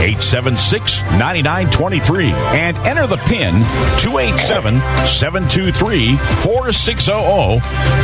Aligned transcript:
876 0.00 1.00
9923 1.18 2.30
and 2.30 2.76
enter 2.78 3.06
the 3.06 3.16
PIN 3.18 3.54
287 4.00 4.76
723 5.06 6.16
4600, 6.16 7.60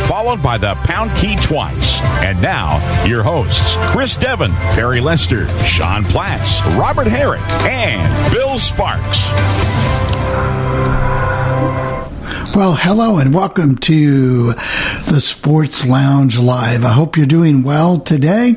followed 0.06 0.42
by 0.42 0.58
the 0.58 0.74
pound 0.84 1.10
key 1.16 1.36
twice. 1.36 2.00
And 2.22 2.40
now, 2.40 2.78
your 3.04 3.22
hosts 3.22 3.76
Chris 3.90 4.16
Devon, 4.16 4.52
Perry 4.74 5.00
Lester, 5.00 5.48
Sean 5.64 6.04
Platts, 6.04 6.60
Robert 6.76 7.06
Herrick, 7.06 7.40
and 7.62 8.32
Bill 8.32 8.59
Sparks. 8.59 9.28
Well, 12.54 12.74
hello 12.74 13.18
and 13.18 13.32
welcome 13.32 13.76
to 13.78 14.52
the 14.52 15.20
Sports 15.20 15.87
Lounge 15.87 16.38
Live. 16.38 16.84
I 16.84 16.93
hope 16.93 17.16
you're 17.16 17.26
doing 17.26 17.62
well 17.62 18.00
today. 18.00 18.56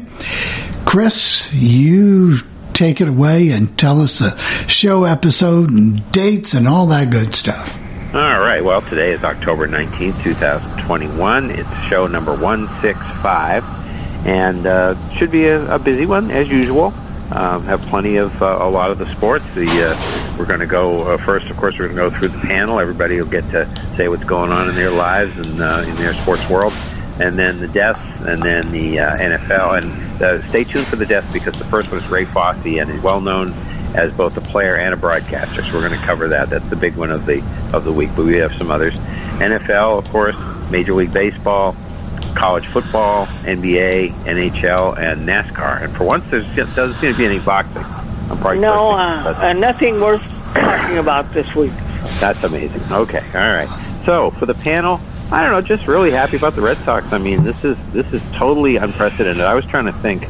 Chris, 0.86 1.54
you 1.54 2.40
take 2.74 3.02
it 3.02 3.08
away 3.08 3.50
and 3.50 3.78
tell 3.78 4.02
us 4.02 4.20
the 4.20 4.38
show 4.68 5.04
episode 5.04 5.72
and 5.72 6.12
dates 6.12 6.54
and 6.54 6.68
all 6.68 6.88
that 6.88 7.12
good 7.12 7.34
stuff. 7.34 7.78
All 8.14 8.40
right. 8.40 8.64
Well, 8.64 8.82
today 8.82 9.12
is 9.12 9.24
October 9.24 9.68
19th, 9.68 10.22
2021. 10.24 11.50
It's 11.50 11.84
show 11.86 12.06
number 12.06 12.32
165, 12.32 13.64
and 14.28 14.68
uh, 14.68 15.10
should 15.14 15.32
be 15.32 15.46
a, 15.46 15.76
a 15.76 15.80
busy 15.80 16.06
one 16.06 16.30
as 16.30 16.48
usual. 16.48 16.94
Um, 17.32 17.64
have 17.64 17.82
plenty 17.84 18.18
of 18.18 18.40
uh, 18.44 18.60
a 18.62 18.70
lot 18.70 18.92
of 18.92 19.00
the 19.00 19.08
sports. 19.08 19.44
The 19.56 19.66
uh, 19.66 20.36
we're 20.38 20.46
going 20.46 20.60
to 20.60 20.68
go 20.68 21.14
uh, 21.14 21.18
first. 21.18 21.50
Of 21.50 21.58
course, 21.58 21.80
we're 21.80 21.88
going 21.88 21.98
to 21.98 22.10
go 22.12 22.20
through 22.20 22.28
the 22.28 22.48
panel. 22.48 22.80
Everybody 22.80 23.20
will 23.20 23.30
get 23.30 23.50
to 23.50 23.66
say 23.96 24.08
what's 24.10 24.24
going 24.24 24.52
on 24.52 24.70
in 24.70 24.76
their 24.76 24.92
lives 24.92 25.36
and 25.38 25.60
uh, 25.60 25.84
in 25.88 25.96
their 25.96 26.14
sports 26.14 26.48
world, 26.48 26.74
and 27.20 27.40
then 27.40 27.60
the 27.60 27.68
deaths, 27.70 28.06
and 28.28 28.44
then 28.44 28.72
the 28.72 29.00
uh, 29.00 29.18
NFL. 29.18 29.82
And 29.82 30.13
uh, 30.24 30.42
stay 30.50 30.64
tuned 30.64 30.88
for 30.88 30.96
the 30.96 31.06
deaths 31.06 31.32
because 31.32 31.54
the 31.60 31.66
first 31.66 31.92
one 31.92 32.00
is 32.02 32.08
Ray 32.10 32.26
Fosse, 32.26 32.66
and 32.66 32.90
he's 32.90 33.02
well 33.02 33.22
known 33.22 33.54
as 33.96 34.12
both 34.14 34.36
a 34.38 34.42
player 34.42 34.76
and 34.76 34.94
a 34.94 34.98
broadcaster. 34.98 35.62
So 35.64 35.74
we're 35.74 35.88
going 35.88 36.00
to 36.00 36.06
cover 36.06 36.28
that. 36.30 36.50
That's 36.50 36.68
the 36.70 36.76
big 36.76 36.96
one 36.96 37.12
of 37.12 37.26
the 37.26 37.44
of 37.74 37.84
the 37.84 37.92
week. 37.92 38.10
But 38.16 38.26
we 38.26 38.38
have 38.38 38.54
some 38.54 38.72
others. 38.72 38.94
NFL, 39.40 40.00
of 40.00 40.10
course, 40.10 40.36
Major 40.72 40.94
League 40.94 41.14
Baseball, 41.14 41.76
college 42.36 42.66
football, 42.68 43.26
NBA, 43.44 44.12
NHL, 44.26 44.98
and 44.98 45.28
NASCAR. 45.28 45.84
And 45.84 45.96
for 45.96 46.06
once, 46.06 46.24
there 46.32 46.42
doesn't 46.42 46.96
seem 46.96 47.12
to 47.12 47.18
be 47.18 47.26
any 47.26 47.40
boxing. 47.40 47.84
I'm 47.84 48.38
probably 48.38 48.60
No, 48.60 48.92
uh, 48.92 49.34
uh, 49.38 49.54
nothing 49.54 50.00
worth 50.00 50.22
talking 50.54 50.98
about 50.98 51.32
this 51.34 51.54
week. 51.56 51.74
that's 52.20 52.44
amazing. 52.44 52.82
Okay, 52.92 53.24
all 53.36 53.42
right. 53.56 53.70
So 54.06 54.32
for 54.32 54.46
the 54.46 54.54
panel, 54.56 55.00
I 55.32 55.42
don't 55.44 55.52
know, 55.52 55.62
just 55.62 55.88
really 55.88 56.12
happy 56.12 56.38
about 56.38 56.56
the 56.56 56.62
Red 56.62 56.78
Sox. 56.80 57.12
I 57.12 57.18
mean, 57.18 57.44
this 57.44 57.64
is 57.64 57.78
this 57.92 58.12
is 58.14 58.22
totally 58.34 58.76
unprecedented. 58.78 59.42
I 59.44 59.56
was 59.56 59.66
trying 59.66 59.86
to 59.86 59.92
think, 59.94 60.28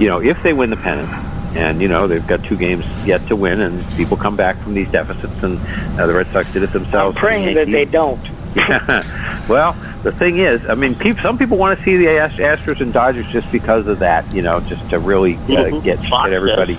you 0.00 0.08
know, 0.08 0.20
if 0.20 0.42
they 0.42 0.52
win 0.52 0.70
the 0.70 0.76
pennant, 0.76 1.08
and 1.56 1.80
you 1.80 1.86
know 1.88 2.08
they've 2.08 2.26
got 2.26 2.42
two 2.42 2.56
games 2.56 2.84
yet 3.06 3.24
to 3.28 3.36
win, 3.36 3.60
and 3.60 3.84
people 3.96 4.16
come 4.16 4.34
back 4.36 4.56
from 4.56 4.74
these 4.74 4.90
deficits, 4.90 5.42
and 5.42 5.58
uh, 6.00 6.06
the 6.06 6.14
Red 6.14 6.26
Sox 6.28 6.52
did 6.52 6.62
it 6.64 6.70
I'm 6.74 6.82
themselves. 6.82 7.16
praying 7.18 7.54
that 7.54 7.66
they 7.66 7.84
don't. 7.84 8.20
well, 9.48 9.72
the 10.02 10.12
thing 10.12 10.38
is, 10.38 10.64
I 10.68 10.74
mean, 10.74 10.94
peop 10.94 11.20
some 11.20 11.38
people 11.38 11.56
want 11.56 11.78
to 11.78 11.84
see 11.84 11.96
the 11.96 12.08
Ast- 12.18 12.36
Astros 12.38 12.80
and 12.80 12.92
Dodgers 12.92 13.26
just 13.28 13.50
because 13.52 13.86
of 13.86 14.00
that, 14.00 14.32
you 14.34 14.42
know, 14.42 14.60
just 14.60 14.88
to 14.90 14.98
really 14.98 15.34
uh, 15.34 15.38
Mhm. 15.38 15.82
get, 15.84 15.98
Fox 16.06 16.24
get 16.28 16.32
everybody. 16.34 16.74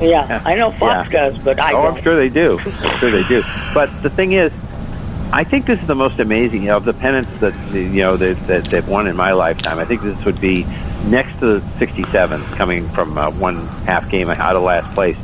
Yeah, 0.00 0.26
Yeah. 0.28 0.42
I 0.44 0.54
know 0.56 0.70
Fox 0.72 1.10
Yeah. 1.12 1.30
does, 1.30 1.38
but 1.38 1.58
I 1.58 1.72
oh, 1.72 1.82
don't. 1.84 1.96
I'm 1.96 2.02
sure 2.02 2.16
they 2.16 2.28
do. 2.28 2.58
I'm 2.60 2.98
sure 2.98 3.10
they 3.10 3.24
do. 3.24 3.42
But 3.74 3.90
the 4.02 4.10
thing 4.10 4.32
is, 4.32 4.52
I 5.32 5.44
think 5.44 5.66
this 5.66 5.80
is 5.80 5.86
the 5.86 5.94
most 5.94 6.18
amazing 6.20 6.70
of 6.70 6.84
the 6.84 6.94
pennants 6.94 7.30
that 7.40 7.54
you 7.72 8.02
know 8.02 8.16
that 8.16 8.36
that 8.46 8.64
they've 8.66 8.88
won 8.88 9.06
in 9.06 9.16
my 9.16 9.32
lifetime. 9.32 9.78
I 9.78 9.84
think 9.84 10.02
this 10.02 10.24
would 10.24 10.40
be 10.40 10.64
next 11.06 11.38
to 11.40 11.58
the 11.58 11.68
67, 11.78 12.42
coming 12.54 12.88
from 12.90 13.18
uh, 13.18 13.30
one 13.32 13.56
half 13.86 14.10
game 14.10 14.28
out 14.28 14.56
of 14.56 14.62
last 14.62 14.92
place. 14.94 15.16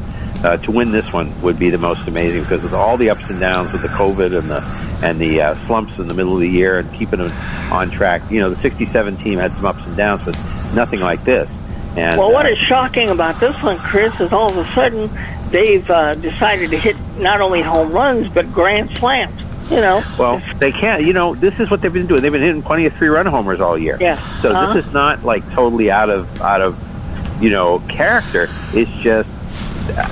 Uh, 0.44 0.56
to 0.56 0.72
win 0.72 0.90
this 0.90 1.12
one 1.12 1.40
would 1.40 1.56
be 1.56 1.70
the 1.70 1.78
most 1.78 2.08
amazing 2.08 2.42
because 2.42 2.64
of 2.64 2.74
all 2.74 2.96
the 2.96 3.10
ups 3.10 3.30
and 3.30 3.38
downs 3.38 3.72
with 3.72 3.80
the 3.80 3.88
COVID 3.88 4.36
and 4.36 4.50
the 4.50 4.98
and 5.06 5.20
the 5.20 5.40
uh, 5.40 5.66
slumps 5.66 5.96
in 6.00 6.08
the 6.08 6.14
middle 6.14 6.34
of 6.34 6.40
the 6.40 6.48
year 6.48 6.80
and 6.80 6.92
keeping 6.94 7.20
them 7.20 7.30
on 7.72 7.90
track. 7.90 8.22
You 8.28 8.40
know, 8.40 8.50
the 8.50 8.56
67 8.56 9.16
team 9.18 9.38
had 9.38 9.52
some 9.52 9.66
ups 9.66 9.86
and 9.86 9.96
downs, 9.96 10.24
but 10.24 10.36
nothing 10.74 11.00
like 11.00 11.22
this. 11.24 11.48
And 11.96 12.18
Well, 12.18 12.32
what 12.32 12.46
uh, 12.46 12.50
is 12.50 12.58
shocking 12.58 13.10
about 13.10 13.38
this 13.38 13.62
one, 13.62 13.78
Chris, 13.78 14.18
is 14.20 14.32
all 14.32 14.50
of 14.50 14.56
a 14.56 14.74
sudden 14.74 15.10
they've 15.50 15.88
uh, 15.88 16.16
decided 16.16 16.70
to 16.70 16.78
hit 16.78 16.96
not 17.18 17.40
only 17.40 17.62
home 17.62 17.92
runs 17.92 18.28
but 18.32 18.52
grand 18.52 18.90
slams. 18.90 19.41
You 19.72 19.80
know, 19.80 20.02
Well, 20.18 20.42
they 20.58 20.70
can't. 20.72 21.02
You 21.04 21.12
know, 21.12 21.34
this 21.34 21.58
is 21.58 21.70
what 21.70 21.80
they've 21.80 21.92
been 21.92 22.06
doing. 22.06 22.20
They've 22.22 22.30
been 22.32 22.42
hitting 22.42 22.62
plenty 22.62 22.86
of 22.86 22.92
three-run 22.94 23.26
homers 23.26 23.60
all 23.60 23.76
year. 23.78 23.96
Yeah. 24.00 24.18
So 24.40 24.50
Uh-huh. 24.52 24.74
this 24.74 24.86
is 24.86 24.92
not 24.92 25.24
like 25.24 25.48
totally 25.52 25.90
out 25.90 26.10
of 26.10 26.40
out 26.42 26.60
of 26.60 26.76
you 27.42 27.50
know 27.50 27.80
character. 27.88 28.48
It's 28.74 28.90
just 29.02 29.28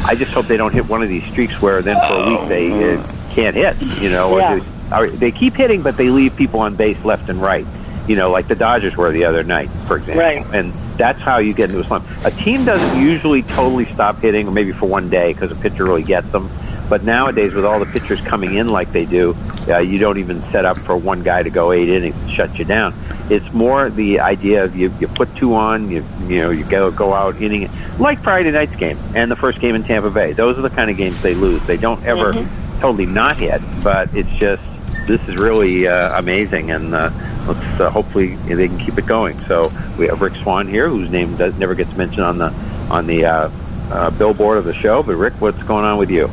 I 0.07 0.15
just 0.17 0.33
hope 0.33 0.47
they 0.47 0.57
don't 0.57 0.73
hit 0.73 0.89
one 0.89 1.03
of 1.03 1.09
these 1.09 1.25
streaks 1.25 1.61
where 1.63 1.81
then 1.83 1.97
for 2.09 2.17
a 2.17 2.27
week 2.31 2.49
they 2.49 2.95
uh, 2.95 3.13
can't 3.31 3.55
hit. 3.55 3.77
You 4.03 4.11
know, 4.11 4.33
or 4.33 4.39
Yeah. 4.41 4.59
they, 4.91 4.97
or 4.97 5.09
they 5.11 5.31
keep 5.31 5.55
hitting, 5.55 5.83
but 5.83 5.97
they 5.97 6.09
leave 6.11 6.35
people 6.37 6.61
on 6.61 6.75
base 6.75 7.03
left 7.05 7.29
and 7.29 7.41
right. 7.41 7.67
You 8.09 8.17
know, 8.17 8.31
like 8.31 8.49
the 8.49 8.57
Dodgers 8.57 8.97
were 8.97 9.13
the 9.13 9.25
other 9.27 9.45
night, 9.45 9.69
for 9.87 9.97
example. 9.99 10.23
Right. 10.25 10.45
And 10.53 10.73
that's 10.97 11.21
how 11.21 11.39
you 11.39 11.53
get 11.55 11.67
into 11.67 11.81
a 11.81 11.85
slump. 11.85 12.05
A 12.25 12.31
team 12.33 12.65
doesn't 12.65 13.01
usually 13.01 13.43
totally 13.43 13.85
stop 13.87 14.19
hitting, 14.21 14.49
or 14.49 14.51
maybe 14.51 14.73
for 14.73 14.87
one 14.87 15.09
day 15.09 15.33
because 15.33 15.53
a 15.53 15.55
pitcher 15.55 15.85
really 15.85 16.03
gets 16.03 16.27
them. 16.33 16.51
But 16.91 17.05
nowadays, 17.05 17.55
with 17.55 17.65
all 17.65 17.79
the 17.79 17.87
pitchers 17.87 18.21
coming 18.21 18.57
in 18.57 18.69
like 18.69 18.91
they 18.91 19.07
do, 19.07 19.37
uh, 19.69 19.79
you 19.79 19.99
don't 19.99 20.19
even 20.19 20.43
set 20.51 20.65
up 20.65 20.77
for 20.77 20.97
one 20.97 21.23
guy 21.23 21.45
to 21.45 21.49
go 21.49 21.71
eight 21.71 21.89
innings 21.89 22.17
and 22.17 22.31
shut 22.31 22.59
you 22.59 22.65
down. 22.65 22.93
It's 23.31 23.53
more 23.53 23.89
the 23.89 24.19
idea 24.19 24.65
of 24.65 24.75
you, 24.75 24.93
you 24.99 25.07
put 25.07 25.35
two 25.37 25.55
on, 25.55 25.89
you 25.89 26.05
you 26.27 26.41
know 26.41 26.51
you 26.51 26.65
go 26.65 26.91
go 26.91 27.15
out 27.15 27.41
inning 27.41 27.71
like 28.01 28.19
Friday 28.19 28.51
night's 28.51 28.75
game 28.75 28.99
and 29.15 29.31
the 29.31 29.37
first 29.37 29.61
game 29.61 29.77
in 29.77 29.85
Tampa 29.85 30.11
Bay. 30.11 30.33
Those 30.33 30.59
are 30.59 30.63
the 30.63 30.71
kind 30.71 30.91
of 30.91 30.97
games 30.97 31.23
they 31.23 31.35
lose. 31.35 31.65
They 31.65 31.77
don't 31.77 32.03
ever 32.05 32.33
totally 32.81 33.07
not 33.07 33.37
hit, 33.37 33.63
but 33.85 34.13
it's 34.13 34.31
just 34.31 34.63
this 35.07 35.21
is 35.29 35.37
really 35.37 35.87
uh, 35.87 36.19
amazing, 36.19 36.73
and 36.73 36.93
uh, 36.93 37.11
let's 37.47 37.81
uh, 37.81 37.91
hopefully 37.91 38.35
they 38.35 38.67
can 38.67 38.79
keep 38.79 38.99
it 38.99 39.07
going. 39.07 39.39
So 39.43 39.73
we 39.97 40.09
have 40.09 40.21
Rick 40.21 40.35
Swan 40.37 40.67
here, 40.67 40.89
whose 40.89 41.11
name 41.11 41.37
does, 41.37 41.57
never 41.57 41.77
gets 41.77 41.97
mentioned 41.97 42.25
on 42.25 42.39
the 42.39 42.53
on 42.91 43.07
the 43.07 43.27
uh, 43.27 43.51
uh, 43.93 44.11
billboard 44.11 44.59
of 44.59 44.65
the 44.65 44.75
show. 44.75 45.05
But 45.05 45.15
Rick, 45.15 45.35
what's 45.35 45.63
going 45.63 45.85
on 45.85 45.97
with 45.97 46.11
you? 46.11 46.29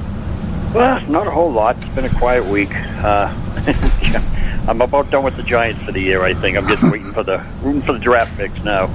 Well, 0.74 1.02
not 1.10 1.28
a 1.28 1.32
whole 1.32 1.52
lot. 1.52 1.78
It's 1.78 1.96
been 1.96 2.06
a 2.06 2.16
quiet 2.18 2.46
week. 2.46 2.70
Uh, 2.74 3.34
I'm 4.68 4.82
about 4.82 5.10
done 5.10 5.24
with 5.24 5.38
the 5.38 5.44
Giants 5.44 5.82
for 5.84 5.92
the 5.92 6.02
year. 6.02 6.24
I 6.24 6.34
think 6.34 6.58
I'm 6.58 6.68
just 6.68 6.84
waiting 6.92 7.14
for 7.14 7.24
the 7.24 7.44
rooting 7.62 7.82
for 7.82 7.94
the 7.94 8.00
draft 8.00 8.38
picks 8.38 8.64
now. 8.64 8.88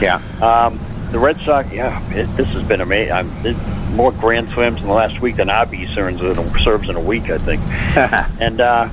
Yeah. 0.00 0.22
Um, 0.40 0.78
the 1.10 1.18
Red 1.18 1.38
Sox, 1.40 1.70
yeah, 1.72 2.02
it, 2.12 2.26
this 2.36 2.48
has 2.48 2.66
been 2.66 2.80
amazing. 2.80 3.12
I'm, 3.12 3.30
it, 3.44 3.56
more 3.92 4.12
grand 4.12 4.48
slams 4.50 4.80
in 4.80 4.86
the 4.86 4.92
last 4.92 5.20
week 5.20 5.36
than 5.36 5.48
RB 5.48 5.92
serves 5.94 6.20
in, 6.20 6.26
a, 6.26 6.58
serves 6.60 6.88
in 6.88 6.96
a 6.96 7.00
week, 7.00 7.30
I 7.30 7.38
think. 7.38 7.60
and 8.40 8.60
uh, 8.60 8.88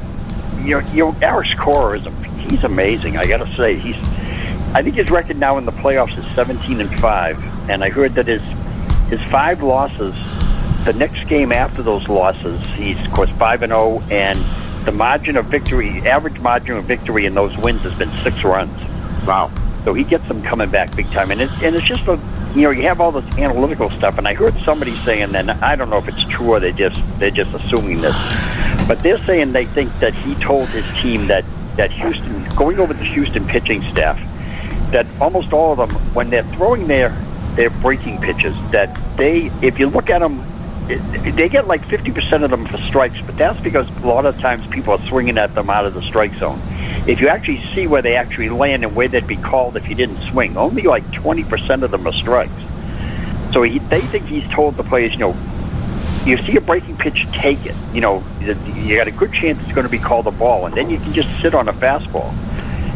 your 0.61 0.81
your 0.93 1.15
Alex 1.21 1.53
Cora 1.59 1.99
is 1.99 2.05
a, 2.05 2.11
he's 2.49 2.63
amazing. 2.63 3.17
I 3.17 3.25
got 3.25 3.45
to 3.45 3.55
say, 3.55 3.77
he's. 3.77 3.97
I 4.75 4.81
think 4.81 4.95
his 4.95 5.11
record 5.11 5.37
now 5.37 5.57
in 5.59 5.65
the 5.65 5.71
playoffs 5.71 6.17
is 6.17 6.25
17 6.35 6.81
and 6.81 6.99
five, 6.99 7.37
and 7.69 7.83
I 7.83 7.89
heard 7.89 8.15
that 8.15 8.27
his 8.27 8.41
his 9.09 9.21
five 9.29 9.61
losses. 9.61 10.15
The 10.85 10.93
next 10.93 11.27
game 11.27 11.51
after 11.51 11.81
those 11.81 12.07
losses, 12.09 12.65
he's 12.71 12.99
of 13.05 13.11
course 13.13 13.29
five 13.31 13.63
and 13.63 13.71
zero, 13.71 14.01
and 14.11 14.37
the 14.85 14.91
margin 14.91 15.37
of 15.37 15.45
victory, 15.45 15.89
average 16.01 16.39
margin 16.39 16.75
of 16.75 16.83
victory 16.85 17.25
in 17.25 17.33
those 17.33 17.55
wins 17.57 17.81
has 17.81 17.93
been 17.95 18.11
six 18.23 18.43
runs. 18.43 18.77
Wow. 19.25 19.51
So 19.85 19.93
he 19.93 20.03
gets 20.03 20.27
them 20.27 20.41
coming 20.41 20.69
back 20.69 20.95
big 20.95 21.09
time, 21.11 21.31
and 21.31 21.41
it's 21.41 21.53
and 21.61 21.75
it's 21.75 21.87
just 21.87 22.07
a 22.07 22.19
you 22.53 22.63
know 22.63 22.71
you 22.71 22.83
have 22.83 22.99
all 22.99 23.11
this 23.11 23.37
analytical 23.37 23.89
stuff, 23.91 24.17
and 24.17 24.27
I 24.27 24.33
heard 24.33 24.55
somebody 24.59 24.95
saying, 25.03 25.35
and 25.35 25.51
I 25.51 25.75
don't 25.75 25.89
know 25.89 25.99
if 25.99 26.07
it's 26.07 26.23
true 26.27 26.53
or 26.53 26.59
they 26.59 26.73
just 26.73 26.99
they're 27.19 27.31
just 27.31 27.53
assuming 27.53 28.01
this, 28.01 28.15
but 28.87 28.99
they're 28.99 29.23
saying 29.25 29.53
they 29.53 29.65
think 29.65 29.91
that 29.99 30.13
he 30.13 30.35
told 30.35 30.69
his 30.69 30.85
team 31.01 31.27
that 31.27 31.45
that 31.77 31.91
Houston 31.91 32.43
going 32.55 32.79
over 32.79 32.93
the 32.93 33.05
Houston 33.05 33.47
pitching 33.47 33.81
staff 33.83 34.19
that 34.91 35.07
almost 35.19 35.53
all 35.53 35.71
of 35.71 35.89
them 35.89 35.99
when 36.13 36.29
they're 36.29 36.43
throwing 36.43 36.87
their 36.87 37.09
they're 37.55 37.69
breaking 37.69 38.19
pitches 38.19 38.55
that 38.71 38.97
they, 39.17 39.51
if 39.61 39.79
you 39.79 39.87
look 39.87 40.09
at 40.09 40.19
them, 40.19 40.43
they 40.87 41.49
get 41.49 41.67
like 41.67 41.81
50% 41.81 42.43
of 42.43 42.51
them 42.51 42.65
for 42.65 42.77
strikes, 42.77 43.19
but 43.21 43.37
that's 43.37 43.59
because 43.61 43.87
a 44.03 44.07
lot 44.07 44.25
of 44.25 44.39
times 44.39 44.67
people 44.67 44.93
are 44.93 45.01
swinging 45.07 45.37
at 45.37 45.55
them 45.55 45.69
out 45.69 45.85
of 45.85 45.93
the 45.93 46.01
strike 46.01 46.33
zone. 46.35 46.59
If 47.07 47.21
you 47.21 47.27
actually 47.29 47.61
see 47.73 47.87
where 47.87 48.01
they 48.01 48.15
actually 48.15 48.49
land 48.49 48.83
and 48.83 48.95
where 48.95 49.07
they'd 49.07 49.27
be 49.27 49.35
called 49.35 49.77
if 49.77 49.87
you 49.87 49.95
didn't 49.95 50.21
swing, 50.29 50.57
only 50.57 50.83
like 50.83 51.03
20% 51.05 51.83
of 51.83 51.91
them 51.91 52.07
are 52.07 52.13
strikes. 52.13 52.51
So 53.53 53.61
he, 53.61 53.79
they 53.79 54.01
think 54.01 54.25
he's 54.25 54.47
told 54.49 54.75
the 54.75 54.83
players, 54.83 55.13
you 55.13 55.19
know, 55.19 55.35
you 56.25 56.37
see 56.37 56.55
a 56.55 56.61
breaking 56.61 56.97
pitch, 56.97 57.27
take 57.31 57.65
it. 57.65 57.75
You 57.93 58.01
know, 58.01 58.23
you 58.39 58.95
got 58.95 59.07
a 59.07 59.11
good 59.11 59.33
chance 59.33 59.61
it's 59.61 59.73
going 59.73 59.85
to 59.85 59.91
be 59.91 59.99
called 59.99 60.27
a 60.27 60.31
ball, 60.31 60.65
and 60.65 60.75
then 60.75 60.89
you 60.89 60.97
can 60.97 61.13
just 61.13 61.29
sit 61.41 61.53
on 61.53 61.67
a 61.67 61.73
fastball. 61.73 62.33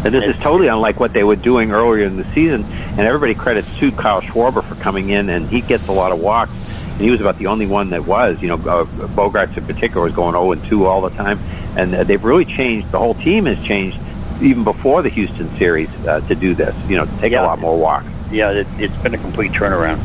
And 0.06 0.13
this 0.13 0.24
is 0.24 0.42
totally 0.42 0.68
unlike 0.68 1.00
what 1.00 1.12
they 1.12 1.24
were 1.24 1.36
doing 1.36 1.72
earlier 1.72 2.06
in 2.06 2.16
the 2.16 2.24
season. 2.33 2.63
And 2.63 3.01
everybody 3.01 3.36
credits 3.36 3.68
to 3.80 3.92
Kyle 3.92 4.22
Schwarber 4.22 4.63
for 4.63 4.75
coming 4.75 5.10
in, 5.10 5.30
and 5.30 5.50
he 5.50 5.60
gets 5.62 5.88
a 5.88 5.92
lot 5.92 6.12
of 6.12 6.19
walks. 6.19 6.51
And 6.98 7.06
he 7.06 7.12
was 7.12 7.22
about 7.22 7.38
the 7.38 7.46
only 7.46 7.68
one 7.68 7.92
that 7.92 8.06
was. 8.08 8.42
You 8.42 8.48
know, 8.48 8.56
uh, 8.56 8.86
Bogaerts 8.86 9.56
in 9.56 9.66
particular 9.68 10.04
was 10.08 10.16
going 10.16 10.32
0 10.34 10.52
and 10.54 10.64
2 10.66 10.88
all 10.88 11.02
the 11.02 11.12
time. 11.16 11.40
And 11.78 11.94
uh, 11.94 12.04
they've 12.04 12.24
really 12.24 12.44
changed. 12.46 12.92
The 12.92 12.98
whole 12.98 13.14
team 13.14 13.46
has 13.46 13.62
changed 13.64 14.00
even 14.42 14.64
before 14.64 15.04
the 15.04 15.10
Houston 15.10 15.48
series 15.58 15.90
uh, 16.08 16.22
to 16.22 16.34
do 16.34 16.56
this. 16.56 16.76
You 16.90 16.98
know, 16.98 17.06
to 17.06 17.18
take 17.20 17.34
Yeah. 17.34 17.44
a 17.44 17.46
lot 17.46 17.60
more 17.60 17.78
walks. 17.78 18.08
Yeah, 18.32 18.50
it, 18.52 18.66
it's 18.80 18.96
been 19.04 19.14
a 19.14 19.18
complete 19.20 19.52
turnaround. 19.52 19.98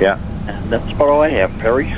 Yeah. 0.00 0.18
And 0.48 0.70
that's 0.72 0.90
about 0.90 1.08
all 1.08 1.22
I 1.22 1.28
have, 1.28 1.56
Perry. 1.60 1.92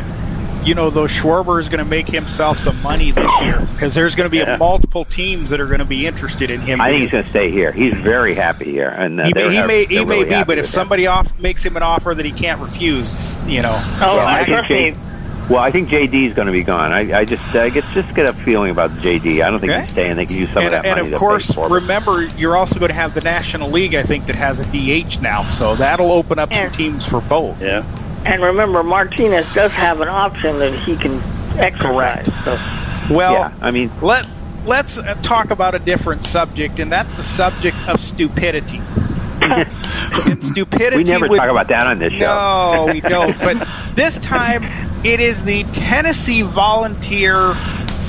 You 0.64 0.74
know, 0.74 0.90
though 0.90 1.06
Schwarber 1.06 1.60
is 1.60 1.68
going 1.68 1.82
to 1.82 1.88
make 1.88 2.06
himself 2.08 2.58
some 2.58 2.80
money 2.82 3.10
this 3.10 3.40
year 3.40 3.58
because 3.72 3.94
there's 3.94 4.14
going 4.14 4.26
to 4.26 4.30
be 4.30 4.38
Yeah. 4.38 4.56
multiple 4.56 5.04
teams 5.04 5.50
that 5.50 5.60
are 5.60 5.66
going 5.66 5.80
to 5.80 5.84
be 5.84 6.06
interested 6.06 6.50
in 6.50 6.60
him. 6.60 6.80
I 6.80 6.90
think 6.90 7.02
he's 7.02 7.12
going 7.12 7.24
to 7.24 7.30
stay 7.30 7.50
here. 7.50 7.72
He's 7.72 7.98
very 8.00 8.34
happy 8.34 8.70
here, 8.70 8.88
and 8.88 9.20
uh, 9.20 9.24
he, 9.26 9.32
may, 9.34 9.50
he 9.50 9.62
may, 9.62 9.84
he 9.86 9.94
they're 9.96 10.06
may 10.06 10.14
really 10.22 10.24
be, 10.26 10.30
but 10.30 10.40
if 10.40 10.46
with 10.48 10.58
him. 10.58 10.66
somebody 10.66 11.06
off 11.06 11.38
makes 11.40 11.64
him 11.64 11.76
an 11.76 11.82
offer 11.82 12.14
that 12.14 12.24
he 12.24 12.32
can't 12.32 12.60
refuse, 12.60 13.14
you 13.46 13.62
know, 13.62 13.72
Oh, 14.00 14.16
Well, 14.16 14.26
I 14.26 14.40
I 14.40 14.44
think 14.44 14.48
trust 14.56 14.70
me. 14.70 14.90
J- 14.92 14.96
well, 15.50 15.58
I 15.60 15.70
think 15.72 15.88
JD 15.88 16.28
is 16.28 16.34
going 16.34 16.46
to 16.46 16.52
be 16.52 16.62
gone. 16.62 16.92
I, 16.92 17.18
I 17.18 17.24
just, 17.24 17.42
I 17.56 17.68
get, 17.68 17.84
just 17.92 18.14
get 18.14 18.26
a 18.26 18.32
feeling 18.32 18.70
about 18.70 18.90
JD. 18.92 19.44
I 19.44 19.50
don't 19.50 19.58
think 19.58 19.72
Okay. 19.72 19.82
he's 19.82 19.90
staying. 19.90 20.16
They 20.16 20.24
can 20.24 20.36
use 20.36 20.48
some 20.50 20.58
and, 20.58 20.66
of 20.66 20.70
that 20.70 20.84
and 20.86 20.94
money. 20.96 21.08
of 21.08 21.12
to 21.12 21.18
course, 21.18 21.48
pay 21.48 21.54
for 21.54 21.68
remember 21.68 22.22
you're 22.22 22.56
also 22.56 22.78
going 22.78 22.88
to 22.90 22.94
have 22.94 23.12
the 23.12 23.20
National 23.22 23.68
League. 23.68 23.94
I 23.96 24.04
think 24.04 24.26
that 24.26 24.36
has 24.36 24.60
a 24.60 24.64
DH 24.66 25.20
now, 25.20 25.48
so 25.48 25.74
that'll 25.74 26.12
open 26.12 26.38
up 26.38 26.50
Yeah. 26.52 26.68
some 26.68 26.76
teams 26.76 27.04
for 27.06 27.20
both. 27.22 27.60
Yeah. 27.60 27.84
And 28.24 28.42
remember, 28.42 28.82
Martinez 28.82 29.52
does 29.54 29.72
have 29.72 30.00
an 30.00 30.08
option 30.08 30.58
that 30.60 30.72
he 30.72 30.96
can 30.96 31.20
exercise. 31.58 32.26
So 32.44 32.56
Well, 33.14 33.32
yeah, 33.32 33.52
I 33.60 33.70
mean, 33.70 33.90
let 34.00 34.26
let's 34.64 34.98
uh, 34.98 35.14
talk 35.22 35.50
about 35.50 35.74
a 35.74 35.78
different 35.78 36.24
subject, 36.24 36.78
and 36.78 36.90
that's 36.90 37.16
the 37.16 37.22
subject 37.22 37.76
of 37.88 38.00
stupidity. 38.00 38.80
and 39.42 40.44
stupidity. 40.44 40.98
we 40.98 41.04
never 41.04 41.26
would- 41.26 41.36
talk 41.36 41.50
about 41.50 41.68
that 41.68 41.86
on 41.86 41.98
this 41.98 42.12
show. 42.12 42.18
No, 42.86 42.92
we 42.92 43.00
don't. 43.14 43.36
But 43.38 43.66
this 43.94 44.18
time, 44.18 44.62
it 45.04 45.18
is 45.18 45.42
the 45.42 45.64
Tennessee 45.72 46.42
Volunteer 46.42 47.54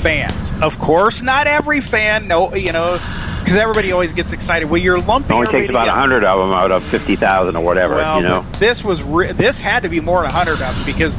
fans. 0.00 0.62
Of 0.62 0.78
course, 0.78 1.22
not 1.22 1.48
every 1.48 1.80
fan. 1.80 2.28
No, 2.28 2.54
you 2.54 2.72
know, 2.72 2.98
because 3.44 3.58
everybody 3.58 3.92
always 3.92 4.12
gets 4.12 4.32
excited. 4.32 4.70
Well, 4.70 4.80
you're 4.80 4.98
lumping. 5.00 5.36
It 5.36 5.38
only 5.38 5.50
takes 5.52 5.68
about 5.70 5.88
hundred 5.88 6.24
of 6.24 6.38
them 6.40 6.50
out 6.52 6.72
of 6.72 6.82
fifty 6.84 7.14
thousand 7.16 7.56
or 7.56 7.64
whatever. 7.64 7.96
Well, 7.96 8.16
you 8.22 8.26
know, 8.26 8.46
this 8.58 8.82
was 8.82 9.02
re- 9.02 9.32
this 9.32 9.60
had 9.60 9.82
to 9.82 9.88
be 9.88 10.00
more 10.00 10.22
than 10.22 10.30
hundred 10.30 10.54
of 10.54 10.74
them 10.74 10.84
because 10.86 11.16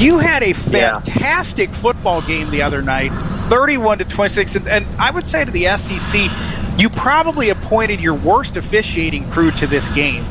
you 0.00 0.18
had 0.18 0.42
a 0.42 0.48
Yeah. 0.50 1.00
fantastic 1.00 1.70
football 1.70 2.22
game 2.22 2.50
the 2.50 2.62
other 2.62 2.82
night, 2.82 3.10
thirty-one 3.48 3.98
to 3.98 4.04
twenty-six, 4.04 4.54
and, 4.54 4.68
and 4.68 4.86
I 4.98 5.10
would 5.10 5.26
say 5.26 5.44
to 5.44 5.50
the 5.50 5.76
SEC, 5.76 6.30
you 6.78 6.88
probably 6.88 7.48
appointed 7.50 8.00
your 8.00 8.14
worst 8.14 8.56
officiating 8.56 9.28
crew 9.30 9.50
to 9.52 9.66
this 9.66 9.88
game, 9.88 10.24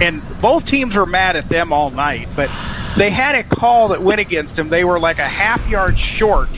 and 0.00 0.22
both 0.40 0.64
teams 0.64 0.96
were 0.96 1.06
mad 1.06 1.36
at 1.36 1.48
them 1.48 1.72
all 1.72 1.90
night, 1.90 2.28
but 2.34 2.50
they 2.96 3.10
had 3.10 3.34
a 3.34 3.42
call 3.42 3.88
that 3.88 4.00
went 4.00 4.20
against 4.20 4.56
them. 4.56 4.68
They 4.68 4.84
were 4.84 4.98
like 4.98 5.18
a 5.18 5.28
half 5.28 5.68
yard 5.68 5.98
short 5.98 6.48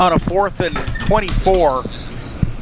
on 0.00 0.12
a 0.12 0.18
fourth 0.18 0.60
and 0.60 0.76
twenty-four. 1.06 1.84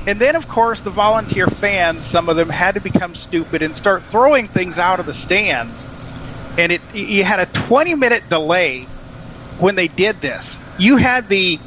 And 0.07 0.21
then, 0.21 0.37
of 0.37 0.47
course, 0.47 0.81
the 0.81 0.91
volunteer 0.91 1.49
fans, 1.49 2.05
some 2.05 2.29
of 2.29 2.37
them 2.37 2.49
had 2.49 2.75
to 2.77 2.81
become 2.81 3.15
stupid 3.17 3.63
and 3.63 3.77
start 3.77 4.05
throwing 4.05 4.47
things 4.47 4.79
out 4.79 5.01
of 5.01 5.07
the 5.07 5.15
stands. 5.15 5.85
And 6.57 6.73
it, 6.73 6.81
you 6.95 7.25
had 7.25 7.41
a 7.41 7.47
20 7.47 7.97
minute 7.97 8.29
delay 8.29 8.85
when 9.59 9.75
they 9.75 9.89
did 9.89 10.21
this. 10.21 10.59
You 10.79 10.97
had 10.97 11.29
the 11.29 11.59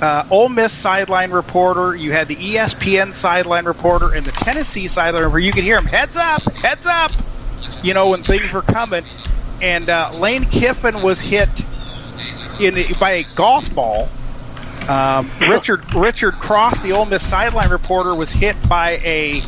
uh, 0.00 0.24
Ole 0.30 0.48
Miss 0.48 0.72
sideline 0.72 1.30
reporter, 1.30 1.94
you 1.94 2.12
had 2.12 2.28
the 2.28 2.36
ESPN 2.36 3.12
sideline 3.12 3.64
reporter, 3.64 4.14
and 4.14 4.24
the 4.24 4.32
Tennessee 4.32 4.88
sideline 4.88 5.24
reporter. 5.24 5.40
You 5.40 5.52
could 5.52 5.64
hear 5.64 5.76
them, 5.76 5.86
heads 5.86 6.16
up, 6.16 6.42
heads 6.54 6.86
up, 6.86 7.12
you 7.82 7.92
know, 7.92 8.08
when 8.10 8.22
things 8.22 8.52
were 8.52 8.62
coming. 8.62 9.04
And 9.60 9.90
uh, 9.90 10.12
Lane 10.14 10.44
Kiffin 10.44 11.02
was 11.02 11.20
hit 11.20 11.50
in 12.60 12.74
the, 12.74 12.94
by 12.98 13.12
a 13.12 13.24
golf 13.34 13.74
ball. 13.74 14.08
Um, 14.88 15.30
Richard 15.40 15.94
Richard 15.94 16.34
Cross, 16.34 16.80
the 16.80 16.92
Ole 16.92 17.06
Miss 17.06 17.26
sideline 17.26 17.70
reporter, 17.70 18.14
was 18.14 18.30
hit 18.30 18.56
by 18.68 18.92
a 19.04 19.42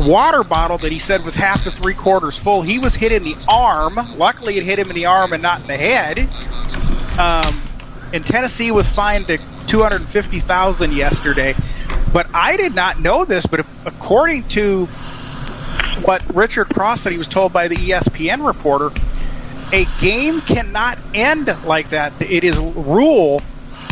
water 0.00 0.44
bottle 0.44 0.78
that 0.78 0.92
he 0.92 0.98
said 0.98 1.24
was 1.24 1.34
half 1.34 1.64
to 1.64 1.70
three 1.70 1.94
quarters 1.94 2.38
full. 2.38 2.62
He 2.62 2.78
was 2.78 2.94
hit 2.94 3.12
in 3.12 3.24
the 3.24 3.36
arm. 3.48 3.98
Luckily, 4.16 4.56
it 4.58 4.64
hit 4.64 4.78
him 4.78 4.90
in 4.90 4.94
the 4.94 5.06
arm 5.06 5.32
and 5.32 5.42
not 5.42 5.60
in 5.60 5.66
the 5.66 5.76
head. 5.76 6.18
Um, 7.18 7.60
and 8.12 8.24
Tennessee 8.24 8.70
was 8.70 8.88
fined 8.88 9.26
to 9.28 9.38
two 9.66 9.82
hundred 9.82 10.02
fifty 10.08 10.40
thousand 10.40 10.92
yesterday. 10.92 11.54
But 12.12 12.28
I 12.34 12.56
did 12.56 12.74
not 12.74 13.00
know 13.00 13.24
this. 13.24 13.46
But 13.46 13.66
according 13.84 14.44
to 14.48 14.86
what 16.04 16.24
Richard 16.34 16.68
Cross 16.68 17.02
said, 17.02 17.12
he 17.12 17.18
was 17.18 17.28
told 17.28 17.52
by 17.52 17.68
the 17.68 17.76
ESPN 17.76 18.46
reporter, 18.46 18.90
a 19.72 19.86
game 20.00 20.40
cannot 20.40 20.98
end 21.14 21.54
like 21.64 21.90
that. 21.90 22.12
It 22.20 22.44
is 22.44 22.58
rule 22.58 23.42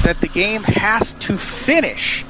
that 0.07 0.21
the 0.21 0.29
game 0.29 0.63
has 0.63 1.15
to 1.15 1.37
finish. 1.37 2.25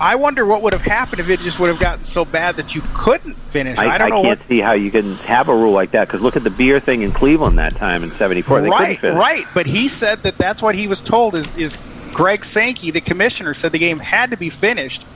I 0.00 0.16
wonder 0.16 0.44
what 0.44 0.62
would 0.62 0.72
have 0.72 0.82
happened 0.82 1.20
if 1.20 1.28
it 1.28 1.38
just 1.38 1.60
would 1.60 1.68
have 1.68 1.78
gotten 1.78 2.04
so 2.04 2.24
bad 2.24 2.56
that 2.56 2.74
you 2.74 2.82
couldn't 2.92 3.36
finish. 3.36 3.78
I, 3.78 3.94
I, 3.94 3.98
don't 3.98 4.10
know 4.10 4.18
I 4.18 4.22
can't 4.22 4.38
what. 4.40 4.48
see 4.48 4.58
how 4.58 4.72
you 4.72 4.90
can 4.90 5.14
have 5.18 5.48
a 5.48 5.54
rule 5.54 5.70
like 5.72 5.92
that 5.92 6.08
because 6.08 6.20
look 6.22 6.34
at 6.34 6.42
the 6.42 6.50
beer 6.50 6.80
thing 6.80 7.02
in 7.02 7.12
Cleveland 7.12 7.58
that 7.58 7.76
time 7.76 8.02
in 8.02 8.10
'74. 8.10 8.62
They 8.62 8.68
right, 8.68 8.78
couldn't 8.78 9.00
finish. 9.00 9.16
right. 9.16 9.44
But 9.54 9.66
he 9.66 9.86
said 9.86 10.24
that 10.24 10.36
that's 10.36 10.60
what 10.60 10.74
he 10.74 10.88
was 10.88 11.00
told. 11.00 11.36
Is, 11.36 11.56
is 11.56 11.78
Greg 12.12 12.44
Sankey, 12.44 12.90
the 12.90 13.00
commissioner, 13.00 13.54
said 13.54 13.70
the 13.70 13.78
game 13.78 14.00
had 14.00 14.30
to 14.30 14.36
be 14.36 14.50
finished. 14.50 15.06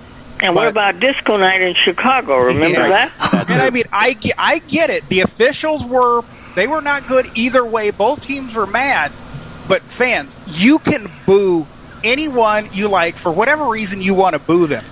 And 0.40 0.54
what 0.54 0.68
about 0.68 1.00
disco 1.00 1.36
night 1.36 1.62
in 1.62 1.74
Chicago? 1.74 2.38
Remember 2.38 2.78
Yeah. 2.88 3.10
that? 3.18 3.46
and 3.50 3.60
I 3.60 3.70
mean, 3.70 3.84
I 3.92 4.12
get, 4.12 4.36
I 4.38 4.60
get 4.60 4.90
it. 4.90 5.08
The 5.08 5.22
officials 5.22 5.84
were 5.84 6.22
they 6.54 6.68
were 6.68 6.80
not 6.80 7.08
good 7.08 7.28
either 7.34 7.64
way. 7.64 7.90
Both 7.90 8.22
teams 8.22 8.54
were 8.54 8.68
mad, 8.68 9.10
but 9.66 9.82
fans, 9.82 10.36
you 10.46 10.78
can 10.78 11.10
boo 11.26 11.66
anyone 12.04 12.68
you 12.72 12.88
like 12.88 13.14
for 13.14 13.30
whatever 13.30 13.66
reason 13.66 14.00
you 14.00 14.14
want 14.14 14.34
to 14.34 14.38
boo 14.38 14.66
them. 14.66 14.84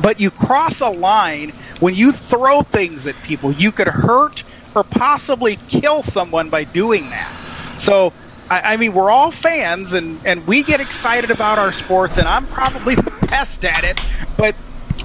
But 0.00 0.20
you 0.20 0.30
cross 0.30 0.80
a 0.80 0.88
line 0.88 1.50
when 1.80 1.94
you 1.94 2.12
throw 2.12 2.62
things 2.62 3.06
at 3.06 3.14
people. 3.22 3.52
You 3.52 3.72
could 3.72 3.88
hurt 3.88 4.44
or 4.74 4.84
possibly 4.84 5.56
kill 5.68 6.02
someone 6.02 6.50
by 6.50 6.64
doing 6.64 7.10
that. 7.10 7.76
So. 7.78 8.12
I 8.48 8.74
I 8.74 8.76
mean, 8.76 8.94
we're 8.94 9.10
all 9.10 9.32
fans, 9.32 9.92
and, 9.92 10.24
and 10.24 10.46
we 10.46 10.62
get 10.62 10.80
excited 10.80 11.32
about 11.32 11.58
our 11.58 11.72
sports, 11.72 12.16
and 12.16 12.28
I'm 12.28 12.46
probably 12.46 12.94
the 12.94 13.10
best 13.28 13.64
at 13.64 13.82
it. 13.82 14.00
But 14.36 14.54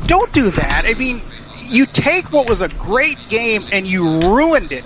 don't 0.05 0.31
do 0.31 0.51
that. 0.51 0.83
I 0.85 0.93
mean, 0.93 1.21
you 1.71 1.85
take 1.85 2.31
what 2.31 2.49
was 2.49 2.61
a 2.61 2.67
great 2.67 3.17
game 3.29 3.61
and 3.71 3.87
you 3.87 4.19
ruined 4.19 4.71
it 4.71 4.83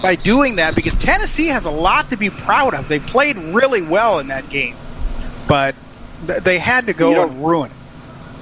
by 0.00 0.16
doing 0.16 0.56
that 0.56 0.74
because 0.74 0.94
Tennessee 0.94 1.48
has 1.48 1.66
a 1.66 1.70
lot 1.70 2.10
to 2.10 2.16
be 2.16 2.30
proud 2.30 2.74
of. 2.74 2.88
They 2.88 2.98
played 2.98 3.36
really 3.36 3.82
well 3.82 4.18
in 4.18 4.28
that 4.28 4.48
game, 4.48 4.74
but 5.46 5.74
th- 6.26 6.42
they 6.42 6.58
had 6.58 6.86
to 6.86 6.92
go 6.92 7.22
and 7.22 7.44
ruin 7.44 7.70
it. 7.70 7.76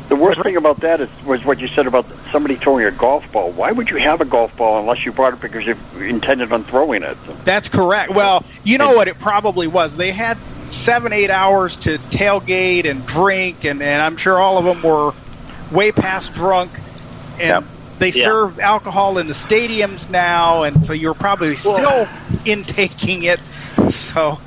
The 0.08 0.16
worst 0.16 0.42
thing 0.42 0.56
about 0.56 0.78
that 0.78 1.00
is 1.00 1.08
was 1.24 1.44
what 1.44 1.60
you 1.60 1.68
said 1.68 1.86
about 1.86 2.04
somebody 2.32 2.56
throwing 2.56 2.84
a 2.84 2.90
golf 2.90 3.30
ball. 3.30 3.52
Why 3.52 3.70
would 3.70 3.88
you 3.90 3.96
have 3.98 4.20
a 4.20 4.24
golf 4.24 4.56
ball 4.56 4.80
unless 4.80 5.04
you 5.06 5.12
brought 5.12 5.34
it 5.34 5.40
because 5.40 5.64
you 5.64 5.76
intended 6.00 6.52
on 6.52 6.64
throwing 6.64 7.04
it? 7.04 7.16
That's 7.44 7.68
correct. 7.68 8.10
Well, 8.10 8.44
you 8.64 8.78
know 8.78 8.94
what 8.94 9.06
it 9.06 9.18
probably 9.20 9.68
was. 9.68 9.96
They 9.96 10.10
had 10.10 10.36
seven, 10.68 11.12
eight 11.12 11.30
hours 11.30 11.76
to 11.78 11.98
tailgate 11.98 12.86
and 12.86 13.06
drink, 13.06 13.64
and, 13.64 13.80
and 13.82 14.02
I'm 14.02 14.16
sure 14.16 14.38
all 14.40 14.58
of 14.58 14.64
them 14.64 14.82
were 14.82 15.12
way 15.70 15.92
past 15.92 16.32
drunk. 16.32 16.72
And 17.38 17.48
Yep. 17.48 17.64
they 18.00 18.08
Yeah. 18.10 18.24
serve 18.24 18.58
alcohol 18.58 19.18
in 19.18 19.28
the 19.28 19.32
stadiums 19.34 20.10
now, 20.10 20.64
and 20.64 20.84
so 20.84 20.92
you're 20.92 21.14
probably 21.14 21.54
still 21.54 22.08
intaking 22.44 23.22
it. 23.22 23.40
So, 23.90 24.40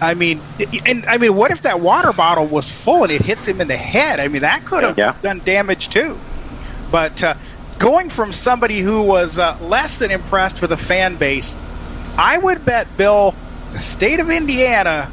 I 0.00 0.14
mean, 0.14 0.40
and 0.86 1.04
I 1.06 1.18
mean, 1.18 1.34
what 1.34 1.50
if 1.50 1.62
that 1.62 1.80
water 1.80 2.12
bottle 2.12 2.46
was 2.46 2.70
full 2.70 3.02
and 3.04 3.12
it 3.12 3.20
hits 3.22 3.46
him 3.46 3.60
in 3.60 3.68
the 3.68 3.76
head? 3.76 4.20
I 4.20 4.28
mean, 4.28 4.42
that 4.42 4.64
could 4.64 4.84
have 4.84 4.96
Yeah. 4.98 5.14
done 5.22 5.40
damage 5.44 5.88
too. 5.88 6.16
But 6.90 7.22
uh, 7.22 7.34
going 7.78 8.08
from 8.08 8.32
somebody 8.32 8.80
who 8.80 9.02
was 9.02 9.38
uh, 9.38 9.56
less 9.60 9.96
than 9.96 10.10
impressed 10.10 10.60
with 10.62 10.72
a 10.72 10.76
fan 10.76 11.16
base, 11.16 11.54
I 12.16 12.38
would 12.38 12.64
bet 12.64 12.96
Bill, 12.96 13.34
the 13.72 13.80
state 13.80 14.20
of 14.20 14.30
Indiana 14.30 15.08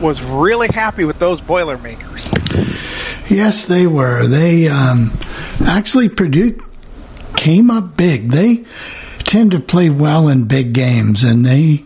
was 0.00 0.22
really 0.22 0.68
happy 0.68 1.04
with 1.04 1.18
those 1.18 1.40
Boilermakers. 1.40 2.30
Yes, 3.28 3.66
they 3.66 3.86
were. 3.86 4.26
They 4.26 4.68
um, 4.68 5.12
actually 5.64 6.08
Purdue 6.08 6.58
came 7.36 7.70
up 7.70 7.96
big. 7.96 8.30
They 8.30 8.64
tend 9.20 9.52
to 9.52 9.60
play 9.60 9.88
well 9.90 10.28
in 10.28 10.44
big 10.44 10.72
games, 10.72 11.22
and 11.22 11.44
they. 11.44 11.84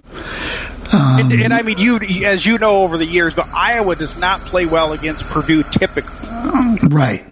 Um, 0.94 1.18
and, 1.18 1.42
and, 1.42 1.54
I 1.54 1.62
mean, 1.62 1.78
you 1.78 1.98
as 2.24 2.46
you 2.46 2.58
know 2.58 2.82
over 2.82 2.96
the 2.96 3.06
years, 3.06 3.34
but 3.34 3.48
Iowa 3.48 3.96
does 3.96 4.16
not 4.16 4.40
play 4.42 4.66
well 4.66 4.92
against 4.92 5.24
Purdue 5.24 5.62
typically. 5.64 6.28
Right, 6.88 7.24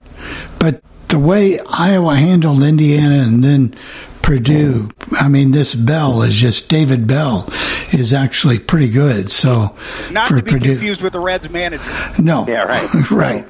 but 0.58 0.82
the 1.08 1.18
way 1.18 1.60
Iowa 1.60 2.16
handled 2.16 2.62
Indiana 2.62 3.22
and 3.22 3.44
then 3.44 3.76
Purdue, 4.22 4.90
I 5.12 5.28
mean, 5.28 5.50
this 5.50 5.74
Bell 5.74 6.22
is 6.22 6.34
just 6.34 6.68
David 6.68 7.06
Bell 7.06 7.48
is 7.92 8.12
actually 8.12 8.58
pretty 8.58 8.88
good. 8.88 9.30
So 9.30 9.76
not 10.10 10.28
for 10.28 10.36
to 10.36 10.42
be 10.42 10.50
Purdue, 10.52 10.70
confused 10.70 11.02
with 11.02 11.12
the 11.12 11.20
Reds 11.20 11.50
manager. 11.50 11.84
No, 12.18 12.46
yeah, 12.48 12.62
right, 12.62 13.10
right. 13.10 13.46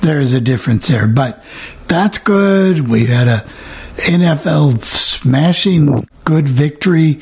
There 0.00 0.20
is 0.20 0.32
a 0.32 0.40
difference 0.40 0.88
there, 0.88 1.06
but 1.06 1.44
that's 1.88 2.18
good. 2.18 2.88
We 2.88 3.06
had 3.06 3.28
a 3.28 3.44
NFL 3.96 4.82
smashing 4.82 6.08
good 6.24 6.48
victory 6.48 7.20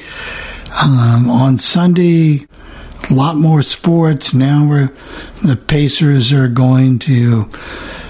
um, 0.81 1.29
on 1.31 1.59
Sunday. 1.59 2.47
A 3.11 3.14
lot 3.14 3.37
more 3.37 3.62
sports 3.62 4.33
now. 4.33 4.67
We're 4.67 4.93
the 5.45 5.57
Pacers 5.57 6.33
are 6.33 6.49
going 6.49 6.99
to 7.00 7.50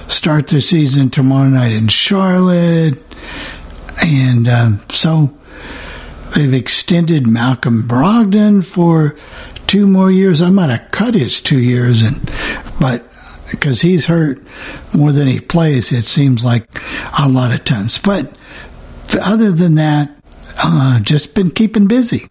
start 0.06 0.48
their 0.48 0.60
season 0.60 1.10
tomorrow 1.10 1.48
night 1.48 1.72
in 1.72 1.88
Charlotte, 1.88 2.98
and 4.04 4.46
um, 4.48 4.84
so 4.90 5.34
they've 6.34 6.52
extended 6.52 7.26
Malcolm 7.26 7.84
Brogdon 7.88 8.64
for 8.64 9.16
two 9.66 9.86
more 9.86 10.10
years. 10.10 10.42
I 10.42 10.50
might 10.50 10.70
have 10.70 10.90
cut 10.90 11.14
his 11.14 11.40
two 11.40 11.60
years, 11.60 12.02
and 12.02 12.30
but 12.78 13.08
because 13.50 13.80
he's 13.80 14.06
hurt 14.06 14.42
more 14.92 15.12
than 15.12 15.26
he 15.26 15.40
plays, 15.40 15.90
it 15.92 16.04
seems 16.04 16.44
like 16.44 16.64
a 17.18 17.28
lot 17.28 17.52
of 17.52 17.64
times. 17.64 17.98
But 17.98 18.36
other 19.22 19.52
than 19.52 19.76
that, 19.76 20.10
uh, 20.58 21.00
just 21.00 21.34
been 21.34 21.50
keeping 21.50 21.86
busy. 21.86 22.28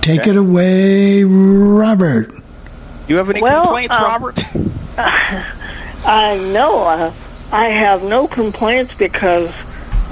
Take 0.00 0.20
okay. 0.20 0.30
it 0.30 0.36
away, 0.36 1.24
Robert. 1.24 2.32
You 3.08 3.16
have 3.16 3.30
any 3.30 3.40
well, 3.40 3.64
complaints, 3.64 3.94
um, 3.94 4.02
Robert? 4.02 4.38
I 6.04 6.36
know. 6.36 6.82
Uh, 6.82 7.12
I 7.52 7.66
have 7.66 8.02
no 8.02 8.26
complaints 8.26 8.94
because 8.96 9.50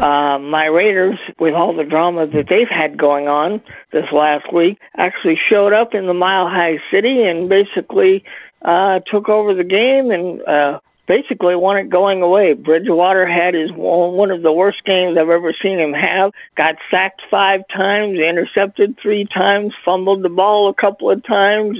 uh, 0.01 0.39
my 0.39 0.67
Raiders, 0.67 1.19
with 1.39 1.55
all 1.55 1.75
the 1.75 1.85
drama 1.85 2.27
that 2.27 2.49
they've 2.49 2.69
had 2.69 2.97
going 2.97 3.29
on 3.29 3.63
this 3.93 4.11
last 4.13 4.53
week, 4.53 4.79
actually 4.97 5.39
showed 5.51 5.73
up 5.73 5.95
in 5.95 6.07
the 6.07 6.15
Mile 6.15 6.49
High 6.49 6.79
City 6.93 7.23
and 7.23 7.49
basically 7.49 8.25
uh, 8.63 9.01
took 9.01 9.29
over 9.29 9.55
the 9.55 9.65
game 9.65 10.11
and 10.11 10.43
uh, 10.43 10.81
basically 11.07 11.55
won 11.55 11.77
it 11.77 11.91
going 11.91 12.23
away. 12.23 12.55
Bridgewater 12.55 13.27
had 13.27 13.55
his 13.55 13.71
one 13.73 14.31
of 14.31 14.43
the 14.43 14.53
worst 14.53 14.85
games 14.85 15.19
I've 15.19 15.29
ever 15.29 15.55
seen 15.63 15.79
him 15.79 15.93
have. 15.93 16.33
Got 16.57 16.77
sacked 16.91 17.23
five 17.31 17.63
times, 17.75 18.19
intercepted 18.19 18.99
three 19.01 19.27
times, 19.27 19.73
fumbled 19.85 20.23
the 20.23 20.29
ball 20.29 20.69
a 20.69 20.75
couple 20.75 21.11
of 21.11 21.25
times, 21.25 21.79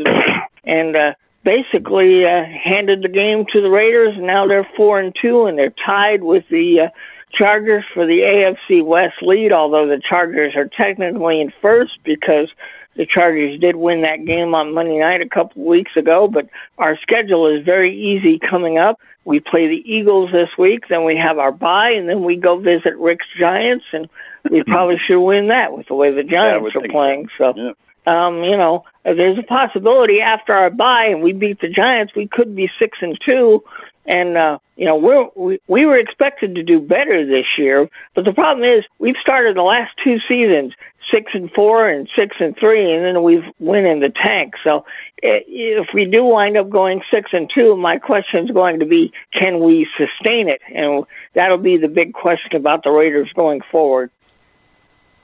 and 0.65 0.97
uh, 0.97 1.15
basically 1.43 2.25
uh, 2.25 2.45
handed 2.65 3.03
the 3.03 3.09
game 3.09 3.45
to 3.53 3.61
the 3.61 3.71
Raiders. 3.71 4.15
Now 4.19 4.47
they're 4.47 4.69
four 4.77 5.01
and 5.01 5.15
two, 5.21 5.47
and 5.47 5.59
they're 5.59 5.75
tied 5.87 6.23
with 6.23 6.45
the. 6.51 6.81
Uh, 6.83 6.89
Chargers 7.37 7.85
for 7.93 8.07
the 8.07 8.21
AFC 8.21 8.85
West 8.85 9.17
lead, 9.21 9.53
although 9.53 9.89
the 9.89 10.01
Chargers 10.09 10.55
are 10.55 10.69
technically 10.69 11.41
in 11.41 11.53
first 11.61 11.99
because 12.05 12.49
the 12.97 13.07
Chargers 13.07 13.59
did 13.61 13.77
win 13.77 14.03
that 14.03 14.25
game 14.25 14.55
on 14.55 14.75
Monday 14.75 14.99
night 14.99 15.21
a 15.21 15.29
couple 15.29 15.63
of 15.63 15.69
weeks 15.69 15.93
ago, 15.97 16.29
but 16.29 16.49
our 16.79 16.97
schedule 17.03 17.47
is 17.47 17.65
very 17.65 17.97
easy 17.97 18.39
coming 18.39 18.79
up. 18.79 19.01
We 19.25 19.41
play 19.41 19.69
the 19.69 19.83
Eagles 19.91 20.31
this 20.33 20.51
week, 20.59 20.89
then 20.89 21.05
we 21.05 21.17
have 21.17 21.39
our 21.39 21.53
bye, 21.53 21.91
and 21.91 22.09
then 22.09 22.23
we 22.25 22.37
go 22.37 22.59
visit 22.59 22.97
Rick's 22.99 23.27
Giants, 23.39 23.85
and 23.93 24.09
we 24.51 24.63
probably 24.63 24.99
should 25.07 25.21
win 25.21 25.49
that 25.49 25.77
with 25.77 25.89
the 25.89 25.95
way 25.95 26.13
the 26.13 26.23
Giants 26.23 26.75
are 26.77 26.89
playing. 26.89 27.29
So, 27.39 27.55
yeah. 27.57 27.73
um, 28.07 28.45
you 28.45 28.57
know, 28.57 28.85
there's 29.05 29.39
a 29.39 29.43
possibility 29.43 30.21
after 30.21 30.53
our 30.53 30.71
bye 30.71 31.07
and 31.07 31.23
we 31.23 31.33
beat 31.33 31.61
the 31.61 31.69
Giants, 31.69 32.15
we 32.15 32.27
could 32.27 32.55
be 32.55 32.71
six 32.79 32.99
and 33.01 33.19
two, 33.27 33.65
and 34.07 34.37
uh, 34.37 34.59
you 34.77 34.87
know 34.87 34.97
we're, 34.97 35.29
we 35.35 35.61
we 35.67 35.87
were 35.87 35.99
expected 35.99 36.57
to 36.57 36.63
do 36.63 36.81
better 36.81 37.27
this 37.27 37.47
year, 37.59 37.89
but 38.15 38.25
the 38.25 38.33
problem 38.33 38.69
is 38.69 38.85
we've 38.99 39.17
started 39.21 39.57
the 39.57 39.63
last 39.63 39.93
two 40.03 40.19
seasons 40.29 40.75
six 41.13 41.33
and 41.35 41.51
four 41.53 41.89
and 41.89 42.09
six 42.17 42.37
and 42.41 42.57
three, 42.57 42.93
and 42.93 43.05
then 43.05 43.23
we've 43.23 43.45
went 43.59 43.87
in 43.87 44.01
the 44.01 44.11
tank. 44.11 44.55
So 44.65 44.85
if 45.19 45.89
we 45.95 46.07
do 46.07 46.25
wind 46.25 46.57
up 46.57 46.71
going 46.71 47.03
six 47.13 47.31
and 47.33 47.51
two, 47.55 47.77
my 47.77 47.99
question 47.99 48.45
is 48.45 48.51
going 48.51 48.81
to 48.81 48.87
be, 48.87 49.13
can 49.33 49.61
we 49.61 49.87
sustain 49.97 50.49
it? 50.49 50.61
And 50.73 51.05
that'll 51.35 51.59
be 51.59 51.77
the 51.77 51.89
big 51.89 52.13
question 52.13 52.57
about 52.57 52.85
the 52.85 52.91
Raiders 52.91 53.31
going 53.35 53.61
forward. 53.71 54.11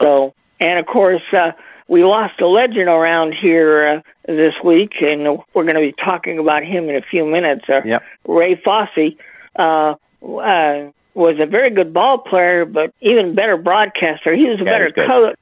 So, 0.00 0.34
and 0.58 0.78
of 0.78 0.86
course, 0.86 1.22
uh, 1.32 1.52
we 1.90 2.04
lost 2.04 2.40
a 2.40 2.46
legend 2.46 2.88
around 2.88 3.34
here 3.34 4.02
uh, 4.28 4.32
this 4.32 4.54
week, 4.64 4.92
and 5.02 5.22
we're 5.52 5.64
going 5.64 5.74
to 5.74 5.80
be 5.80 5.92
talking 5.92 6.38
about 6.38 6.62
him 6.62 6.88
in 6.88 6.94
a 6.94 7.02
few 7.02 7.26
minutes. 7.26 7.64
Uh, 7.68 7.82
yep. 7.84 8.02
Ray 8.26 8.54
Fosse. 8.54 9.16
Uh, 9.56 9.96
uh, 10.22 10.90
was 11.12 11.34
a 11.40 11.46
very 11.46 11.70
good 11.70 11.92
ball 11.92 12.18
player, 12.18 12.64
but 12.64 12.94
even 13.00 13.34
better 13.34 13.56
broadcaster. 13.56 14.32
He 14.32 14.48
was 14.48 14.60
a 14.60 14.64
yeah, 14.64 14.70
better 14.70 14.92
color, 14.92 15.34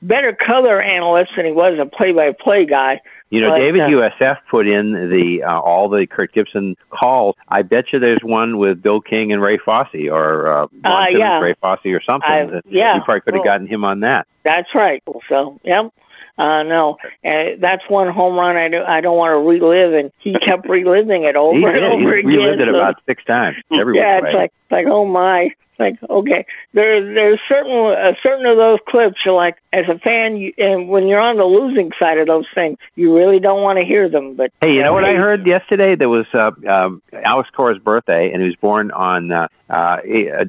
better 0.00 0.32
color 0.32 0.80
analyst 0.80 1.32
than 1.36 1.46
he 1.46 1.52
was 1.52 1.78
a 1.80 1.84
play-by-play 1.84 2.66
guy. 2.66 3.00
You 3.30 3.40
know, 3.40 3.56
David 3.56 3.82
uh, 3.82 3.88
USF 3.88 4.38
put 4.48 4.68
in 4.68 4.92
the 4.92 5.42
uh, 5.42 5.58
all 5.58 5.88
the 5.88 6.06
Kirk 6.06 6.32
Gibson 6.32 6.76
calls. 6.90 7.34
I 7.48 7.62
bet 7.62 7.92
you 7.92 7.98
there's 7.98 8.22
one 8.22 8.56
with 8.58 8.80
Bill 8.80 9.00
King 9.00 9.32
and 9.32 9.42
Ray 9.42 9.58
Fosse, 9.58 10.08
or 10.10 10.46
uh, 10.46 10.66
uh 10.84 11.06
yeah. 11.10 11.40
Ray 11.40 11.54
Fosse, 11.60 11.86
or 11.86 12.00
something. 12.02 12.30
I, 12.30 12.60
yeah, 12.68 12.96
you 12.96 13.02
probably 13.02 13.22
could 13.22 13.34
have 13.34 13.44
well, 13.44 13.54
gotten 13.54 13.66
him 13.66 13.84
on 13.84 14.00
that. 14.00 14.28
That's 14.44 14.72
right. 14.74 15.02
So, 15.28 15.60
yep. 15.64 15.92
Uh, 16.38 16.62
no, 16.64 16.98
uh, 17.26 17.42
that's 17.58 17.82
one 17.88 18.12
home 18.12 18.34
run 18.34 18.58
I, 18.58 18.68
do, 18.68 18.82
I 18.86 19.00
don't 19.00 19.16
want 19.16 19.30
to 19.30 19.38
relive, 19.38 19.94
and 19.94 20.12
he 20.18 20.34
kept 20.46 20.68
reliving 20.68 21.24
it 21.24 21.34
over 21.34 21.58
he 21.58 21.64
and 21.64 21.82
over 21.82 22.14
he 22.14 22.20
again. 22.20 22.26
relived 22.26 22.60
it 22.60 22.68
so, 22.68 22.74
about 22.74 23.02
six 23.08 23.24
times. 23.24 23.56
Every 23.72 23.96
yeah, 23.96 24.20
it's 24.22 24.34
like 24.34 24.52
like 24.70 24.86
oh 24.86 25.06
my, 25.06 25.50
like 25.78 25.98
okay. 26.08 26.46
There 26.72 27.14
there's 27.14 27.40
certain 27.48 27.72
uh, 27.72 28.12
certain 28.22 28.46
of 28.46 28.56
those 28.56 28.78
clips. 28.88 29.16
You're 29.24 29.34
like 29.34 29.56
as 29.72 29.84
a 29.88 29.98
fan, 29.98 30.36
you, 30.36 30.52
and 30.58 30.88
when 30.88 31.06
you're 31.06 31.20
on 31.20 31.36
the 31.36 31.44
losing 31.44 31.90
side 32.00 32.18
of 32.18 32.26
those 32.26 32.46
things, 32.54 32.78
you 32.94 33.14
really 33.14 33.40
don't 33.40 33.62
want 33.62 33.78
to 33.78 33.84
hear 33.84 34.08
them. 34.08 34.34
But 34.36 34.52
hey, 34.62 34.74
you 34.74 34.82
know 34.82 34.92
what 34.92 35.04
I 35.04 35.14
heard 35.14 35.46
yesterday? 35.46 35.94
There 35.94 36.08
was 36.08 36.26
uh, 36.34 36.52
um, 36.68 37.02
Alex 37.12 37.50
Cora's 37.54 37.78
birthday, 37.78 38.32
and 38.32 38.40
he 38.40 38.48
was 38.48 38.56
born 38.56 38.90
on 38.90 39.32
uh, 39.32 39.48
uh, 39.68 39.98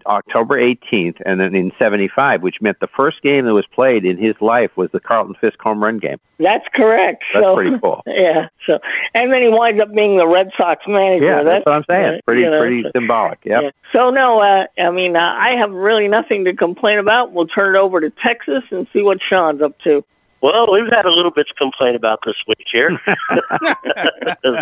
October 0.05 0.61
18th, 0.61 1.21
and 1.25 1.39
then 1.39 1.55
in 1.55 1.71
'75, 1.79 2.41
which 2.41 2.61
meant 2.61 2.79
the 2.79 2.87
first 2.95 3.21
game 3.21 3.45
that 3.45 3.53
was 3.53 3.65
played 3.73 4.05
in 4.05 4.17
his 4.17 4.35
life 4.39 4.71
was 4.77 4.89
the 4.91 4.99
Carlton 4.99 5.35
Fisk 5.41 5.59
home 5.59 5.83
run 5.83 5.99
game. 5.99 6.19
That's 6.39 6.65
correct. 6.73 7.23
That's 7.33 7.45
so, 7.45 7.55
pretty 7.55 7.77
cool. 7.79 8.03
Yeah. 8.17 8.49
So, 8.65 8.79
and 9.13 9.31
then 9.31 9.41
he 9.43 9.49
winds 9.49 9.81
up 9.81 9.93
being 9.93 10.17
the 10.17 10.27
Red 10.27 10.49
Sox 10.57 10.81
manager. 10.87 11.25
Yeah, 11.25 11.43
that's, 11.43 11.63
that's 11.63 11.65
what 11.65 11.75
I'm 11.75 11.83
saying. 11.89 12.19
pretty, 12.25 12.41
you 12.41 12.49
know, 12.49 12.59
pretty 12.59 12.83
so, 12.83 12.91
symbolic. 12.95 13.39
Yep. 13.43 13.61
Yeah. 13.61 13.69
So 13.93 14.06
no, 14.09 14.39
uh, 14.39 14.65
I 14.77 14.91
mean, 14.91 15.15
uh, 15.15 15.19
I 15.21 15.55
have 15.59 15.71
really 15.71 16.07
nothing 16.07 16.45
to 16.45 16.53
complain 16.53 16.99
about. 16.99 17.33
We'll 17.33 17.47
turn 17.47 17.75
it 17.75 17.79
over 17.79 17.99
to 17.99 18.09
Texas 18.09 18.63
and 18.71 18.87
see 18.93 19.01
what 19.01 19.19
Sean's 19.29 19.61
up 19.61 19.77
to. 19.79 20.03
Well, 20.41 20.71
we've 20.71 20.91
had 20.91 21.05
a 21.05 21.11
little 21.11 21.31
bit 21.31 21.47
to 21.47 21.53
complain 21.55 21.95
about 21.95 22.19
this 22.23 22.35
week 22.47 22.65
here. 22.71 22.91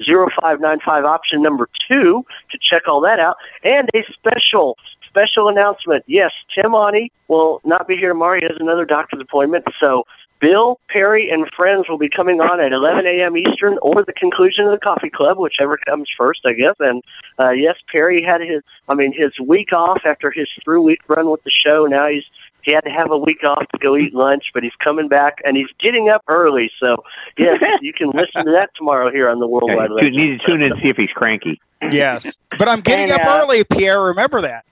800-693-0595, 0.00 1.04
option 1.04 1.42
number 1.42 1.68
two, 1.90 2.24
to 2.50 2.58
check 2.60 2.82
all 2.88 3.00
that 3.02 3.18
out. 3.20 3.36
And 3.64 3.88
a 3.94 4.02
special, 4.12 4.76
special 5.10 5.48
announcement. 5.48 6.04
Yes, 6.06 6.30
Tim 6.54 6.74
Ani 6.74 7.10
will 7.28 7.60
not 7.64 7.86
be 7.86 7.96
here 7.96 8.10
tomorrow. 8.10 8.38
He 8.40 8.46
has 8.46 8.56
another 8.60 8.84
doctor's 8.86 9.20
appointment, 9.20 9.64
so 9.80 10.04
Bill, 10.40 10.80
Perry, 10.88 11.28
and 11.30 11.46
friends 11.54 11.84
will 11.86 11.98
be 11.98 12.08
coming 12.08 12.40
on 12.40 12.60
at 12.60 12.72
11 12.72 13.06
a.m. 13.06 13.36
Eastern 13.36 13.76
or 13.82 14.02
the 14.02 14.14
conclusion 14.14 14.64
of 14.64 14.70
the 14.72 14.78
coffee 14.78 15.10
club, 15.10 15.36
whichever 15.36 15.76
comes 15.86 16.08
first, 16.16 16.40
I 16.46 16.54
guess. 16.54 16.74
And 16.80 17.02
uh, 17.38 17.50
yes, 17.50 17.74
Perry 17.92 18.22
had 18.22 18.40
his, 18.40 18.62
I 18.88 18.94
mean, 18.94 19.12
his 19.14 19.32
week 19.46 19.74
off 19.74 20.00
after 20.06 20.30
his 20.30 20.48
three-week 20.64 21.00
run 21.08 21.28
with 21.30 21.42
the 21.44 21.50
show. 21.50 21.84
Now 21.84 22.08
he's 22.08 22.24
he 22.62 22.72
had 22.74 22.82
to 22.84 22.90
have 22.90 23.10
a 23.10 23.16
week 23.16 23.42
off 23.42 23.66
to 23.72 23.78
go 23.78 23.96
eat 23.96 24.14
lunch, 24.14 24.44
but 24.52 24.62
he's 24.62 24.72
coming 24.84 25.08
back 25.08 25.38
and 25.46 25.56
he's 25.56 25.68
getting 25.82 26.08
up 26.10 26.22
early. 26.28 26.70
So 26.82 27.04
yes, 27.38 27.58
you 27.82 27.92
can 27.92 28.08
listen 28.10 28.44
to 28.46 28.52
that 28.52 28.70
tomorrow 28.76 29.10
here 29.10 29.28
on 29.30 29.40
the 29.40 29.46
Yeah, 29.46 29.76
Worldwide. 29.76 30.04
you 30.04 30.10
need 30.10 30.40
to 30.40 30.46
tune 30.46 30.62
in 30.62 30.72
and 30.72 30.80
see 30.82 30.88
if 30.90 30.96
he's 30.96 31.10
cranky. 31.10 31.60
Yes, 31.90 32.38
but 32.58 32.68
I'm 32.68 32.80
getting 32.80 33.10
And, 33.10 33.20
up 33.20 33.26
uh, 33.26 33.40
early, 33.42 33.64
Pierre. 33.64 34.02
Remember 34.02 34.42
that. 34.42 34.64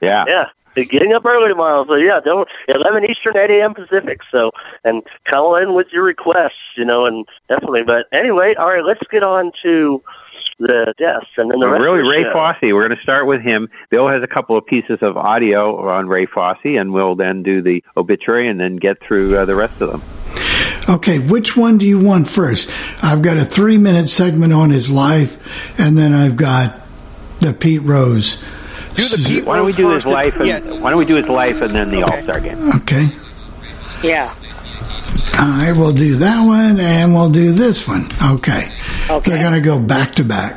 Yeah. 0.00 0.24
Yeah. 0.26 0.44
Getting 0.76 1.12
up 1.12 1.24
early 1.24 1.48
tomorrow, 1.48 1.84
so 1.86 1.94
yeah, 1.94 2.18
don't 2.24 2.48
eleven 2.66 3.04
Eastern, 3.04 3.36
eight 3.36 3.50
AM 3.52 3.74
Pacific. 3.74 4.18
So 4.32 4.50
and 4.82 5.04
call 5.30 5.54
in 5.54 5.72
with 5.72 5.86
your 5.92 6.02
requests, 6.02 6.52
you 6.76 6.84
know, 6.84 7.06
and 7.06 7.24
definitely. 7.48 7.82
But 7.84 8.06
anyway, 8.12 8.54
all 8.58 8.66
right, 8.66 8.84
let's 8.84 9.00
get 9.08 9.22
on 9.22 9.52
to 9.62 10.02
the 10.58 10.92
deaths 10.98 11.26
and 11.36 11.48
then 11.50 11.60
the 11.60 11.66
Well, 11.66 11.74
rest 11.74 11.82
really, 11.82 12.00
of 12.00 12.04
the 12.06 12.10
Ray 12.10 12.22
show. 12.24 12.32
Fosse. 12.32 12.56
We're 12.62 12.86
going 12.86 12.96
to 12.96 13.02
start 13.04 13.26
with 13.28 13.40
him. 13.40 13.68
Bill 13.90 14.08
has 14.08 14.22
a 14.24 14.26
couple 14.26 14.56
of 14.56 14.66
pieces 14.66 14.98
of 15.00 15.16
audio 15.16 15.88
on 15.88 16.08
Ray 16.08 16.26
Fosse, 16.26 16.56
and 16.64 16.92
we'll 16.92 17.14
then 17.14 17.44
do 17.44 17.62
the 17.62 17.82
obituary 17.96 18.48
and 18.48 18.58
then 18.58 18.74
get 18.74 19.00
through 19.00 19.36
uh, 19.36 19.44
the 19.44 19.54
rest 19.54 19.80
of 19.80 19.92
them. 19.92 20.02
Okay, 20.96 21.18
which 21.20 21.56
one 21.56 21.78
do 21.78 21.86
you 21.86 21.98
want 22.00 22.26
first? 22.28 22.68
I've 23.02 23.22
got 23.22 23.36
a 23.36 23.44
three 23.44 23.78
minute 23.78 24.08
segment 24.08 24.52
on 24.52 24.70
his 24.70 24.90
life, 24.90 25.78
and 25.78 25.96
then 25.96 26.12
I've 26.12 26.36
got 26.36 26.74
the 27.38 27.52
Pete 27.52 27.82
Rose. 27.82 28.44
Do 28.94 29.08
the 29.08 29.22
Pete 29.26 29.44
Why 29.44 29.56
don't 29.56 29.66
we 29.66 29.72
do 29.72 29.90
his 29.90 30.06
life 30.06 30.36
and 30.36 30.46
Yeah. 30.46 30.60
why 30.80 30.90
don't 30.90 30.98
we 30.98 31.04
do 31.04 31.16
his 31.16 31.28
life 31.28 31.60
and 31.60 31.74
then 31.74 31.90
the 31.90 32.04
Okay. 32.04 32.16
All 32.16 32.22
Star 32.22 32.40
game? 32.40 32.70
Okay. 32.76 33.08
Yeah. 34.02 34.32
I 35.36 35.72
will 35.72 35.92
do 35.92 36.16
that 36.16 36.44
one, 36.44 36.78
and 36.78 37.12
we'll 37.14 37.30
do 37.30 37.52
this 37.52 37.88
one. 37.88 38.08
Okay. 38.22 38.68
Okay. 39.10 39.30
They're 39.30 39.40
going 39.42 39.54
to 39.54 39.60
go 39.60 39.78
back 39.80 40.12
to 40.16 40.24
back. 40.24 40.56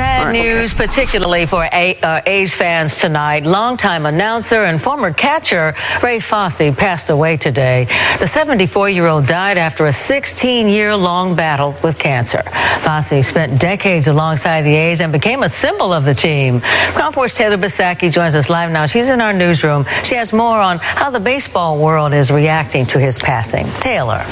Sad 0.00 0.32
news, 0.32 0.72
particularly 0.72 1.44
for 1.44 1.68
A- 1.70 1.94
uh, 2.00 2.22
A's 2.24 2.54
fans 2.54 2.98
tonight. 2.98 3.44
Longtime 3.44 4.06
announcer 4.06 4.64
and 4.64 4.80
former 4.80 5.12
catcher 5.12 5.74
Ray 6.02 6.20
Fosse 6.20 6.74
passed 6.74 7.10
away 7.10 7.36
today. 7.36 7.84
The 8.18 8.24
74-year-old 8.24 9.26
died 9.26 9.58
after 9.58 9.84
a 9.84 9.90
16-year-long 9.90 11.36
battle 11.36 11.76
with 11.84 11.98
cancer. 11.98 12.42
Fosse 12.80 13.26
spent 13.26 13.60
decades 13.60 14.06
alongside 14.06 14.62
the 14.62 14.74
A's 14.74 15.02
and 15.02 15.12
became 15.12 15.42
a 15.42 15.50
symbol 15.50 15.92
of 15.92 16.06
the 16.06 16.14
team. 16.14 16.60
KRON 16.60 17.12
4's 17.12 17.34
Taylor 17.36 17.58
Bisacki 17.58 18.10
joins 18.10 18.34
us 18.34 18.48
live 18.48 18.70
now. 18.70 18.86
She's 18.86 19.10
in 19.10 19.20
our 19.20 19.34
newsroom. 19.34 19.84
She 20.02 20.14
has 20.14 20.32
more 20.32 20.60
on 20.60 20.78
how 20.78 21.10
the 21.10 21.20
baseball 21.20 21.76
world 21.78 22.14
is 22.14 22.30
reacting 22.30 22.86
to 22.86 22.98
his 22.98 23.18
passing. 23.18 23.66
Taylor. 23.80 24.24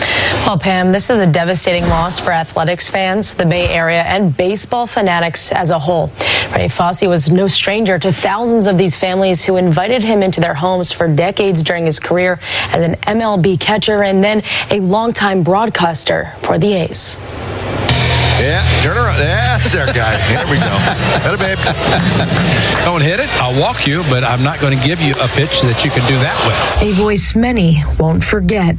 Well, 0.47 0.57
Pam, 0.59 0.93
this 0.93 1.11
is 1.11 1.19
a 1.19 1.27
devastating 1.27 1.85
loss 1.91 2.19
for 2.19 2.31
athletics 2.31 2.89
fans, 2.89 3.35
the 3.35 3.45
Bay 3.45 3.69
Area, 3.69 4.03
and 4.05 4.35
baseball 4.35 4.87
fanatics 4.87 5.53
as 5.59 5.71
a 5.71 5.79
whole. 5.79 6.11
Ray 6.55 6.69
Fosse 6.69 7.02
was 7.02 7.30
no 7.30 7.49
stranger 7.49 7.99
to 7.99 8.13
thousands 8.13 8.69
of 8.69 8.78
these 8.78 8.97
families 8.97 9.45
who 9.45 9.56
invited 9.56 10.02
him 10.02 10.23
into 10.23 10.41
their 10.41 10.54
homes 10.54 10.93
for 10.93 11.13
decades 11.13 11.65
during 11.65 11.85
his 11.85 11.99
career 11.99 12.39
as 12.73 12.82
an 12.82 12.95
MLB 12.95 13.59
catcher 13.59 14.04
and 14.04 14.23
then 14.23 14.43
a 14.71 14.78
longtime 14.78 15.43
broadcaster 15.43 16.32
for 16.43 16.59
the 16.59 16.73
A's. 16.75 17.17
Yeah, 18.39 18.63
turn 18.82 18.97
around. 18.97 19.19
That's 19.19 19.75
guy. 19.75 20.17
Here 20.30 20.47
we 20.47 20.59
go. 20.59 20.71
Hello, 21.26 21.37
babe. 21.37 21.59
Don't 22.85 23.02
hit 23.02 23.19
it. 23.19 23.28
I'll 23.43 23.61
walk 23.61 23.85
you, 23.85 24.04
but 24.04 24.23
I'm 24.23 24.45
not 24.45 24.61
going 24.61 24.78
to 24.78 24.85
give 24.85 25.00
you 25.00 25.13
a 25.15 25.26
pitch 25.26 25.61
that 25.63 25.85
you 25.85 25.91
can 25.91 26.06
do 26.06 26.17
that 26.21 26.39
with. 26.47 26.89
A 26.89 26.93
voice 26.93 27.35
many 27.35 27.82
won't 27.99 28.23
forget, 28.23 28.76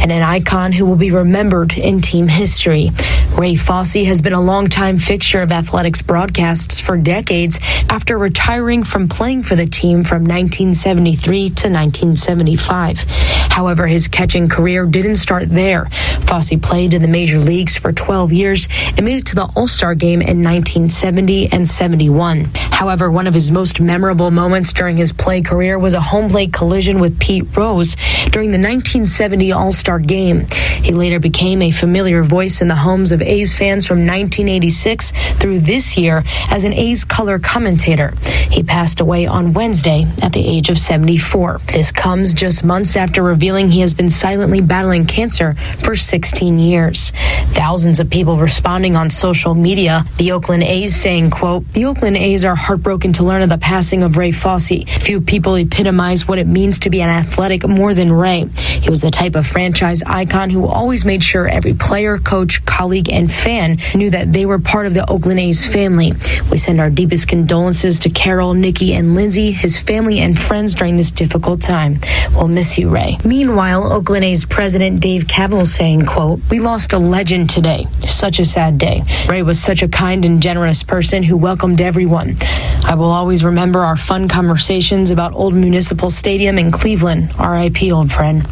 and 0.00 0.10
an 0.10 0.22
icon 0.22 0.72
who 0.72 0.86
will 0.86 0.96
be 0.96 1.10
remembered 1.10 1.76
in 1.76 2.00
team 2.00 2.28
history. 2.28 2.90
Ray 3.38 3.54
Fosse 3.56 4.04
has 4.04 4.22
been 4.22 4.32
a 4.32 4.40
longtime 4.40 4.98
fixture 4.98 5.40
of 5.40 5.52
athletics 5.52 6.02
broadcasts 6.02 6.80
for 6.80 6.96
decades 6.96 7.58
after 7.88 8.18
retiring 8.18 8.82
from 8.84 9.08
playing 9.08 9.42
for 9.42 9.56
the 9.56 9.66
team 9.66 10.04
from 10.04 10.24
1973 10.24 11.40
to 11.40 11.68
1975. 11.68 13.04
However, 13.50 13.86
his 13.86 14.08
catching 14.08 14.48
career 14.48 14.86
didn't 14.86 15.16
start 15.16 15.48
there. 15.48 15.86
Fosse 16.26 16.52
played 16.62 16.94
in 16.94 17.02
the 17.02 17.08
major 17.08 17.38
leagues 17.38 17.76
for 17.76 17.92
12 17.92 18.32
years 18.32 18.68
and 18.96 19.04
made 19.04 19.18
it 19.18 19.26
to 19.26 19.34
the 19.34 19.50
All 19.56 19.68
Star 19.68 19.94
game 19.94 20.20
in 20.20 20.42
1970 20.42 21.52
and 21.52 21.66
71. 21.66 22.48
However, 22.54 23.10
one 23.10 23.26
of 23.26 23.34
his 23.34 23.50
most 23.50 23.80
memorable 23.80 24.30
moments 24.30 24.72
during 24.72 24.96
his 24.96 25.12
play 25.12 25.42
career 25.42 25.78
was 25.78 25.94
a 25.94 26.00
home 26.00 26.30
plate 26.30 26.52
collision 26.52 27.00
with 27.00 27.18
Pete 27.18 27.44
Rose 27.56 27.96
during 28.30 28.50
the 28.50 28.58
1970 28.58 29.52
All 29.52 29.72
Star 29.72 29.89
game. 29.98 30.46
He 30.82 30.92
later 30.92 31.18
became 31.18 31.60
a 31.62 31.70
familiar 31.70 32.22
voice 32.22 32.62
in 32.62 32.68
the 32.68 32.74
homes 32.74 33.12
of 33.12 33.20
A's 33.20 33.54
fans 33.54 33.86
from 33.86 33.98
1986 33.98 35.12
through 35.38 35.60
this 35.60 35.96
year 35.96 36.24
as 36.50 36.64
an 36.64 36.72
A's 36.72 37.04
color 37.04 37.38
commentator. 37.38 38.14
He 38.50 38.62
passed 38.62 39.00
away 39.00 39.26
on 39.26 39.52
Wednesday 39.52 40.06
at 40.22 40.32
the 40.32 40.46
age 40.46 40.70
of 40.70 40.78
74. 40.78 41.60
This 41.66 41.92
comes 41.92 42.32
just 42.32 42.64
months 42.64 42.96
after 42.96 43.22
revealing 43.22 43.70
he 43.70 43.80
has 43.80 43.94
been 43.94 44.10
silently 44.10 44.60
battling 44.60 45.06
cancer 45.06 45.54
for 45.54 45.96
16 45.96 46.58
years. 46.58 47.12
Thousands 47.52 48.00
of 48.00 48.08
people 48.08 48.38
responding 48.38 48.96
on 48.96 49.10
social 49.10 49.54
media. 49.54 50.04
The 50.16 50.32
Oakland 50.32 50.62
A's 50.62 50.96
saying, 50.96 51.30
quote, 51.30 51.70
the 51.72 51.84
Oakland 51.84 52.16
A's 52.16 52.44
are 52.44 52.56
heartbroken 52.56 53.12
to 53.14 53.22
learn 53.22 53.42
of 53.42 53.50
the 53.50 53.58
passing 53.58 54.02
of 54.02 54.16
Ray 54.16 54.30
Fosse. 54.32 54.84
Few 54.86 55.20
people 55.20 55.56
epitomize 55.56 56.26
what 56.26 56.38
it 56.38 56.46
means 56.46 56.78
to 56.80 56.90
be 56.90 57.02
an 57.02 57.10
athletic 57.10 57.66
more 57.68 57.92
than 57.92 58.12
Ray. 58.12 58.46
He 58.80 58.88
was 58.88 59.00
the 59.00 59.10
type 59.10 59.34
of 59.34 59.46
franchise 59.46 59.79
icon 59.82 60.50
who 60.50 60.66
always 60.66 61.04
made 61.04 61.22
sure 61.22 61.48
every 61.48 61.74
player, 61.74 62.18
coach, 62.18 62.64
colleague, 62.64 63.10
and 63.10 63.32
fan 63.32 63.78
knew 63.94 64.10
that 64.10 64.32
they 64.32 64.46
were 64.46 64.58
part 64.58 64.86
of 64.86 64.94
the 64.94 65.08
Oakland 65.10 65.40
A's 65.40 65.66
family. 65.66 66.12
We 66.50 66.58
send 66.58 66.80
our 66.80 66.90
deepest 66.90 67.28
condolences 67.28 68.00
to 68.00 68.10
Carol, 68.10 68.54
Nikki, 68.54 68.94
and 68.94 69.14
Lindsay, 69.14 69.50
his 69.52 69.78
family 69.78 70.20
and 70.20 70.38
friends 70.38 70.74
during 70.74 70.96
this 70.96 71.10
difficult 71.10 71.60
time. 71.60 72.00
We'll 72.34 72.48
miss 72.48 72.76
you, 72.78 72.88
Ray. 72.88 73.18
Meanwhile, 73.24 73.92
Oakland 73.92 74.24
A's 74.24 74.44
president 74.44 75.00
Dave 75.00 75.24
Kaval 75.24 75.66
saying, 75.66 76.06
quote, 76.06 76.40
we 76.50 76.58
lost 76.58 76.92
a 76.92 76.98
legend 76.98 77.50
today. 77.50 77.86
Such 78.00 78.40
a 78.40 78.44
sad 78.44 78.78
day. 78.78 79.02
Ray 79.28 79.42
was 79.42 79.60
such 79.62 79.82
a 79.82 79.88
kind 79.88 80.24
and 80.24 80.42
generous 80.42 80.82
person 80.82 81.22
who 81.22 81.36
welcomed 81.36 81.80
everyone. 81.80 82.36
I 82.84 82.94
will 82.96 83.12
always 83.12 83.44
remember 83.44 83.80
our 83.80 83.96
fun 83.96 84.26
conversations 84.26 85.10
about 85.10 85.34
Old 85.34 85.54
Municipal 85.54 86.10
Stadium 86.10 86.58
in 86.58 86.72
Cleveland. 86.72 87.32
R.I.P. 87.38 87.92
old 87.92 88.10
friend. 88.10 88.42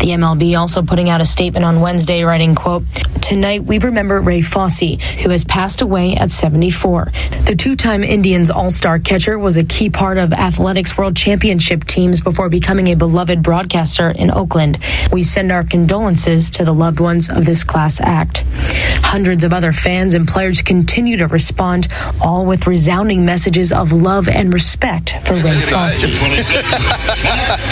The 0.00 0.10
MLB 0.16 0.56
also 0.56 0.69
putting 0.78 1.10
out 1.10 1.20
a 1.20 1.24
statement 1.24 1.64
on 1.64 1.80
Wednesday 1.80 2.22
writing, 2.22 2.54
quote, 2.54 2.84
Tonight 3.20 3.64
we 3.64 3.78
remember 3.78 4.20
Ray 4.20 4.40
Fosse, 4.40 4.98
who 5.22 5.30
has 5.30 5.44
passed 5.44 5.82
away 5.82 6.14
at 6.16 6.30
74. 6.30 7.12
The 7.46 7.54
two-time 7.56 8.02
Indians 8.02 8.50
All-Star 8.50 8.98
catcher 8.98 9.38
was 9.38 9.56
a 9.56 9.64
key 9.64 9.90
part 9.90 10.18
of 10.18 10.32
athletics 10.32 10.96
world 10.96 11.16
championship 11.16 11.84
teams 11.84 12.20
before 12.20 12.48
becoming 12.48 12.88
a 12.88 12.94
beloved 12.94 13.42
broadcaster 13.42 14.10
in 14.10 14.30
Oakland. 14.30 14.78
We 15.12 15.22
send 15.22 15.52
our 15.52 15.64
condolences 15.64 16.50
to 16.50 16.64
the 16.64 16.72
loved 16.72 17.00
ones 17.00 17.28
of 17.28 17.44
this 17.44 17.62
class 17.64 18.00
act. 18.00 18.44
Hundreds 19.02 19.44
of 19.44 19.52
other 19.52 19.72
fans 19.72 20.14
and 20.14 20.26
players 20.26 20.62
continue 20.62 21.16
to 21.18 21.26
respond, 21.26 21.88
all 22.20 22.46
with 22.46 22.66
resounding 22.66 23.24
messages 23.24 23.72
of 23.72 23.92
love 23.92 24.28
and 24.28 24.52
respect 24.52 25.16
for 25.26 25.34
Ray 25.34 25.58
Fosse. 25.60 26.04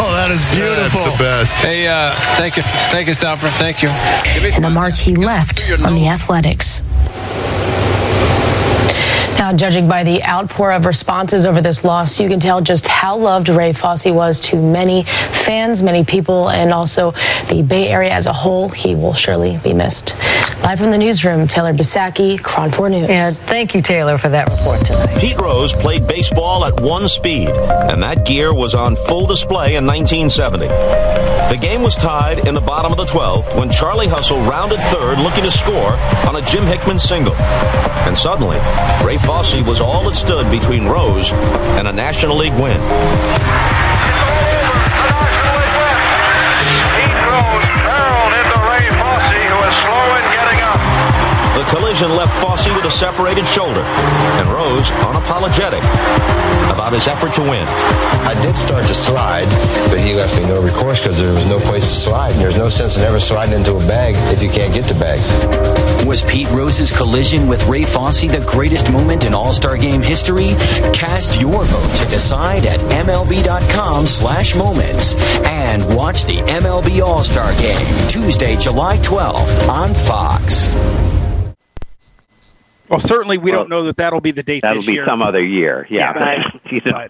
Oh, 0.00 0.12
that 0.14 0.30
is 0.30 0.44
beautiful. 0.54 1.04
That's 1.04 1.18
the 1.18 1.24
best. 1.24 1.47
Hey, 1.56 1.86
uh, 1.88 2.14
thank 2.36 2.56
you. 2.56 2.62
Thank 2.62 3.08
you, 3.08 3.14
Stamper. 3.14 3.48
Thank 3.48 3.82
you. 3.82 3.88
and 3.88 4.64
the 4.64 4.70
March, 4.70 5.00
he 5.00 5.16
left 5.16 5.68
on 5.84 5.94
the 5.94 6.08
athletics. 6.08 6.82
Now, 9.38 9.52
judging 9.52 9.88
by 9.88 10.02
the 10.04 10.22
outpour 10.24 10.72
of 10.72 10.84
responses 10.84 11.46
over 11.46 11.60
this 11.60 11.84
loss, 11.84 12.20
you 12.20 12.28
can 12.28 12.40
tell 12.40 12.60
just 12.60 12.86
how 12.88 13.16
loved 13.16 13.48
Ray 13.48 13.72
Fosse 13.72 14.06
was 14.06 14.40
to 14.40 14.56
many 14.56 15.04
fans, 15.04 15.82
many 15.82 16.04
people, 16.04 16.50
and 16.50 16.72
also 16.72 17.12
the 17.48 17.62
Bay 17.66 17.88
Area 17.88 18.12
as 18.12 18.26
a 18.26 18.32
whole. 18.32 18.68
He 18.68 18.94
will 18.94 19.14
surely 19.14 19.58
be 19.58 19.72
missed. 19.72 20.14
Live 20.62 20.78
from 20.78 20.90
the 20.90 20.98
newsroom, 20.98 21.46
Taylor 21.46 21.72
Bisacki, 21.72 22.38
KRON 22.38 22.74
4 22.74 22.90
News. 22.90 23.08
Yeah, 23.08 23.30
thank 23.30 23.74
you, 23.74 23.80
Taylor, 23.80 24.18
for 24.18 24.28
that 24.28 24.50
report 24.50 24.84
tonight. 24.84 25.18
Pete 25.18 25.38
Rose 25.38 25.72
played 25.72 26.06
baseball 26.06 26.64
at 26.66 26.78
one 26.80 27.08
speed, 27.08 27.48
and 27.48 28.02
that 28.02 28.26
gear 28.26 28.52
was 28.52 28.74
on 28.74 28.94
full 28.94 29.26
display 29.26 29.76
in 29.76 29.86
1970. 29.86 30.68
The 30.68 31.56
game 31.58 31.82
was 31.82 31.96
tied 31.96 32.46
in 32.46 32.54
the 32.54 32.60
bottom 32.60 32.92
of 32.92 32.98
the 32.98 33.06
12th 33.06 33.58
when 33.58 33.70
Charlie 33.70 34.08
Hustle 34.08 34.42
rounded 34.42 34.80
third 34.80 35.18
looking 35.18 35.44
to 35.44 35.50
score 35.50 35.92
on 36.28 36.36
a 36.36 36.42
Jim 36.42 36.66
Hickman 36.66 36.98
single. 36.98 37.34
And 37.34 38.18
suddenly, 38.18 38.58
Ray 39.06 39.16
Fosse 39.16 39.62
was 39.66 39.80
all 39.80 40.04
that 40.04 40.16
stood 40.16 40.50
between 40.50 40.84
Rose 40.84 41.32
and 41.32 41.88
a 41.88 41.92
National 41.92 42.36
League 42.36 42.52
win. 42.54 42.78
Collision 51.68 52.10
left 52.10 52.32
Fosse 52.40 52.68
with 52.74 52.84
a 52.84 52.90
separated 52.90 53.46
shoulder, 53.46 53.82
and 53.82 54.48
Rose 54.48 54.90
unapologetic 55.04 55.82
about 56.70 56.92
his 56.92 57.06
effort 57.08 57.34
to 57.34 57.42
win. 57.42 57.66
I 57.68 58.38
did 58.40 58.56
start 58.56 58.86
to 58.86 58.94
slide, 58.94 59.48
but 59.90 60.00
he 60.00 60.14
left 60.14 60.36
me 60.36 60.46
no 60.46 60.62
recourse 60.62 61.00
because 61.00 61.20
there 61.20 61.32
was 61.32 61.46
no 61.46 61.58
place 61.58 61.84
to 61.84 61.94
slide, 61.94 62.32
and 62.32 62.40
there's 62.40 62.56
no 62.56 62.68
sense 62.68 62.96
in 62.96 63.04
ever 63.04 63.20
sliding 63.20 63.54
into 63.54 63.76
a 63.76 63.80
bag 63.80 64.14
if 64.32 64.42
you 64.42 64.48
can't 64.48 64.72
get 64.72 64.86
the 64.86 64.94
bag. 64.94 65.18
Was 66.06 66.22
Pete 66.22 66.50
Rose's 66.50 66.90
collision 66.90 67.46
with 67.46 67.66
Ray 67.66 67.84
Fosse 67.84 68.22
the 68.22 68.44
greatest 68.46 68.90
moment 68.90 69.24
in 69.24 69.34
All-Star 69.34 69.76
Game 69.76 70.00
history? 70.00 70.54
Cast 70.94 71.40
your 71.40 71.64
vote 71.64 71.96
to 71.96 72.04
decide 72.06 72.64
at 72.64 72.80
MLB.com 72.80 74.06
slash 74.06 74.56
moments 74.56 75.14
and 75.44 75.84
watch 75.94 76.24
the 76.24 76.38
MLB 76.38 77.02
All-Star 77.02 77.52
Game 77.60 78.08
Tuesday, 78.08 78.56
July 78.56 78.96
12th 78.98 79.68
on 79.68 79.92
Fox. 79.92 80.74
Well, 82.88 83.00
certainly 83.00 83.38
we 83.38 83.50
don't 83.50 83.68
know 83.68 83.84
that 83.84 83.96
that'll 83.96 84.20
be 84.20 84.30
the 84.30 84.42
date. 84.42 84.62
That'll 84.62 84.78
this 84.78 84.86
be 84.86 84.94
year. 84.94 85.06
some 85.06 85.22
other 85.22 85.42
year. 85.42 85.86
Yeah. 85.90 85.98
Yeah. 86.18 86.50
you 86.70 86.80
know, 86.84 87.08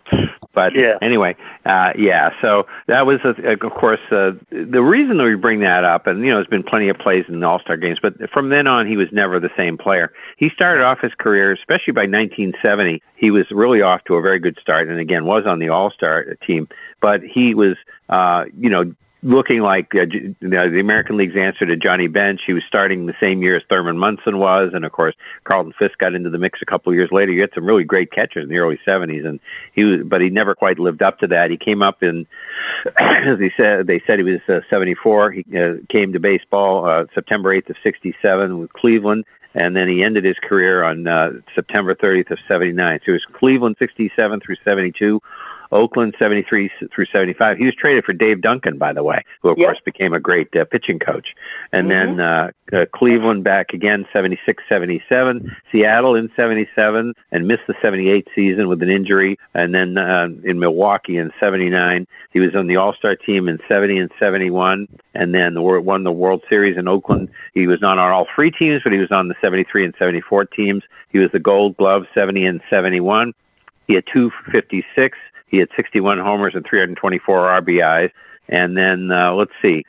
but 0.59 0.73
anyway, 1.03 1.37
uh, 1.65 1.91
yeah. 1.97 2.31
So 2.43 2.67
that 2.89 3.07
was, 3.07 3.21
uh, 3.25 3.35
of 3.53 3.73
course, 3.75 4.01
uh, 4.11 4.33
the 4.51 4.83
reason 4.83 5.17
that 5.19 5.25
we 5.25 5.37
bring 5.37 5.61
that 5.61 5.85
up. 5.85 6.09
And 6.09 6.21
you 6.21 6.31
know, 6.31 6.37
there's 6.37 6.49
been 6.49 6.65
plenty 6.65 6.89
of 6.89 6.99
plays 6.99 7.25
in 7.29 7.39
the 7.39 7.47
All 7.47 7.61
Star 7.61 7.77
games, 7.77 7.99
but 8.03 8.15
from 8.33 8.49
then 8.49 8.67
on, 8.67 8.87
he 8.87 8.97
was 8.97 9.07
never 9.13 9.39
the 9.39 9.51
same 9.57 9.79
player. 9.79 10.13
He 10.37 10.51
started 10.51 10.83
off 10.83 10.99
his 11.01 11.13
career, 11.15 11.53
especially 11.53 11.93
by 11.93 12.03
1970. 12.03 13.03
He 13.17 13.31
was 13.31 13.45
really 13.53 13.83
off 13.83 14.03
to 14.05 14.15
a 14.15 14.21
very 14.21 14.41
good 14.41 14.59
start, 14.61 14.89
and 14.89 14.99
again, 14.99 15.25
was 15.25 15.45
on 15.47 15.61
the 15.61 15.69
All 15.69 15.93
Star 15.93 16.37
team. 16.47 16.69
But 17.01 17.23
he 17.23 17.55
was, 17.55 17.77
uh, 18.09 18.47
you 18.59 18.71
know, 18.71 18.95
looking 19.23 19.61
like 19.61 19.95
uh, 19.95 20.07
you 20.11 20.35
know, 20.41 20.71
the 20.71 20.81
American 20.81 21.17
League's 21.17 21.37
answer 21.37 21.67
to 21.67 21.77
Johnny 21.77 22.07
Bench. 22.07 22.41
He 22.47 22.53
was 22.53 22.63
starting 22.69 23.07
the 23.07 23.15
same 23.21 23.43
year 23.43 23.57
as 23.57 23.63
Thurman 23.69 23.99
Munson 23.99 24.39
was, 24.39 24.71
and 24.75 24.85
of 24.85 24.93
course 24.93 25.15
Carlton 25.45 25.73
Fisk 25.79 25.99
got 25.99 26.15
into 26.15 26.31
the 26.31 26.39
mix 26.39 26.61
a 26.63 26.67
couple 26.67 26.93
of 26.93 26.97
years 26.97 27.11
later. 27.11 27.33
You 27.33 27.41
had 27.41 27.51
some 27.55 27.67
really 27.67 27.85
great 27.85 28.13
catchers 28.13 28.45
in 28.45 28.49
the 28.49 28.59
early 28.59 28.79
'70s, 28.87 29.27
and 29.27 29.41
he 29.73 29.85
was, 29.85 30.01
but 30.05 30.21
he 30.21 30.31
never 30.31 30.55
quite 30.55 30.79
lived 30.79 31.03
up 31.03 31.19
to 31.21 31.27
that. 31.29 31.51
He 31.51 31.57
came 31.57 31.83
up 31.83 32.03
in, 32.03 32.27
as 33.01 33.39
he 33.39 33.51
said, 33.57 33.87
they 33.87 34.03
said 34.07 34.19
he 34.19 34.25
was 34.25 34.41
uh, 34.49 34.61
74. 34.71 35.33
He 35.33 35.45
uh, 35.59 35.75
came 35.89 36.13
to 36.13 36.21
baseball 36.21 36.89
uh, 36.89 37.05
September 37.15 37.55
8th 37.55 37.71
of 37.71 37.77
'67 37.83 38.59
with 38.59 38.73
Cleveland. 38.73 39.25
And 39.55 39.75
then 39.75 39.89
he 39.89 40.05
ended 40.05 40.25
his 40.25 40.37
career 40.43 40.85
on 40.85 41.07
uh, 41.09 41.31
September 41.55 41.95
30th 41.95 42.31
of 42.31 42.39
'79. 42.47 43.01
So 43.01 43.05
he 43.07 43.13
was 43.13 43.25
Cleveland 43.33 43.77
'67 43.79 44.41
through 44.41 44.57
'72, 44.63 45.21
Oakland 45.73 46.15
73 46.19 46.71
through 46.95 47.07
75. 47.13 47.59
He 47.59 47.65
was 47.65 47.75
traded 47.75 48.05
for 48.05 48.13
Dave 48.13 48.41
Duncan, 48.41 48.79
by 48.79 48.93
the 48.93 49.03
way, 49.03 49.19
who 49.43 49.51
of 49.51 49.59
Yep. 49.59 49.67
course 49.67 49.81
became 49.85 50.13
a 50.13 50.21
great 50.21 50.55
uh, 50.57 50.65
pitching 50.65 50.99
coach. 50.99 51.35
And 51.73 51.91
then 51.91 52.21
uh, 52.21 52.51
uh, 52.73 52.87
Cleveland 52.95 53.45
back 53.45 53.73
again 53.73 54.07
76 54.13 54.63
77, 54.69 55.57
Seattle 55.71 56.15
in 56.17 56.31
77 56.37 57.15
and 57.33 57.47
missed 57.47 57.67
the 57.67 57.75
78 57.83 58.29
season 58.35 58.69
with 58.69 58.83
an 58.83 58.91
injury. 58.91 59.39
And 59.55 59.75
then 59.75 59.99
uh, 59.99 60.29
in 60.45 60.59
Milwaukee 60.59 61.17
in 61.17 61.33
79, 61.43 62.07
he 62.33 62.41
was 62.41 62.55
on 62.55 62.67
the 62.67 62.77
All 62.77 62.95
Star 62.95 63.17
team 63.17 63.49
in 63.49 63.59
70 63.69 63.99
and 63.99 64.11
71. 64.19 64.89
And 65.15 65.35
then 65.35 65.55
the, 65.55 65.63
won 65.63 66.05
the 66.05 66.13
World 66.13 66.43
Series 66.49 66.77
in 66.77 66.89
Oakland. 66.89 67.29
He 67.55 67.67
was 67.67 67.81
not 67.81 67.99
on 67.99 68.11
all 68.11 68.27
three 68.35 68.51
teams, 68.51 68.83
but 68.83 68.93
he 68.93 68.99
was 68.99 69.11
on 69.11 69.29
the 69.29 69.35
73 69.41 69.85
and 69.85 69.95
74 69.99 70.47
teams. 70.47 70.83
He 71.11 71.19
was 71.19 71.31
the 71.33 71.41
Gold 71.41 71.77
Glove 71.77 72.05
70 72.15 72.45
and 72.45 72.61
71. 72.71 73.33
He 73.87 73.95
had 73.95 74.05
256. 74.13 75.19
He 75.49 75.59
had 75.59 75.69
61 75.77 76.19
homers 76.19 76.55
and 76.55 76.65
324 76.69 77.41
RBIs. 77.63 78.11
And 78.49 78.77
then 78.77 79.11
uh, 79.13 79.35
let's 79.35 79.53
see. 79.63 79.85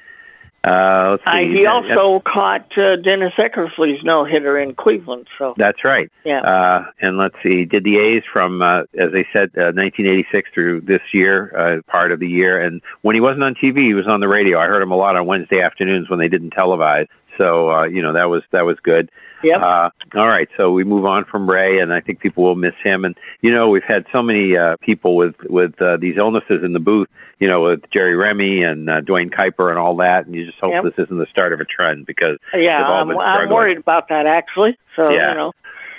Uh, 0.61 1.11
let's 1.11 1.23
Uh, 1.25 1.37
he 1.37 1.65
also 1.65 2.19
caught 2.19 2.77
uh, 2.77 2.97
Dennis 2.97 3.33
Eckersley's 3.37 4.03
no 4.03 4.25
hitter 4.25 4.59
in 4.59 4.75
Cleveland. 4.75 5.27
So 5.37 5.53
That's 5.55 5.85
right. 5.85 6.11
Yeah. 6.25 6.41
Uh, 6.41 6.85
and 6.99 7.17
let's 7.17 7.35
see, 7.41 7.63
did 7.63 7.85
the 7.85 7.97
A's 7.97 8.23
from, 8.31 8.61
uh, 8.61 8.81
as 8.97 9.11
they 9.13 9.25
said, 9.31 9.51
uh, 9.55 9.71
1986 9.71 10.49
through 10.53 10.81
this 10.81 11.01
year, 11.13 11.55
uh, 11.57 11.81
part 11.89 12.11
of 12.11 12.19
the 12.19 12.27
year. 12.27 12.61
And 12.61 12.81
when 13.03 13.15
he 13.15 13.21
wasn't 13.21 13.45
on 13.45 13.55
TV, 13.55 13.83
he 13.83 13.93
was 13.93 14.07
on 14.07 14.19
the 14.19 14.27
radio. 14.27 14.59
I 14.59 14.67
heard 14.67 14.83
him 14.83 14.91
a 14.91 14.97
lot 14.97 15.15
on 15.15 15.25
Wednesday 15.25 15.61
afternoons 15.61 16.09
when 16.09 16.19
they 16.19 16.27
didn't 16.27 16.53
televise. 16.53 17.07
So, 17.39 17.71
uh, 17.71 17.83
you 17.85 18.01
know, 18.01 18.13
that 18.13 18.29
was, 18.29 18.43
that 18.51 18.65
was 18.65 18.77
good. 18.83 19.09
Yep. 19.43 19.61
Uh, 19.61 19.89
all 20.15 20.27
right. 20.27 20.49
So 20.57 20.71
we 20.71 20.83
move 20.83 21.05
on 21.05 21.23
from 21.25 21.49
Ray, 21.49 21.79
and 21.79 21.93
I 21.93 22.01
think 22.01 22.19
people 22.19 22.43
will 22.43 22.55
miss 22.55 22.73
him. 22.83 23.05
And, 23.05 23.15
you 23.41 23.51
know, 23.51 23.69
we've 23.69 23.83
had 23.87 24.05
so 24.13 24.21
many, 24.21 24.57
uh, 24.57 24.75
people 24.81 25.15
with, 25.15 25.35
with, 25.49 25.81
uh, 25.81 25.97
these 25.97 26.17
illnesses 26.17 26.63
in 26.63 26.73
the 26.73 26.79
booth, 26.79 27.07
you 27.39 27.47
know, 27.47 27.61
with 27.61 27.81
Jerry 27.91 28.15
Remy 28.15 28.63
and, 28.63 28.89
uh, 28.89 29.01
Duane 29.01 29.29
Kuiper 29.29 29.69
and 29.69 29.79
all 29.79 29.95
that. 29.97 30.25
And 30.25 30.35
you 30.35 30.45
just 30.45 30.59
hope 30.59 30.73
Yep. 30.73 30.83
this 30.83 31.05
isn't 31.05 31.17
the 31.17 31.27
start 31.27 31.53
of 31.53 31.61
a 31.61 31.65
trend 31.65 32.05
because 32.05 32.37
yeah, 32.53 32.83
I'm, 32.83 33.17
I'm 33.17 33.49
worried 33.49 33.77
about 33.77 34.09
that 34.09 34.25
actually. 34.25 34.77
So 34.95 35.09
Yeah. 35.09 35.29
you 35.29 35.35
know, 35.35 35.51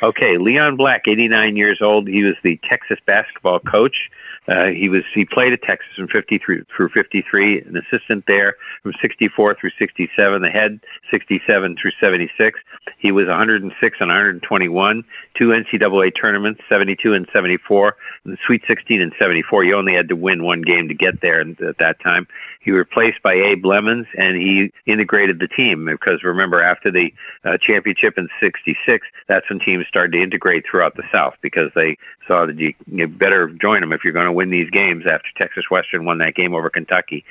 Okay, 0.03 0.39
Leon 0.39 0.77
Black, 0.77 1.03
89 1.07 1.57
years 1.57 1.81
old. 1.83 2.09
He 2.09 2.23
was 2.25 2.35
the 2.43 2.59
Texas 2.71 2.99
basketball 3.07 3.61
coach. 3.61 4.09
Uh, 4.49 4.69
he 4.69 4.89
was 4.89 5.03
he 5.15 5.25
played 5.25 5.53
at 5.53 5.63
Texas 5.63 5.91
from 5.97 6.09
53 6.09 6.63
through 6.75 6.89
53, 6.89 7.61
an 7.61 7.77
assistant 7.77 8.25
there 8.27 8.57
from 8.83 8.93
64 9.01 9.57
through 9.61 9.71
67, 9.79 10.43
the 10.43 10.49
head 10.49 10.81
67 11.11 11.77
through 11.81 11.93
76. 12.01 12.59
He 12.99 13.13
was 13.13 13.27
106 13.27 13.97
and 14.01 14.09
121, 14.09 15.05
two 15.39 15.49
NCAA 15.49 16.13
tournaments, 16.21 16.61
72 16.69 17.13
and 17.13 17.29
74, 17.33 17.97
and 18.25 18.33
the 18.33 18.39
Sweet 18.47 18.63
16 18.67 19.01
and 19.01 19.13
74. 19.19 19.65
You 19.65 19.77
only 19.77 19.95
had 19.95 20.09
to 20.09 20.17
win 20.17 20.43
one 20.43 20.63
game 20.63 20.89
to 20.89 20.95
get 20.95 21.21
there 21.21 21.41
at 21.41 21.79
that 21.79 22.01
time. 22.01 22.27
He 22.61 22.73
replaced 22.73 23.23
by 23.23 23.33
Abe 23.33 23.65
Lemons, 23.65 24.07
and 24.19 24.37
he 24.37 24.71
integrated 24.85 25.39
the 25.41 25.49
team 25.49 25.87
because 25.87 26.23
remember 26.23 26.63
after 26.63 26.91
the 26.91 27.13
uh, 27.43 27.57
championship 27.59 28.19
in 28.19 28.29
'66, 28.43 29.07
that's 29.29 29.49
when 29.49 29.61
teams 29.61 29.87
started 29.89 30.13
to 30.13 30.23
integrate 30.23 30.65
throughout 30.71 30.95
the 30.95 31.03
South 31.13 31.35
because 31.41 31.71
they 31.75 31.97
saw 32.29 32.45
that 32.45 32.59
you, 32.59 32.75
you 32.87 33.09
better 33.09 33.49
join 33.49 33.81
them 33.81 33.93
if 33.93 34.05
you're 34.05 34.13
going 34.13 34.27
to 34.27 34.33
win 34.33 34.51
these 34.51 34.69
games. 34.71 35.05
After 35.07 35.29
Texas 35.39 35.65
Western 35.71 36.05
won 36.05 36.19
that 36.19 36.35
game 36.35 36.55
over 36.55 36.69
Kentucky, 36.69 37.25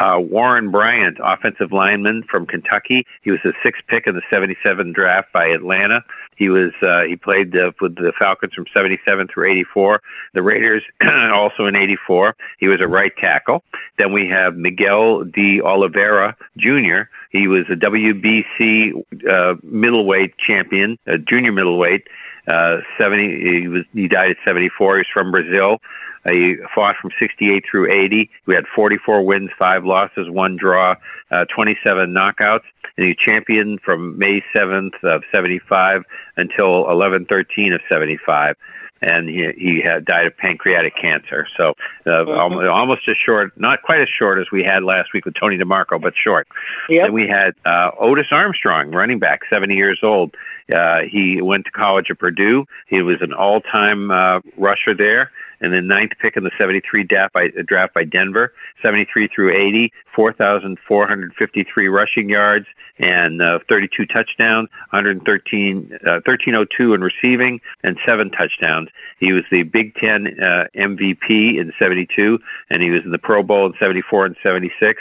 uh, 0.00 0.20
Warren 0.20 0.70
Bryant, 0.70 1.18
offensive 1.20 1.72
lineman 1.72 2.22
from 2.30 2.46
Kentucky, 2.46 3.04
he 3.22 3.32
was 3.32 3.40
the 3.42 3.54
sixth 3.64 3.82
pick 3.88 4.06
in 4.06 4.14
the 4.14 4.22
'77 4.32 4.92
draft 4.92 5.32
by 5.32 5.46
Atlanta. 5.48 6.04
He 6.38 6.48
was 6.48 6.70
uh, 6.82 7.02
he 7.02 7.16
played 7.16 7.56
uh, 7.56 7.72
with 7.80 7.96
the 7.96 8.12
Falcons 8.18 8.54
from 8.54 8.66
'77 8.74 9.26
through 9.26 9.50
'84. 9.50 10.00
The 10.34 10.42
Raiders 10.42 10.84
also 11.34 11.66
in 11.66 11.76
'84. 11.76 12.36
He 12.58 12.68
was 12.68 12.78
a 12.80 12.86
right 12.86 13.12
tackle. 13.20 13.64
Then 13.98 14.12
we 14.12 14.28
have 14.28 14.56
Miguel 14.56 15.24
de 15.24 15.60
Oliveira 15.60 16.36
Jr. 16.56 17.10
He 17.30 17.48
was 17.48 17.64
a 17.68 17.74
WBC 17.74 18.92
uh, 19.28 19.54
middleweight 19.64 20.38
champion, 20.38 20.96
a 21.06 21.18
junior 21.18 21.52
middleweight. 21.52 22.06
Uh, 22.46 22.78
70. 22.98 23.60
He 23.60 23.68
was 23.68 23.82
he 23.92 24.08
died 24.08 24.30
at 24.30 24.36
74. 24.46 24.98
He's 24.98 25.06
from 25.12 25.30
Brazil. 25.30 25.80
Uh, 26.28 26.32
he 26.32 26.56
fought 26.74 26.96
from 27.00 27.10
68 27.20 27.64
through 27.70 27.92
80. 27.92 28.30
We 28.46 28.54
had 28.54 28.64
44 28.74 29.24
wins, 29.24 29.50
five 29.58 29.84
losses, 29.84 30.28
one 30.28 30.56
draw, 30.56 30.94
uh, 31.30 31.44
27 31.54 32.14
knockouts, 32.14 32.64
and 32.96 33.06
he 33.06 33.14
champion 33.14 33.78
from 33.84 34.18
May 34.18 34.42
7th 34.54 35.02
of 35.02 35.22
75 35.32 36.02
until 36.36 36.84
11/13 36.86 37.74
of 37.74 37.80
75 37.90 38.56
and 39.00 39.28
he 39.28 39.52
he 39.56 39.82
had 39.84 40.04
died 40.04 40.26
of 40.26 40.36
pancreatic 40.36 40.94
cancer. 41.00 41.46
So 41.56 41.74
uh, 42.06 42.24
almost, 42.30 42.68
almost 42.68 43.02
as 43.08 43.16
short, 43.24 43.58
not 43.58 43.82
quite 43.82 44.00
as 44.00 44.08
short 44.08 44.38
as 44.38 44.46
we 44.50 44.62
had 44.62 44.82
last 44.82 45.12
week 45.14 45.24
with 45.24 45.34
Tony 45.34 45.56
DeMarco, 45.56 46.00
but 46.00 46.14
short. 46.16 46.48
Yep. 46.88 47.04
Then 47.04 47.12
we 47.12 47.28
had 47.28 47.54
uh, 47.64 47.90
Otis 47.98 48.26
Armstrong, 48.32 48.90
running 48.90 49.18
back, 49.18 49.40
70 49.50 49.74
years 49.74 50.00
old. 50.02 50.34
Uh, 50.72 51.00
he 51.10 51.40
went 51.40 51.64
to 51.64 51.70
college 51.70 52.06
at 52.10 52.18
Purdue. 52.18 52.66
He 52.88 53.00
was 53.00 53.16
an 53.20 53.32
all-time 53.32 54.10
uh, 54.10 54.40
rusher 54.56 54.94
there. 54.96 55.30
And 55.60 55.72
then 55.72 55.86
ninth 55.86 56.12
pick 56.20 56.36
in 56.36 56.44
the 56.44 56.50
73 56.58 57.04
draft 57.04 57.32
by, 57.32 57.48
draft 57.66 57.94
by 57.94 58.04
Denver, 58.04 58.52
73 58.82 59.28
through 59.34 59.52
80, 59.52 59.92
4,453 60.14 61.88
rushing 61.88 62.28
yards 62.28 62.66
and 63.00 63.40
uh, 63.40 63.58
32 63.68 64.06
touchdowns, 64.06 64.68
113, 64.90 65.98
uh, 66.06 66.20
1302 66.24 66.94
in 66.94 67.00
receiving, 67.00 67.60
and 67.84 67.96
seven 68.06 68.30
touchdowns. 68.30 68.88
He 69.20 69.32
was 69.32 69.44
the 69.50 69.62
Big 69.62 69.94
Ten 69.96 70.26
uh, 70.42 70.64
MVP 70.76 71.58
in 71.58 71.72
72, 71.78 72.38
and 72.70 72.82
he 72.82 72.90
was 72.90 73.02
in 73.04 73.10
the 73.10 73.18
Pro 73.18 73.42
Bowl 73.42 73.66
in 73.66 73.74
74 73.80 74.26
and 74.26 74.36
76. 74.42 75.00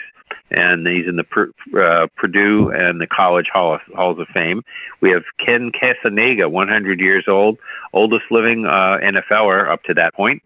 And 0.52 0.88
he's 0.88 1.08
in 1.08 1.15
the 1.17 1.26
uh, 1.80 2.08
Purdue 2.15 2.69
and 2.69 3.00
the 3.02 3.08
College 3.08 3.47
Hall 3.52 3.76
of, 3.76 3.82
Halls 3.95 4.19
of 4.19 4.28
Fame. 4.30 4.63
We 5.02 5.12
have 5.12 5.23
Ken 5.45 5.71
Casanega, 5.71 6.50
100 6.50 7.00
years 7.00 7.26
old, 7.28 7.58
oldest 7.93 8.26
living 8.32 8.65
uh, 8.65 8.97
NFLer 9.04 9.69
up 9.69 9.84
to 9.84 9.93
that 9.95 10.13
point 10.13 10.41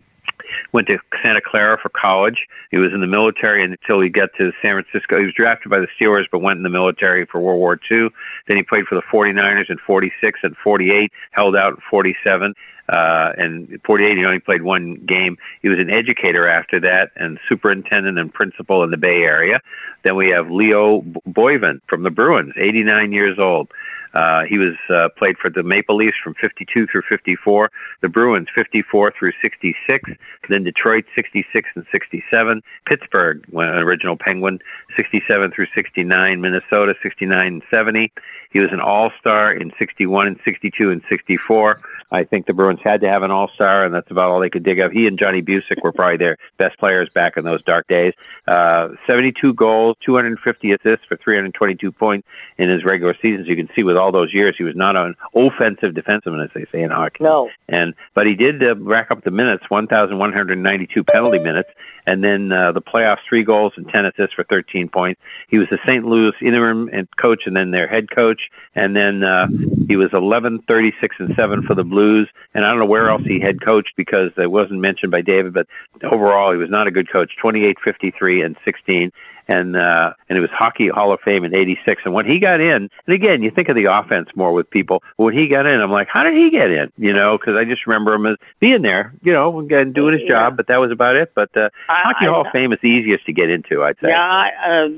went 0.72 0.88
to 0.88 0.98
Santa 1.24 1.42
Clara 1.42 1.78
for 1.82 1.90
college. 1.90 2.48
He 2.72 2.78
was 2.78 2.90
in 2.94 3.02
the 3.02 3.08
military 3.08 3.64
until 3.64 4.02
he 4.02 4.10
got 4.10 4.30
to 4.38 4.52
San 4.64 4.82
Francisco. 4.82 5.20
He 5.20 5.26
was 5.26 5.34
drafted 5.34 5.70
by 5.70 5.80
the 5.80 5.88
Steelers, 6.00 6.26
but 6.32 6.40
went 6.40 6.58
in 6.58 6.64
the 6.64 6.70
military 6.70 7.26
for 7.26 7.40
World 7.40 7.60
War 7.60 7.80
II. 7.92 8.10
Then 8.48 8.58
he 8.58 8.64
played 8.64 8.86
for 8.86 8.96
the 8.96 9.04
49ers 9.12 9.70
in 9.70 9.78
46 9.86 10.40
and 10.44 10.56
48, 10.64 11.12
held 11.32 11.56
out 11.56 11.74
in 11.74 11.78
47. 11.90 12.54
Uh, 12.90 13.32
and 13.38 13.80
48, 13.86 14.18
he 14.18 14.26
only 14.26 14.40
played 14.40 14.62
one 14.62 14.96
game. 15.06 15.38
He 15.62 15.70
was 15.70 15.80
an 15.80 15.90
educator 15.90 16.48
after 16.48 16.80
that 16.82 17.12
and 17.16 17.40
superintendent 17.48 18.20
and 18.20 18.34
principal 18.34 18.84
in 18.84 18.92
the 18.92 18.98
Bay 18.98 19.24
Area. 19.24 19.62
Then 20.04 20.16
we 20.16 20.30
have 20.32 20.52
Leo 20.52 21.02
Boivin 21.30 21.80
from 21.88 22.04
the 22.04 22.10
Bruins, 22.10 22.54
89 22.58 23.14
years 23.14 23.40
old. 23.40 23.70
Uh, 24.14 24.44
he 24.44 24.58
was 24.58 24.76
uh, 24.90 25.10
played 25.18 25.38
for 25.38 25.50
the 25.50 25.64
Maple 25.64 25.96
Leafs 25.96 26.18
from 26.24 26.34
52 26.36 26.88
through 26.88 27.04
54, 27.10 27.72
the 28.02 28.10
Bruins 28.10 28.48
54 28.54 29.14
through 29.18 29.32
66, 29.42 30.10
then 30.50 30.64
Detroit 30.64 31.06
66 31.16 31.70
and 31.76 31.86
67, 31.92 32.62
Pittsburgh, 32.86 33.46
an 33.54 33.60
original 33.60 34.18
Penguin 34.18 34.60
67 34.98 35.52
through 35.52 35.68
69, 35.74 36.42
Minnesota 36.42 36.94
69 37.02 37.48
and 37.48 37.64
70. 37.74 38.12
He 38.52 38.60
was 38.60 38.72
an 38.74 38.82
All-Star 38.82 39.54
in 39.54 39.72
61 39.80 40.28
and 40.28 40.40
62 40.44 40.92
and 40.92 41.02
64. 41.10 41.80
I 42.12 42.26
think 42.26 42.46
the 42.46 42.54
Bruins 42.54 42.82
had 42.84 43.00
to 43.02 43.08
have 43.08 43.24
an 43.24 43.32
All-Star, 43.32 43.86
and 43.86 43.96
that's 43.96 44.12
about 44.12 44.30
all 44.30 44.42
they 44.42 44.50
could 44.50 44.64
dig 44.64 44.82
up. 44.82 44.92
He 44.92 45.08
and 45.08 45.18
Johnny 45.18 45.42
Bucyk 45.42 45.82
were 45.82 45.94
probably 45.94 46.18
their 46.18 46.38
best 46.58 46.78
players 46.78 47.10
back 47.14 47.38
in 47.38 47.46
those 47.46 47.64
dark 47.64 47.88
days. 47.88 48.14
Uh, 48.46 48.90
72 49.08 49.54
goals, 49.54 49.96
250 50.06 50.74
assists 50.74 51.06
for 51.08 51.16
322 51.16 51.92
points 51.94 52.28
in 52.58 52.70
his 52.70 52.84
regular 52.84 53.16
seasons. 53.22 53.48
You 53.48 53.56
can 53.56 53.70
see 53.74 53.84
with 53.84 53.96
all 54.02 54.12
those 54.12 54.34
years, 54.34 54.56
he 54.58 54.64
was 54.64 54.76
not 54.76 54.96
an 54.98 55.16
offensive 55.36 55.94
defenseman, 55.94 56.44
as 56.44 56.50
they 56.54 56.66
say 56.72 56.82
in 56.82 56.90
hockey. 56.92 57.24
No. 57.24 57.50
And 57.70 57.94
but 58.14 58.28
he 58.28 58.36
did 58.36 58.64
uh, 58.64 58.76
rack 58.76 59.12
up 59.12 59.24
the 59.24 59.32
minutes, 59.32 59.64
1,192 59.70 61.04
penalty 61.04 61.40
minutes, 61.40 61.70
and 62.06 62.24
then 62.24 62.52
uh, 62.52 62.72
the 62.72 62.82
playoffs, 62.82 63.20
three 63.30 63.44
goals 63.44 63.74
and 63.78 63.88
10 63.88 64.06
assists 64.08 64.34
for 64.34 64.44
13 64.44 64.90
points. 64.90 65.22
He 65.48 65.58
was 65.58 65.68
the 65.70 65.78
St. 65.88 66.04
Louis 66.04 66.34
interim 66.42 66.90
and 66.92 67.08
coach, 67.18 67.44
and 67.46 67.56
then 67.56 67.72
their 67.72 67.88
head 67.88 68.08
coach, 68.14 68.42
and 68.76 68.96
then 68.96 69.24
uh, 69.24 69.48
he 69.88 69.96
was 69.96 70.10
11, 70.14 70.64
36, 70.68 71.16
and 71.20 71.36
seven 71.38 71.64
for 71.64 71.76
the 71.76 71.84
Blues. 71.84 72.28
And 72.54 72.66
I 72.66 72.70
don't 72.70 72.80
know 72.80 72.86
where 72.86 73.10
else 73.10 73.24
he 73.24 73.40
head 73.40 73.64
coached 73.64 73.94
because 73.96 74.32
it 74.38 74.50
wasn't 74.50 74.80
mentioned 74.80 75.12
by 75.12 75.22
David, 75.22 75.54
but 75.54 75.68
overall 76.04 76.52
he 76.52 76.58
was 76.58 76.70
not 76.70 76.88
a 76.88 76.92
good 76.92 77.12
coach. 77.12 77.32
28, 77.40 77.78
53, 77.84 78.42
and 78.42 78.58
16 78.66 79.12
and 79.48 79.76
uh, 79.76 80.14
and 80.30 80.38
it 80.38 80.42
was 80.42 80.50
Hockey 80.52 80.90
Hall 80.90 81.14
of 81.14 81.20
Fame 81.22 81.44
in 81.44 81.56
'86. 81.56 82.02
And 82.06 82.14
when 82.14 82.26
he 82.26 82.40
got 82.40 82.62
in, 82.62 82.90
and 83.06 83.16
again, 83.16 83.42
you 83.42 83.52
think 83.52 83.70
of 83.70 83.76
the 83.76 83.86
offense 83.86 84.30
more 84.36 84.54
with 84.54 84.70
people. 84.70 85.04
When 85.18 85.38
he 85.38 85.48
got 85.48 85.66
in, 85.66 85.82
I'm 85.82 85.92
like, 85.92 86.08
how 86.08 86.24
did 86.24 86.36
he 86.36 86.50
get 86.50 86.72
in? 86.72 86.92
You 86.98 87.14
know, 87.14 87.38
because 87.38 87.58
I 87.58 87.66
just 87.66 87.86
remember 87.86 88.14
him 88.14 88.26
as 88.26 88.38
being 88.60 88.82
there, 88.82 89.14
you 89.22 89.34
know, 89.34 89.60
and 89.60 89.94
doing 89.94 90.18
his 90.18 90.28
job, 90.28 90.58
but 90.58 90.68
that 90.68 90.80
was 90.80 90.92
about 90.92 91.16
it. 91.16 91.32
But 91.36 91.56
uh, 91.56 91.70
I, 91.90 92.02
Hockey 92.04 92.28
I, 92.28 92.30
Hall 92.30 92.42
of 92.42 92.52
Fame 92.52 92.74
is 92.74 92.80
the 92.82 92.90
easiest 92.90 93.26
to 93.26 93.34
get 93.34 93.50
into, 93.50 93.84
I'd 93.84 93.98
say. 94.02 94.10
Yeah, 94.10 94.22
I, 94.22 94.50
uh, 94.70 94.90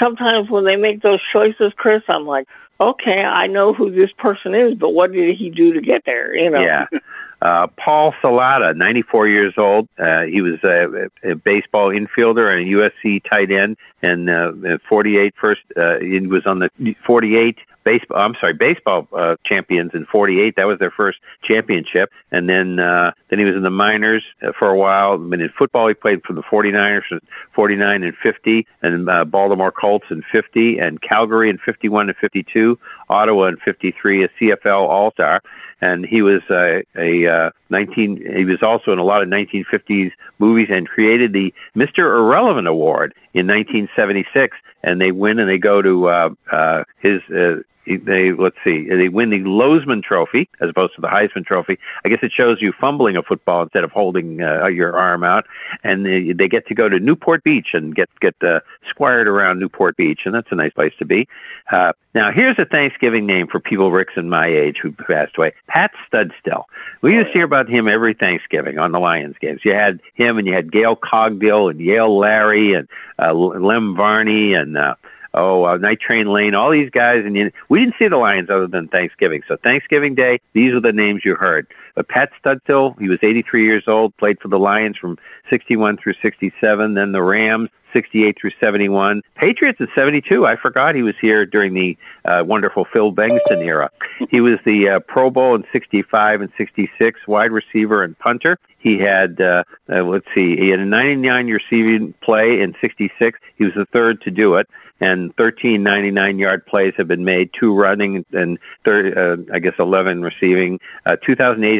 sometimes 0.00 0.50
when 0.50 0.64
they 0.64 0.76
make 0.76 1.02
those 1.02 1.20
choices, 1.32 1.72
Chris, 1.76 2.02
I'm 2.08 2.26
like, 2.26 2.48
okay, 2.80 3.20
I 3.22 3.46
know 3.46 3.72
who 3.72 3.90
this 3.90 4.10
person 4.18 4.54
is, 4.54 4.74
but 4.74 4.90
what 4.90 5.12
did 5.12 5.36
he 5.36 5.50
do 5.50 5.72
to 5.74 5.80
get 5.80 6.02
there? 6.04 6.34
You 6.36 6.50
know? 6.50 6.60
Yeah. 6.60 6.86
Uh, 7.42 7.66
Paul 7.76 8.14
Salata, 8.22 8.76
94 8.76 9.26
years 9.26 9.54
old. 9.58 9.88
Uh, 9.98 10.22
he 10.22 10.40
was 10.40 10.60
a, 10.62 11.08
a 11.28 11.34
baseball 11.34 11.88
infielder 11.88 12.48
and 12.48 12.60
a 12.60 12.78
USC 12.78 13.20
tight 13.28 13.50
end, 13.50 13.76
and 14.00 14.30
uh, 14.30 14.78
48 14.88 15.34
first. 15.40 15.60
Uh, 15.76 15.98
he 15.98 16.20
was 16.20 16.46
on 16.46 16.60
the 16.60 16.94
48 17.04 17.58
baseball. 17.84 18.18
I'm 18.18 18.34
sorry, 18.40 18.54
baseball 18.54 19.08
uh, 19.12 19.36
champions 19.44 19.92
in 19.94 20.06
'48. 20.06 20.56
That 20.56 20.66
was 20.66 20.78
their 20.78 20.90
first 20.90 21.18
championship, 21.44 22.10
and 22.30 22.48
then 22.48 22.78
uh, 22.78 23.12
then 23.28 23.38
he 23.38 23.44
was 23.44 23.54
in 23.54 23.62
the 23.62 23.70
minors 23.70 24.24
uh, 24.42 24.52
for 24.58 24.68
a 24.68 24.76
while. 24.76 25.14
And 25.14 25.32
in 25.34 25.50
football, 25.58 25.88
he 25.88 25.94
played 25.94 26.22
for 26.24 26.32
the 26.32 26.42
49ers 26.42 27.02
in 27.10 27.20
'49 27.54 28.02
and 28.02 28.16
'50, 28.22 28.66
and 28.82 29.08
uh, 29.08 29.24
Baltimore 29.24 29.72
Colts 29.72 30.06
in 30.10 30.22
'50, 30.32 30.78
and 30.78 31.00
Calgary 31.00 31.50
in 31.50 31.58
'51 31.58 32.08
and 32.08 32.16
'52, 32.18 32.78
Ottawa 33.08 33.46
in 33.46 33.56
'53, 33.64 34.24
a 34.24 34.28
CFL 34.28 34.88
All 34.88 35.12
Star 35.12 35.40
and 35.82 36.06
he 36.06 36.22
was 36.22 36.40
uh, 36.48 36.80
a 36.96 37.26
uh, 37.26 37.50
19. 37.68 38.36
He 38.36 38.44
was 38.44 38.62
also 38.62 38.92
in 38.92 38.98
a 39.00 39.04
lot 39.04 39.22
of 39.22 39.28
1950s 39.28 40.12
movies 40.38 40.68
and 40.70 40.88
created 40.88 41.32
the 41.32 41.52
Mr. 41.76 42.04
Irrelevant 42.04 42.68
Award 42.68 43.14
in 43.34 43.48
1976. 43.48 44.56
And 44.84 45.00
they 45.00 45.10
win 45.10 45.38
and 45.38 45.48
they 45.48 45.58
go 45.58 45.82
to 45.82 46.08
uh, 46.08 46.30
uh, 46.50 46.84
his 47.00 47.20
uh, 47.30 47.62
they 47.86 48.32
let's 48.32 48.56
see 48.64 48.88
they 48.88 49.08
win 49.08 49.30
the 49.30 49.40
Lowsman 49.40 50.02
Trophy 50.02 50.48
as 50.60 50.70
opposed 50.70 50.94
to 50.94 51.00
the 51.00 51.08
Heisman 51.08 51.44
Trophy. 51.44 51.78
I 52.04 52.08
guess 52.08 52.20
it 52.22 52.32
shows 52.36 52.58
you 52.60 52.72
fumbling 52.80 53.16
a 53.16 53.22
football 53.22 53.62
instead 53.62 53.84
of 53.84 53.90
holding 53.90 54.40
uh, 54.40 54.68
your 54.68 54.96
arm 54.96 55.24
out, 55.24 55.46
and 55.82 56.04
they, 56.06 56.32
they 56.32 56.48
get 56.48 56.66
to 56.68 56.74
go 56.74 56.88
to 56.88 56.98
Newport 56.98 57.42
Beach 57.44 57.68
and 57.72 57.94
get 57.94 58.08
get 58.20 58.34
uh, 58.42 58.60
squired 58.88 59.28
around 59.28 59.58
Newport 59.58 59.96
Beach, 59.96 60.20
and 60.24 60.34
that's 60.34 60.48
a 60.50 60.54
nice 60.54 60.72
place 60.72 60.92
to 60.98 61.04
be. 61.04 61.28
Uh, 61.72 61.92
now 62.14 62.30
here's 62.32 62.58
a 62.58 62.64
Thanksgiving 62.64 63.26
name 63.26 63.46
for 63.48 63.58
people 63.58 63.90
Rick's 63.90 64.14
and 64.16 64.30
my 64.30 64.46
age 64.46 64.76
who 64.80 64.92
passed 64.92 65.36
away: 65.36 65.52
Pat 65.66 65.90
Studstill. 66.12 66.64
We 67.00 67.14
used 67.14 67.28
to 67.28 67.32
hear 67.32 67.44
about 67.44 67.68
him 67.68 67.88
every 67.88 68.14
Thanksgiving 68.14 68.78
on 68.78 68.92
the 68.92 69.00
Lions 69.00 69.36
games. 69.40 69.60
You 69.64 69.74
had 69.74 70.00
him, 70.14 70.38
and 70.38 70.46
you 70.46 70.54
had 70.54 70.70
Gail 70.70 70.96
Cogdill 70.96 71.70
and 71.70 71.80
Yale 71.80 72.16
Lary 72.16 72.74
and 72.74 72.88
uh, 73.18 73.32
Lem 73.32 73.96
Barney 73.96 74.54
and 74.54 74.76
uh, 74.78 74.94
oh, 75.34 75.64
uh, 75.64 75.76
Night 75.76 76.00
Train 76.00 76.26
Lane, 76.26 76.54
all 76.54 76.70
these 76.70 76.90
guys, 76.90 77.24
and 77.24 77.36
you, 77.36 77.50
we 77.68 77.80
didn't 77.80 77.94
see 77.98 78.08
the 78.08 78.16
Lions 78.16 78.50
other 78.50 78.66
than 78.66 78.88
Thanksgiving. 78.88 79.42
So 79.48 79.56
Thanksgiving 79.56 80.14
Day, 80.14 80.40
these 80.52 80.72
are 80.72 80.80
the 80.80 80.92
names 80.92 81.22
you 81.24 81.34
heard. 81.34 81.66
But 81.94 82.08
Pat 82.08 82.30
Studstill, 82.42 82.98
he 82.98 83.08
was 83.08 83.18
83 83.22 83.64
years 83.64 83.84
old, 83.86 84.16
played 84.16 84.38
for 84.40 84.48
the 84.48 84.58
Lions 84.58 84.96
from 84.96 85.18
61 85.50 85.98
through 85.98 86.14
67, 86.22 86.94
then 86.94 87.12
the 87.12 87.22
Rams, 87.22 87.68
68 87.92 88.36
through 88.40 88.52
71. 88.62 89.22
Patriots 89.36 89.78
at 89.80 89.88
72. 89.94 90.46
I 90.46 90.56
forgot 90.56 90.94
he 90.94 91.02
was 91.02 91.14
here 91.20 91.44
during 91.44 91.74
the 91.74 91.96
uh, 92.24 92.42
wonderful 92.44 92.86
Phil 92.92 93.12
Bengtson 93.12 93.64
era. 93.64 93.90
He 94.30 94.40
was 94.40 94.58
the 94.64 94.88
uh, 94.88 95.00
Pro 95.00 95.30
Bowl 95.30 95.54
in 95.54 95.64
65 95.72 96.40
and 96.40 96.52
66, 96.56 97.20
wide 97.26 97.52
receiver 97.52 98.02
and 98.02 98.18
punter. 98.18 98.58
He 98.78 98.98
had, 98.98 99.40
uh, 99.40 99.64
uh, 99.92 100.02
let's 100.02 100.26
see, 100.34 100.56
he 100.56 100.68
had 100.70 100.80
a 100.80 100.86
99 100.86 101.46
receiving 101.48 102.14
play 102.22 102.60
in 102.60 102.74
66. 102.80 103.38
He 103.56 103.64
was 103.64 103.74
the 103.74 103.86
third 103.92 104.22
to 104.22 104.30
do 104.30 104.54
it 104.54 104.68
and 105.02 105.34
13 105.36 105.82
99 105.82 106.38
yard 106.38 106.66
plays 106.66 106.94
have 106.96 107.08
been 107.08 107.24
made, 107.24 107.50
two 107.58 107.74
running 107.74 108.24
and 108.32 108.58
30, 108.84 109.14
uh, 109.14 109.36
I 109.52 109.58
guess 109.58 109.74
11 109.78 110.22
receiving, 110.22 110.78
uh, 111.06 111.16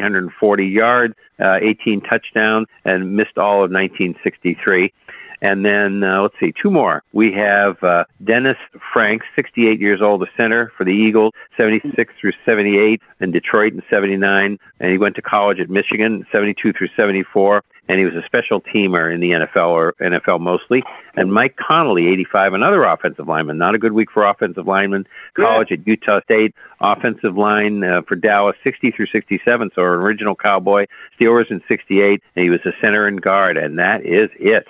2,840 0.02 0.66
yards, 0.66 1.14
uh, 1.38 1.58
18 1.60 2.00
touchdowns, 2.02 2.66
and 2.84 3.16
missed 3.16 3.38
all 3.38 3.64
of 3.64 3.70
1963. 3.70 4.92
And 5.40 5.64
then 5.64 6.04
uh, 6.04 6.22
let's 6.22 6.34
see, 6.38 6.52
two 6.52 6.70
more. 6.70 7.02
We 7.12 7.32
have 7.32 7.82
uh, 7.82 8.04
Dennis 8.22 8.56
Frank, 8.92 9.22
68 9.34 9.80
years 9.80 10.00
old, 10.00 10.22
a 10.22 10.26
center 10.36 10.72
for 10.76 10.84
the 10.84 10.92
Eagles, 10.92 11.32
76 11.56 12.14
through 12.20 12.32
78 12.46 13.00
in 13.20 13.32
Detroit 13.32 13.72
in 13.72 13.82
79, 13.90 14.58
and 14.78 14.90
he 14.90 14.98
went 14.98 15.16
to 15.16 15.22
college 15.22 15.58
at 15.58 15.68
Michigan, 15.68 16.24
72 16.30 16.72
through 16.72 16.88
74 16.96 17.64
and 17.88 17.98
he 17.98 18.04
was 18.04 18.14
a 18.14 18.24
special 18.24 18.60
teamer 18.60 19.12
in 19.12 19.20
the 19.20 19.30
NFL 19.30 19.68
or 19.68 19.94
NFL 20.00 20.40
mostly. 20.40 20.82
And 21.14 21.32
Mike 21.32 21.56
Connelly, 21.56 22.06
85, 22.08 22.54
another 22.54 22.84
offensive 22.84 23.26
lineman. 23.26 23.58
Not 23.58 23.74
a 23.74 23.78
good 23.78 23.92
week 23.92 24.10
for 24.10 24.24
offensive 24.24 24.66
linemen. 24.66 25.06
College 25.34 25.68
yeah. 25.70 25.78
at 25.78 25.86
Utah 25.86 26.20
State, 26.22 26.54
offensive 26.80 27.36
line 27.36 27.82
uh, 27.82 28.02
for 28.02 28.14
Dallas, 28.14 28.56
60 28.64 28.92
through 28.92 29.06
67, 29.06 29.70
so 29.74 29.82
an 29.82 29.88
original 29.88 30.34
Cowboy. 30.34 30.86
Steelers 31.20 31.50
in 31.50 31.62
68, 31.68 32.22
and 32.36 32.42
he 32.42 32.50
was 32.50 32.60
a 32.64 32.72
center 32.80 33.06
and 33.06 33.20
guard, 33.20 33.56
and 33.56 33.78
that 33.78 34.06
is 34.06 34.30
it. 34.38 34.66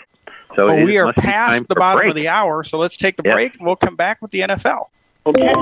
So 0.56 0.66
well, 0.66 0.84
we 0.84 0.98
are 0.98 1.12
past 1.14 1.66
the 1.68 1.74
bottom 1.74 2.00
break. 2.00 2.10
of 2.10 2.16
the 2.16 2.28
hour, 2.28 2.62
so 2.64 2.78
let's 2.78 2.96
take 2.96 3.16
the 3.16 3.22
break, 3.22 3.56
and 3.56 3.66
we'll 3.66 3.76
come 3.76 3.96
back 3.96 4.20
with 4.20 4.30
the 4.30 4.40
NFL. 4.40 4.88
Okay. 5.24 5.52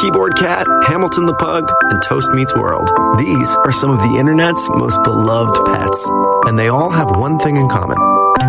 Keyboard 0.00 0.36
Cat, 0.36 0.66
Hamilton 0.86 1.26
the 1.26 1.34
Pug, 1.34 1.68
and 1.90 2.00
Toast 2.02 2.30
Meets 2.30 2.54
World. 2.54 2.88
These 3.18 3.50
are 3.56 3.72
some 3.72 3.90
of 3.90 3.98
the 3.98 4.16
internet's 4.18 4.68
most 4.70 5.02
beloved 5.02 5.64
pets, 5.66 6.10
and 6.46 6.56
they 6.56 6.68
all 6.68 6.90
have 6.90 7.10
one 7.10 7.40
thing 7.40 7.56
in 7.56 7.68
common. 7.68 7.98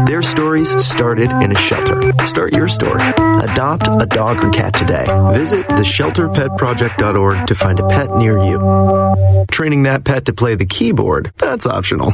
Their 0.05 0.21
stories 0.21 0.69
started 0.85 1.31
in 1.31 1.51
a 1.51 1.59
shelter. 1.59 2.13
Start 2.23 2.53
your 2.53 2.67
story. 2.67 3.01
Adopt 3.01 3.87
a 3.87 4.05
dog 4.05 4.43
or 4.43 4.51
cat 4.51 4.75
today. 4.75 5.07
Visit 5.33 5.65
theshelterpetproject.org 5.67 7.47
to 7.47 7.55
find 7.55 7.79
a 7.79 7.87
pet 7.87 8.11
near 8.15 8.37
you. 8.37 9.45
Training 9.49 9.83
that 9.83 10.03
pet 10.05 10.25
to 10.25 10.33
play 10.33 10.53
the 10.53 10.67
keyboard, 10.67 11.31
that's 11.37 11.65
optional. 11.65 12.13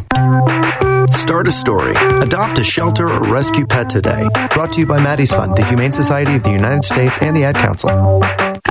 Start 1.09 1.47
a 1.47 1.51
story. 1.51 1.95
Adopt 1.95 2.59
a 2.59 2.63
shelter 2.63 3.07
or 3.09 3.21
rescue 3.21 3.65
pet 3.65 3.89
today. 3.89 4.27
Brought 4.53 4.73
to 4.73 4.79
you 4.79 4.85
by 4.85 5.01
Maddie's 5.01 5.31
Fund, 5.31 5.55
the 5.55 5.63
Humane 5.65 5.91
Society 5.91 6.35
of 6.35 6.43
the 6.43 6.51
United 6.51 6.83
States, 6.83 7.17
and 7.21 7.35
the 7.35 7.43
Ad 7.43 7.55
Council. 7.55 7.89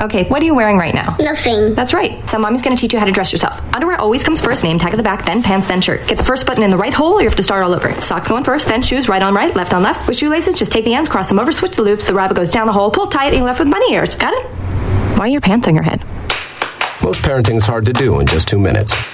Okay, 0.01 0.25
what 0.29 0.43
are 0.43 0.45
you 0.45 0.55
wearing 0.55 0.77
right 0.77 0.95
now? 0.95 1.17
Nothing. 1.19 1.75
That's 1.75 1.95
right. 1.95 2.29
So 2.29 2.39
mommy's 2.39 2.63
gonna 2.63 2.77
teach 2.77 2.93
you 2.93 2.99
how 2.99 3.05
to 3.07 3.13
dress 3.13 3.33
yourself. 3.33 3.61
Underwear 3.75 4.01
always 4.01 4.25
comes 4.25 4.41
first, 4.41 4.65
name 4.65 4.79
tag 4.79 4.93
at 4.93 4.97
the 4.97 5.03
back, 5.03 5.25
then 5.25 5.43
pants, 5.43 5.69
then 5.69 5.81
shirt. 5.81 6.07
Get 6.09 6.19
the 6.19 6.25
first 6.25 6.47
button 6.47 6.63
in 6.63 6.71
the 6.71 6.77
right 6.77 6.93
hole, 6.93 7.15
or 7.15 7.21
you 7.21 7.29
have 7.29 7.37
to 7.37 7.43
start 7.43 7.65
all 7.65 7.75
over. 7.75 7.93
Socks 8.03 8.29
going 8.29 8.45
first, 8.45 8.69
then 8.69 8.83
shoes, 8.83 9.09
right 9.09 9.23
on 9.23 9.35
right, 9.35 9.55
left 9.55 9.73
on 9.73 9.83
left. 9.83 10.07
With 10.09 10.17
shoelaces, 10.17 10.57
just 10.57 10.73
take 10.73 10.85
the 10.85 10.95
ends, 10.95 11.09
cross 11.09 11.29
them 11.29 11.39
over, 11.39 11.53
switch 11.53 11.77
the 11.77 11.83
loops. 11.83 12.05
The 12.05 12.15
rabbit 12.15 12.37
goes 12.37 12.51
down 12.51 12.67
the 12.67 12.73
hole, 12.73 12.91
pull 12.91 13.07
tight, 13.07 13.29
and 13.29 13.37
you're 13.37 13.47
left 13.47 13.61
with 13.61 13.71
bunny 13.71 13.93
ears. 13.95 14.15
Got 14.15 14.35
it? 14.35 14.47
Why 15.19 15.27
are 15.27 15.29
your 15.29 15.41
pants 15.41 15.69
on 15.69 15.75
your 15.75 15.85
head? 15.85 16.05
Most 17.03 17.23
parenting 17.23 17.57
is 17.57 17.67
hard 17.67 17.87
to 17.87 17.93
do 17.93 18.19
in 18.21 18.27
just 18.27 18.49
two 18.49 18.59
minutes. 18.59 19.14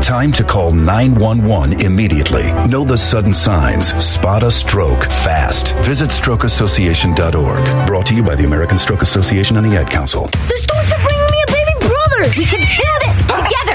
time 0.00 0.32
to 0.32 0.44
call 0.44 0.72
911 0.72 1.84
immediately. 1.84 2.52
Know 2.68 2.84
the 2.84 2.96
sudden 2.96 3.34
signs. 3.34 3.92
Spot 4.02 4.42
a 4.42 4.50
stroke 4.50 5.04
fast. 5.04 5.74
Visit 5.84 6.10
strokeassociation.org. 6.10 7.86
Brought 7.86 8.06
to 8.06 8.14
you 8.14 8.22
by 8.22 8.34
the 8.34 8.44
American 8.44 8.78
Stroke 8.78 9.02
Association 9.02 9.56
and 9.56 9.64
the 9.64 9.76
Ad 9.76 9.90
Council. 9.90 10.26
The 10.26 10.58
storks 10.60 10.92
are 10.92 11.02
bringing 11.02 11.30
me 11.30 11.42
a 11.42 11.46
baby 11.52 11.72
brother. 11.80 12.22
We 12.36 12.44
can 12.44 12.60
do 12.60 13.06
this. 13.06 13.43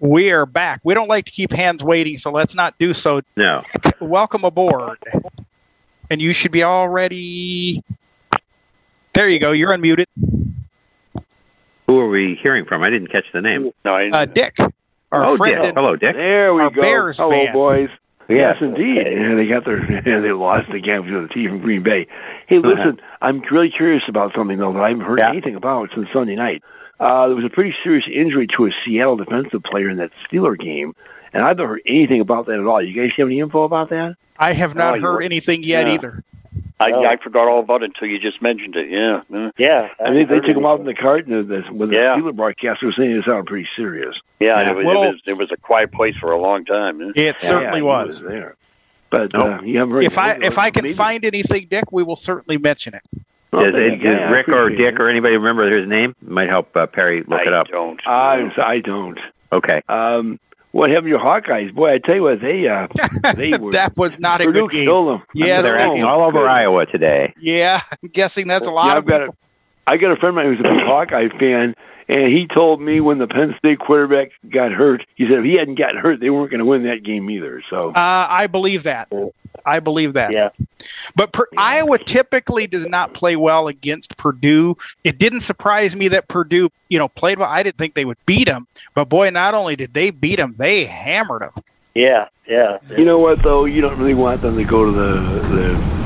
We 0.00 0.30
are 0.30 0.44
back. 0.46 0.80
We 0.84 0.94
don't 0.94 1.08
like 1.08 1.24
to 1.26 1.32
keep 1.32 1.52
hands 1.52 1.82
waiting, 1.82 2.18
so 2.18 2.30
let's 2.30 2.54
not 2.54 2.78
do 2.78 2.92
so. 2.92 3.22
No. 3.36 3.62
Welcome 4.00 4.44
aboard. 4.44 4.98
And 6.10 6.20
you 6.20 6.32
should 6.32 6.52
be 6.52 6.62
already. 6.62 7.82
There 9.14 9.28
you 9.28 9.38
go. 9.38 9.52
You're 9.52 9.70
unmuted. 9.70 10.04
Who 11.86 11.98
are 12.00 12.08
we 12.08 12.38
hearing 12.42 12.66
from? 12.66 12.82
I 12.82 12.90
didn't 12.90 13.08
catch 13.08 13.24
the 13.32 13.40
name. 13.40 13.70
No, 13.84 13.94
I 13.94 14.10
Uh, 14.10 14.24
Dick. 14.26 14.56
Our 15.12 15.24
oh, 15.24 15.36
friend 15.36 15.62
Dick. 15.62 15.74
Hello, 15.74 15.96
Dick. 15.96 16.14
There 16.14 16.52
we 16.52 16.62
Our 16.62 16.70
go. 16.70 16.82
Bears 16.82 17.16
Hello, 17.16 17.30
fan. 17.30 17.52
boys. 17.52 17.88
Yes, 18.28 18.56
Yeah. 18.60 18.66
indeed. 18.68 19.06
And 19.06 19.38
they 19.38 19.46
got 19.46 19.64
their 19.64 19.78
and 19.78 20.24
they 20.24 20.32
lost 20.32 20.68
again 20.70 21.02
because 21.02 21.22
of 21.22 21.28
the 21.28 21.34
team 21.34 21.48
from 21.50 21.60
Green 21.60 21.82
Bay. 21.82 22.06
Hey, 22.48 22.58
Uh-huh. 22.58 22.68
listen, 22.68 23.00
I'm 23.22 23.40
really 23.50 23.70
curious 23.70 24.02
about 24.08 24.34
something 24.34 24.58
though 24.58 24.72
that 24.74 24.82
I 24.82 24.90
haven't 24.90 25.04
heard 25.06 25.20
Yeah. 25.20 25.30
anything 25.30 25.54
about 25.54 25.90
since 25.94 26.08
Sunday 26.12 26.34
night. 26.34 26.62
Uh, 26.98 27.26
there 27.26 27.36
was 27.36 27.44
a 27.44 27.50
pretty 27.50 27.74
serious 27.84 28.04
injury 28.12 28.46
to 28.56 28.66
a 28.66 28.70
Seattle 28.84 29.16
defensive 29.16 29.62
player 29.62 29.90
in 29.90 29.98
that 29.98 30.10
Steeler 30.26 30.58
game, 30.58 30.94
and 31.32 31.42
I 31.42 31.48
haven't 31.48 31.66
heard 31.66 31.82
anything 31.86 32.20
about 32.20 32.46
that 32.46 32.58
at 32.58 32.66
all. 32.66 32.80
You 32.82 32.94
guys 33.00 33.12
have 33.18 33.26
any 33.26 33.40
info 33.40 33.64
about 33.64 33.90
that? 33.90 34.16
I 34.38 34.52
have 34.52 34.74
not 34.74 34.98
Oh, 34.98 35.00
heard 35.02 35.22
anything 35.24 35.62
yet 35.62 35.86
yeah. 35.86 35.94
either. 35.94 36.24
I, 36.78 36.90
Oh. 36.92 37.04
I 37.04 37.16
forgot 37.16 37.48
all 37.48 37.60
about 37.60 37.82
it 37.82 37.86
until 37.94 38.08
you 38.08 38.18
just 38.18 38.40
mentioned 38.42 38.76
it. 38.76 38.90
Yeah. 38.90 39.22
Yeah. 39.58 39.88
I 39.98 40.10
think 40.12 40.28
they 40.28 40.40
took 40.40 40.56
him 40.56 40.66
out 40.66 40.78
in 40.80 40.86
the 40.86 40.94
cart, 40.94 41.26
and 41.26 41.48
the, 41.48 41.62
when 41.72 41.90
the 41.90 41.96
Yeah. 41.96 42.16
Steeler 42.16 42.34
broadcaster 42.36 42.86
was 42.86 42.96
saying 42.96 43.10
it 43.12 43.24
sounded 43.24 43.46
pretty 43.46 43.68
serious. 43.76 44.14
Yeah, 44.40 44.60
Yeah. 44.60 44.70
It, 44.70 44.76
was, 44.76 44.84
Well- 44.86 45.02
it 45.04 45.08
was 45.12 45.20
it 45.26 45.36
was 45.38 45.52
a 45.52 45.56
quiet 45.56 45.92
place 45.92 46.14
for 46.20 46.32
a 46.32 46.40
long 46.40 46.64
time. 46.64 47.00
yeah. 47.14 47.30
It 47.30 47.40
certainly 47.40 47.78
he 47.78 47.82
was. 47.82 48.22
there. 48.22 48.56
But 49.08 49.32
Nope. 49.32 49.60
uh, 49.60 49.62
you 49.64 49.86
heard 49.86 50.02
If 50.02 50.18
I 50.18 50.32
if 50.42 50.58
I 50.58 50.70
can 50.70 50.82
Maybe- 50.84 50.94
find 50.94 51.24
anything, 51.24 51.66
Dick, 51.70 51.92
we 51.92 52.02
will 52.02 52.16
certainly 52.16 52.58
mention 52.58 52.94
it. 52.94 53.02
Does, 53.52 53.62
thank 53.72 53.74
it, 53.74 53.90
does 53.96 54.02
Yeah, 54.04 54.30
Rick 54.30 54.48
or 54.48 54.68
Dick 54.70 54.94
it. 54.94 55.00
or 55.00 55.08
anybody 55.08 55.36
remember 55.36 55.68
his 55.76 55.88
name? 55.88 56.14
Might 56.20 56.48
help 56.48 56.76
uh, 56.76 56.86
Perry 56.86 57.22
look 57.26 57.40
I 57.40 57.44
it 57.46 57.52
up. 57.52 57.66
I 57.68 57.70
don't. 57.70 58.00
I, 58.06 58.50
I 58.62 58.78
don't. 58.80 59.18
Okay. 59.52 59.80
Um, 59.88 60.38
what 60.72 60.90
happened 60.90 61.06
to 61.06 61.10
your 61.10 61.20
Hawkeyes? 61.20 61.72
Boy, 61.74 61.94
I 61.94 61.98
tell 61.98 62.16
you 62.16 62.22
what, 62.24 62.40
they 62.42 62.68
uh, 62.68 62.86
they 63.34 63.56
were. 63.56 63.72
that 63.72 63.96
was 63.96 64.18
not 64.20 64.40
a 64.42 64.44
Purdue 64.44 64.62
good 64.62 64.70
game. 64.72 64.86
killed 64.86 65.08
them. 65.08 65.22
Yes, 65.32 65.64
They're 65.64 65.78
acting 65.78 66.04
all 66.04 66.20
over 66.22 66.40
Good. 66.40 66.48
Iowa 66.48 66.84
today. 66.86 67.32
Yeah, 67.40 67.80
I'm 68.02 68.10
guessing 68.10 68.46
that's 68.48 68.66
a 68.66 68.70
lot 68.70 68.86
yeah, 68.86 68.92
of 68.92 68.98
I've 68.98 69.06
got 69.06 69.20
a. 69.22 69.32
I 69.86 69.96
got 69.96 70.10
a 70.10 70.16
friend 70.16 70.30
of 70.36 70.44
mine 70.44 70.46
who's 70.54 70.60
a 70.60 70.68
big 70.68 70.82
Hawkeye 70.84 71.28
fan, 71.38 71.74
and 72.08 72.32
he 72.32 72.46
told 72.46 72.80
me 72.80 73.00
when 73.00 73.18
the 73.18 73.26
Penn 73.26 73.54
State 73.58 73.78
quarterback 73.80 74.30
got 74.48 74.72
hurt, 74.72 75.04
he 75.16 75.26
said 75.26 75.38
if 75.38 75.44
he 75.44 75.54
hadn't 75.54 75.74
gotten 75.76 75.96
hurt, 75.96 76.20
they 76.20 76.30
weren't 76.30 76.50
going 76.50 76.60
to 76.60 76.64
win 76.64 76.84
that 76.84 77.02
game 77.02 77.28
either. 77.30 77.62
So 77.68 77.90
Uh, 77.90 78.26
I 78.28 78.46
believe 78.46 78.84
that. 78.84 79.12
I 79.64 79.80
believe 79.80 80.12
that. 80.12 80.32
Yeah. 80.32 80.50
But 81.16 81.32
per, 81.32 81.48
Iowa 81.56 81.98
typically 81.98 82.66
does 82.66 82.86
not 82.86 83.14
play 83.14 83.34
well 83.36 83.66
against 83.66 84.16
Purdue. 84.16 84.76
It 85.02 85.18
didn't 85.18 85.40
surprise 85.40 85.96
me 85.96 86.08
that 86.08 86.28
Purdue, 86.28 86.70
you 86.88 86.98
know, 86.98 87.08
played 87.08 87.38
well. 87.38 87.50
I 87.50 87.62
didn't 87.62 87.78
think 87.78 87.94
they 87.94 88.04
would 88.04 88.18
beat 88.26 88.44
them, 88.46 88.66
but 88.94 89.06
boy, 89.08 89.30
not 89.30 89.54
only 89.54 89.74
did 89.74 89.92
they 89.94 90.10
beat 90.10 90.36
them, 90.36 90.54
they 90.56 90.84
hammered 90.84 91.42
them. 91.42 91.52
Yeah. 91.94 92.28
Yeah. 92.46 92.78
you 92.96 93.04
know 93.04 93.18
what 93.18 93.42
though, 93.42 93.64
you 93.64 93.80
don't 93.80 93.98
really 93.98 94.14
want 94.14 94.42
them 94.42 94.56
to 94.56 94.64
go 94.64 94.84
to 94.84 94.92
the 94.92 95.14
the. 95.54 95.96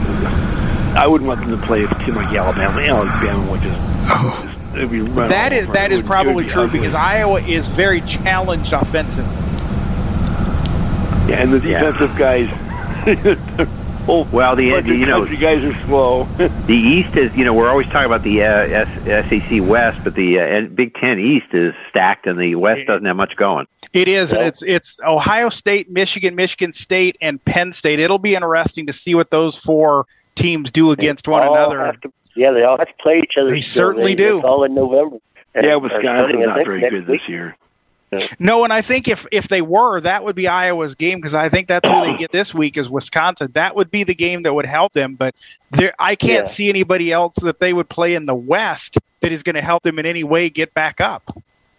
I 0.98 1.06
wouldn't 1.06 1.28
want 1.28 1.40
them 1.40 1.50
to 1.50 1.66
play 1.66 1.84
a 1.84 1.88
team 1.88 2.14
like 2.14 2.34
Alabama. 2.34 2.80
Alabama 2.80 3.50
would 3.50 3.60
just. 3.60 3.78
just 3.78 4.44
it'd 4.44 4.46
be 4.46 4.46
run 4.46 4.59
That 4.72 4.82
all 5.52 5.58
is 5.58 5.64
over. 5.64 5.72
that 5.72 5.90
It 5.90 5.94
is 5.94 5.98
would- 5.98 6.06
probably 6.06 6.44
be 6.44 6.50
true 6.50 6.62
ugly. 6.62 6.78
because 6.80 6.94
Iowa 6.94 7.40
is 7.42 7.66
very 7.66 8.00
challenged 8.02 8.72
offensively. 8.72 9.36
yeah, 11.28 11.42
and 11.42 11.52
the 11.52 11.68
Yeah. 11.68 11.80
defensive 11.80 12.16
guys. 12.16 12.48
oh, 14.08 14.26
Well, 14.32 14.56
the 14.56 14.70
bunch 14.70 14.88
of 14.88 14.96
you 14.96 15.06
know 15.06 15.20
country 15.20 15.36
guys 15.36 15.64
are 15.64 15.74
slow. 15.86 16.24
the 16.66 16.74
East 16.74 17.16
is 17.16 17.34
you 17.36 17.44
know 17.44 17.52
we're 17.54 17.70
always 17.70 17.86
talking 17.88 18.06
about 18.06 18.22
the 18.22 18.42
uh, 18.42 18.46
S- 19.06 19.28
SEC 19.28 19.60
West, 19.62 20.00
but 20.04 20.14
the 20.14 20.40
uh, 20.40 20.60
Big 20.74 20.94
Ten 20.94 21.18
East 21.18 21.46
is 21.52 21.74
stacked, 21.88 22.26
and 22.26 22.38
the 22.38 22.54
West 22.56 22.86
doesn't 22.86 23.04
have 23.06 23.16
much 23.16 23.36
going. 23.36 23.66
It 23.92 24.08
is, 24.08 24.32
and 24.32 24.42
it's 24.42 24.62
it's 24.62 24.98
Ohio 25.04 25.48
State, 25.48 25.90
Michigan, 25.90 26.34
Michigan 26.34 26.72
State, 26.72 27.16
and 27.20 27.44
Penn 27.44 27.72
State. 27.72 27.98
It'll 28.00 28.18
be 28.18 28.34
interesting 28.34 28.86
to 28.86 28.92
see 28.92 29.14
what 29.14 29.30
those 29.30 29.56
four 29.56 30.06
teams 30.36 30.70
do 30.70 30.90
against 30.92 31.26
one 31.28 31.42
all 31.42 31.54
another. 31.54 31.84
have 31.86 32.00
to- 32.02 32.12
yeah, 32.34 32.50
they 32.52 32.62
all 32.62 32.78
have 32.78 32.88
to 32.88 32.94
play 33.02 33.18
each 33.20 33.34
other. 33.38 33.50
They 33.50 33.60
still. 33.60 33.86
certainly 33.88 34.14
They- 34.14 34.24
do. 34.24 34.36
It's 34.38 34.44
all 34.44 34.64
in 34.64 34.74
November. 34.74 35.16
And- 35.54 35.66
yeah, 35.66 35.72
or 35.72 35.78
Wisconsin's 35.80 36.46
not 36.46 36.64
very 36.64 36.80
next 36.80 36.92
good 36.92 37.08
week. 37.08 37.20
this 37.20 37.28
year. 37.28 37.56
No, 38.40 38.64
and 38.64 38.72
I 38.72 38.82
think 38.82 39.06
if 39.06 39.24
if 39.30 39.46
they 39.46 39.62
were, 39.62 40.00
that 40.00 40.24
would 40.24 40.34
be 40.34 40.48
Iowa's 40.48 40.96
game 40.96 41.18
because 41.18 41.32
I 41.32 41.48
think 41.48 41.68
that's 41.68 41.88
who 41.88 42.00
they 42.00 42.16
get 42.16 42.32
this 42.32 42.52
week 42.52 42.76
is 42.76 42.90
Wisconsin. 42.90 43.50
That 43.52 43.76
would 43.76 43.88
be 43.88 44.02
the 44.02 44.16
game 44.16 44.42
that 44.42 44.52
would 44.52 44.66
help 44.66 44.94
them. 44.94 45.14
But 45.14 45.36
there, 45.70 45.92
I 46.00 46.16
can't 46.16 46.46
Yeah. 46.46 46.50
see 46.50 46.68
anybody 46.68 47.12
else 47.12 47.36
that 47.36 47.60
they 47.60 47.72
would 47.72 47.88
play 47.88 48.16
in 48.16 48.26
the 48.26 48.34
West 48.34 48.98
that 49.20 49.30
is 49.30 49.44
going 49.44 49.54
to 49.54 49.60
help 49.62 49.84
them 49.84 50.00
in 50.00 50.06
any 50.06 50.24
way 50.24 50.50
get 50.50 50.74
back 50.74 51.00
up. 51.00 51.22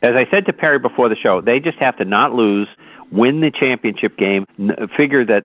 As 0.02 0.16
I 0.16 0.26
said 0.32 0.46
to 0.46 0.54
Perry 0.54 0.80
before 0.80 1.10
the 1.10 1.18
show, 1.18 1.42
they 1.42 1.60
just 1.60 1.78
have 1.80 1.98
to 1.98 2.06
not 2.06 2.34
lose, 2.34 2.70
win 3.12 3.42
the 3.42 3.52
championship 3.52 4.16
game, 4.16 4.46
n- 4.58 4.90
figure 4.96 5.26
that 5.26 5.44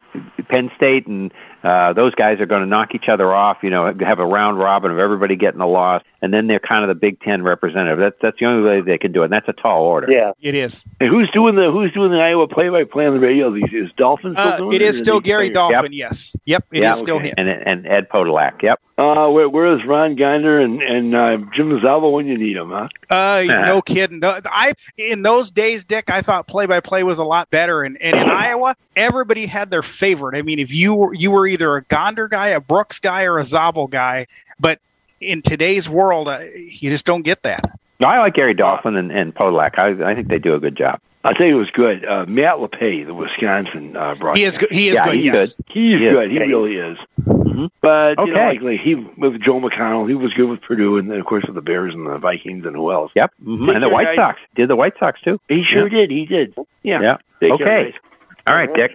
Penn 0.49 0.71
State 0.77 1.09
and 1.09 1.33
uh, 1.63 1.93
those 1.93 2.15
guys 2.15 2.41
are 2.41 2.47
going 2.47 2.63
to 2.63 2.67
knock 2.69 2.95
each 2.95 3.09
other 3.09 3.33
off. 3.33 3.59
You 3.63 3.71
know, 3.71 3.93
have 4.01 4.19
a 4.19 4.27
round 4.27 4.59
robin 4.59 4.91
of 4.91 4.99
everybody 4.99 5.37
getting 5.37 5.61
a 5.61 5.67
loss, 5.67 6.03
and 6.23 6.33
then 6.33 6.47
they're 6.47 6.59
kind 6.61 6.83
of 6.83 6.89
the 6.89 6.95
Big 6.95 7.21
Ten 7.21 7.43
representative. 7.43 7.99
That's 7.99 8.17
that's 8.21 8.39
the 8.39 8.47
only 8.47 8.69
way 8.69 8.81
they 8.81 8.99
can 8.99 9.13
do 9.13 9.23
it. 9.23 9.27
And 9.27 9.33
that's 9.33 9.49
a 9.49 9.53
tall 9.53 9.83
order. 9.83 10.11
Yeah, 10.11 10.33
it 10.41 10.55
is. 10.55 10.85
And 11.01 11.09
who's 11.11 11.31
doing 11.33 11.55
the 11.57 11.71
Who's 11.71 11.93
doing 11.93 12.11
the 12.13 12.19
Iowa 12.21 12.47
play-by-play 12.49 13.07
on 13.07 13.15
the 13.15 13.21
radio? 13.21 13.51
These 13.53 13.73
is 13.73 13.91
Dolphin 13.97 14.33
still 14.35 14.47
Uh, 14.47 14.57
doing 14.59 14.73
it 14.77 14.83
it? 14.83 14.89
is 14.89 14.99
still 14.99 15.21
Gary 15.21 15.49
they- 15.49 15.55
Dolphin. 15.55 15.93
Yes. 15.93 16.37
Yep. 16.45 16.65
It 16.73 16.79
is 16.79 16.83
Yeah, 16.83 16.93
still 16.93 17.17
okay. 17.17 17.29
him. 17.29 17.35
And 17.39 17.49
and 17.49 17.87
Ed 17.87 18.09
Podolak. 18.09 18.63
Yep. 18.63 18.81
Uh, 18.99 19.29
where, 19.29 19.47
where 19.47 19.77
is 19.79 19.85
Ron 19.85 20.15
Gonder 20.17 20.59
and 20.59 20.81
and 20.81 21.15
uh, 21.15 21.37
Jim 21.55 21.71
Zabel 21.83 22.13
when 22.13 22.27
you 22.27 22.39
need 22.39 22.57
them? 22.57 22.71
Huh? 22.71 22.89
Uh, 23.11 23.43
no 23.67 23.83
kidding. 23.83 24.21
I 24.25 24.73
in 24.97 25.23
those 25.23 25.51
days, 25.51 25.85
Dick, 25.85 26.09
I 26.11 26.23
thought 26.23 26.47
play 26.47 26.65
by 26.67 26.81
play 26.81 27.03
was 27.03 27.19
a 27.19 27.25
lot 27.25 27.51
better. 27.51 27.83
And, 27.83 28.01
and 28.01 28.17
in 28.17 28.31
Iowa, 28.31 28.75
everybody 28.97 29.45
had 29.47 29.71
their 29.71 29.83
favorite. 29.83 30.37
I 30.39 30.43
mean, 30.43 30.59
if 30.59 30.73
you 30.73 30.95
were 30.95 31.13
you 31.15 31.31
were 31.31 31.46
either 31.47 31.77
a 31.77 31.83
Gonder 31.83 32.29
guy, 32.29 32.49
a 32.49 32.61
Brooks 32.61 32.99
guy, 32.99 33.25
or 33.25 33.39
a 33.39 33.45
Zabel 33.45 33.87
guy. 33.87 34.27
But 34.59 34.81
in 35.21 35.43
today's 35.43 35.89
world, 35.89 36.29
uh, 36.29 36.41
you 36.55 36.91
just 36.91 37.05
don't 37.07 37.23
get 37.23 37.43
that. 37.43 37.61
No, 38.01 38.09
I 38.09 38.19
like 38.19 38.35
Gary 38.35 38.55
Dolphin 38.55 38.97
and, 38.97 39.11
and 39.11 39.35
Podolak. 39.35 39.79
I 39.79 40.11
I 40.11 40.15
think 40.15 40.29
they 40.29 40.39
do 40.39 40.55
a 40.55 40.61
good 40.61 40.77
job. 40.77 41.01
I 41.25 41.31
think 41.37 41.51
it 41.51 41.55
was 41.55 41.71
good. 41.71 42.05
Uh, 42.05 42.25
Matt 42.27 42.57
LePay, 42.59 43.05
the 43.05 43.13
Wisconsin 43.15 43.97
uh, 43.97 44.15
broadcaster. 44.15 44.39
He 44.39 44.45
is 44.45 44.59
good. 44.59 44.73
He 44.73 44.89
is 44.91 44.95
Yeah, 44.95 45.05
good. 45.07 45.15
he's 45.15 45.25
yes. 45.25 45.57
good. 45.57 45.65
He's 45.67 45.99
He 45.99 46.05
is. 46.07 46.13
good. 46.13 46.31
He 46.31 46.37
Yeah, 46.37 46.43
really 46.45 46.77
is. 46.77 46.99
Mhm. 47.27 47.71
But 47.81 48.21
you 48.21 48.27
know, 48.27 48.33
Okay. 48.33 48.47
like, 48.47 48.61
like 48.63 48.81
he 48.81 48.95
with 48.95 49.41
Joe 49.43 49.59
McConnell, 49.61 50.07
he 50.09 50.15
was 50.15 50.33
good 50.35 50.49
with 50.49 50.61
Purdue, 50.63 50.99
and 50.99 51.11
then 51.11 51.19
of 51.19 51.27
course 51.27 51.45
with 51.47 51.55
the 51.57 51.63
Bears 51.63 51.95
and 51.95 52.07
the 52.07 52.19
Vikings 52.19 52.65
and 52.65 52.77
who 52.77 52.93
else? 52.93 53.11
Yep. 53.17 53.33
Take 53.39 53.47
Mhm. 53.49 53.75
And 53.75 53.83
the 53.83 53.89
White 53.89 54.05
guys. 54.09 54.17
Sox 54.17 54.41
did 54.55 54.69
the 54.69 54.77
White 54.77 54.93
Sox 55.01 55.21
too. 55.23 55.41
He 55.49 55.65
sure 55.65 55.89
Yeah. 55.89 55.99
did. 56.01 56.11
He 56.11 56.27
did. 56.27 56.55
Yeah. 56.85 57.01
Yeah. 57.01 57.17
Take 57.41 57.53
okay. 57.55 57.65
guys. 57.65 57.93
All 58.47 58.55
right, 58.55 58.73
Dick. 58.73 58.93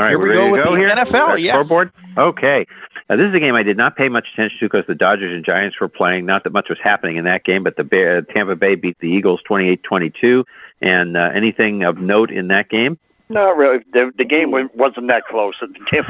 All 0.00 0.06
right, 0.06 0.12
Here 0.12 0.18
we 0.18 0.32
go 0.32 0.50
with 0.50 0.64
go 0.64 0.70
the 0.76 0.78
here? 0.78 0.88
NFL, 0.88 1.42
yes. 1.42 1.66
Scoreboard. 1.66 1.92
Okay. 2.16 2.66
Now, 3.10 3.16
this 3.16 3.26
is 3.26 3.34
a 3.34 3.38
game 3.38 3.54
I 3.54 3.62
did 3.62 3.76
not 3.76 3.96
pay 3.96 4.08
much 4.08 4.28
attention 4.32 4.58
to 4.60 4.64
because 4.64 4.86
the 4.86 4.94
Dodgers 4.94 5.34
and 5.34 5.44
Giants 5.44 5.78
were 5.78 5.88
playing. 5.88 6.24
Not 6.24 6.44
that 6.44 6.54
much 6.54 6.70
was 6.70 6.78
happening 6.82 7.16
in 7.16 7.24
that 7.24 7.44
game, 7.44 7.62
but 7.62 7.76
the 7.76 7.84
Bear, 7.84 8.22
Tampa 8.22 8.56
Bay 8.56 8.76
beat 8.76 8.96
the 9.00 9.08
Eagles 9.08 9.40
28-22. 9.46 10.44
And 10.80 11.18
uh, 11.18 11.32
anything 11.34 11.84
of 11.84 11.98
note 11.98 12.30
in 12.30 12.48
that 12.48 12.70
game? 12.70 12.98
Not 13.30 13.56
really. 13.56 13.78
The, 13.92 14.12
the 14.18 14.24
game 14.24 14.50
wasn't 14.74 15.06
that 15.08 15.24
close. 15.24 15.54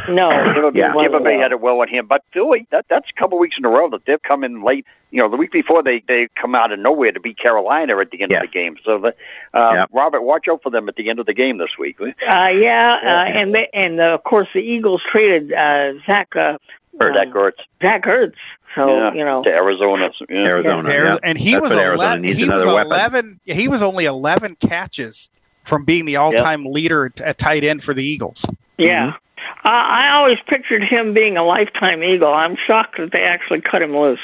No, 0.08 0.30
Tampa 0.30 0.72
Yeah. 0.74 0.92
Tampa 0.94 1.20
Bay 1.20 1.36
had 1.36 1.52
it 1.52 1.60
well 1.60 1.82
in 1.82 1.88
hand, 1.88 2.08
but 2.08 2.24
Philly, 2.32 2.66
that, 2.70 2.86
that's 2.88 3.06
a 3.14 3.20
couple 3.20 3.38
weeks 3.38 3.56
in 3.58 3.64
a 3.66 3.68
row 3.68 3.90
that 3.90 4.06
they've 4.06 4.22
come 4.22 4.42
in 4.42 4.62
late. 4.64 4.86
You 5.10 5.20
know, 5.20 5.28
the 5.28 5.36
week 5.36 5.52
before 5.52 5.82
they 5.82 6.02
they 6.08 6.28
come 6.40 6.54
out 6.54 6.72
of 6.72 6.78
nowhere 6.78 7.12
to 7.12 7.20
beat 7.20 7.36
Carolina 7.38 7.98
at 7.98 8.10
the 8.10 8.22
end 8.22 8.30
Yes. 8.32 8.44
of 8.44 8.50
the 8.50 8.52
game. 8.58 8.76
So, 8.84 8.98
the, 8.98 9.08
uh, 9.52 9.72
Yeah. 9.74 9.84
Robert, 9.92 10.22
watch 10.22 10.46
out 10.50 10.62
for 10.62 10.70
them 10.70 10.88
at 10.88 10.96
the 10.96 11.10
end 11.10 11.18
of 11.20 11.26
the 11.26 11.34
game 11.34 11.58
this 11.58 11.76
week. 11.78 11.96
Uh, 12.00 12.06
yeah, 12.48 12.96
uh, 13.04 13.08
and 13.38 13.54
they, 13.54 13.68
and 13.74 14.00
uh, 14.00 14.04
of 14.14 14.24
course 14.24 14.48
the 14.54 14.60
Eagles 14.60 15.02
traded 15.12 15.52
uh, 15.52 15.92
Zach 16.06 16.34
uh, 16.36 16.56
Or 17.00 17.12
that 17.12 17.30
Gertz. 17.30 17.58
Zach 17.82 18.04
Ertz. 18.04 18.32
So 18.76 18.96
yeah, 18.96 19.12
you 19.12 19.24
know, 19.24 19.42
to 19.42 19.50
Arizona. 19.50 20.10
Yeah. 20.28 20.46
Arizona. 20.46 20.88
Yeah. 20.90 21.16
and 21.24 21.36
he 21.36 21.52
That's 21.52 21.62
was 21.64 21.74
what 21.74 21.84
11, 21.94 22.24
he 22.24 22.44
was 22.48 22.64
11 22.64 23.40
he 23.44 23.68
was 23.68 23.82
only 23.82 24.04
11 24.06 24.56
catches 24.56 25.28
from 25.64 25.84
being 25.84 26.04
the 26.04 26.16
all-time 26.16 26.64
leader 26.64 27.06
at- 27.06 27.20
at 27.20 27.38
tight 27.38 27.64
end 27.64 27.82
for 27.82 27.94
the 27.94 28.04
Eagles. 28.04 28.44
yeah. 28.78 29.08
Mm-hmm. 29.08 29.16
Uh, 29.64 29.70
I 29.70 30.12
always 30.14 30.38
pictured 30.46 30.82
him 30.82 31.12
being 31.12 31.36
a 31.36 31.44
lifetime 31.44 32.02
Eagle. 32.02 32.32
I'm 32.32 32.56
shocked 32.66 32.96
that 32.98 33.12
they 33.12 33.22
actually 33.24 33.60
cut 33.60 33.82
him 33.82 33.94
loose. 33.96 34.20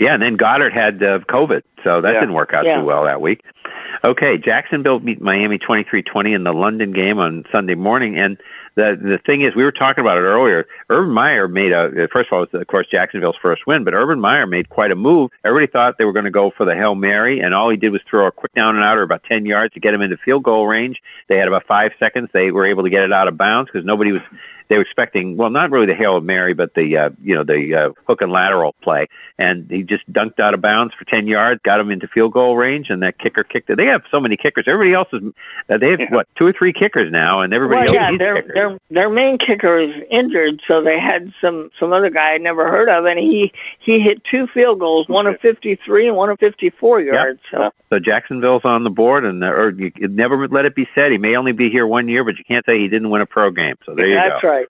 Yeah, 0.00 0.14
and 0.14 0.22
then 0.22 0.36
Goedert 0.36 0.72
had 0.72 1.00
uh, 1.02 1.20
COVID, 1.20 1.62
so 1.84 2.00
that 2.00 2.14
Yeah. 2.14 2.20
didn't 2.20 2.34
work 2.34 2.52
out 2.52 2.64
Yeah. 2.64 2.80
too 2.80 2.84
well 2.84 3.04
that 3.04 3.20
week. 3.20 3.42
Okay, 4.04 4.38
Jacksonville 4.38 4.98
beat 4.98 5.20
Miami 5.20 5.58
23-20 5.58 6.34
in 6.34 6.42
the 6.42 6.52
London 6.52 6.92
game 6.92 7.18
on 7.20 7.44
Sunday 7.52 7.74
morning, 7.76 8.18
and 8.18 8.38
the 8.74 8.98
the 9.00 9.18
thing 9.26 9.42
is, 9.42 9.54
we 9.54 9.64
were 9.64 9.72
talking 9.72 10.02
about 10.02 10.16
it 10.16 10.22
earlier. 10.22 10.66
Urban 10.88 11.12
Meyer 11.12 11.48
made 11.48 11.72
a 11.72 12.08
first 12.12 12.28
of 12.28 12.32
all, 12.32 12.42
it 12.42 12.52
was 12.52 12.60
of 12.60 12.66
course 12.66 12.86
Jacksonville's 12.90 13.36
first 13.40 13.66
win, 13.66 13.84
but 13.84 13.94
Urban 13.94 14.20
Meyer 14.20 14.46
made 14.46 14.68
quite 14.68 14.90
a 14.90 14.96
move. 14.96 15.30
Everybody 15.44 15.70
thought 15.70 15.98
they 15.98 16.04
were 16.04 16.12
going 16.12 16.24
to 16.24 16.30
go 16.30 16.50
for 16.56 16.64
the 16.64 16.74
hail 16.74 16.94
mary, 16.94 17.40
and 17.40 17.54
all 17.54 17.70
he 17.70 17.76
did 17.76 17.90
was 17.90 18.00
throw 18.08 18.26
a 18.26 18.32
quick 18.32 18.52
down 18.54 18.76
and 18.76 18.84
outer 18.84 19.02
about 19.02 19.24
ten 19.24 19.44
yards 19.44 19.74
to 19.74 19.80
get 19.80 19.92
him 19.92 20.00
into 20.00 20.16
field 20.16 20.42
goal 20.42 20.66
range. 20.66 21.02
They 21.28 21.36
had 21.36 21.48
about 21.48 21.66
five 21.66 21.92
seconds. 21.98 22.30
They 22.32 22.50
were 22.50 22.66
able 22.66 22.82
to 22.84 22.90
get 22.90 23.04
it 23.04 23.12
out 23.12 23.28
of 23.28 23.36
bounds 23.36 23.70
because 23.70 23.84
nobody 23.86 24.12
was 24.12 24.22
they 24.72 24.78
were 24.78 24.82
expecting 24.82 25.36
well 25.36 25.50
not 25.50 25.70
really 25.70 25.84
the 25.84 25.94
hail 25.94 26.16
of 26.16 26.24
mary 26.24 26.54
but 26.54 26.72
the 26.74 26.96
uh, 26.96 27.10
you 27.22 27.34
know 27.34 27.44
the 27.44 27.74
uh, 27.74 27.90
hook 28.06 28.22
and 28.22 28.32
lateral 28.32 28.74
play 28.82 29.06
and 29.38 29.70
he 29.70 29.82
just 29.82 30.10
dunked 30.10 30.40
out 30.40 30.54
of 30.54 30.62
bounds 30.62 30.94
for 30.94 31.04
10 31.04 31.26
yards 31.26 31.60
got 31.62 31.78
him 31.78 31.90
into 31.90 32.08
field 32.08 32.32
goal 32.32 32.56
range 32.56 32.86
and 32.88 33.02
that 33.02 33.18
kicker 33.18 33.44
kicked 33.44 33.68
it 33.68 33.76
they 33.76 33.84
have 33.86 34.00
so 34.10 34.18
many 34.18 34.34
kickers 34.36 34.64
everybody 34.66 34.94
else 34.94 35.08
is 35.12 35.20
uh, 35.68 35.76
they 35.76 35.90
have 35.90 36.00
what 36.08 36.26
two 36.36 36.46
or 36.46 36.52
three 36.52 36.72
kickers 36.72 37.12
now 37.12 37.42
and 37.42 37.52
everybody 37.52 37.80
Well, 37.92 38.02
else 38.02 38.12
yeah, 38.12 38.16
their 38.16 38.36
kickers. 38.36 38.52
their 38.54 38.78
their 38.90 39.10
main 39.10 39.36
kicker 39.38 39.78
is 39.78 39.90
injured, 40.10 40.60
so 40.66 40.82
they 40.82 40.98
had 40.98 41.32
some 41.40 41.70
some 41.78 41.92
other 41.92 42.10
guy 42.10 42.32
I'd 42.34 42.40
never 42.42 42.66
heard 42.68 42.88
of, 42.88 43.04
and 43.04 43.18
he 43.18 43.52
he 43.80 44.00
hit 44.00 44.22
two 44.30 44.46
field 44.54 44.78
goals, 44.80 45.08
one 45.08 45.26
of 45.26 45.38
fifty 45.40 45.78
three 45.84 46.08
and 46.08 46.16
one 46.16 46.30
of 46.30 46.38
fifty 46.38 46.70
four 46.70 47.00
yards. 47.00 47.40
So 47.50 47.70
so 47.92 47.98
Jacksonville's 47.98 48.64
on 48.64 48.84
the 48.84 48.90
board, 48.90 49.24
and 49.24 49.42
uh, 49.44 49.48
or 49.48 49.70
you, 49.70 49.92
never 50.08 50.48
let 50.48 50.64
it 50.64 50.74
be 50.74 50.88
said 50.94 51.12
he 51.12 51.18
may 51.18 51.36
only 51.36 51.52
be 51.52 51.70
here 51.70 51.86
one 51.86 52.08
year, 52.08 52.24
but 52.24 52.38
you 52.38 52.44
can't 52.44 52.64
say 52.66 52.78
he 52.78 52.88
didn't 52.88 53.10
win 53.10 53.20
a 53.22 53.26
pro 53.26 53.50
game. 53.50 53.76
So 53.84 53.94
there 53.94 54.08
you 54.08 54.14
that's 54.14 54.40
go. 54.42 54.48
right. 54.48 54.61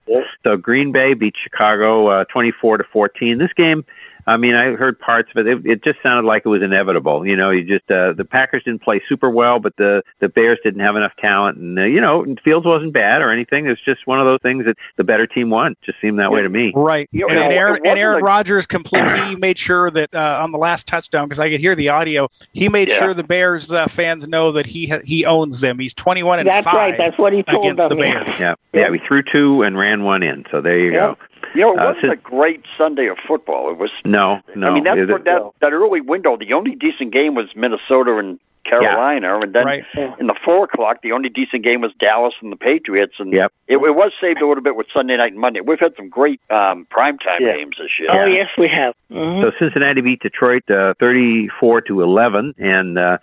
So 0.47 0.57
Green 0.57 0.93
Bay 0.93 1.15
beat 1.15 1.35
Chicago 1.43 2.09
uh, 2.09 2.25
24 2.25 2.79
to 2.79 2.85
14. 2.85 3.39
This 3.39 3.53
game, 3.55 3.85
I 4.27 4.37
mean, 4.37 4.55
I 4.55 4.73
heard 4.73 4.99
parts 5.01 5.31
of 5.35 5.47
it. 5.47 5.51
It, 5.51 5.67
it 5.67 5.85
just 5.85 5.99
sounded 6.03 6.27
like 6.27 6.43
it 6.45 6.49
was 6.49 6.63
inevitable. 6.63 7.27
You 7.27 7.37
know, 7.37 7.51
you 7.51 7.65
just 7.65 7.91
uh, 7.91 8.13
the 8.13 8.25
Packers 8.25 8.63
didn't 8.65 8.83
play 8.83 9.03
super 9.09 9.31
well, 9.31 9.59
but 9.59 9.77
the 9.77 10.03
the 10.21 10.29
Bears 10.29 10.59
didn't 10.63 10.81
have 10.81 10.97
enough 10.97 11.13
talent, 11.19 11.59
and 11.59 11.79
uh, 11.79 11.83
you 11.83 12.01
know, 12.01 12.25
Fields 12.45 12.67
wasn't 12.67 12.93
bad 12.93 13.21
or 13.23 13.31
anything. 13.31 13.67
It's 13.67 13.81
just 13.85 14.07
one 14.07 14.21
of 14.21 14.27
those 14.27 14.39
things 14.43 14.65
that 14.67 14.77
the 14.97 15.05
better 15.05 15.27
team 15.27 15.51
won. 15.51 15.77
Just 15.85 16.01
seemed 16.01 16.19
that 16.21 16.31
way 16.31 16.43
to 16.43 16.49
me. 16.49 16.73
Right. 16.75 17.09
You 17.13 17.27
know, 17.27 17.29
and, 17.29 17.39
and 17.39 17.53
Aaron, 17.53 17.81
and 17.85 17.99
Aaron 17.99 18.17
like- 18.17 18.25
Rodgers 18.25 18.67
completely 18.67 19.37
made 19.39 19.59
sure 19.59 19.91
that 19.91 20.15
uh, 20.15 20.41
on 20.43 20.53
the 20.53 20.59
last 20.59 20.87
touchdown, 20.87 21.27
because 21.27 21.39
I 21.41 21.51
could 21.51 21.61
hear 21.61 21.75
the 21.75 21.89
audio, 21.89 22.29
he 22.53 22.69
made 22.69 22.89
Yeah. 22.89 22.99
sure 22.99 23.15
the 23.15 23.25
Bears 23.25 23.71
uh, 23.71 23.87
fans 23.89 24.27
know 24.29 24.53
that 24.53 24.67
he 24.67 24.87
ha- 24.87 25.01
he 25.05 25.25
owns 25.27 25.61
them. 25.61 25.79
He's 25.79 25.95
21 25.95 26.39
and 26.41 26.49
That's 26.49 26.65
5 26.65 26.75
right. 26.75 26.97
That's 26.97 27.19
what 27.19 27.33
he 27.33 27.43
told 27.43 27.65
against 27.67 27.89
them. 27.89 27.99
the 27.99 28.05
yeah. 28.07 28.25
Bears. 28.25 28.41
Yeah, 28.41 28.55
yeah. 28.73 28.91
We 28.91 28.99
threw 29.07 29.23
two 29.23 29.63
and 29.63 29.77
ran 29.77 30.05
one 30.05 30.23
in. 30.23 30.45
So 30.51 30.61
there 30.61 30.79
you 30.79 30.93
go. 30.93 31.17
You 31.55 31.63
know, 31.63 31.73
it 31.75 31.79
Uh, 31.79 31.85
wasn't 31.85 32.01
since- 32.03 32.13
a 32.15 32.17
great 32.17 32.63
Sunday 32.79 33.07
of 33.09 33.19
football. 33.19 33.71
It 33.71 33.79
was. 33.79 33.91
No, 34.05 34.41
no. 34.55 34.69
I 34.69 34.75
mean, 34.75 34.85
that's 34.85 35.01
It- 35.01 35.09
for 35.11 35.19
that 35.19 35.43
that 35.61 35.73
early 35.73 36.01
window. 36.01 36.37
The 36.37 36.53
only 36.53 36.75
decent 36.75 37.13
game 37.13 37.35
was 37.35 37.55
Minnesota 37.55 38.17
and 38.19 38.39
Carolina, 38.65 39.41
and 39.43 39.53
then 39.53 39.65
Right. 39.67 39.85
in 40.21 40.29
the 40.29 40.35
four 40.45 40.65
o'clock, 40.65 41.03
the 41.03 41.11
only 41.11 41.29
decent 41.29 41.65
game 41.65 41.81
was 41.81 41.93
Dallas 41.99 42.33
and 42.41 42.53
the 42.53 42.57
Patriots, 42.57 43.15
and 43.19 43.33
Yep. 43.33 43.51
it, 43.67 43.77
it 43.77 43.95
was 43.97 44.13
saved 44.21 44.41
a 44.41 44.47
little 44.47 44.63
bit 44.63 44.77
with 44.77 44.87
Sunday 44.95 45.17
night 45.17 45.33
and 45.33 45.41
Monday. 45.41 45.61
We've 45.61 45.81
had 45.81 45.97
some 45.97 46.09
great 46.09 46.41
um, 46.49 46.87
primetime 46.89 47.41
Yeah. 47.41 47.57
games 47.57 47.77
this 47.77 47.91
year. 47.99 48.09
Oh 48.13 48.25
yes, 48.27 48.49
we 48.57 48.69
have. 48.69 48.95
hmm 49.11 49.43
So 49.43 49.51
Cincinnati 49.59 50.01
beat 50.01 50.21
Detroit 50.21 50.71
uh, 50.71 50.95
34 51.01 51.81
to 51.83 52.03
11, 52.03 52.55
and 52.57 52.99
uh, 52.99 53.19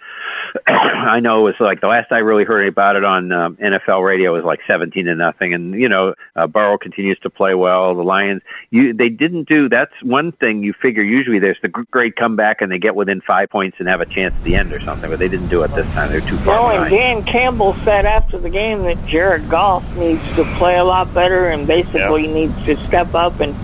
I 0.67 1.19
know 1.19 1.39
it 1.39 1.51
was 1.51 1.55
like 1.59 1.81
the 1.81 1.87
last 1.87 2.11
I 2.11 2.19
really 2.19 2.43
heard 2.43 2.67
about 2.67 2.95
it 2.95 3.03
on 3.03 3.31
um, 3.31 3.55
NFL 3.57 4.05
radio 4.05 4.33
was 4.33 4.43
like 4.43 4.59
17 4.67 5.05
to 5.05 5.15
nothing. 5.15 5.53
And 5.53 5.73
you 5.73 5.89
know, 5.89 6.13
uh, 6.35 6.47
Burrow 6.47 6.77
continues 6.77 7.19
to 7.19 7.29
play 7.29 7.53
well. 7.53 7.95
The 7.95 8.03
Lions, 8.03 8.41
you 8.69 8.93
they 8.93 9.09
didn't 9.09 9.47
do. 9.47 9.69
That's 9.69 9.93
one 10.01 10.31
thing 10.33 10.63
you 10.63 10.73
figure. 10.73 11.03
Usually, 11.03 11.39
there's 11.39 11.59
the 11.61 11.67
gr- 11.67 11.83
great 11.91 12.15
comeback 12.15 12.61
and 12.61 12.71
they 12.71 12.79
get 12.79 12.95
within 12.95 13.21
five 13.21 13.49
points 13.49 13.77
and 13.79 13.87
have 13.87 14.01
a 14.01 14.05
chance 14.05 14.35
at 14.35 14.43
the 14.43 14.55
end 14.55 14.73
or 14.73 14.79
something. 14.79 15.09
But 15.09 15.19
they 15.19 15.29
didn't 15.29 15.49
do 15.49 15.63
it 15.63 15.69
this 15.69 15.87
time. 15.93 16.09
They're 16.09 16.21
too 16.21 16.37
far 16.37 16.63
Well, 16.63 16.83
and. 16.83 16.89
Dan 16.89 17.23
Campbell 17.23 17.73
said 17.83 18.05
after 18.05 18.37
the 18.37 18.49
game 18.49 18.83
that 18.83 19.03
Jared 19.05 19.49
Goff 19.49 19.83
needs 19.97 20.23
to 20.35 20.43
play 20.57 20.77
a 20.77 20.83
lot 20.83 21.13
better 21.13 21.49
and 21.49 21.67
basically 21.67 22.27
needs 22.27 22.65
to 22.65 22.75
step 22.87 23.13
up 23.13 23.39
and 23.39 23.55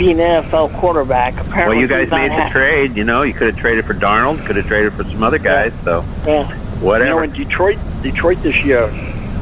be 0.00 0.10
an 0.12 0.16
NFL 0.16 0.72
quarterback. 0.72 1.34
Apparently, 1.34 1.76
Well, 1.76 1.82
you 1.82 1.86
guys 1.86 2.10
made 2.10 2.30
the 2.30 2.48
trade. 2.50 2.96
You 2.96 3.04
know, 3.04 3.20
you 3.20 3.34
could 3.34 3.48
have 3.48 3.56
traded 3.58 3.84
for 3.84 3.92
Darnold, 3.92 4.44
could 4.46 4.56
have 4.56 4.66
traded 4.66 4.94
for 4.94 5.04
some 5.04 5.22
other 5.22 5.38
guys. 5.38 5.74
So 5.84 6.02
Yeah. 6.26 6.44
whatever. 6.80 7.10
You 7.10 7.16
know, 7.16 7.22
in 7.22 7.32
Detroit, 7.32 7.76
Detroit 8.02 8.42
this 8.42 8.64
year, 8.64 8.90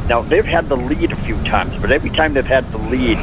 now 0.09 0.23
they've 0.23 0.45
had 0.45 0.69
the 0.69 0.77
lead 0.77 1.13
a 1.13 1.17
few 1.17 1.37
times, 1.45 1.77
but 1.81 1.93
every 1.93 2.11
time 2.11 2.35
they've 2.35 2.45
had 2.45 2.71
the 2.73 2.79
lead, 2.79 3.19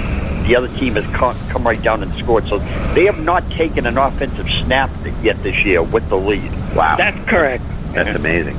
the 0.48 0.56
other 0.56 0.70
team 0.70 0.96
has 0.96 1.06
come, 1.08 1.36
come 1.50 1.66
right 1.66 1.82
down 1.82 2.04
and 2.04 2.14
scored. 2.14 2.48
So 2.48 2.60
they 2.94 3.04
have 3.06 3.20
not 3.22 3.50
taken 3.52 3.86
an 3.86 3.98
offensive 3.98 4.48
snap 4.64 4.90
yet 5.22 5.42
this 5.44 5.66
year 5.66 5.84
with 5.84 6.08
the 6.08 6.18
lead. 6.18 6.50
Wow. 6.74 6.96
That's 6.96 7.20
correct. 7.28 7.64
That's 7.92 8.16
amazing. 8.18 8.58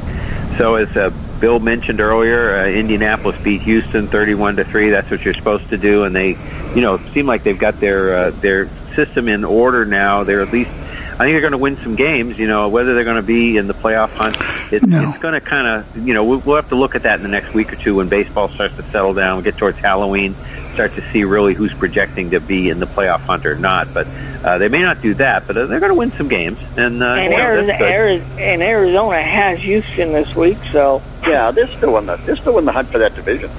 So 0.58 0.74
as 0.74 0.94
uh, 0.94 1.10
Bill 1.40 1.58
mentioned 1.58 2.00
earlier, 2.00 2.56
uh, 2.56 2.66
Indianapolis 2.66 3.40
beat 3.42 3.62
Houston 3.62 4.06
31 4.08 4.56
to 4.56 4.64
3. 4.64 4.90
That's 4.90 5.10
what 5.10 5.24
you're 5.24 5.34
supposed 5.34 5.68
to 5.70 5.76
do 5.76 6.04
and 6.04 6.14
they, 6.14 6.36
you 6.74 6.80
know, 6.80 6.98
seem 7.12 7.26
like 7.26 7.42
they've 7.42 7.58
got 7.58 7.78
their 7.80 8.14
uh, 8.14 8.30
their 8.30 8.68
system 8.94 9.28
in 9.28 9.44
order 9.44 9.84
now. 9.84 10.24
They're 10.24 10.42
at 10.42 10.52
least 10.52 10.70
I 11.18 11.24
think 11.24 11.32
they're 11.32 11.40
going 11.40 11.52
to 11.52 11.58
win 11.58 11.76
some 11.78 11.96
games, 11.96 12.38
you 12.38 12.46
know, 12.46 12.68
whether 12.68 12.94
they're 12.94 13.04
going 13.04 13.16
to 13.16 13.22
be 13.22 13.56
in 13.56 13.66
the 13.66 13.74
playoff 13.74 14.10
hunt. 14.10 14.36
It, 14.70 14.82
It's 15.08 15.18
going 15.22 15.32
to 15.32 15.40
kind 15.40 15.66
of, 15.66 16.06
you 16.06 16.12
know, 16.12 16.24
we'll, 16.24 16.40
we'll 16.40 16.56
have 16.56 16.68
to 16.68 16.74
look 16.74 16.94
at 16.94 17.04
that 17.04 17.16
in 17.18 17.22
the 17.22 17.30
next 17.30 17.54
week 17.54 17.72
or 17.72 17.76
two 17.76 17.94
when 17.94 18.08
baseball 18.08 18.48
starts 18.50 18.76
to 18.76 18.82
settle 18.82 19.14
down, 19.14 19.38
we 19.38 19.42
get 19.42 19.56
towards 19.56 19.78
Halloween, 19.78 20.34
start 20.74 20.92
to 20.94 21.00
see 21.12 21.24
really 21.24 21.54
who's 21.54 21.72
projecting 21.72 22.30
to 22.32 22.40
be 22.40 22.68
in 22.68 22.80
the 22.80 22.86
playoff 22.86 23.20
hunt 23.20 23.46
or 23.46 23.56
not. 23.56 23.94
But 23.94 24.06
uh, 24.44 24.58
they 24.58 24.68
may 24.68 24.82
not 24.82 25.00
do 25.00 25.14
that, 25.14 25.46
but 25.46 25.56
uh, 25.56 25.64
they're 25.64 25.80
going 25.80 25.92
to 25.92 25.98
win 25.98 26.12
some 26.12 26.28
games. 26.28 26.58
And, 26.76 27.02
uh, 27.02 27.06
and, 27.06 27.32
you 27.32 27.38
know, 27.38 27.44
Arizona. 27.44 27.72
Arizona, 27.72 28.40
and 28.42 28.62
Arizona 28.62 29.22
has 29.22 29.58
Houston 29.60 30.12
this 30.12 30.36
week, 30.36 30.58
so 30.70 31.00
Yeah, 31.26 31.50
they're 31.50 31.66
still 31.68 31.96
in 31.98 32.06
the 32.06 32.16
they're 32.16 32.36
still 32.36 32.58
in 32.58 32.64
the 32.64 32.72
hunt 32.72 32.88
for 32.88 32.98
that 32.98 33.14
division. 33.14 33.50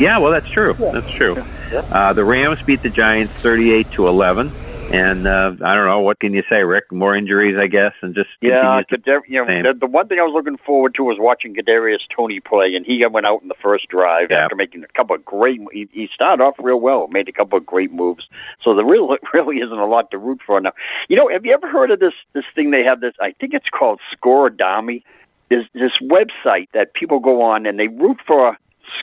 Yeah, 0.00 0.18
well, 0.18 0.32
that's 0.32 0.48
true. 0.48 0.74
That's 0.74 1.10
true. 1.10 1.42
Uh, 1.72 2.12
the 2.12 2.24
Rams 2.24 2.62
beat 2.62 2.82
the 2.82 2.90
Giants 2.90 3.32
thirty-eight 3.34 3.90
to 3.92 4.06
eleven, 4.06 4.50
and 4.90 5.26
uh, 5.26 5.52
I 5.62 5.74
don't 5.74 5.86
know 5.86 6.00
what 6.00 6.18
can 6.18 6.32
you 6.32 6.42
say, 6.48 6.62
Rick? 6.62 6.90
More 6.92 7.14
injuries, 7.14 7.56
I 7.58 7.66
guess, 7.66 7.92
and 8.00 8.14
just 8.14 8.30
Yeah, 8.40 8.82
Kadar- 8.90 9.20
you 9.28 9.44
know, 9.44 9.72
the, 9.72 9.78
the 9.78 9.86
one 9.86 10.08
thing 10.08 10.18
I 10.18 10.22
was 10.22 10.32
looking 10.32 10.56
forward 10.56 10.94
to 10.94 11.04
was 11.04 11.18
watching 11.18 11.54
Kadarius 11.54 12.00
Toney 12.14 12.40
play, 12.40 12.74
and 12.74 12.86
he 12.86 13.04
went 13.06 13.26
out 13.26 13.42
in 13.42 13.48
the 13.48 13.54
first 13.62 13.88
drive 13.88 14.30
after 14.30 14.56
making 14.56 14.84
a 14.84 14.88
couple 14.88 15.14
of 15.14 15.24
great. 15.24 15.60
He, 15.72 15.88
he 15.92 16.08
started 16.14 16.42
off 16.42 16.54
real 16.58 16.80
well, 16.80 17.06
made 17.08 17.28
a 17.28 17.32
couple 17.32 17.58
of 17.58 17.66
great 17.66 17.92
moves. 17.92 18.26
So 18.62 18.74
there 18.74 18.84
really, 18.84 19.18
really 19.34 19.58
isn't 19.58 19.78
a 19.78 19.86
lot 19.86 20.10
to 20.12 20.18
root 20.18 20.40
for 20.46 20.60
now. 20.60 20.72
You 21.08 21.16
know, 21.16 21.28
have 21.28 21.44
you 21.44 21.52
ever 21.52 21.68
heard 21.68 21.90
of 21.90 22.00
this 22.00 22.14
this 22.32 22.44
thing 22.54 22.70
they 22.70 22.84
have? 22.84 23.00
This 23.00 23.14
I 23.20 23.32
think 23.32 23.52
it's 23.52 23.68
called 23.68 24.00
Scorigami. 24.16 25.02
There's 25.50 25.66
this 25.74 25.92
website 26.02 26.68
that 26.72 26.94
people 26.94 27.20
go 27.20 27.42
on 27.42 27.66
and 27.66 27.78
they 27.78 27.88
root 27.88 28.18
for 28.26 28.58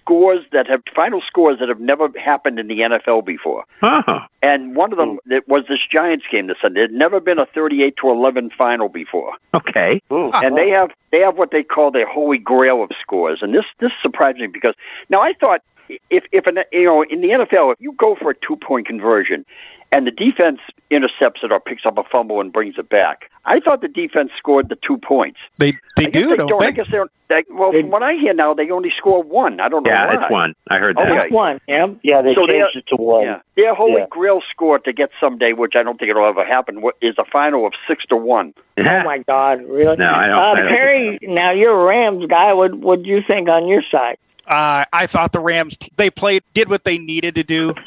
scores 0.05 0.45
that 0.51 0.67
have 0.67 0.83
final 0.95 1.21
scores 1.25 1.59
that 1.59 1.67
have 1.67 1.79
never 1.79 2.09
happened 2.23 2.59
in 2.59 2.67
the 2.67 2.79
NFL 2.79 3.25
before. 3.25 3.63
Huh. 3.81 4.19
And 4.43 4.75
one 4.75 4.91
of 4.91 4.99
them 4.99 5.17
that 5.25 5.47
was 5.47 5.63
this 5.67 5.79
Giants 5.91 6.25
game 6.31 6.47
this 6.47 6.57
Sunday. 6.61 6.81
There'd 6.81 6.91
never 6.91 7.19
been 7.19 7.39
a 7.39 7.47
38 7.47 7.95
to 8.01 8.09
11 8.09 8.51
final 8.55 8.87
before. 8.87 9.33
Okay. 9.55 10.01
And 10.09 10.57
they 10.57 10.69
have 10.69 10.91
they 11.11 11.21
have 11.21 11.37
what 11.37 11.49
they 11.51 11.63
call 11.63 11.89
their 11.89 12.07
holy 12.07 12.37
grail 12.37 12.83
of 12.83 12.91
scores. 13.01 13.39
And 13.41 13.53
this 13.53 13.65
this 13.79 13.91
surprised 14.01 14.37
me 14.37 14.47
because 14.47 14.75
now 15.09 15.21
I 15.21 15.33
thought 15.33 15.61
if 16.09 16.23
if 16.31 16.45
an, 16.45 16.59
you 16.71 16.85
know 16.85 17.03
in 17.03 17.21
the 17.21 17.29
NFL, 17.29 17.73
if 17.73 17.81
you 17.81 17.93
go 17.93 18.15
for 18.15 18.31
a 18.31 18.35
two 18.35 18.57
point 18.57 18.85
conversion, 18.85 19.43
and 19.91 20.05
the 20.05 20.11
defense 20.11 20.59
intercepts 20.89 21.41
it 21.43 21.51
or 21.51 21.59
picks 21.59 21.85
up 21.85 21.97
a 21.97 22.03
fumble 22.03 22.39
and 22.41 22.51
brings 22.53 22.75
it 22.77 22.89
back, 22.89 23.31
I 23.45 23.59
thought 23.59 23.81
the 23.81 23.87
defense 23.87 24.31
scored 24.37 24.69
the 24.69 24.77
two 24.85 24.97
points. 24.97 25.39
They 25.59 25.73
they 25.95 26.07
I 26.07 26.09
do, 26.09 26.29
they 26.29 26.35
don't 26.35 26.47
don't. 26.47 26.61
I 26.63 26.67
they? 26.67 26.71
guess 26.73 26.85
they 26.91 26.97
don't. 26.97 27.11
They, 27.27 27.43
well, 27.49 27.71
from 27.71 27.89
what 27.89 28.03
I 28.03 28.13
hear 28.13 28.33
now, 28.35 28.53
they 28.53 28.69
only 28.69 28.91
score 28.95 29.23
one. 29.23 29.59
I 29.59 29.67
don't 29.67 29.83
know 29.83 29.91
Yeah, 29.91 30.05
why. 30.15 30.21
it's 30.23 30.31
one. 30.31 30.53
I 30.69 30.77
heard 30.77 30.95
that. 30.97 31.09
Okay. 31.11 31.33
One. 31.33 31.59
Yeah. 31.67 31.87
Yeah, 32.03 32.21
they 32.21 32.35
So 32.35 32.45
changed 32.45 32.75
it 32.75 32.85
to 32.89 32.95
one. 32.97 33.23
Yeah, 33.23 33.39
their 33.55 33.73
holy 33.73 33.93
Yeah. 34.01 34.05
grail 34.11 34.41
score 34.51 34.77
to 34.79 34.93
get 34.93 35.09
someday, 35.19 35.53
which 35.53 35.73
I 35.75 35.81
don't 35.81 35.97
think 35.97 36.11
it'll 36.11 36.25
ever 36.27 36.45
happen, 36.45 36.81
wa- 36.81 36.91
is 37.01 37.15
a 37.17 37.25
final 37.25 37.65
of 37.65 37.73
six 37.87 38.05
to 38.07 38.15
one. 38.15 38.53
Oh 38.77 38.83
my 38.83 39.19
God! 39.19 39.63
Really? 39.67 39.95
No, 39.97 40.11
I 40.13 40.27
don't- 40.27 40.37
Uh, 40.37 40.41
I 40.41 40.55
don't 40.59 40.67
Perry, 40.75 41.19
now 41.23 41.51
you're 41.51 41.79
a 41.81 41.85
Rams 41.85 42.25
guy. 42.27 42.53
What 42.53 42.75
what 42.75 43.01
do 43.01 43.09
you 43.09 43.21
think 43.25 43.49
on 43.49 43.67
your 43.67 43.81
side? 43.91 44.17
Uh, 44.47 44.85
I 44.93 45.07
thought 45.07 45.31
the 45.31 45.39
Rams 45.39 45.75
they 45.97 46.11
played 46.11 46.43
did 46.53 46.69
what 46.69 46.83
they 46.83 46.97
needed 46.99 47.35
to 47.35 47.43
do. 47.43 47.73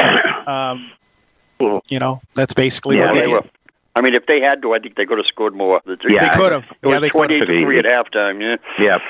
Um, 0.49 0.90
you 1.89 1.99
know, 1.99 2.21
that's 2.35 2.55
basically 2.55 2.97
Yeah, 2.99 3.07
what 3.07 3.15
they, 3.15 3.21
they 3.23 3.27
were. 3.29 3.45
I 3.97 4.01
mean, 4.01 4.15
if 4.15 4.27
they 4.27 4.41
had 4.41 4.63
to, 4.63 4.75
I 4.75 4.79
think 4.79 4.95
they 4.97 5.07
could 5.07 5.19
have 5.19 5.27
scored 5.27 5.55
more. 5.55 5.81
Yeah, 5.87 5.97
They 6.21 6.29
could 6.39 6.53
have. 6.53 6.65
It 6.83 6.89
Yeah, 6.89 7.01
they 7.01 7.09
could 7.09 7.19
twenty-eight 7.19 7.39
have. 7.41 7.49
to 7.49 7.63
three 7.65 7.79
at 7.79 7.85
halftime. 7.85 8.41
Yeah. 8.41 8.57
Yep. 8.85 9.01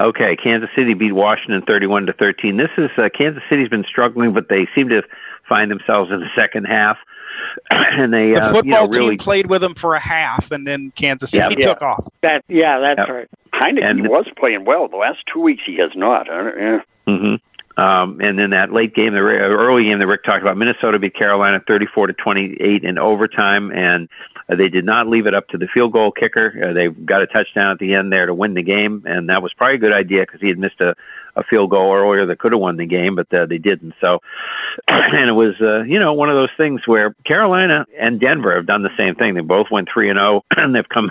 Okay, 0.00 0.36
Kansas 0.36 0.70
City 0.76 0.94
beat 0.94 1.12
Washington 1.12 1.62
31 1.62 2.06
to 2.06 2.12
13. 2.12 2.56
This 2.56 2.70
is 2.78 2.90
uh, 2.96 3.08
Kansas 3.16 3.42
City's 3.50 3.68
been 3.68 3.84
struggling, 3.84 4.32
but 4.32 4.48
they 4.48 4.66
seem 4.74 4.88
to 4.88 5.02
find 5.48 5.70
themselves 5.70 6.10
in 6.12 6.20
the 6.20 6.28
second 6.36 6.64
half, 6.64 6.96
and 7.70 8.12
they 8.12 8.30
The 8.32 8.40
uh, 8.42 8.52
football 8.52 8.64
you 8.64 8.70
know 8.70 8.86
really 8.88 9.16
team 9.16 9.24
played 9.24 9.46
with 9.48 9.60
them 9.60 9.74
for 9.74 9.94
a 9.94 10.00
half, 10.00 10.50
and 10.50 10.66
then 10.66 10.92
Kansas 10.92 11.30
City 11.30 11.56
Yeah. 11.58 11.66
took 11.66 11.82
off. 11.82 12.06
That 12.22 12.44
yeah, 12.48 12.78
that's 12.78 12.98
Yep. 12.98 13.08
right. 13.08 13.28
Heinicke 13.54 13.84
And- 13.84 14.08
was 14.08 14.26
playing 14.36 14.64
well. 14.64 14.88
The 14.88 14.96
last 14.96 15.18
two 15.32 15.40
weeks, 15.40 15.62
he 15.66 15.76
has 15.76 15.90
not. 15.94 16.30
I 16.30 16.36
don't- 16.42 16.58
yeah. 16.58 16.80
hmm 17.16 17.34
Um, 17.76 18.20
and 18.20 18.38
then 18.38 18.50
that 18.50 18.72
late 18.72 18.94
game, 18.94 19.14
the 19.14 19.20
early 19.20 19.84
game 19.84 19.98
that 19.98 20.06
Rick 20.06 20.24
talked 20.24 20.42
about, 20.42 20.56
Minnesota 20.56 20.98
beat 20.98 21.14
Carolina 21.14 21.60
34 21.66 22.08
to 22.08 22.12
28 22.12 22.84
in 22.84 22.98
overtime, 22.98 23.70
and 23.72 24.08
uh, 24.48 24.56
they 24.56 24.68
did 24.68 24.84
not 24.84 25.08
leave 25.08 25.26
it 25.26 25.34
up 25.34 25.48
to 25.48 25.58
the 25.58 25.66
field 25.72 25.92
goal 25.92 26.12
kicker. 26.12 26.52
Uh, 26.62 26.72
they 26.74 26.88
got 26.88 27.22
a 27.22 27.26
touchdown 27.26 27.70
at 27.70 27.78
the 27.78 27.94
end 27.94 28.12
there 28.12 28.26
to 28.26 28.34
win 28.34 28.54
the 28.54 28.62
game, 28.62 29.02
and 29.06 29.28
that 29.30 29.42
was 29.42 29.52
probably 29.54 29.76
a 29.76 29.78
good 29.78 29.94
idea 29.94 30.20
because 30.20 30.40
he 30.40 30.48
had 30.48 30.58
missed 30.58 30.80
a, 30.80 30.94
a 31.34 31.44
field 31.44 31.70
goal 31.70 31.94
earlier 31.94 32.26
that 32.26 32.38
could 32.38 32.52
have 32.52 32.60
won 32.60 32.76
the 32.76 32.86
game, 32.86 33.14
but 33.14 33.32
uh, 33.32 33.46
they 33.46 33.58
didn't. 33.58 33.94
So, 34.00 34.20
and 34.88 35.30
it 35.30 35.32
was 35.32 35.54
uh, 35.60 35.82
you 35.84 35.98
know 35.98 36.12
one 36.12 36.28
of 36.28 36.34
those 36.34 36.50
things 36.58 36.82
where 36.86 37.14
Carolina 37.24 37.86
and 37.98 38.20
Denver 38.20 38.54
have 38.54 38.66
done 38.66 38.82
the 38.82 38.94
same 38.98 39.14
thing. 39.14 39.34
They 39.34 39.40
both 39.40 39.70
went 39.70 39.88
three 39.92 40.10
and 40.10 40.18
zero, 40.18 40.44
and 40.56 40.74
they've 40.74 40.88
come 40.88 41.08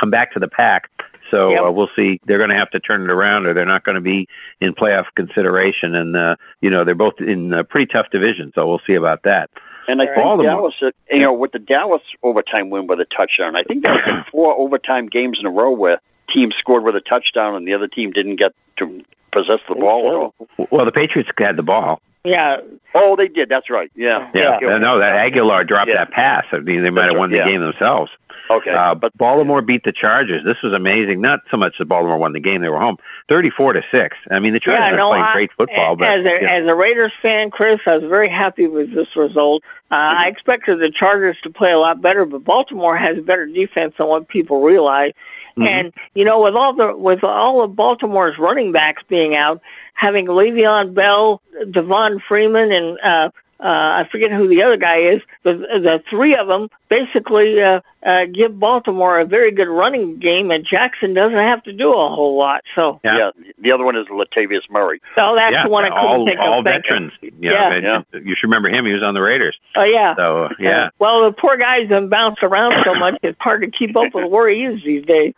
come 0.00 0.10
back 0.10 0.32
to 0.32 0.38
the 0.38 0.48
pack. 0.48 0.90
So 1.30 1.50
Yep. 1.50 1.60
uh, 1.60 1.72
we'll 1.72 1.90
see. 1.96 2.20
They're 2.24 2.38
going 2.38 2.50
to 2.50 2.56
have 2.56 2.70
to 2.70 2.80
turn 2.80 3.02
it 3.02 3.10
around, 3.10 3.46
or 3.46 3.54
they're 3.54 3.64
not 3.64 3.84
going 3.84 3.94
to 3.94 4.00
be 4.00 4.28
in 4.60 4.74
playoff 4.74 5.06
consideration. 5.14 5.94
And 5.94 6.16
uh, 6.16 6.36
you 6.60 6.70
know 6.70 6.84
they're 6.84 6.94
both 6.94 7.20
in 7.20 7.52
a 7.52 7.64
pretty 7.64 7.86
tough 7.92 8.06
division, 8.10 8.52
so 8.54 8.66
we'll 8.68 8.80
see 8.86 8.94
about 8.94 9.22
that. 9.24 9.50
And 9.88 10.00
I 10.00 10.06
think 10.06 10.16
Baltimore. 10.16 10.44
Dallas, 10.44 10.74
uh, 10.82 10.90
you 11.10 11.20
know, 11.20 11.32
with 11.32 11.52
the 11.52 11.58
Dallas 11.58 12.02
overtime 12.22 12.70
win 12.70 12.86
with 12.86 13.00
a 13.00 13.06
touchdown, 13.06 13.56
I 13.56 13.62
think 13.62 13.84
there's 13.84 14.04
been 14.06 14.24
four 14.30 14.54
overtime 14.54 15.06
games 15.06 15.38
in 15.40 15.46
a 15.46 15.50
row 15.50 15.70
where 15.70 16.00
teams 16.32 16.54
scored 16.58 16.84
with 16.84 16.94
a 16.94 17.00
touchdown 17.00 17.56
and 17.56 17.66
the 17.66 17.74
other 17.74 17.88
team 17.88 18.12
didn't 18.12 18.36
get 18.36 18.52
to 18.78 19.02
possess 19.32 19.60
the 19.68 19.74
ball 19.74 20.08
at 20.08 20.14
all. 20.14 20.68
Well, 20.70 20.84
the 20.84 20.92
Patriots 20.92 21.30
had 21.38 21.56
the 21.56 21.62
ball. 21.62 22.00
Yeah. 22.24 22.58
Oh, 22.94 23.16
they 23.16 23.28
did. 23.28 23.48
That's 23.48 23.70
right. 23.70 23.90
Yeah. 23.94 24.30
Yeah, 24.34 24.58
no, 24.60 24.98
that 24.98 25.32
Agholor 25.32 25.66
dropped 25.66 25.88
Yeah. 25.88 25.98
that 25.98 26.10
pass. 26.10 26.44
I 26.52 26.58
mean, 26.58 26.84
they 26.84 26.90
might 26.90 27.06
have 27.06 27.16
won 27.16 27.30
right, 27.30 27.44
the 27.44 27.44
yeah. 27.44 27.50
game 27.50 27.60
themselves. 27.60 28.10
Okay. 28.50 28.70
Uh, 28.72 28.96
but 28.96 29.16
Baltimore 29.16 29.62
beat 29.62 29.84
the 29.84 29.92
Chargers. 29.92 30.42
This 30.44 30.56
was 30.62 30.72
amazing. 30.74 31.20
Not 31.20 31.40
so 31.52 31.56
much 31.56 31.76
that 31.78 31.84
Baltimore 31.84 32.18
won 32.18 32.32
the 32.32 32.40
game; 32.40 32.62
they 32.62 32.68
were 32.68 32.80
home, 32.80 32.96
thirty-four 33.28 33.74
to 33.74 33.82
six. 33.92 34.16
I 34.28 34.40
mean, 34.40 34.54
the 34.54 34.60
Chargers 34.60 34.80
yeah, 34.80 35.00
are 35.00 35.08
playing 35.08 35.24
I- 35.24 35.32
great 35.32 35.50
football, 35.56 35.94
but 35.94 36.08
as 36.08 36.24
a 36.26 36.42
yeah. 36.42 36.54
as 36.54 36.66
a 36.66 36.74
Raiders 36.74 37.12
fan, 37.22 37.50
Chris, 37.50 37.78
I 37.86 37.96
was 37.96 38.08
very 38.08 38.28
happy 38.28 38.66
with 38.66 38.92
this 38.92 39.06
result. 39.14 39.62
Uh, 39.92 39.94
I 39.94 40.26
expected 40.26 40.80
the 40.80 40.90
Chargers 40.90 41.36
to 41.44 41.50
play 41.50 41.70
a 41.70 41.78
lot 41.78 42.02
better, 42.02 42.24
but 42.24 42.42
Baltimore 42.42 42.96
has 42.96 43.18
better 43.24 43.46
defense 43.46 43.94
than 43.98 44.08
what 44.08 44.26
people 44.26 44.62
realize. 44.62 45.12
Mm-hmm. 45.60 45.74
And 45.74 45.92
you 46.14 46.24
know, 46.24 46.40
with 46.40 46.54
all 46.54 46.74
the 46.74 46.96
with 46.96 47.22
all 47.24 47.62
of 47.62 47.76
Baltimore's 47.76 48.38
running 48.38 48.72
backs 48.72 49.02
being 49.08 49.36
out, 49.36 49.60
having 49.94 50.26
Le'Veon 50.26 50.94
Bell, 50.94 51.42
Devon 51.70 52.20
Freeman, 52.26 52.72
and 52.72 52.98
uh, 53.00 53.30
uh, 53.62 54.02
I 54.02 54.08
forget 54.10 54.30
who 54.30 54.48
the 54.48 54.62
other 54.62 54.78
guy 54.78 54.98
is. 55.12 55.20
The 55.42 55.52
the 55.52 56.02
three 56.08 56.34
of 56.34 56.48
them 56.48 56.70
basically 56.88 57.60
uh, 57.60 57.80
uh, 58.04 58.24
give 58.32 58.58
Baltimore 58.58 59.20
a 59.20 59.26
very 59.26 59.50
good 59.52 59.68
running 59.68 60.18
game, 60.18 60.50
and 60.50 60.66
Jackson 60.68 61.12
doesn't 61.12 61.36
have 61.36 61.62
to 61.64 61.72
do 61.72 61.90
a 61.92 62.08
whole 62.08 62.38
lot. 62.38 62.62
So. 62.74 63.00
Yeah. 63.04 63.30
The 63.62 63.72
other 63.72 63.84
one 63.84 63.94
is 63.96 64.06
Latavius 64.06 64.62
Murray. 64.70 65.02
So 65.14 65.34
that's 65.36 65.52
yeah, 65.52 65.64
the 65.64 65.68
one 65.68 65.84
I 65.84 65.88
couldn't 65.90 66.06
all 66.06 66.26
think 66.26 66.40
all 66.40 66.58
of. 66.60 66.64
thinking. 66.64 66.82
veterans. 66.82 67.12
You 67.20 67.30
know, 67.50 67.50
Yeah. 67.50 68.02
and 68.14 68.26
You 68.26 68.34
should 68.34 68.46
remember 68.48 68.70
him. 68.70 68.86
He 68.86 68.92
was 68.92 69.02
on 69.02 69.12
the 69.12 69.20
Raiders. 69.20 69.58
Oh 69.76 69.84
yeah. 69.84 70.16
So 70.16 70.48
yeah. 70.58 70.88
Well, 70.98 71.24
the 71.24 71.32
poor 71.32 71.58
guy's 71.58 71.86
been 71.88 72.08
bounced 72.08 72.42
around 72.42 72.74
so 72.86 72.94
much; 72.94 73.18
it's 73.22 73.36
hard 73.40 73.60
to 73.60 73.70
keep 73.70 73.94
up 73.94 74.14
with 74.14 74.30
where 74.30 74.48
he 74.48 74.62
is 74.62 74.82
these 74.82 75.04
days. 75.04 75.34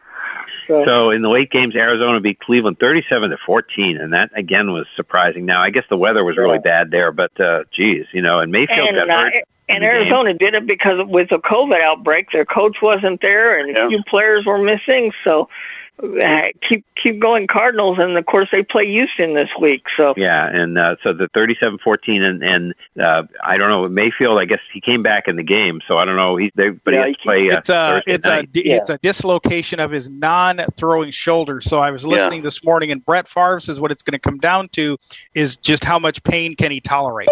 So, 0.73 0.85
So 0.87 1.11
in 1.11 1.23
the 1.23 1.29
late 1.29 1.51
games, 1.51 1.77
Arizona 1.77 2.20
beat 2.20 2.39
Cleveland 2.41 2.79
thirty-seven 2.81 3.31
to 3.31 3.37
fourteen, 3.45 3.99
and 3.99 4.12
that 4.12 4.31
again 4.35 4.73
was 4.73 4.87
surprising. 4.97 5.45
Now 5.45 5.62
I 5.62 5.70
guess 5.70 5.85
the 5.91 5.97
weather 5.97 6.25
was 6.25 6.37
really 6.37 6.59
bad 6.59 6.91
there, 6.91 7.12
but 7.12 7.39
uh, 7.41 7.64
geez, 7.73 8.07
you 8.12 8.23
know, 8.23 8.41
and 8.41 8.51
Mayfield 8.51 8.89
and 8.89 8.97
got 8.97 9.11
uh, 9.11 9.20
hurt. 9.23 9.35
and 9.68 9.83
the 9.83 9.87
game. 9.87 9.97
Arizona 9.97 10.35
did 10.35 10.55
it 10.55 10.66
because 10.66 10.99
with 11.07 11.29
the 11.29 11.39
COVID 11.39 11.81
outbreak, 11.83 12.29
their 12.33 12.45
coach 12.45 12.77
wasn't 12.81 13.20
there, 13.20 13.59
and 13.59 13.77
a 13.77 13.89
few 13.89 14.03
players 14.09 14.45
were 14.47 14.59
missing. 14.59 15.12
So 15.25 15.49
keep 16.68 16.84
keep 17.00 17.20
going 17.20 17.46
Cardinals, 17.46 17.98
and 17.98 18.16
of 18.16 18.26
course 18.26 18.48
they 18.53 18.62
play 18.62 18.86
Houston 18.86 19.34
this 19.34 19.48
week. 19.61 19.84
So 19.96 20.14
Yeah, 20.16 20.46
and 20.46 20.78
uh, 20.78 20.96
so 21.03 21.12
the 21.12 21.28
thirty-seven 21.28 21.78
fourteen, 21.78 22.22
and 22.22 22.42
and 22.42 22.74
uh, 23.00 23.22
I 23.42 23.57
don't 23.57 23.68
know 23.68 23.88
Mayfield. 23.88 24.38
I 24.38 24.44
guess 24.44 24.61
he 24.72 24.80
came 24.80 25.03
back 25.03 25.28
in 25.28 25.36
the 25.36 25.42
game, 25.42 25.80
so 25.86 25.98
I 25.98 26.05
don't 26.05 26.16
know. 26.16 26.36
He's 26.36 26.50
they, 26.55 26.70
but 26.70 26.94
Yeah, 26.94 27.07
he 27.07 27.09
has 27.09 27.16
to 27.16 27.22
play. 27.22 27.50
Uh, 27.50 27.59
it's 27.59 27.68
a 27.68 27.72
Thursday 27.72 28.12
it's 28.12 28.26
a 28.26 28.30
night. 28.30 28.48
it's 28.55 28.90
a 28.90 28.98
dislocation 28.98 29.80
of 29.80 29.90
his 29.90 30.09
non-throwing 30.09 31.11
shoulder. 31.11 31.61
So 31.61 31.78
I 31.78 31.90
was 31.90 32.05
listening 32.05 32.42
this 32.42 32.64
morning, 32.64 32.90
and 32.90 33.05
Brett 33.05 33.28
Favre 33.28 33.61
says 33.61 33.80
what 33.80 33.92
it's 33.92 34.03
going 34.03 34.12
to 34.12 34.18
come 34.18 34.38
down 34.38 34.68
to 34.70 34.98
is 35.34 35.57
just 35.57 35.84
how 35.84 35.98
much 35.98 36.22
pain 36.24 36.57
can 36.57 36.70
he 36.70 36.80
tolerate. 36.80 37.28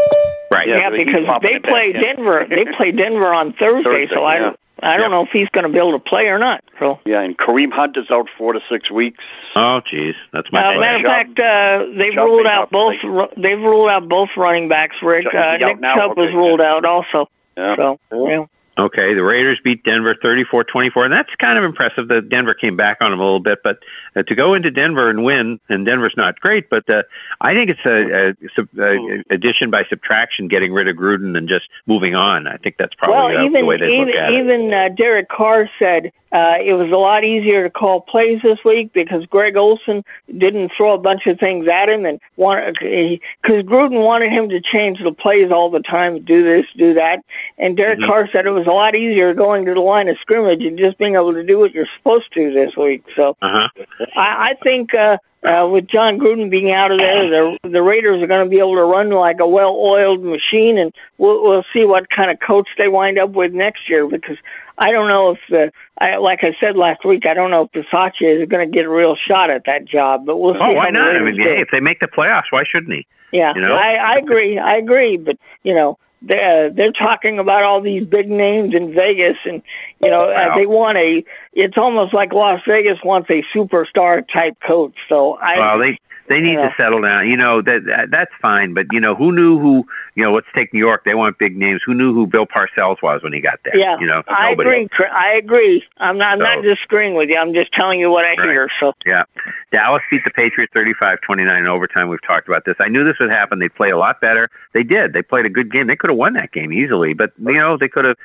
Right. 0.53 0.69
yeah, 0.69 0.91
because 0.91 1.27
they 1.43 1.61
play 1.61 1.93
Denver. 1.93 2.45
They 2.49 2.65
play 2.77 2.91
Denver 2.91 3.33
on 3.33 3.53
Thursday, 3.53 4.07
Thursday, 4.07 4.15
so 4.15 4.25
I 4.25 4.39
yeah. 4.39 4.53
I 4.83 4.97
don't 4.97 5.11
know 5.11 5.23
if 5.23 5.31
he's 5.33 5.49
going 5.51 5.65
to 5.65 5.71
be 5.73 5.79
able 5.79 5.93
to 5.93 5.99
play 5.99 6.27
or 6.27 6.39
not. 6.39 6.63
So. 6.79 6.99
Yeah, 7.05 7.21
and 7.21 7.37
Kareem 7.37 7.71
Hunt 7.73 7.97
is 7.97 8.11
out 8.11 8.29
four 8.39 8.53
to 8.53 8.61
six 8.71 8.91
weeks. 8.91 9.23
Oh, 9.57 9.81
geez, 9.89 10.15
that's 10.33 10.51
my. 10.53 10.61
Uh, 10.61 10.73
bad. 10.73 10.81
matter 10.81 10.97
of 10.97 11.03
fact, 11.13 11.39
uh, 11.41 11.87
they've 11.99 12.15
Chubb 12.15 12.25
ruled 12.27 12.47
out 12.47 12.71
both. 12.71 12.95
ru- 13.05 13.29
They've 13.37 13.59
ruled 13.59 13.91
out 13.91 14.09
both 14.09 14.31
running 14.37 14.69
backs. 14.69 14.97
Rick 15.03 15.27
uh, 15.35 15.57
Nick 15.59 15.81
now? 15.81 15.97
Chubb 15.97 16.17
was 16.17 16.33
ruled 16.33 16.61
out 16.61 16.85
also. 16.85 17.29
Yeah. 17.57 17.77
So 17.77 17.99
yeah. 18.13 18.45
Okay, 18.81 19.13
the 19.13 19.23
Raiders 19.23 19.61
beat 19.63 19.85
Denver 19.85 20.15
34-24, 20.15 21.05
and 21.05 21.13
that's 21.13 21.29
kind 21.37 21.59
of 21.59 21.65
impressive 21.65 22.09
that 22.09 22.31
Denver 22.31 22.55
came 22.55 22.77
back 22.77 22.99
on 23.03 23.11
them 23.11 23.21
a 23.21 23.23
little 23.23 23.41
bit. 23.41 23.59
But 23.63 23.79
uh, 24.17 24.23
to 24.23 24.35
go 24.35 24.55
into 24.55 24.71
Denver 24.71 25.11
and 25.11 25.23
win, 25.23 25.61
and 25.69 25.85
Denver's 25.87 26.15
not 26.17 26.41
great, 26.41 26.71
but 26.71 26.89
uh, 26.89 27.03
I 27.43 27.53
think 27.53 27.71
it's 27.71 27.85
a, 27.85 28.31
a, 28.31 28.35
sub- 28.57 28.79
a 28.79 29.23
addition 29.29 29.71
by 29.71 29.85
subtraction, 29.91 30.49
getting 30.49 30.73
rid 30.73 30.89
of 30.89 30.97
Gruden 30.97 31.37
and 31.37 31.47
just 31.47 31.69
moving 31.87 32.15
on. 32.15 32.47
I 32.47 32.57
think 32.57 32.77
that's 32.79 32.95
probably 32.95 33.35
well, 33.35 33.43
uh, 33.43 33.47
even 33.47 33.61
the 33.61 33.67
way 33.67 33.77
they 33.77 33.87
even 33.89 34.07
look 34.07 34.17
at 34.17 34.33
it. 34.33 34.39
even 34.39 34.73
uh, 34.73 34.89
Derek 34.97 35.29
Carr 35.29 35.69
said 35.79 36.13
uh, 36.33 36.55
it 36.65 36.75
was 36.75 36.91
a 36.93 36.97
lot 36.97 37.25
easier 37.25 37.65
to 37.65 37.71
call 37.71 38.01
plays 38.01 38.41
this 38.43 38.59
week 38.65 38.93
because 38.93 39.27
Greg 39.27 39.57
Olson 39.57 40.05
didn't 40.39 40.73
throw 40.77 40.95
a 40.95 40.99
bunch 40.99 41.27
of 41.27 41.39
things 41.39 41.67
at 41.69 41.91
him 41.91 42.07
and 42.07 42.21
wanted 42.37 42.77
because 42.81 43.65
Gruden 43.65 44.03
wanted 44.05 44.33
him 44.33 44.49
to 44.51 44.61
change 44.61 44.99
the 45.03 45.13
plays 45.13 45.51
all 45.51 45.71
the 45.71 45.81
time, 45.81 46.23
do 46.25 46.45
this, 46.45 46.67
do 46.77 46.95
that, 46.95 47.21
and 47.59 47.77
Derek 47.77 47.99
Mhm. 47.99 48.07
Carr 48.07 48.29
said 48.33 48.47
it 48.47 48.51
was 48.51 48.67
a 48.67 48.71
lot 48.73 48.97
easier 48.97 49.35
going 49.35 49.65
to 49.67 49.75
the 49.75 49.81
line 49.81 50.09
of 50.09 50.17
scrimmage 50.21 50.63
and 50.63 50.79
just 50.79 50.99
being 50.99 51.15
able 51.17 51.33
to 51.35 51.43
do 51.43 51.59
what 51.59 51.73
you're 51.75 51.89
supposed 51.99 52.33
to 52.35 52.53
this 52.53 52.77
week. 52.77 53.03
So. 53.17 53.37
Uh-huh. 53.43 53.69
I, 54.17 54.51
I 54.51 54.55
think 54.63 54.95
uh, 54.95 55.17
uh, 55.43 55.67
with 55.67 55.87
Jon 55.87 56.19
Gruden 56.19 56.51
being 56.51 56.71
out 56.71 56.93
of 56.93 56.99
there, 56.99 57.31
the 57.31 57.59
the 57.69 57.83
Raiders 57.83 58.23
are 58.23 58.27
going 58.27 58.45
to 58.45 58.51
be 58.51 58.59
able 58.59 58.75
to 58.75 58.85
run 58.85 59.11
like 59.11 59.41
a 59.41 59.49
well-oiled 59.49 60.23
machine, 60.23 60.79
and 60.79 60.93
we'll 61.17 61.43
we'll 61.43 61.65
see 61.73 61.85
what 61.85 62.11
kind 62.11 62.31
of 62.31 62.39
coach 62.47 62.69
they 62.77 62.89
wind 62.89 63.19
up 63.19 63.31
with 63.31 63.53
next 63.53 63.89
year. 63.89 64.07
Because 64.07 64.37
I 64.77 64.93
don't 64.93 65.09
know 65.09 65.31
if 65.31 65.39
the 65.49 65.73
I 65.99 66.17
like 66.17 66.41
I 66.43 66.55
said 66.61 66.77
last 66.77 67.07
week, 67.07 67.25
I 67.27 67.33
don't 67.33 67.51
know 67.51 67.71
if 67.73 67.73
Bisaccia 67.73 68.43
is 68.43 68.49
going 68.49 68.71
to 68.71 68.75
get 68.75 68.85
a 68.85 68.91
real 68.91 69.17
shot 69.17 69.51
at 69.51 69.65
that 69.65 69.87
job, 69.87 70.27
but 70.27 70.37
we'll 70.37 70.55
see. 70.55 70.61
Oh, 70.61 70.75
why 70.75 70.91
not? 70.91 71.17
I 71.17 71.21
mean, 71.21 71.41
hey, 71.41 71.61
if 71.61 71.69
they 71.73 71.81
make 71.81 72.01
the 72.01 72.09
playoffs, 72.09 72.51
why 72.51 72.65
shouldn't 72.71 72.93
he? 72.93 73.07
Yeah, 73.33 73.55
You 73.55 73.63
know? 73.63 73.75
I, 73.75 73.95
I 73.95 74.17
agree. 74.17 74.59
I 74.59 74.77
agree. 74.77 75.17
But 75.17 75.39
you 75.63 75.75
know, 75.75 75.99
they're 76.23 76.71
they're 76.71 76.93
talking 76.93 77.39
about 77.39 77.63
all 77.63 77.81
these 77.81 78.05
big 78.07 78.29
names 78.29 78.75
in 78.75 78.95
Vegas, 78.95 79.37
and 79.45 79.63
you 80.03 80.11
know, 80.11 80.31
uh, 80.31 80.55
they 80.55 80.67
want 80.67 80.99
a. 80.99 81.25
It's 81.53 81.79
almost 81.79 82.13
like 82.13 82.33
Las 82.33 82.61
Vegas 82.69 82.99
wants 83.05 83.31
a 83.31 83.43
superstar 83.55 84.27
type 84.33 84.57
coach. 84.67 84.95
So 85.09 85.35
I. 85.35 85.59
well, 85.59 85.79
they 85.79 85.99
They 86.31 86.41
need 86.41 86.55
to 86.55 86.73
settle 86.79 87.03
down. 87.03 87.29
You 87.29 87.37
know 87.37 87.61
that, 87.61 87.85
that 87.87 88.11
that's 88.13 88.31
fine, 88.41 88.73
but 88.73 88.87
you 88.93 89.01
know 89.01 89.17
who 89.17 89.33
knew 89.33 89.59
who? 89.59 89.85
You 90.15 90.25
know, 90.25 90.33
let's 90.33 90.47
take 90.55 90.73
New 90.73 90.79
York. 90.79 91.03
They 91.05 91.15
want 91.15 91.39
big 91.39 91.57
names. 91.57 91.81
Who 91.85 91.93
knew 91.93 92.15
who 92.15 92.27
Bill 92.27 92.47
Parcells 92.47 93.03
was 93.03 93.21
when 93.25 93.33
he 93.33 93.41
got 93.41 93.59
there? 93.65 93.77
Yeah, 93.77 93.99
you 94.01 94.07
know, 94.07 94.23
I 94.29 94.51
nobody. 94.51 94.85
agree. 94.85 95.07
I 95.11 95.33
agree. 95.35 95.85
I'm 95.99 96.17
not. 96.19 96.35
I'm 96.35 96.39
not 96.39 96.63
disagreeing 96.63 97.15
with 97.15 97.29
you. 97.31 97.37
I'm 97.37 97.53
just 97.53 97.73
telling 97.73 97.99
you 97.99 98.11
what 98.11 98.25
I 98.25 98.35
Right. 98.39 98.49
hear. 98.51 98.69
So 98.79 98.93
Yeah. 99.05 99.25
Dallas 99.73 100.03
beat 100.11 100.23
the 100.25 100.31
Patriots 100.31 100.73
35-29 100.75 101.59
in 101.59 101.69
overtime. 101.69 102.09
We've 102.09 102.23
talked 102.27 102.47
about 102.49 102.65
this. 102.65 102.77
I 102.81 102.89
knew 102.89 103.03
this 103.05 103.19
would 103.21 103.31
happen. 103.31 103.59
They 103.59 103.69
play 103.69 103.91
a 103.91 103.99
lot 103.99 104.21
better. 104.21 104.49
They 104.73 104.85
did. 104.85 105.13
They 105.13 105.23
played 105.23 105.47
a 105.47 105.51
good 105.51 105.73
game. 105.73 105.89
They 105.89 105.97
could 105.97 106.11
have 106.11 106.17
won 106.17 106.35
that 106.35 106.53
game 106.53 106.73
easily, 106.73 107.13
but 107.13 107.33
you 107.39 107.55
know, 107.55 107.77
they 107.77 107.89
could 107.89 108.05
have 108.05 108.17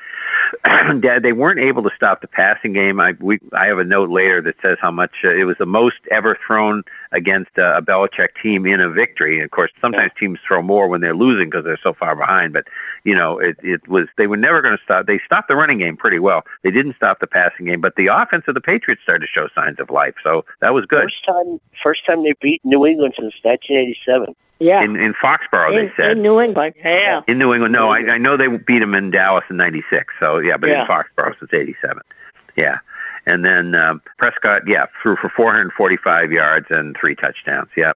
Dad, 1.02 1.24
they 1.24 1.32
weren't 1.34 1.60
able 1.60 1.82
to 1.84 1.90
stop 1.96 2.22
the 2.22 2.28
passing 2.28 2.74
game. 2.74 3.00
I 3.00 3.14
we 3.20 3.40
I 3.54 3.68
have 3.68 3.80
a 3.80 3.84
note 3.84 4.10
later 4.10 4.42
that 4.44 4.56
says 4.64 4.78
how 4.82 4.92
much 4.92 5.12
uh, 5.24 5.34
it 5.34 5.46
was 5.46 5.56
the 5.58 5.66
most 5.66 5.96
ever 6.12 6.38
thrown 6.46 6.84
against 7.16 7.58
uh, 7.58 7.76
a 7.78 7.82
Belichick 7.82 8.30
team 8.44 8.66
in 8.66 8.80
a 8.82 8.90
victory. 8.90 9.36
And 9.38 9.46
of 9.46 9.52
course, 9.52 9.72
sometimes 9.82 10.12
teams 10.20 10.40
throw 10.48 10.62
more 10.62 10.88
when 10.88 11.02
they're 11.02 11.16
losing 11.16 11.50
because 11.50 11.64
they're 11.64 11.80
so 11.82 11.94
far 11.94 12.16
behind. 12.16 12.54
But 12.54 12.66
you 13.04 13.16
know, 13.16 13.40
it 13.40 13.58
it 13.64 13.88
was 13.88 14.08
they 14.18 14.28
were 14.28 14.38
never 14.38 14.62
going 14.62 14.78
to 14.78 14.84
stop. 14.84 15.06
They 15.08 15.20
stopped 15.26 15.48
the 15.48 15.56
running 15.56 15.80
game 15.80 15.98
pretty 15.98 16.20
well. 16.20 16.44
They 16.64 16.72
didn't 16.72 16.96
stop 16.96 17.20
the 17.20 17.28
passing 17.28 17.66
game, 17.68 17.82
but 17.82 17.96
the 17.96 18.08
offense 18.08 18.44
of 18.48 18.54
the 18.54 18.62
Patriots 18.62 19.02
started 19.04 19.26
to 19.28 19.40
show 19.40 19.48
signs 19.56 19.80
of 19.80 19.90
life. 19.90 20.16
So 20.24 20.46
that 20.62 20.74
was 20.74 20.86
good. 20.86 21.04
First 21.04 21.26
time, 21.26 21.60
first 21.82 22.06
time 22.06 22.24
they 22.24 22.34
beat 22.42 22.62
New 22.64 22.86
England 22.86 23.14
since 23.18 23.34
1987. 23.44 24.36
yeah, 24.60 24.84
In 24.84 24.96
in 24.96 25.14
Foxborough, 25.14 25.70
in, 25.78 25.86
they 25.88 25.92
said. 25.98 26.12
in 26.12 26.22
New 26.22 26.40
England. 26.40 26.74
Yeah, 26.84 27.22
In 27.28 27.38
New 27.38 27.54
England, 27.54 27.74
no, 27.74 27.90
I, 27.90 28.00
I 28.14 28.18
know 28.18 28.38
they 28.38 28.48
beat 28.48 28.80
them 28.80 28.94
in 28.94 29.12
Dallas 29.12 29.44
in 29.50 29.58
'96. 29.58 30.14
So 30.20 30.40
yeah, 30.40 30.58
but 30.58 30.70
Yeah. 30.70 30.82
in 30.82 30.88
Foxborough 30.88 31.38
since 31.40 31.54
'87. 31.54 32.02
Yeah, 32.58 32.78
and 33.26 33.44
then 33.46 33.76
um, 33.76 34.02
Prescott, 34.18 34.64
yeah, 34.68 34.86
threw 35.02 35.16
for 35.16 35.30
445 35.36 36.32
yards 36.32 36.68
and 36.70 36.96
three 37.00 37.16
touchdowns. 37.16 37.70
Yeah, 37.76 37.94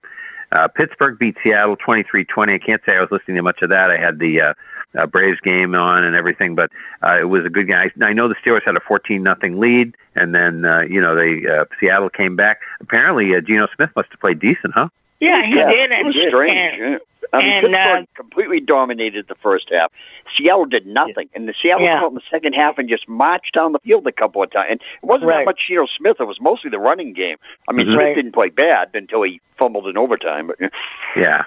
uh, 0.51 0.67
Pittsburgh 0.67 1.17
beat 1.19 1.35
Seattle 1.43 1.77
23-20. 1.77 2.55
I 2.55 2.57
can't 2.57 2.81
say 2.85 2.95
I 2.95 3.01
was 3.01 3.09
listening 3.11 3.37
to 3.37 3.43
much 3.43 3.61
of 3.61 3.69
that. 3.69 3.91
I 3.91 3.97
had 3.97 4.19
the 4.19 4.41
uh, 4.41 4.53
uh, 4.97 5.05
Braves 5.05 5.39
game 5.41 5.75
on 5.75 6.03
and 6.03 6.15
everything, 6.15 6.55
but 6.55 6.71
uh, 7.03 7.19
it 7.19 7.25
was 7.25 7.45
a 7.45 7.49
good 7.49 7.67
game. 7.67 7.77
I, 7.77 8.05
I 8.05 8.13
know 8.13 8.27
the 8.27 8.35
Steelers 8.35 8.65
had 8.65 8.75
a 8.75 8.81
14 8.81 9.21
nothing 9.21 9.59
lead, 9.59 9.95
and 10.15 10.33
then 10.33 10.65
uh, 10.65 10.81
you 10.81 11.01
know 11.01 11.15
they 11.15 11.47
uh, 11.47 11.65
Seattle 11.79 12.09
came 12.09 12.35
back. 12.35 12.61
Apparently, 12.81 13.35
uh, 13.35 13.41
Geno 13.41 13.67
Smith 13.75 13.91
must 13.95 14.09
have 14.09 14.19
played 14.19 14.39
decent, 14.39 14.73
huh? 14.73 14.89
Yeah, 15.19 15.45
he 15.45 15.55
Yeah, 15.55 15.71
did. 15.71 15.91
It 15.91 16.05
was 16.05 16.15
strange. 16.27 16.53
and- 16.55 16.91
yeah. 16.93 16.97
I 17.31 17.37
mean, 17.43 17.65
and, 17.65 17.75
uh, 17.75 17.77
Pittsburgh 17.77 18.07
completely 18.15 18.59
dominated 18.59 19.27
the 19.27 19.35
first 19.35 19.69
half. 19.71 19.91
Seattle 20.35 20.65
did 20.65 20.87
nothing, 20.87 21.29
and 21.35 21.47
the 21.47 21.53
Seattle 21.61 21.83
Yeah. 21.83 21.95
came 21.97 22.03
out 22.05 22.09
in 22.09 22.15
the 22.15 22.21
second 22.31 22.53
half 22.53 22.79
and 22.79 22.89
just 22.89 23.07
marched 23.07 23.53
down 23.53 23.71
the 23.71 23.79
field 23.79 24.07
a 24.07 24.11
couple 24.11 24.41
of 24.41 24.49
times. 24.49 24.67
And 24.71 24.81
it 24.81 25.05
wasn't 25.05 25.29
Right. 25.29 25.39
that 25.39 25.45
much 25.45 25.61
Geno 25.67 25.85
Smith; 25.95 26.17
it 26.19 26.23
was 26.23 26.41
mostly 26.41 26.71
the 26.71 26.79
running 26.79 27.13
game. 27.13 27.37
I 27.67 27.73
mean, 27.73 27.85
Mhm. 27.85 27.93
Smith 27.93 28.03
Right. 28.05 28.15
didn't 28.15 28.31
play 28.31 28.49
bad 28.49 28.89
until 28.95 29.21
he 29.21 29.41
fumbled 29.59 29.87
in 29.87 29.95
overtime. 29.97 30.47
But 30.47 30.71
Yeah. 31.15 31.43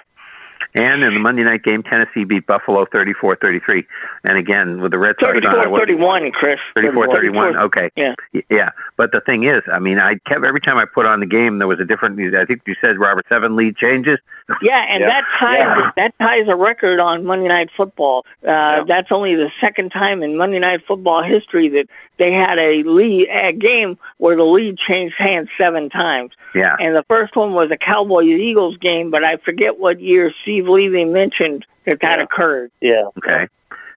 And 0.75 1.03
in 1.03 1.15
the 1.15 1.21
Monday 1.21 1.43
night 1.43 1.63
game, 1.63 1.83
Tennessee 1.83 2.25
beat 2.25 2.47
Buffalo 2.47 2.85
34-33. 2.87 3.85
And 4.25 4.39
again, 4.39 4.81
with 4.81 4.93
the 4.93 4.99
Red 4.99 5.17
Sox 5.21 5.33
on, 5.37 5.47
I 5.47 5.53
34 5.65 5.71
wasn't- 5.71 5.89
31, 5.89 6.33
Chris. 6.33 6.55
34-31. 6.77 7.57
Okay. 7.65 7.91
Yeah. 7.97 8.15
Yeah. 8.51 8.71
But 8.97 9.13
the 9.13 9.21
thing 9.21 9.45
is, 9.45 9.63
I 9.73 9.79
mean, 9.79 9.99
I 9.99 10.15
kept 10.29 10.45
every 10.45 10.61
time 10.61 10.79
I 10.79 10.85
put 10.85 11.07
on 11.07 11.21
the 11.21 11.27
game, 11.27 11.59
there 11.59 11.69
was 11.69 11.81
a 11.81 11.85
different. 11.85 12.19
I 12.35 12.45
think 12.45 12.63
you 12.67 12.75
said 12.81 12.99
Robert 12.99 13.27
Seven 13.29 13.57
lead 13.57 13.77
changes. 13.77 14.19
Yeah, 14.61 14.85
and 14.91 15.01
Yeah. 15.01 15.09
that 15.09 15.25
ties 15.39 15.57
Yeah. 15.61 15.91
that 15.97 16.15
ties 16.21 16.47
a 16.49 16.57
record 16.57 17.01
on 17.01 17.25
Monday 17.25 17.49
Night 17.49 17.71
Football. 17.77 18.27
Uh, 18.47 18.83
That's 18.85 19.11
only 19.11 19.35
the 19.37 19.51
second 19.61 19.91
time 19.91 20.23
in 20.23 20.37
Monday 20.37 20.59
Night 20.59 20.81
Football 20.87 21.23
history 21.23 21.69
that 21.71 21.87
they 22.19 22.33
had 22.33 22.59
a 22.59 22.83
lead 22.83 23.29
a 23.31 23.53
game 23.53 23.97
where 24.19 24.37
the 24.37 24.45
lead 24.45 24.77
changed 24.79 25.15
hands 25.17 25.49
seven 25.59 25.89
times. 25.91 26.33
Yeah. 26.55 26.77
And 26.79 26.95
the 26.95 27.05
first 27.09 27.35
one 27.37 27.55
was 27.55 27.71
a 27.71 27.77
Cowboys 27.79 28.27
Eagles 28.27 28.77
game, 28.79 29.11
but 29.11 29.25
I 29.25 29.37
forget 29.39 29.79
what 29.79 30.01
year 30.01 30.33
Steve 30.53 30.69
Levy 30.69 31.05
mentioned 31.07 31.65
that 31.87 32.01
that 32.01 32.21
occurred. 32.21 32.71
Yeah. 32.83 33.05
Okay. 33.19 33.49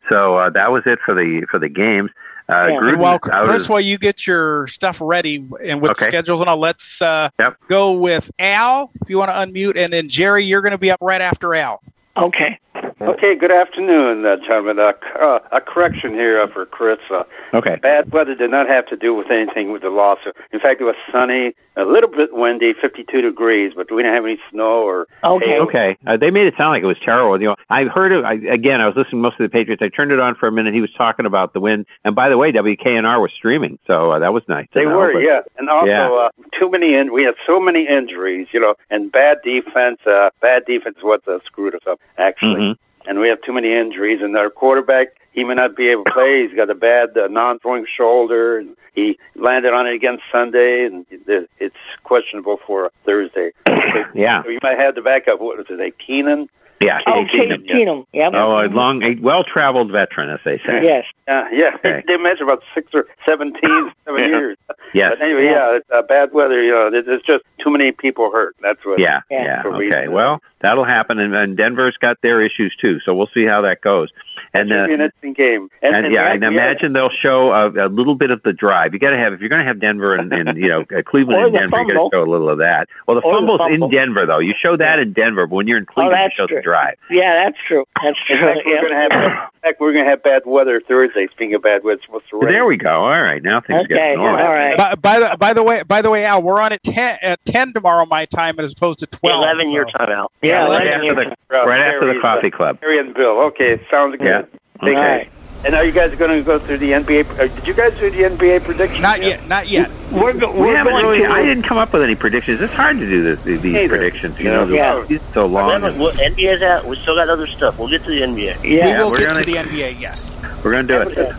So 0.09 0.37
uh, 0.37 0.49
that 0.51 0.71
was 0.71 0.83
it 0.85 0.99
for 1.05 1.13
the 1.13 1.45
for 1.51 1.59
the 1.59 1.67
games. 1.67 2.11
Uh, 2.47 2.67
And 2.69 2.79
Gruden 2.81 2.99
while 2.99 3.19
Chris, 3.19 3.63
of- 3.63 3.69
while 3.71 3.81
you 3.81 3.97
get 3.97 4.25
your 4.25 4.67
stuff 4.67 4.99
ready 5.01 5.45
and 5.63 5.81
with 5.81 5.91
Okay. 5.91 6.05
schedules 6.05 6.39
and 6.39 6.49
all, 6.49 6.57
let's 6.57 7.01
uh, 7.01 7.29
Yep. 7.39 7.57
go 7.67 7.91
with 7.91 8.31
Al. 8.39 8.91
If 9.01 9.09
you 9.09 9.17
want 9.17 9.31
to 9.31 9.33
unmute, 9.35 9.77
and 9.77 9.91
then 9.91 10.07
Jerry, 10.07 10.45
you're 10.45 10.61
going 10.61 10.71
to 10.71 10.77
be 10.77 10.91
up 10.91 10.99
right 11.01 11.21
after 11.21 11.55
Al. 11.55 11.81
Okay. 12.15 12.57
Okay, 13.01 13.35
good 13.35 13.51
afternoon, 13.51 14.25
uh, 14.25 14.37
gentlemen. 14.37 14.79
Uh, 14.79 14.93
uh, 15.21 15.39
a 15.51 15.59
correction 15.59 16.13
here 16.13 16.39
uh, 16.39 16.47
for 16.47 16.65
Chris. 16.65 16.97
Uh, 17.11 17.23
Okay. 17.53 17.75
bad 17.81 18.11
weather 18.11 18.35
did 18.35 18.51
not 18.51 18.67
have 18.67 18.85
to 18.87 18.95
do 18.97 19.13
with 19.13 19.29
anything 19.31 19.71
with 19.71 19.81
the 19.81 19.89
loss. 19.89 20.19
In 20.51 20.59
fact, 20.59 20.79
it 20.81 20.83
was 20.85 20.95
sunny, 21.11 21.53
a 21.77 21.83
little 21.85 22.09
bit 22.09 22.33
windy, 22.33 22.73
52 22.73 23.21
degrees, 23.21 23.71
but 23.75 23.89
we 23.91 24.01
didn't 24.01 24.13
have 24.13 24.25
any 24.25 24.37
snow 24.49 24.83
or 24.83 25.07
hail. 25.23 25.61
Okay. 25.63 25.97
Uh, 26.07 26.15
they 26.17 26.31
made 26.31 26.47
it 26.47 26.53
sound 26.57 26.71
like 26.71 26.83
it 26.83 26.85
was 26.85 26.97
terrible. 27.03 27.39
You 27.41 27.49
know, 27.49 27.55
I 27.69 27.83
heard 27.85 28.11
it 28.13 28.23
I, 28.25 28.33
again. 28.53 28.79
I 28.81 28.87
was 28.87 28.95
listening 28.97 29.21
most 29.21 29.39
of 29.39 29.43
the 29.43 29.49
Patriots. 29.49 29.81
I 29.81 29.87
turned 29.89 30.11
it 30.11 30.19
on 30.19 30.35
for 30.35 30.47
a 30.47 30.51
minute. 30.51 30.73
He 30.73 30.81
was 30.81 30.91
talking 30.97 31.25
about 31.25 31.53
the 31.53 31.59
win. 31.61 31.85
And 32.05 32.13
by 32.15 32.27
the 32.29 32.37
way, 32.37 32.51
WKNR 32.51 33.21
was 33.21 33.31
streaming, 33.35 33.77
so 33.87 34.11
uh, 34.11 34.19
that 34.19 34.33
was 34.33 34.43
nice. 34.49 34.67
They 34.73 34.83
know, 34.85 34.97
were, 34.97 35.13
but- 35.13 35.19
yeah. 35.19 35.41
And 35.57 35.69
also, 35.69 35.87
Yeah. 35.87 36.09
uh, 36.11 36.29
too 36.57 36.69
many. 36.69 36.95
In- 36.95 37.11
we 37.13 37.23
had 37.23 37.35
so 37.45 37.59
many 37.59 37.87
injuries, 37.87 38.47
you 38.51 38.59
know, 38.59 38.75
and 38.89 39.11
bad 39.11 39.37
defense. 39.43 39.99
Uh, 40.05 40.29
bad 40.41 40.65
defense 40.65 40.97
is 40.97 41.03
what 41.03 41.25
uh, 41.27 41.39
screwed 41.45 41.75
us 41.75 41.81
up, 41.89 41.99
actually. 42.17 42.55
Mhm. 42.61 42.75
And 43.07 43.19
we 43.19 43.29
have 43.29 43.41
too 43.41 43.53
many 43.53 43.73
injuries. 43.73 44.21
And 44.21 44.35
our 44.35 44.49
quarterback, 44.49 45.07
he 45.31 45.43
may 45.43 45.53
not 45.53 45.75
be 45.75 45.89
able 45.89 46.05
to 46.05 46.13
play. 46.13 46.47
He's 46.47 46.55
got 46.55 46.69
a 46.69 46.75
bad 46.75 47.17
uh, 47.17 47.27
non-throwing 47.27 47.85
shoulder. 47.97 48.57
And 48.57 48.75
he 48.93 49.19
landed 49.35 49.73
on 49.73 49.87
it 49.87 49.93
against 49.93 50.23
Sunday, 50.31 50.85
and 50.85 51.05
it's 51.09 51.75
questionable 52.03 52.57
for 52.65 52.91
Thursday. 53.05 53.51
Yeah. 54.13 54.43
So 54.43 54.49
you 54.49 54.59
might 54.61 54.77
have 54.77 54.95
the 54.95 55.01
backup. 55.01 55.39
What 55.39 55.57
was 55.57 55.67
it? 55.69 55.79
A 55.79 55.91
Keenan. 55.91 56.49
Yeah. 56.83 56.99
Oh, 57.07 57.23
Case 57.31 57.31
Case 57.31 57.59
Keenum, 57.69 58.05
yeah. 58.13 58.23
Yep. 58.25 58.33
Oh, 58.35 58.59
a 58.59 58.67
long, 58.67 59.01
a 59.01 59.15
well-traveled 59.21 59.91
veteran, 59.91 60.29
as 60.29 60.39
they 60.43 60.57
say. 60.59 60.83
Yes. 60.83 61.05
Uh, 61.27 61.45
yeah, 61.51 61.71
Okay. 61.75 62.03
they 62.07 62.17
measure 62.17 62.43
about 62.43 62.61
six 62.75 62.89
or 62.93 63.07
seventeen, 63.27 63.91
seven 64.05 64.19
Yeah. 64.21 64.27
years. 64.27 64.57
Yes. 64.93 65.13
But 65.17 65.25
anyway, 65.25 65.45
yeah, 65.45 65.77
it's, 65.77 65.89
uh, 65.91 66.01
bad 66.03 66.33
weather. 66.33 66.61
You 66.61 66.71
know, 66.71 66.91
there's 66.91 67.21
just 67.23 67.43
too 67.63 67.71
many 67.71 67.91
people 67.91 68.29
hurt. 68.31 68.55
That's 68.61 68.83
what. 68.85 68.99
Yeah, 68.99 69.21
yeah. 69.31 69.63
the 69.63 69.69
Okay. 69.69 69.77
reason. 69.79 70.11
Well, 70.11 70.41
that'll 70.59 70.83
happen, 70.83 71.17
and, 71.19 71.33
and 71.33 71.57
Denver's 71.57 71.97
got 71.97 72.17
their 72.21 72.41
issues 72.45 72.75
too. 72.79 72.99
So 73.05 73.15
we'll 73.15 73.29
see 73.33 73.45
how 73.45 73.61
that 73.61 73.81
goes. 73.81 74.09
And 74.53 74.69
Should 74.69 74.79
uh, 74.79 74.85
be 74.87 74.93
an 74.93 75.01
interesting 75.01 75.33
game. 75.33 75.69
and, 75.81 76.13
yeah, 76.13 76.31
and 76.31 76.39
we 76.41 76.45
had- 76.45 76.53
imagine 76.53 76.93
they'll 76.93 77.09
show 77.09 77.51
a, 77.51 77.87
a 77.87 77.89
little 77.89 78.15
bit 78.15 78.31
of 78.31 78.41
the 78.43 78.53
drive. 78.53 78.93
You 78.93 78.99
got 78.99 79.09
to 79.11 79.17
have 79.17 79.33
if 79.33 79.39
you're 79.39 79.49
going 79.49 79.61
to 79.61 79.67
have 79.67 79.79
Denver 79.79 80.13
and, 80.13 80.31
and 80.31 80.57
you 80.57 80.67
know 80.69 80.81
uh, 80.95 81.01
Cleveland 81.05 81.43
and 81.45 81.53
the 81.55 81.59
Denver, 81.59 81.77
you 81.79 81.87
got 81.87 81.93
fumble. 81.93 82.09
to 82.11 82.15
show 82.17 82.23
a 82.23 82.29
little 82.31 82.49
of 82.49 82.59
that. 82.59 82.87
Well, 83.07 83.15
the 83.19 83.21
Or 83.25 83.33
the 83.33 83.37
fumble's 83.39 83.57
fumble. 83.59 83.87
in 83.87 83.91
Denver 83.91 84.25
though. 84.25 84.39
You 84.39 84.53
show 84.63 84.77
that 84.77 84.99
in 84.99 85.13
Denver, 85.13 85.47
but 85.47 85.55
when 85.55 85.67
you're 85.67 85.77
in 85.79 85.85
Cleveland, 85.85 86.31
you 86.37 86.37
show 86.37 86.47
true. 86.47 86.61
The 86.65 86.69
drive. 86.71 86.95
Yeah, 87.09 87.43
that's 87.45 87.57
true. 87.67 87.85
That's 88.03 88.17
In 88.29 88.37
true. 88.37 88.45
fact, 88.47 88.59
we're 88.65 88.73
Yep. 88.73 88.81
going 88.81 88.93
to 88.93 88.99
have. 88.99 89.11
In 89.53 89.59
fact, 89.61 89.79
we're 89.79 89.93
going 89.93 90.05
to 90.05 90.09
have 90.09 90.23
bad 90.23 90.43
weather 90.45 90.81
Thursday. 90.81 91.27
Speaking 91.31 91.53
of 91.55 91.61
bad 91.63 91.83
weather, 91.83 91.95
it's 91.97 92.05
supposed 92.05 92.29
to 92.29 92.39
rain. 92.39 92.49
There 92.53 92.65
we 92.65 92.77
go. 92.77 93.03
All 93.05 93.21
right, 93.21 93.41
now 93.41 93.61
things 93.61 93.85
Okay, 93.85 93.93
get 93.93 94.15
normal. 94.17 94.45
all 94.45 94.53
right. 94.53 94.77
By, 94.77 94.95
by 94.95 95.19
the 95.19 95.37
by 95.37 95.53
the 95.53 95.63
way, 95.63 95.83
by 95.83 96.01
the 96.01 96.09
way, 96.09 96.25
Al, 96.25 96.41
we're 96.41 96.61
on 96.61 96.71
at 96.73 96.83
ten 96.83 97.17
at 97.21 97.43
ten 97.45 97.73
tomorrow 97.73 98.05
my 98.05 98.25
time 98.25 98.59
as 98.59 98.73
opposed 98.73 98.99
to 98.99 99.07
twelve. 99.07 99.43
11 99.43 99.71
your 99.71 99.85
time 99.85 100.09
out. 100.09 100.31
Yeah, 100.41 100.65
right 100.67 100.87
after 100.87 101.13
the 101.15 101.35
right 101.49 101.81
after 101.81 102.13
the 102.13 102.19
coffee 102.21 102.51
club. 102.51 102.79
Harry 102.81 102.99
and 102.99 103.13
Bill. 103.13 103.39
Okay, 103.45 103.79
sounds 103.89 104.15
good. 104.17 104.25
Yeah. 104.27 104.41
Thank 104.81 104.97
Okay. 104.97 105.29
You. 105.65 105.67
And 105.67 105.75
are 105.75 105.85
you 105.85 105.91
guys 105.91 106.13
going 106.15 106.31
to 106.37 106.43
go 106.43 106.59
through 106.59 106.77
the 106.77 106.91
NBA? 106.91 107.39
Uh, 107.39 107.47
did 107.55 107.67
you 107.67 107.73
guys 107.73 107.97
do 107.99 108.09
the 108.09 108.23
NBA 108.23 108.63
prediction? 108.63 109.01
Not 109.01 109.21
yet, 109.21 109.47
not 109.47 109.67
yet. 109.67 109.89
We're, 110.11 110.33
go- 110.33 110.51
We 110.51 110.59
we're 110.61 110.77
haven't 110.77 110.93
going 110.93 111.05
really. 111.05 111.19
to. 111.19 111.29
I 111.31 111.41
didn't 111.43 111.63
come 111.63 111.77
up 111.77 111.91
with 111.93 112.01
any 112.03 112.15
predictions. 112.15 112.61
It's 112.61 112.73
hard 112.73 112.99
to 112.99 113.05
do 113.05 113.23
this, 113.23 113.41
these 113.43 113.63
Neither. 113.63 113.87
predictions. 113.97 114.39
You 114.39 114.45
know, 114.45 114.67
Yeah. 114.67 115.05
it's 115.09 115.33
so 115.33 115.45
long. 115.47 115.73
Remember, 115.73 115.99
what 115.99 116.15
NBA's 116.15 116.61
out. 116.61 116.85
We 116.85 116.95
still 116.97 117.15
got 117.15 117.29
other 117.29 117.47
stuff. 117.47 117.77
We'll 117.79 117.89
get 117.89 118.03
to 118.03 118.09
the 118.09 118.21
NBA. 118.21 118.63
yeah. 118.63 118.97
we 118.97 119.03
will 119.03 119.11
we're 119.11 119.17
get 119.19 119.27
gonna- 119.29 119.43
to 119.43 119.51
the 119.51 119.57
NBA. 119.57 119.99
Yes. 119.99 120.35
We're 120.63 120.71
going 120.71 120.87
to 120.87 121.05
do 121.05 121.21
it. 121.21 121.35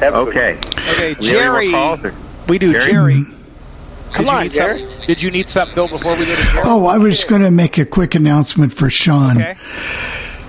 Have 0.00 0.14
Okay. 0.14 0.56
Okay, 0.92 1.14
We 1.18 1.28
have 1.30 1.54
any 1.56 1.68
more 1.70 1.96
Jerry. 1.96 2.14
We 2.48 2.58
do, 2.58 2.72
Jerry? 2.72 2.92
Jerry. 2.92 3.24
Come 4.12 4.28
on, 4.28 4.48
Jerry. 4.50 4.86
Did 5.06 5.20
you 5.20 5.32
need 5.32 5.50
something, 5.50 5.74
Bill, 5.74 5.88
before 5.88 6.12
we 6.16 6.24
go 6.26 6.34
to 6.36 6.42
Jerry? 6.42 6.62
Oh, 6.64 6.86
I 6.86 6.98
was 6.98 7.24
going 7.24 7.42
to 7.42 7.50
make 7.50 7.78
a 7.78 7.84
quick 7.84 8.14
announcement 8.14 8.72
for 8.72 8.88
Sean. 8.88 9.38
Okay. 9.42 9.56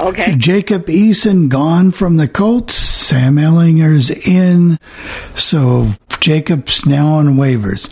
Okay. 0.05 0.35
Jacob 0.35 0.85
Eason 0.85 1.49
gone 1.49 1.91
from 1.91 2.17
the 2.17 2.27
Colts. 2.27 2.75
Sam 2.75 3.35
Ehlinger's 3.35 4.09
in. 4.27 4.77
So 5.35 5.89
Jacob's 6.19 6.85
now 6.85 7.15
on 7.15 7.35
waivers. 7.37 7.89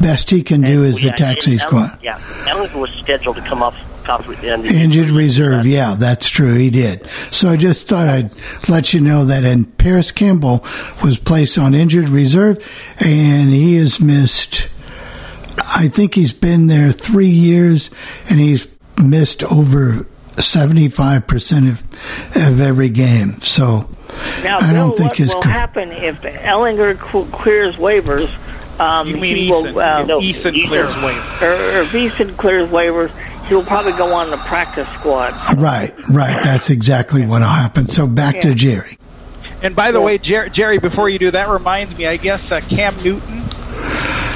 Best 0.00 0.30
he 0.30 0.42
can 0.42 0.62
do 0.62 0.82
is 0.84 0.94
the 0.96 1.08
Yeah, 1.08 1.14
taxi 1.16 1.58
squad. 1.58 1.90
Ellen- 1.90 1.98
Yeah, 2.02 2.18
Ehlinger 2.46 2.74
was 2.80 2.90
scheduled 2.92 3.36
to 3.36 3.42
come 3.42 3.62
off 3.62 3.74
off 4.08 4.26
the. 4.26 4.52
Injured 4.52 5.10
reserve. 5.10 5.64
Yeah, 5.64 5.94
that's 5.96 6.28
true. 6.28 6.54
He 6.54 6.70
did. 6.70 7.08
So 7.30 7.50
I 7.50 7.56
just 7.56 7.86
thought 7.86 8.08
I'd 8.08 8.30
let 8.68 8.92
you 8.92 9.00
know 9.00 9.26
that. 9.26 9.44
And 9.44 9.76
Parris 9.78 10.10
Campbell 10.10 10.64
was 11.04 11.18
placed 11.18 11.56
on 11.56 11.72
injured 11.74 12.08
reserve 12.08 12.58
and 12.98 13.50
he 13.50 13.76
has 13.76 14.00
missed, 14.00 14.68
I 15.56 15.86
think 15.88 16.14
he's 16.14 16.32
been 16.32 16.66
there 16.66 16.90
three 16.90 17.28
years 17.28 17.90
and 18.28 18.40
he's 18.40 18.66
missed 19.00 19.44
over 19.44 20.06
75% 20.36 21.68
of, 21.70 22.36
of 22.36 22.60
every 22.60 22.88
game. 22.88 23.40
So 23.40 23.88
Now, 24.42 24.58
I 24.58 24.72
don't 24.72 24.96
think 24.96 25.10
what 25.10 25.16
his 25.16 25.34
will 25.34 25.42
co- 25.42 25.48
happen 25.50 25.90
if 25.92 26.22
Ehlinger 26.22 26.98
clears 27.32 27.76
waivers? 27.76 28.28
Um, 28.80 29.06
You 29.08 29.16
mean 29.18 29.36
he 29.36 29.50
Eason? 29.50 29.74
will, 29.74 29.78
uh, 29.80 30.04
Eason 30.20 30.66
clears 30.66 30.94
waiver. 31.02 31.44
or, 31.46 31.52
or 31.78 31.82
if 31.82 31.92
Eason 31.92 32.36
clears 32.36 32.68
waivers, 32.70 33.10
he'll 33.48 33.62
probably 33.64 33.92
go 33.92 34.06
on 34.14 34.30
the 34.30 34.42
practice 34.48 34.88
squad. 34.88 35.32
Right, 35.58 35.92
right. 36.08 36.42
That's 36.42 36.70
exactly 36.70 37.24
what'll 37.26 37.46
happen. 37.48 37.88
So 37.88 38.06
back 38.06 38.40
to 38.40 38.54
Jerry. 38.54 38.96
And 39.62 39.76
by 39.76 39.92
the 39.92 40.00
way, 40.00 40.18
Jer- 40.18 40.48
Jerry, 40.48 40.78
before 40.78 41.08
you 41.08 41.18
do 41.20 41.30
that, 41.32 41.48
reminds 41.48 41.96
me. 41.96 42.06
I 42.06 42.16
guess 42.16 42.50
uh, 42.50 42.60
Cam 42.62 42.94
Newton 43.04 43.42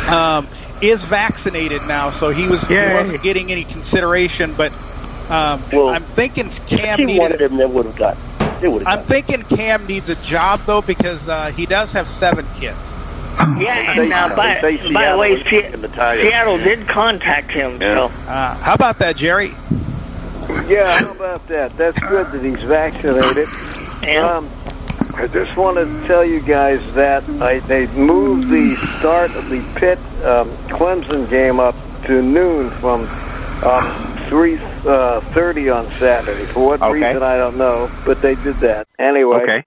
um, 0.09 0.47
is 0.83 1.03
vaccinated 1.03 1.81
now, 1.89 2.11
so 2.11 2.29
he 2.31 2.47
was, 2.47 2.63
he 2.69 2.77
wasn't 2.77 3.23
getting 3.25 3.51
any 3.51 3.65
consideration. 3.65 4.55
But 4.55 4.71
um, 5.31 5.63
Well, 5.73 5.89
I'm 5.89 6.03
thinking 6.03 6.49
Cam 6.67 7.01
If 7.01 7.09
he 7.09 7.19
wanted 7.19 7.41
needed. 7.41 7.51
him, 7.53 7.57
they 7.59 7.67
would 7.67 7.87
have 7.87 7.97
got. 7.97 8.17
They 8.61 8.69
would 8.69 8.85
I'm 8.85 8.99
have. 8.99 9.07
thinking 9.07 9.43
Cam 9.43 9.87
needs 9.87 10.09
a 10.09 10.15
job 10.17 10.61
though 10.67 10.83
because 10.83 11.29
uh, 11.29 11.51
he 11.53 11.67
does 11.67 11.93
have 11.93 12.09
seven 12.09 12.47
kids. 12.59 12.79
Yeah, 13.59 14.01
and 14.01 14.13
uh, 14.13 14.35
by, 14.35 14.61
by 14.63 14.71
the 15.13 15.19
way, 15.19 15.37
Seattle 15.43 15.51
Se- 15.51 15.73
in 15.75 15.81
the 15.83 15.89
Tigers. 15.89 16.25
Seattle 16.25 16.57
did 16.57 16.89
contact 16.89 17.51
him. 17.51 17.79
So 17.79 18.07
Uh, 18.27 18.55
how 18.57 18.73
about 18.75 18.99
that, 19.01 19.17
Jerry? 19.17 19.51
Yeah, 20.67 20.99
how 21.01 21.13
about 21.13 21.47
that? 21.49 21.77
That's 21.77 21.99
good 22.07 22.27
that 22.33 22.43
he's 22.43 22.63
vaccinated. 22.63 23.47
Um, 24.19 24.49
I 25.17 25.27
just 25.33 25.57
want 25.57 25.77
to 25.77 26.07
tell 26.07 26.25
you 26.25 26.41
guys 26.41 26.95
that 26.95 27.29
I, 27.43 27.59
they 27.61 27.87
moved 27.89 28.49
the 28.49 28.75
start 28.99 29.35
of 29.37 29.49
the 29.51 29.61
Pitt 29.77 29.99
um, 30.25 30.49
Clemson 30.69 31.29
game 31.29 31.61
up 31.61 31.75
to 32.07 32.23
noon 32.23 32.71
from 32.71 33.03
um, 33.65 34.16
three 34.29 34.59
uh, 34.89 35.21
thirty 35.35 35.69
on 35.69 35.89
Saturday. 35.99 36.47
For 36.53 36.65
what 36.65 36.83
Okay. 36.83 36.93
reason 36.93 37.23
I 37.23 37.37
don't 37.37 37.57
know, 37.57 37.91
but 38.05 38.21
they 38.23 38.35
did 38.35 38.61
that 38.61 38.87
anyway. 38.99 39.43
Okay. 39.43 39.65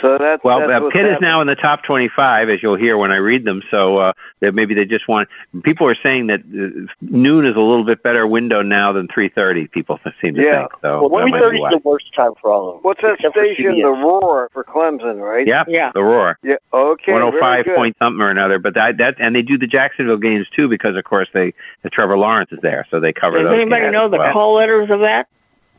So 0.00 0.18
that's 0.18 0.44
Well, 0.44 0.60
that's 0.60 0.72
uh, 0.72 0.80
what's 0.82 0.94
Pitt 0.94 1.06
is 1.06 1.16
now 1.20 1.40
in 1.40 1.46
the 1.46 1.54
top 1.54 1.82
25, 1.84 2.50
as 2.50 2.62
you'll 2.62 2.76
hear 2.76 2.98
when 2.98 3.12
I 3.12 3.16
read 3.16 3.44
them. 3.44 3.62
So 3.70 3.96
uh, 3.96 4.12
that 4.40 4.54
maybe 4.54 4.74
they 4.74 4.84
just 4.84 5.08
want. 5.08 5.28
People 5.62 5.86
are 5.88 5.96
saying 6.02 6.26
that 6.26 6.40
uh, 6.40 6.92
noon 7.00 7.46
is 7.46 7.56
a 7.56 7.60
little 7.60 7.84
bit 7.84 8.02
better 8.02 8.26
window 8.26 8.60
now 8.62 8.92
than 8.92 9.08
3:30. 9.08 9.70
People 9.70 9.98
seem 10.24 10.34
to 10.34 10.42
Yeah. 10.42 10.60
think. 10.60 10.72
So 10.82 11.00
Well, 11.00 11.08
that 11.08 11.22
three 11.22 11.30
might 11.32 11.40
thirty 11.40 11.58
be 11.58 11.64
is 11.64 11.70
the 11.70 11.88
worst 11.88 12.06
time 12.14 12.32
for 12.40 12.52
all 12.52 12.68
of 12.68 12.74
them. 12.74 12.82
What's 12.82 13.00
that 13.02 13.18
station? 13.20 13.80
The 13.80 13.88
Roar 13.90 14.50
for 14.52 14.64
Clemson, 14.64 15.20
right? 15.20 15.46
Yep, 15.46 15.66
the 15.94 16.02
roar. 16.02 16.38
Yeah. 16.42 16.56
Okay. 16.72 17.12
105 17.12 17.66
point 17.74 17.96
something 18.00 18.20
or 18.20 18.30
another, 18.30 18.58
but 18.58 18.74
that 18.74 18.98
that 18.98 19.14
and 19.18 19.34
they 19.34 19.42
do 19.42 19.56
the 19.56 19.66
Jacksonville 19.66 20.18
games 20.18 20.46
too 20.54 20.68
because 20.68 20.96
of 20.96 21.04
course 21.04 21.28
they 21.32 21.54
the 21.82 21.90
Trevor 21.90 22.18
Lawrence 22.18 22.50
is 22.52 22.58
there, 22.62 22.86
so 22.90 23.00
they 23.00 23.12
cover 23.12 23.38
does 23.38 23.46
those. 23.46 23.60
anybody 23.60 23.82
games 23.82 23.94
know 23.94 24.04
as 24.06 24.10
the 24.10 24.18
well. 24.18 24.32
call 24.32 24.54
letters 24.54 24.90
of 24.90 25.00
that? 25.00 25.28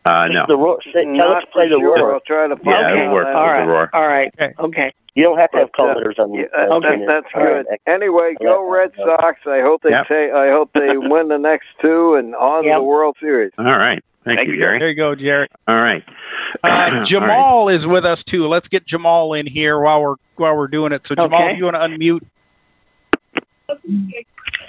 Uh, 0.08 0.28
no. 0.28 0.46
The 0.48 0.58
roar. 0.58 0.80
Say, 0.94 1.04
tell 1.04 1.14
Not 1.16 1.38
us 1.38 1.44
to 1.44 1.52
play 1.52 1.68
the 1.68 1.76
sure. 1.80 1.98
roar. 1.98 2.14
I'll 2.14 2.20
try 2.22 2.48
to 2.48 2.56
find 2.56 2.66
Yeah, 2.68 2.88
out. 2.88 2.98
it'll 2.98 3.14
work 3.14 3.28
All 3.28 3.34
right. 3.48 3.62
The 3.66 3.68
roar. 3.72 3.90
All 3.94 4.08
right. 4.08 4.34
Okay. 4.60 4.92
You 5.16 5.24
don't 5.24 5.40
have 5.40 5.50
to 5.52 5.58
have 5.58 5.70
But, 5.76 5.78
call 5.78 5.88
uh, 5.90 6.24
on 6.24 6.34
Yeah, 6.36 6.44
the. 6.54 6.58
uh, 6.72 6.76
uh, 6.76 6.80
that, 6.80 7.00
that's 7.08 7.26
All 7.34 7.44
right. 7.44 7.66
good. 7.66 7.78
Anyway, 7.88 8.36
go 8.42 8.70
Red 8.72 8.92
Sox. 8.98 9.40
I 9.48 9.62
hope 9.62 9.82
they 9.82 9.90
Yep. 9.90 10.08
take. 10.08 10.32
I 10.32 10.50
hope 10.52 10.70
they 10.74 10.96
win 10.98 11.28
the 11.30 11.40
next 11.40 11.66
two 11.82 12.14
and 12.16 12.36
on 12.36 12.66
Yep. 12.66 12.76
the 12.78 12.84
World 12.84 13.18
Series. 13.20 13.52
All 13.58 13.66
right. 13.66 14.02
Thank, 14.26 14.48
you, 14.48 14.58
Jerry. 14.58 14.78
There 14.78 14.90
you 14.90 14.96
go, 14.96 15.16
Jerry. 15.16 15.48
All 15.68 15.76
right. 15.82 16.04
Uh, 16.64 16.68
All 16.70 16.72
right. 16.72 17.06
Jamal 17.06 17.70
is 17.70 17.88
with 17.88 18.06
us 18.06 18.24
too. 18.24 18.48
Let's 18.48 18.68
get 18.68 18.86
Jamal 18.86 19.34
in 19.34 19.48
here 19.48 19.80
while 19.80 20.02
we're 20.02 20.16
while 20.36 20.56
we're 20.56 20.68
doing 20.68 20.92
it. 20.92 21.06
So 21.08 21.16
Jamal, 21.16 21.42
Okay. 21.44 21.54
if 21.54 21.58
you 21.58 21.64
want 21.66 21.76
to 21.78 21.80
unmute. 21.82 22.22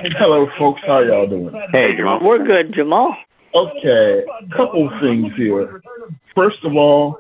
Hello, 0.00 0.48
folks. 0.58 0.80
How 0.86 1.00
y'all 1.00 1.26
doing? 1.26 1.50
Hey, 1.72 1.94
Jamal. 1.96 2.20
We're 2.22 2.44
good, 2.44 2.72
Jamal. 2.74 3.16
Okay, 3.54 4.24
couple 4.54 4.90
things 5.00 5.32
here. 5.36 5.80
First 6.36 6.62
of 6.64 6.76
all, 6.76 7.18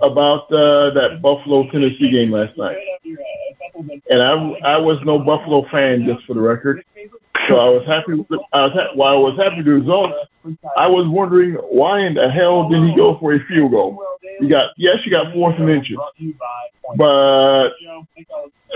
about 0.00 0.52
uh, 0.52 0.90
that 0.90 1.20
Buffalo 1.22 1.70
Tennessee 1.70 2.10
game 2.10 2.32
last 2.32 2.56
night, 2.58 2.76
and 4.10 4.22
I 4.22 4.32
I 4.64 4.76
was 4.78 4.98
no 5.04 5.18
Buffalo 5.18 5.66
fan, 5.70 6.04
just 6.04 6.26
for 6.26 6.34
the 6.34 6.40
record. 6.40 6.84
So 7.48 7.56
I 7.56 7.68
was 7.70 7.86
happy. 7.86 8.14
With 8.14 8.28
the, 8.28 8.40
I 8.52 8.62
was 8.62 8.72
ha- 8.74 8.94
while 8.94 9.12
I 9.14 9.16
was 9.16 9.38
happy 9.38 9.56
with 9.58 9.66
the 9.66 9.72
results, 9.72 10.14
I 10.76 10.86
was 10.86 11.06
wondering 11.08 11.54
why 11.54 12.00
in 12.00 12.14
the 12.14 12.28
hell 12.28 12.68
did 12.68 12.82
he 12.82 12.94
go 12.94 13.18
for 13.18 13.34
a 13.34 13.40
field 13.46 13.70
goal? 13.70 14.04
You 14.40 14.48
got 14.48 14.72
yes, 14.76 14.96
you 15.04 15.10
got 15.10 15.32
fourth 15.32 15.56
and 15.58 15.70
inches, 15.70 15.96
but 16.96 17.68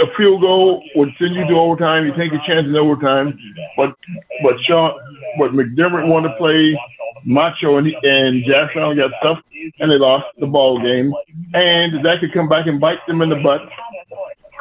a 0.01 0.07
field 0.17 0.41
goal 0.41 0.83
would 0.97 1.11
send 1.19 1.35
you 1.35 1.47
to 1.47 1.55
overtime. 1.55 2.07
You 2.07 2.13
take 2.17 2.33
a 2.33 2.41
chance 2.47 2.67
in 2.67 2.77
overtime, 2.77 3.39
but 3.77 3.95
but 4.43 4.55
Sean, 4.67 4.99
but 5.39 5.53
McDermott 5.53 6.07
wanted 6.07 6.31
to 6.31 6.37
play 6.37 6.79
macho, 7.25 7.77
and 7.79 7.89
and 8.03 8.45
Jackson 8.45 8.97
got 8.97 9.11
stuff, 9.21 9.39
and 9.81 9.91
they 9.91 9.97
lost 9.99 10.27
the 10.39 10.47
ball 10.47 10.81
game, 10.83 11.13
and 11.55 12.05
that 12.05 12.21
could 12.21 12.33
come 12.33 12.49
back 12.49 12.67
and 12.67 12.81
bite 12.81 12.99
them 13.07 13.23
in 13.23 13.29
the 13.29 13.37
butt 13.37 13.63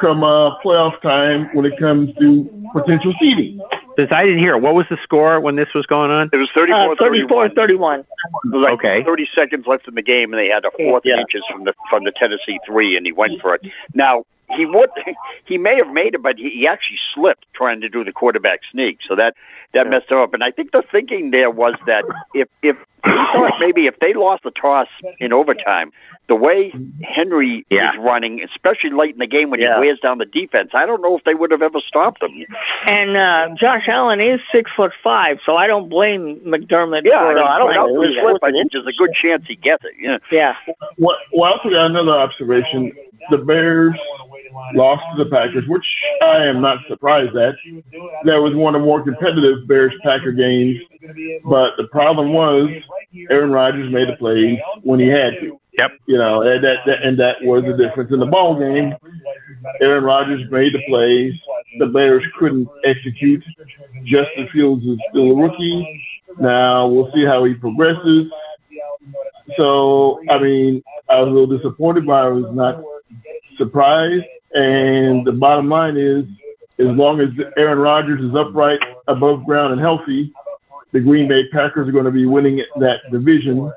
come 0.02 0.24
uh, 0.24 0.58
playoff 0.66 1.00
time 1.02 1.48
when 1.54 1.64
it 1.66 1.78
comes 1.78 2.10
to 2.18 2.50
potential 2.74 3.14
seeding. 3.20 3.62
Since 4.00 4.12
I 4.12 4.24
didn't 4.24 4.40
hear, 4.40 4.58
what 4.58 4.74
was 4.74 4.86
the 4.90 4.98
score 5.04 5.40
when 5.40 5.56
this 5.56 5.68
was 5.76 5.86
going 5.86 6.10
on? 6.10 6.30
It 6.34 6.38
was 6.38 6.50
Uh, 6.56 6.60
34 6.60 6.96
34 6.96 7.50
31. 7.50 8.04
Like 8.46 8.74
Okay. 8.74 9.04
30 9.04 9.30
seconds 9.36 9.68
left 9.68 9.88
in 9.88 9.94
the 9.96 10.02
game, 10.02 10.34
and 10.34 10.40
they 10.40 10.48
had 10.50 10.66
a 10.66 10.72
fourth 10.72 11.04
Yeah. 11.06 11.20
inches 11.20 11.44
from 11.52 11.66
the 11.66 11.74
from 11.90 12.04
the 12.04 12.12
Tennessee 12.12 12.60
three, 12.66 12.98
and 12.98 13.06
he 13.06 13.12
went 13.12 13.40
for 13.42 13.54
it. 13.54 13.62
Now 13.94 14.24
he 14.56 14.66
would 14.66 14.90
he 15.46 15.58
may 15.58 15.76
have 15.76 15.92
made 15.94 16.16
it, 16.16 16.22
but 16.22 16.38
he, 16.38 16.50
he 16.50 16.68
actually 16.68 17.00
slipped 17.14 17.46
trying 17.54 17.82
to 17.82 17.90
do 17.90 18.04
the 18.04 18.12
quarterback 18.12 18.62
sneak, 18.72 19.00
so 19.08 19.16
that 19.16 19.36
that 19.74 19.90
messed 19.90 20.12
him 20.12 20.18
up. 20.18 20.34
And 20.34 20.44
I 20.44 20.52
think 20.52 20.72
the 20.72 20.84
thinking 20.92 21.32
there 21.32 21.50
was 21.50 21.76
that 21.86 22.04
if 22.34 22.48
if 22.62 22.78
he 23.04 23.12
thought 23.34 23.54
maybe 23.60 23.88
if 23.88 23.98
they 24.00 24.14
lost 24.14 24.44
the 24.44 24.52
toss 24.52 24.88
in 25.20 25.34
overtime, 25.34 25.92
the 26.32 26.36
way 26.38 26.72
Henry 27.04 27.66
Yeah. 27.70 27.92
is 27.92 27.98
running, 28.00 28.42
especially 28.42 28.92
late 28.92 29.12
in 29.12 29.20
the 29.20 29.28
game 29.28 29.50
when 29.50 29.60
Yeah. 29.60 29.76
he 29.76 29.82
wears 29.82 30.00
down 30.00 30.18
the 30.18 30.26
defense, 30.26 30.72
I 30.74 30.86
don't 30.86 31.02
know 31.02 31.18
if 31.18 31.26
they 31.26 31.34
would 31.36 31.52
have 31.52 31.62
ever 31.62 31.82
stopped 31.86 32.24
him. 32.24 32.46
And 32.88 33.18
uh, 33.18 33.50
Josh 33.60 33.84
Allen 33.90 34.22
is 34.22 34.40
six 34.50 34.72
foot 34.78 34.94
five, 35.04 35.40
so 35.46 35.58
I 35.58 35.68
don't 35.68 35.90
blame 35.90 36.40
McDermott. 36.46 37.02
Yeah, 37.04 37.20
for 37.20 37.34
no, 37.34 37.44
I 37.44 37.58
don't 37.60 37.74
trying 37.74 37.88
know. 37.94 38.02
to 38.02 38.08
The 38.08 38.14
do 38.14 38.22
slip, 38.22 38.38
that. 38.42 38.48
I 38.48 38.52
think 38.52 38.72
there's 38.72 38.88
a 38.88 38.94
good 38.98 39.10
chance 39.22 39.44
he 39.46 39.56
gets 39.58 39.84
it. 39.84 39.92
Yeah. 40.00 40.20
Yeah. 40.32 40.56
Well, 40.98 41.18
well, 41.34 41.50
I 41.52 41.58
also 41.58 41.70
got 41.70 41.88
another 41.88 42.12
observation. 42.14 42.94
The 43.30 43.38
Bears 43.40 43.94
lost 44.74 45.04
to 45.18 45.24
the 45.26 45.30
Packers, 45.30 45.66
which 45.68 45.86
I 46.24 46.46
am 46.46 46.62
not 46.62 46.78
surprised 46.88 47.36
at. 47.36 47.56
That 48.24 48.42
was 48.42 48.56
one 48.56 48.74
of 48.74 48.82
the 48.82 48.86
more 48.86 49.04
competitive 49.04 49.68
Bears 49.68 49.94
Packer 50.04 50.32
games, 50.32 50.78
but 51.44 51.72
the 51.78 51.88
problem 51.92 52.32
was 52.32 52.70
Aaron 53.30 53.52
Rodgers 53.52 53.92
made 53.92 54.08
the 54.08 54.16
plays 54.16 54.58
when 54.84 55.00
he 55.02 55.08
had 55.08 55.34
to. 55.42 55.60
Yep. 55.80 55.92
You 56.06 56.18
know, 56.18 56.42
and 56.42 56.64
that, 56.64 56.78
that 56.86 57.02
and 57.02 57.18
that 57.20 57.38
was 57.42 57.64
the 57.64 57.74
difference 57.74 58.12
in 58.12 58.20
the 58.20 58.26
ball 58.26 58.60
game. 58.60 58.94
Aaron 59.82 60.04
Rodgers 60.04 60.50
made 60.52 60.74
the 60.74 60.82
plays. 60.88 61.34
The 61.80 61.88
Bears 61.88 62.24
couldn't 62.38 62.68
execute. 62.84 63.44
Justin 64.04 64.50
Fields 64.52 64.84
is 64.86 65.00
still 65.10 65.32
a 65.32 65.36
rookie. 65.36 66.04
Now 66.40 66.88
we'll 66.88 67.12
see 67.14 67.24
how 67.24 67.44
he 67.46 67.54
progresses. 67.54 68.30
So, 69.58 70.22
I 70.30 70.38
mean, 70.40 70.84
I 71.10 71.20
was 71.20 71.30
a 71.30 71.32
little 71.32 71.58
disappointed, 71.58 72.06
but 72.06 72.14
I 72.14 72.28
was 72.28 72.54
not 72.54 72.84
surprised. 73.58 74.26
And 74.54 75.26
the 75.26 75.32
bottom 75.32 75.70
line 75.70 75.98
is, 75.98 76.26
as 76.80 76.88
long 76.88 77.22
as 77.22 77.30
Aaron 77.58 77.80
Rodgers 77.80 78.22
is 78.24 78.36
upright, 78.36 78.80
above 79.08 79.46
ground, 79.46 79.74
and 79.74 79.82
healthy, 79.82 80.34
the 80.92 81.00
Green 81.00 81.28
Bay 81.28 81.48
Packers 81.50 81.88
are 81.88 81.92
going 81.92 82.06
to 82.06 82.12
be 82.12 82.26
winning 82.26 82.64
that 82.80 83.00
division. 83.12 83.72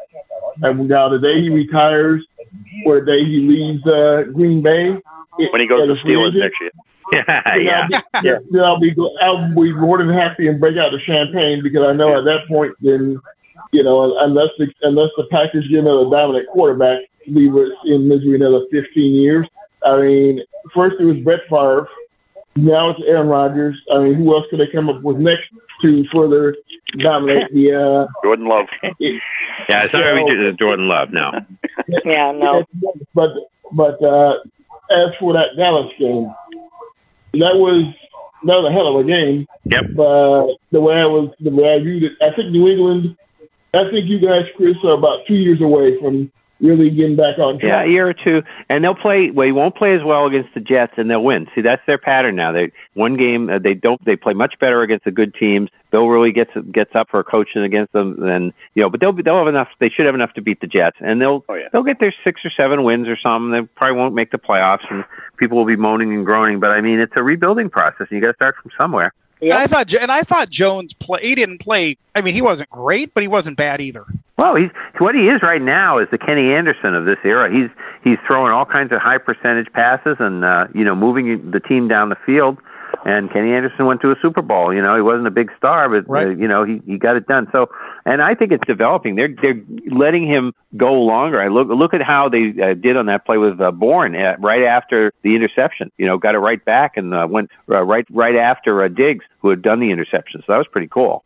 And 0.63 0.89
now 0.89 1.09
the 1.09 1.19
day 1.19 1.41
he 1.41 1.51
retires, 1.51 2.25
or 2.87 3.01
the 3.01 3.07
day 3.13 3.25
he 3.25 3.41
leaves 3.41 3.87
uh, 3.87 4.25
Green 4.33 4.63
Bay, 4.63 4.91
When 5.37 5.61
he 5.61 5.67
goes 5.67 5.89
to 5.89 6.07
Steelers 6.07 6.35
next 6.35 6.61
year. 6.61 6.71
yeah. 7.13 7.89
yeah. 8.23 8.39
Then 8.51 8.63
I'll 8.63 8.81
be 8.81 8.95
I'll 9.21 9.55
be 9.55 9.73
more 9.73 9.99
than 9.99 10.09
happy 10.09 10.49
and 10.49 10.59
break 10.61 10.77
out 10.79 10.91
the 10.93 11.01
champagne 11.01 11.63
because 11.63 11.87
I 11.87 11.93
know 11.93 12.17
at 12.17 12.25
that 12.25 12.49
point 12.49 12.75
then 12.81 13.21
you 13.73 13.83
know 13.83 14.19
unless 14.21 14.49
the, 14.59 14.73
unless 14.83 15.11
the 15.17 15.25
Packers 15.31 15.69
get 15.69 15.81
another 15.81 16.09
dominant 16.11 16.49
quarterback, 16.49 17.01
we 17.31 17.49
were 17.49 17.69
in 17.85 18.09
misery 18.09 18.37
another 18.37 18.65
15 18.71 19.15
years. 19.15 19.47
I 19.85 20.01
mean, 20.01 20.41
first 20.75 20.97
it 20.99 21.05
was 21.05 21.19
Brett 21.19 21.41
Favre, 21.51 21.89
now 22.57 22.91
it's 22.91 23.01
Aaron 23.07 23.29
Rodgers. 23.29 23.81
I 23.93 23.99
mean, 23.99 24.15
who 24.15 24.35
else 24.35 24.47
could 24.51 24.61
they 24.61 24.69
come 24.69 24.89
up 24.89 25.03
with 25.03 25.17
next 25.17 25.45
to 25.83 26.05
further 26.13 26.57
dominate 26.99 27.53
the? 27.53 27.75
Uh, 27.75 28.07
Jordan 28.23 28.47
Love. 28.47 28.67
Yeah, 29.69 29.87
sorry, 29.89 30.21
not 30.21 30.29
going 30.29 30.41
to 30.41 30.53
Jordan 30.55 30.89
Love 30.89 31.11
now. 31.11 31.33
Yeah, 32.05 32.33
no. 32.33 32.65
But 33.15 33.31
but 33.73 34.03
uh, 34.03 34.35
as 34.91 35.11
for 35.19 35.33
that 35.33 35.57
Dallas 35.57 35.91
game, 35.99 36.35
that 37.35 37.55
was 37.57 37.95
that 38.45 38.57
was 38.57 38.71
a 38.71 38.73
hell 38.73 38.89
of 38.89 39.05
a 39.05 39.09
game. 39.09 39.47
Yep. 39.65 39.85
But 39.97 40.57
the 40.71 40.81
way 40.81 40.95
I 40.97 41.07
was, 41.07 41.31
the 41.41 41.51
way 41.51 41.73
I 41.73 41.79
viewed 41.79 42.03
it, 42.05 42.13
I 42.21 42.35
think 42.35 42.51
New 42.51 42.69
England. 42.69 43.17
I 43.73 43.91
think 43.91 44.09
you 44.09 44.21
guys, 44.21 44.45
Chris, 44.57 44.77
are 44.85 44.93
about 44.93 45.27
two 45.27 45.35
years 45.35 45.61
away 45.61 45.99
from 45.99 46.31
really 46.65 46.91
getting 46.91 47.17
back 47.17 47.39
on 47.39 47.59
track. 47.59 47.69
Yeah, 47.69 47.85
a 47.85 47.89
year 47.89 48.09
or 48.09 48.15
two, 48.15 48.43
and 48.69 48.83
they'll 48.83 48.95
play. 48.95 49.31
Well, 49.31 49.47
he 49.47 49.53
won't 49.53 49.77
play 49.77 49.95
as 49.95 50.03
well 50.03 50.27
against 50.27 50.55
the 50.55 50.61
Jets, 50.61 50.95
and 50.97 51.11
they'll 51.11 51.23
win. 51.23 51.47
See, 51.55 51.61
that's 51.61 51.83
their 51.87 51.99
pattern 51.99 52.35
now. 52.37 52.53
They 52.53 52.73
one 52.95 53.17
game 53.17 53.51
uh, 53.51 53.59
they 53.59 53.75
don't. 53.75 54.03
They 54.05 54.17
play 54.17 54.33
much 54.33 54.55
better 54.59 54.83
against 54.83 55.05
the 55.05 55.11
good 55.11 55.35
teams. 55.35 55.69
Bill 55.91 56.09
really 56.09 56.33
gets 56.33 56.51
gets 56.73 56.91
up 56.95 57.11
for 57.11 57.23
coaching 57.23 57.63
against 57.63 57.93
them, 57.93 58.23
and 58.23 58.53
you 58.75 58.83
know. 58.83 58.91
But 58.91 59.01
they'll 59.01 59.13
be, 59.13 59.23
they'll 59.23 59.39
have 59.39 59.47
enough. 59.47 59.69
They 59.79 59.91
should 59.91 60.07
have 60.07 60.15
enough 60.15 60.33
to 60.35 60.43
beat 60.43 60.61
the 60.61 60.67
Jets, 60.67 60.97
and 61.01 61.21
they'll 61.21 61.45
Oh, 61.49 61.55
yeah. 61.55 61.69
they'll 61.73 61.83
get 61.83 62.01
their 62.01 62.15
six 62.25 62.41
or 62.45 62.51
seven 62.51 62.83
wins 62.83 63.07
or 63.09 63.17
something. 63.25 63.51
They 63.53 63.63
probably 63.77 63.97
won't 63.99 64.15
make 64.15 64.31
the 64.31 64.39
playoffs, 64.39 64.91
and 64.91 65.05
people 65.37 65.59
will 65.59 65.67
be 65.67 65.77
moaning 65.77 66.13
and 66.15 66.25
groaning. 66.25 66.61
But 66.61 66.71
I 66.71 66.81
mean, 66.81 66.99
it's 67.01 67.13
a 67.17 67.23
rebuilding 67.23 67.71
process, 67.71 68.07
and 68.11 68.13
you 68.13 68.21
got 68.21 68.29
to 68.29 68.35
start 68.37 68.57
from 68.63 68.71
somewhere. 68.79 69.13
And 69.41 69.53
I 69.53 69.67
thought, 69.67 69.93
and 69.95 70.11
I 70.11 70.23
thought 70.23 70.49
Jones 70.49 70.93
play. 70.95 71.21
He 71.23 71.35
didn't 71.35 71.59
play. 71.59 71.97
I 72.15 72.21
mean, 72.21 72.35
he 72.35 72.43
wasn't 72.43 72.71
great, 72.71 73.13
but 73.15 73.23
he 73.23 73.29
wasn't 73.29 73.57
bad 73.57 73.81
either. 73.81 74.05
Well, 74.37 74.57
he's 74.57 74.71
what 74.99 75.15
he 75.15 75.29
is 75.29 75.43
right 75.43 75.63
now 75.63 75.99
is 75.99 76.09
the 76.11 76.19
Kenny 76.19 76.53
Anderson 76.53 76.95
of 76.95 77.05
this 77.05 77.19
era. 77.25 77.53
He's 77.53 77.71
he's 78.03 78.19
throwing 78.27 78.53
all 78.53 78.65
kinds 78.65 78.93
of 78.93 79.01
high 79.01 79.19
percentage 79.19 79.73
passes 79.73 80.17
and 80.19 80.45
uh, 80.45 80.67
you 80.75 80.85
know 80.85 80.95
moving 80.95 81.51
the 81.51 81.61
team 81.61 81.89
down 81.89 82.09
the 82.09 82.19
field. 82.27 82.59
And 83.05 83.31
Kenny 83.31 83.53
Anderson 83.53 83.85
went 83.85 84.01
to 84.01 84.11
a 84.13 84.17
Super 84.23 84.41
Bowl. 84.41 84.73
You 84.73 84.81
know, 84.81 84.97
he 84.97 85.03
wasn't 85.03 85.27
a 85.27 85.31
big 85.31 85.51
star, 85.59 85.89
but 85.91 86.11
uh, 86.11 86.31
you 86.31 86.49
know 86.49 86.65
he 86.65 86.81
he 86.87 86.97
got 86.97 87.17
it 87.17 87.27
done. 87.27 87.49
So, 87.53 87.69
and 88.07 88.23
I 88.23 88.35
think 88.35 88.51
it's 88.51 88.67
developing. 88.67 89.15
They're 89.15 89.35
they're 89.43 89.61
letting 89.91 90.27
him 90.27 90.55
go 90.75 90.95
longer. 90.95 91.39
I 91.41 91.49
look 91.49 91.69
look 91.69 91.93
at 91.93 92.01
how 92.01 92.31
they 92.31 92.55
uh, 92.61 92.73
did 92.73 92.97
on 92.97 93.07
that 93.07 93.27
play 93.27 93.37
with 93.37 93.61
uh, 93.61 93.73
Bourne 93.73 94.17
uh, 94.17 94.37
right 94.39 94.63
after 94.65 95.13
the 95.23 95.37
interception. 95.37 95.93
You 95.99 96.07
know, 96.07 96.17
got 96.17 96.35
it 96.35 96.39
right 96.39 96.65
back 96.65 96.97
and 96.97 97.13
uh, 97.13 97.27
went 97.29 97.51
uh, 97.71 97.85
right 97.85 98.07
right 98.11 98.37
after 98.37 98.83
uh, 98.83 98.89
Diggs, 98.89 99.25
who 99.41 99.51
had 99.51 99.61
done 99.61 99.81
the 99.81 99.91
interception. 99.91 100.41
So 100.47 100.53
that 100.53 100.59
was 100.59 100.69
pretty 100.69 100.89
cool. 100.89 101.25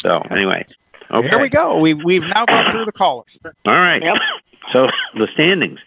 So 0.00 0.22
anyway, 0.30 0.66
okay. 1.10 1.28
Here 1.28 1.38
we 1.38 1.50
go. 1.50 1.78
We 1.78 1.92
we've 1.92 2.26
now 2.28 2.46
gone 2.46 2.70
through 2.70 2.86
the 2.86 2.92
callers. 2.92 3.38
All 3.44 3.74
right. 3.74 4.02
Yep. 4.02 4.16
So 4.72 4.86
the 5.14 5.28
standings: 5.34 5.80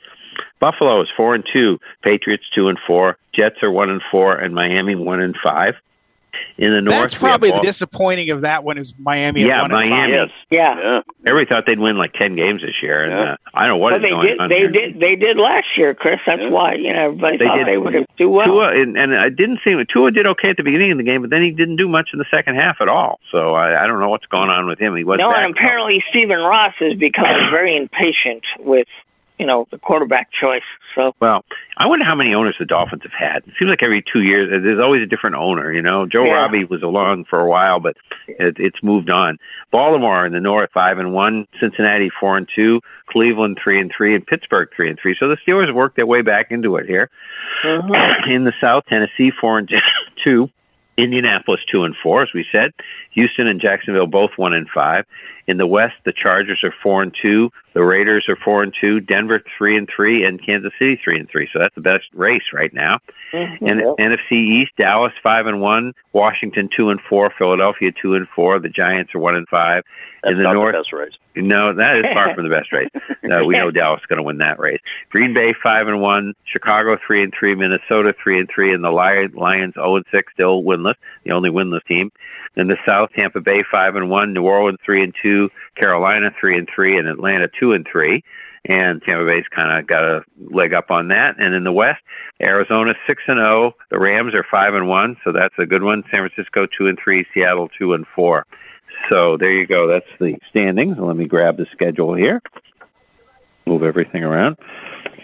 Buffalo 0.64 1.01
is 1.01 1.09
four 1.18 1.36
and 1.36 1.43
two, 1.51 1.80
Patriots 2.03 2.45
two 2.55 2.70
and 2.70 2.80
four, 2.88 3.18
Jets 3.36 3.61
are 3.64 3.72
one 3.72 3.89
and 3.89 4.01
four, 4.09 4.36
and 4.36 4.55
Miami 4.55 4.95
one 4.95 5.20
and 5.22 5.36
five. 5.43 5.76
In 6.57 6.72
the 6.72 6.82
north, 6.82 6.97
That's 6.99 7.16
probably 7.16 7.51
the 7.51 7.59
disappointing 7.59 8.32
of 8.32 8.41
that 8.41 8.64
one 8.64 8.80
is 8.80 8.93
Miami. 8.97 9.43
yeah, 9.45 9.61
one 9.61 9.72
and 9.72 9.89
Miami. 9.89 10.18
five. 10.18 10.30
Yeah. 10.49 11.01
Everybody 11.28 11.45
thought 11.47 11.66
they'd 11.68 11.80
win 11.80 11.97
like 11.97 12.14
ten 12.14 12.36
games 12.36 12.61
this 12.61 12.74
year, 12.82 13.03
and 13.03 13.14
uh, 13.14 13.38
I 13.53 13.61
don't 13.61 13.70
know 13.70 13.78
what 13.78 13.91
Well, 13.91 13.99
is 13.99 14.03
they 14.03 14.09
going 14.09 14.28
did. 14.28 14.39
on. 14.39 14.49
They 14.49 14.55
here. 14.57 14.72
did. 14.72 14.99
They 14.99 15.16
did 15.16 15.38
last 15.38 15.68
year, 15.78 15.93
Chris. 15.93 16.20
That's 16.26 16.41
why 16.49 16.74
you 16.74 16.91
know 16.91 17.05
everybody 17.05 17.38
They 17.38 17.45
thought 17.45 17.57
did. 17.57 17.68
they 17.68 17.78
would 17.78 18.05
do 18.18 18.30
well. 18.30 18.45
Tua 18.47 18.72
and, 18.82 18.97
and 18.97 19.16
I 19.16 19.30
didn't 19.30 19.59
seem 19.66 19.84
Tua 19.93 20.09
did 20.11 20.26
okay 20.26 20.49
at 20.49 20.57
the 20.57 20.64
beginning 20.64 20.91
of 20.91 20.97
the 20.97 21.03
game, 21.03 21.22
but 21.22 21.30
then 21.30 21.43
he 21.43 21.51
didn't 21.51 21.76
do 21.76 21.88
much 21.88 22.09
in 22.14 22.20
the 22.20 22.26
second 22.32 22.55
half 22.55 22.78
at 22.82 22.88
all. 22.89 23.20
So 23.32 23.53
I, 23.53 23.84
I 23.84 23.86
don't 23.86 23.99
know 23.99 24.09
what's 24.09 24.26
going 24.28 24.49
on 24.49 24.66
with 24.66 24.80
him. 24.80 24.95
He 24.95 25.03
was 25.03 25.20
no, 25.20 25.30
and 25.32 25.51
apparently 25.53 26.03
Stephen 26.09 26.39
Ross 26.39 26.74
is 26.82 26.95
becoming 26.97 27.51
very 27.51 27.76
impatient 27.78 28.43
with 28.59 28.88
you 29.43 29.47
know 29.47 29.67
the 29.71 29.77
quarterback 29.77 30.29
choice. 30.31 30.61
So 30.95 31.13
Well, 31.19 31.43
I 31.75 31.87
wonder 31.87 32.05
how 32.05 32.15
many 32.15 32.33
owners 32.33 32.55
the 32.57 32.65
Dolphins 32.65 33.01
have 33.03 33.11
had. 33.11 33.37
It 33.45 33.55
seems 33.59 33.67
like 33.67 33.83
every 33.83 34.01
two 34.01 34.21
years 34.21 34.49
uh, 34.49 34.63
there's 34.63 34.81
always 34.81 35.01
a 35.01 35.05
different 35.05 35.35
owner. 35.35 35.69
You 35.73 35.81
know, 35.81 36.05
Joe 36.05 36.23
Yeah. 36.23 36.35
Robbie 36.35 36.63
was 36.63 36.81
along 36.81 37.25
for 37.25 37.41
a 37.41 37.49
while, 37.49 37.81
but 37.81 37.97
it, 38.29 38.55
it's 38.57 38.81
moved 38.81 39.09
on. 39.09 39.37
Baltimore 39.69 40.25
in 40.25 40.31
the 40.31 40.39
North 40.39 40.69
five 40.73 40.97
and 40.97 41.11
one, 41.13 41.45
Cincinnati 41.59 42.09
four 42.21 42.37
and 42.37 42.47
two, 42.55 42.79
Cleveland 43.07 43.57
three 43.61 43.81
and 43.81 43.91
three, 43.95 44.15
and 44.15 44.25
Pittsburgh 44.25 44.69
three 44.73 44.89
and 44.89 44.97
three. 44.97 45.13
So 45.19 45.27
the 45.27 45.35
Steelers 45.45 45.73
worked 45.73 45.97
their 45.97 46.07
way 46.07 46.21
back 46.21 46.49
into 46.51 46.77
it 46.77 46.85
here. 46.85 47.09
In 48.29 48.45
the 48.45 48.53
South, 48.61 48.85
Tennessee 48.87 49.29
four 49.41 49.57
and 49.57 49.69
two, 50.23 50.49
Indianapolis 50.95 51.59
two 51.69 51.83
and 51.83 51.97
four, 52.01 52.21
as 52.23 52.29
we 52.33 52.45
said. 52.49 52.71
Houston 53.11 53.47
and 53.47 53.59
Jacksonville 53.59 54.07
both 54.07 54.31
one 54.37 54.53
and 54.53 54.69
five. 54.69 55.05
In 55.47 55.57
the 55.57 55.67
West, 55.67 55.95
the 56.05 56.13
Chargers 56.13 56.63
are 56.63 56.73
four 56.81 57.01
and 57.01 57.13
two, 57.21 57.51
the 57.73 57.83
Raiders 57.83 58.25
are 58.29 58.35
four 58.35 58.63
and 58.63 58.73
two, 58.79 58.99
Denver 58.99 59.41
three 59.57 59.75
and 59.75 59.89
three, 59.93 60.23
and 60.23 60.43
Kansas 60.43 60.71
City 60.79 60.99
three 61.03 61.19
and 61.19 61.29
three. 61.29 61.49
So 61.51 61.59
that's 61.59 61.75
the 61.75 61.81
best 61.81 62.05
race 62.13 62.43
right 62.53 62.73
now. 62.73 62.99
Mm-hmm. 63.33 63.65
And 63.65 63.81
NFC 63.81 64.31
East, 64.33 64.71
Dallas 64.77 65.13
five 65.23 65.47
and 65.47 65.59
one, 65.59 65.93
Washington 66.13 66.69
two 66.75 66.89
and 66.89 66.99
four, 67.09 67.33
Philadelphia 67.37 67.91
two 68.01 68.13
and 68.13 68.27
four, 68.35 68.59
the 68.59 68.69
Giants 68.69 69.13
are 69.15 69.19
one 69.19 69.35
and 69.35 69.47
five. 69.47 69.83
That's 70.23 70.33
In 70.33 70.37
the 70.37 70.43
not 70.43 70.53
North, 70.53 70.73
the 70.73 70.79
best 70.79 70.93
race. 70.93 71.13
no, 71.35 71.73
that 71.73 71.97
is 71.97 72.05
far 72.13 72.33
from 72.35 72.47
the 72.47 72.55
best 72.55 72.71
race. 72.71 72.89
No, 73.23 73.43
we 73.45 73.55
know 73.55 73.71
Dallas 73.71 74.01
is 74.01 74.05
going 74.05 74.17
to 74.17 74.23
win 74.23 74.37
that 74.37 74.59
race. 74.59 74.79
Green 75.09 75.33
Bay 75.33 75.53
five 75.61 75.87
and 75.87 75.99
one, 75.99 76.33
Chicago 76.45 76.97
three 77.05 77.23
and 77.23 77.33
three, 77.37 77.55
Minnesota 77.55 78.13
three 78.23 78.39
and 78.39 78.49
three, 78.53 78.73
and 78.73 78.83
the 78.83 78.91
Lions 78.91 79.33
Lions 79.35 79.73
zero 79.73 79.95
and 79.97 80.05
six, 80.13 80.31
still 80.33 80.63
winless, 80.63 80.95
the 81.25 81.31
only 81.31 81.49
winless 81.49 81.83
team. 81.85 82.11
In 82.55 82.67
the 82.67 82.77
South, 82.85 83.09
Tampa 83.17 83.41
Bay 83.41 83.63
five 83.69 83.95
and 83.95 84.11
one, 84.11 84.31
New 84.31 84.43
Orleans 84.43 84.77
three 84.85 85.01
and 85.03 85.13
two, 85.23 85.32
Carolina 85.75 86.29
three 86.39 86.57
and 86.57 86.67
three, 86.73 86.97
and 86.97 87.07
Atlanta 87.07 87.47
two 87.59 87.71
and 87.73 87.86
three. 87.91 88.23
And 88.65 89.01
Tampa 89.03 89.25
Bay's 89.25 89.43
kind 89.53 89.77
of 89.77 89.88
got 89.88 90.05
a 90.05 90.23
leg 90.39 90.73
up 90.73 90.89
on 90.89 91.09
that. 91.09 91.36
And 91.38 91.53
in 91.53 91.65
the 91.65 91.71
West, 91.73 92.01
Arizona 92.45 92.93
six 93.07 93.21
and 93.27 93.38
zero, 93.38 93.73
the 93.91 93.99
Rams 93.99 94.34
are 94.34 94.45
five 94.49 94.73
and 94.73 94.88
one, 94.88 95.17
so 95.23 95.34
that's 95.34 95.55
a 95.57 95.65
good 95.65 95.84
one. 95.84 96.03
San 96.11 96.27
Francisco 96.27 96.65
two 96.65 96.88
and 96.88 96.97
three, 97.03 97.25
Seattle 97.34 97.69
two 97.77 97.93
and 97.93 98.05
four. 98.15 98.45
So 99.11 99.36
there 99.38 99.51
you 99.51 99.67
go. 99.67 99.88
That's 99.88 100.05
the 100.19 100.38
standings. 100.49 100.97
Let 100.97 101.17
me 101.17 101.25
grab 101.25 101.57
the 101.57 101.67
schedule 101.73 102.13
here. 102.13 102.41
Move 103.65 103.84
everything 103.84 104.23
around. 104.23 104.57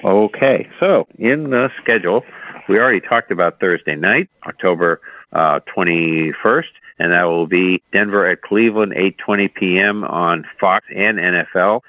Okay, 0.03 0.67
so 0.79 1.07
in 1.17 1.49
the 1.49 1.69
schedule, 1.81 2.23
we 2.67 2.79
already 2.79 3.01
talked 3.01 3.31
about 3.31 3.59
Thursday 3.59 3.95
night, 3.95 4.29
October 4.45 5.01
uh, 5.33 5.59
21st, 5.75 6.63
and 6.99 7.13
that 7.13 7.23
will 7.23 7.47
be 7.47 7.81
Denver 7.93 8.25
at 8.25 8.41
Cleveland, 8.41 8.93
8:20 8.93 9.53
p.m. 9.53 10.03
on 10.03 10.45
Fox 10.59 10.85
and 10.95 11.17
NFL. 11.17 11.81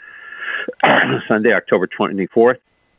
Sunday, 1.28 1.53
October 1.55 1.86
24th, 1.86 2.59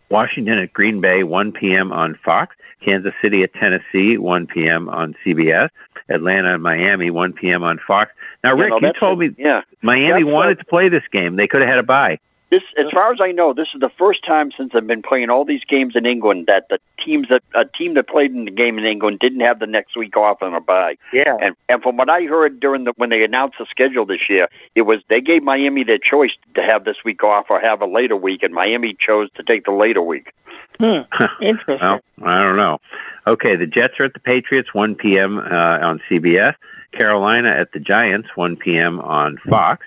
Washington 0.09 0.57
at 0.59 0.73
Green 0.73 0.99
Bay, 1.01 1.23
1 1.23 1.51
p.m. 1.51 1.91
on 1.91 2.17
Fox. 2.23 2.55
Kansas 2.83 3.13
City 3.21 3.43
at 3.43 3.53
Tennessee, 3.53 4.17
1 4.17 4.47
p.m. 4.47 4.89
on 4.89 5.15
CBS. 5.23 5.69
Atlanta 6.09 6.55
and 6.55 6.63
Miami, 6.63 7.11
1 7.11 7.33
p.m. 7.33 7.63
on 7.63 7.79
Fox. 7.85 8.11
Now, 8.43 8.55
Yeah, 8.57 8.63
Rick, 8.63 8.81
no, 8.81 8.87
you 8.87 8.93
told 8.99 9.17
a- 9.21 9.27
me 9.29 9.35
yeah. 9.37 9.61
Miami 9.83 10.23
That's, 10.23 10.33
wanted 10.33 10.57
to 10.59 10.65
play 10.65 10.89
this 10.89 11.03
game. 11.11 11.35
They 11.35 11.47
could 11.47 11.61
have 11.61 11.69
had 11.69 11.77
a 11.77 11.83
bye. 11.83 12.17
This, 12.52 12.64
as 12.78 12.88
far 12.93 13.14
as 13.14 13.20
I 13.22 13.32
know, 13.32 13.54
this 13.54 13.70
is 13.74 13.80
the 13.80 13.89
first 13.97 14.26
time 14.26 14.52
since 14.58 14.72
I've 14.76 14.86
been 14.86 15.02
playing 15.02 15.30
all 15.30 15.45
these 15.45 15.64
games 15.64 15.95
in 15.95 16.06
England 16.06 16.47
that 16.47 16.68
the 16.70 16.80
teams 17.04 17.30
that 17.30 17.41
a 17.56 17.64
team 17.64 17.93
that 17.93 18.10
played 18.10 18.32
in 18.32 18.43
the 18.43 18.52
game 18.52 18.78
in 18.78 18.84
England 18.84 19.20
didn't 19.20 19.39
have 19.39 19.60
the 19.60 19.68
next 19.68 19.95
week 19.95 20.18
off 20.18 20.43
on 20.43 20.54
a 20.54 20.60
bye. 20.60 20.97
Yeah. 21.14 21.38
And 21.41 21.56
and 21.70 21.82
from 21.82 21.95
what 21.95 22.10
I 22.10 22.24
heard 22.24 22.60
during 22.60 22.84
the 22.84 22.91
when 22.97 23.10
they 23.10 23.24
announced 23.24 23.56
the 23.58 23.66
schedule 23.70 24.06
this 24.06 24.30
year, 24.30 24.49
it 24.76 24.82
was 24.82 24.99
they 25.08 25.22
gave 25.22 25.43
Miami 25.43 25.86
their 25.86 25.97
choice 25.97 26.32
to 26.56 26.62
have 26.62 26.84
this 26.84 26.97
week 27.06 27.24
off 27.24 27.45
or 27.49 27.62
have 27.62 27.82
a 27.82 27.86
later 27.86 28.18
week, 28.18 28.43
and 28.43 28.54
Miami 28.54 28.97
chose 28.99 29.30
to 29.36 29.43
take 29.43 29.64
the 29.64 29.72
later 29.72 30.02
week. 30.02 30.34
Hmm. 30.78 31.04
Interesting. 31.41 31.78
Well, 31.80 31.99
I 32.22 32.43
don't 32.43 32.58
know. 32.58 32.80
Okay, 33.28 33.56
the 33.56 33.66
Jets 33.66 33.93
are 33.99 34.06
at 34.08 34.14
the 34.14 34.20
Patriots, 34.20 34.74
1 34.74 34.95
p.m. 34.95 35.38
Uh, 35.38 35.80
on 35.88 36.02
CBS. 36.10 36.56
Carolina 36.91 37.49
at 37.49 37.72
the 37.72 37.80
Giants, 37.80 38.28
1 38.36 38.58
p.m. 38.58 38.99
on 38.99 39.38
Fox. 39.49 39.86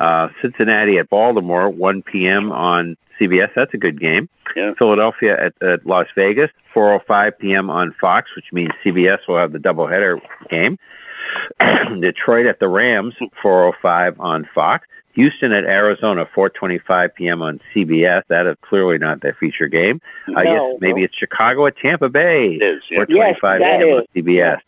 Uh, 0.00 0.28
Cincinnati 0.40 0.96
at 0.98 1.08
Baltimore, 1.10 1.68
1 1.68 2.02
p.m. 2.02 2.50
on 2.50 2.96
CBS. 3.20 3.50
That's 3.54 3.74
a 3.74 3.78
good 3.78 4.00
game. 4.00 4.28
Philadelphia 4.78 5.36
at, 5.38 5.62
at 5.62 5.86
Las 5.86 6.06
Vegas, 6.16 6.50
4:05 6.74 7.38
p.m. 7.38 7.70
on 7.70 7.94
Fox, 8.00 8.30
which 8.34 8.46
means 8.52 8.70
CBS 8.84 9.18
will 9.28 9.38
have 9.38 9.52
the 9.52 9.58
doubleheader 9.58 10.18
game. 10.48 10.78
Detroit 12.00 12.46
at 12.46 12.58
the 12.58 12.68
Rams, 12.68 13.14
4:05 13.44 14.18
on 14.18 14.48
Fox. 14.54 14.86
Houston 15.14 15.52
at 15.52 15.64
Arizona, 15.64 16.24
4:25 16.34 17.14
p.m. 17.14 17.42
on 17.42 17.60
CBS. 17.74 18.22
That 18.28 18.46
is 18.46 18.56
clearly 18.62 18.96
not 18.98 19.20
their 19.20 19.34
feature 19.34 19.66
game. 19.68 20.00
I 20.36 20.44
No, 20.44 20.72
guess 20.72 20.80
maybe 20.80 21.00
no. 21.00 21.04
it's 21.04 21.14
Chicago 21.16 21.66
at 21.66 21.76
Tampa 21.76 22.08
Bay. 22.08 22.58
It 22.60 22.64
is. 22.64 22.82
Yes, 22.90 23.06
4:25 23.08 23.40
that 23.58 23.78
p.m. 23.80 23.96
on. 23.98 24.04
CBS. 24.16 24.60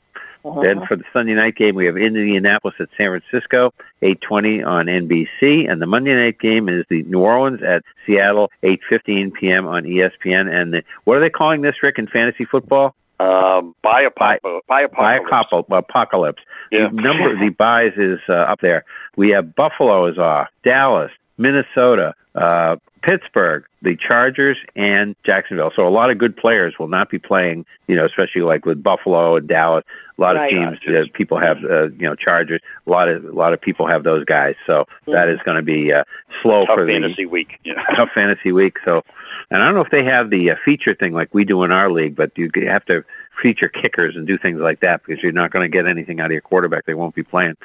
Uh-huh. 0.45 0.61
Then 0.63 0.85
for 0.87 0.97
the 0.97 1.05
Sunday 1.13 1.35
night 1.35 1.55
game, 1.57 1.75
we 1.75 1.87
have 1.87 1.97
Indianapolis 1.97 2.75
at 2.81 2.89
San 2.99 3.21
Francisco, 3.21 3.73
8:20 4.03 4.67
on 4.67 4.87
NBC, 4.87 5.71
and 5.71 5.81
the 5.81 5.87
Monday 5.87 6.15
night 6.15 6.39
game 6.41 6.69
is 6.69 6.85
the 6.89 7.03
New 7.05 7.21
Orleans 7.21 7.63
at 7.63 7.85
Seattle, 8.07 8.51
8:15 8.63 9.35
p.m. 9.35 9.67
on 9.67 9.85
ESPN. 9.85 10.53
And 10.53 10.75
the, 10.75 10.83
what 11.05 11.17
are 11.17 11.21
they 11.21 11.31
calling 11.31 11.61
this, 11.63 11.77
Rick, 11.83 11.99
in 11.99 12.09
fantasy 12.09 12.45
football? 12.45 12.95
Um, 13.21 13.77
by 13.83 14.09
By- 14.19 14.39
apocalypse. 14.43 14.67
Biocopo- 14.69 15.79
apocalypse. 15.79 16.43
Yeah. 16.73 16.89
The 16.89 17.01
number 17.01 17.33
of 17.33 17.39
the 17.39 17.51
byes 17.51 17.93
is 17.97 18.19
uh, 18.29 18.33
up 18.33 18.61
there. 18.61 18.85
We 19.17 19.31
have 19.31 19.55
Buffalo 19.55 20.07
is 20.07 20.19
off, 20.19 20.49
Dallas, 20.65 21.13
Minnesota, 21.39 22.15
uh, 22.35 22.77
Pittsburgh, 23.03 23.65
the 23.83 23.97
Chargers, 23.97 24.57
and 24.77 25.17
Jacksonville. 25.27 25.73
So 25.75 25.87
a 25.87 25.91
lot 25.91 26.11
of 26.11 26.19
good 26.19 26.37
players 26.37 26.75
will 26.79 26.89
not 26.89 27.11
be 27.11 27.19
playing. 27.19 27.67
You 27.89 27.97
know, 27.97 28.05
especially 28.05 28.43
like 28.43 28.65
with 28.65 28.83
Buffalo 28.83 29.37
and 29.37 29.49
Dallas. 29.49 29.85
A 30.19 30.21
lot 30.21 30.37
of 30.37 30.49
teams, 30.51 30.79
uh, 30.87 31.05
people 31.15 31.41
have 31.43 31.59
uh, 31.65 31.89
you 31.89 32.07
know 32.07 32.15
Chargers. 32.15 32.61
A 32.87 32.91
lot 32.91 33.09
of 33.09 33.25
a 33.25 33.33
lot 33.33 33.53
of 33.53 33.61
people 33.61 33.89
have 33.89 34.05
those 34.05 34.25
guys. 34.25 34.55
So 34.67 34.85
that 35.07 35.29
is 35.29 35.41
going 35.45 35.57
to 35.57 35.63
be 35.63 35.93
uh, 35.93 36.05
slow 36.43 36.65
Tough 36.67 36.79
for 36.79 36.87
the 36.87 36.93
fantasy 36.93 37.27
week. 37.27 37.59
Yeah. 37.65 37.75
tough 37.97 38.11
fantasy 38.15 38.53
week. 38.53 38.77
So, 38.85 39.03
and 39.51 39.63
I 39.63 39.65
don't 39.65 39.75
know 39.75 39.83
if 39.83 39.91
they 39.91 40.05
have 40.05 40.31
the 40.31 40.53
uh, 40.53 40.57
feature 40.65 40.95
thing 40.95 41.13
like 41.13 41.33
we 41.35 41.45
do 41.45 41.65
in 41.65 41.73
our 41.73 41.91
league, 41.91 42.15
but 42.15 42.33
you 42.37 42.51
have 42.69 42.85
to 42.87 43.05
feature 43.43 43.69
kickers 43.69 44.15
and 44.15 44.27
do 44.27 44.39
things 44.39 44.61
like 44.61 44.81
that 44.81 45.03
because 45.05 45.23
you're 45.23 45.33
not 45.33 45.51
going 45.51 45.69
to 45.69 45.75
get 45.75 45.89
anything 45.89 46.21
out 46.21 46.27
of 46.27 46.33
your 46.33 46.41
quarterback. 46.41 46.87
They 46.87 46.95
won't 46.95 47.15
be 47.15 47.23
playing. 47.23 47.57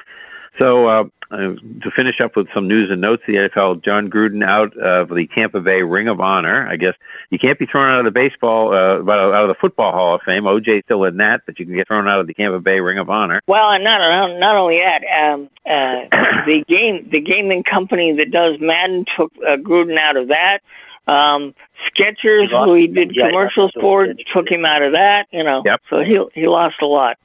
So, 0.60 0.88
uh, 0.88 1.04
uh, 1.30 1.36
to 1.36 1.90
finish 1.94 2.20
up 2.22 2.36
with 2.36 2.48
some 2.54 2.68
news 2.68 2.90
and 2.90 3.00
notes, 3.00 3.22
the 3.26 3.34
NFL, 3.34 3.84
Jon 3.84 4.08
Gruden 4.08 4.42
out 4.42 4.76
of 4.78 5.10
the 5.10 5.28
Tampa 5.34 5.60
Bay 5.60 5.82
Ring 5.82 6.08
of 6.08 6.20
Honor. 6.20 6.66
I 6.66 6.76
guess 6.76 6.94
you 7.30 7.38
can't 7.38 7.58
be 7.58 7.66
thrown 7.66 7.90
out 7.90 7.98
of 7.98 8.04
the 8.06 8.10
baseball, 8.10 8.72
uh, 8.72 8.98
out 9.10 9.42
of 9.42 9.48
the 9.48 9.56
Football 9.60 9.92
Hall 9.92 10.14
of 10.14 10.22
Fame. 10.24 10.44
OJ's 10.44 10.84
still 10.84 11.04
in 11.04 11.18
that, 11.18 11.42
but 11.44 11.58
you 11.58 11.66
can 11.66 11.74
get 11.74 11.86
thrown 11.86 12.08
out 12.08 12.20
of 12.20 12.26
the 12.26 12.34
Tampa 12.34 12.60
Bay 12.60 12.80
Ring 12.80 12.98
of 12.98 13.10
Honor. 13.10 13.40
Well, 13.46 13.70
and 13.70 13.84
not 13.84 13.98
not, 14.38 14.56
only 14.56 14.80
that, 14.80 15.02
um, 15.22 15.50
uh, 15.66 16.08
the 16.46 16.64
game 16.66 17.08
the 17.10 17.20
gaming 17.20 17.62
company 17.62 18.16
that 18.16 18.30
does 18.30 18.56
Madden 18.60 19.04
took 19.16 19.32
uh, 19.46 19.56
Gruden 19.56 19.98
out 19.98 20.16
of 20.16 20.28
that. 20.28 20.60
Um, 21.06 21.54
Skechers, 21.90 22.50
who 22.50 22.74
he 22.74 22.86
did 22.86 23.12
yeah, 23.14 23.28
commercials 23.28 23.72
yeah. 23.74 23.80
for, 23.80 24.06
took 24.34 24.50
him 24.50 24.64
out 24.64 24.82
of 24.82 24.92
that. 24.92 25.26
You 25.30 25.42
know, 25.42 25.62
Yep. 25.64 25.80
so 25.90 26.00
he 26.02 26.18
he 26.34 26.46
lost 26.46 26.76
a 26.82 26.86
lot. 26.86 27.18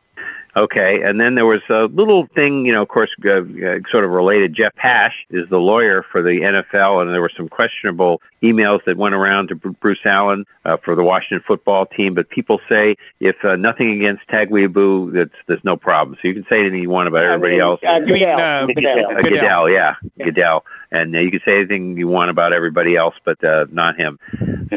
Okay, 0.56 1.02
and 1.02 1.20
then 1.20 1.34
there 1.34 1.48
was 1.48 1.62
a 1.70 1.86
little 1.86 2.28
thing, 2.36 2.66
you 2.66 2.74
know, 2.74 2.84
of 2.84 2.88
course, 2.88 3.10
uh, 3.26 3.30
uh, 3.32 3.80
sort 3.90 4.04
of 4.04 4.12
related. 4.12 4.54
Jeff 4.56 4.76
Pash 4.76 5.14
is 5.32 5.50
the 5.50 5.58
lawyer 5.58 6.06
for 6.12 6.22
the 6.22 6.42
NFL, 6.42 7.02
and 7.02 7.12
there 7.12 7.22
were 7.22 7.32
some 7.36 7.50
questionable 7.50 8.22
emails 8.44 8.80
that 8.86 8.96
went 8.96 9.16
around 9.16 9.48
to 9.48 9.56
Bruce 9.56 10.06
Allen 10.06 10.46
uh, 10.66 10.78
for 10.78 10.96
the 10.96 11.04
Washington 11.04 11.44
football 11.48 11.88
team. 11.88 12.14
But 12.14 12.30
people 12.30 12.60
say 12.70 12.96
if 13.20 13.36
uh, 13.44 13.56
nothing 13.56 13.94
against 14.00 14.28
Tagliabue, 14.28 15.14
that's 15.14 15.34
there's 15.48 15.64
no 15.64 15.76
problem. 15.76 16.18
So 16.22 16.28
you 16.28 16.36
can 16.36 16.46
say 16.48 16.60
anything 16.60 16.84
you 16.84 16.90
want 16.90 17.08
about 17.08 17.26
everybody 17.26 17.58
else. 17.60 17.80
Uh, 17.84 18.02
You 18.06 18.14
mean 18.14 18.20
Goodell. 18.20 18.40
uh, 18.40 18.66
Goodell. 18.68 19.08
Uh, 19.18 19.22
Goodell, 19.22 19.70
yeah, 19.72 19.96
Goodell, 20.24 20.66
and 20.94 21.14
uh, 21.16 21.20
you 21.20 21.32
can 21.32 21.42
say 21.46 21.58
anything 21.58 21.98
you 21.98 22.08
want 22.08 22.30
about 22.30 22.54
everybody 22.54 22.96
else, 22.96 23.16
but 23.26 23.44
uh, 23.44 23.66
not 23.72 23.98
him. 24.00 24.18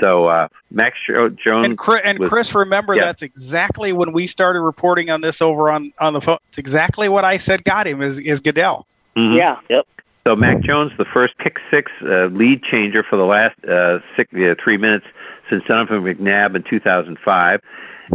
So 0.03 0.27
uh, 0.27 0.49
Mac 0.71 0.95
Jones 1.07 1.39
And 1.47 1.79
Chris, 1.79 2.01
and 2.05 2.19
was- 2.19 2.29
Chris, 2.29 2.55
remember 2.55 2.95
Yeah. 2.95 3.05
that's 3.05 3.23
exactly 3.23 3.93
when 3.93 4.13
we 4.13 4.27
started 4.27 4.61
reporting 4.63 5.11
on 5.11 5.21
this 5.21 5.41
over 5.41 5.71
on 5.71 5.93
on 6.01 6.13
the 6.15 6.21
phone. 6.21 6.39
It's 6.49 6.59
exactly 6.59 7.09
what 7.09 7.25
I 7.25 7.37
said 7.37 7.63
got 7.65 7.87
him 7.87 8.03
is 8.03 8.19
is 8.19 8.41
Goodell. 8.41 8.87
Mhm. 9.17 9.37
Yeah. 9.37 9.57
Yep. 9.69 9.87
So 10.27 10.35
Mac 10.35 10.61
Jones, 10.61 10.91
the 10.99 11.05
first 11.05 11.39
pick 11.39 11.57
six 11.71 11.93
uh, 12.03 12.25
lead 12.27 12.63
changer 12.65 13.05
for 13.09 13.17
the 13.17 13.25
last 13.25 13.55
uh, 13.65 14.01
six, 14.17 14.33
uh, 14.35 14.55
three 14.63 14.77
minutes 14.77 15.07
since 15.49 15.63
Donovan 15.69 16.03
McNabb 16.03 16.57
in 16.57 16.65
2005, 16.69 17.61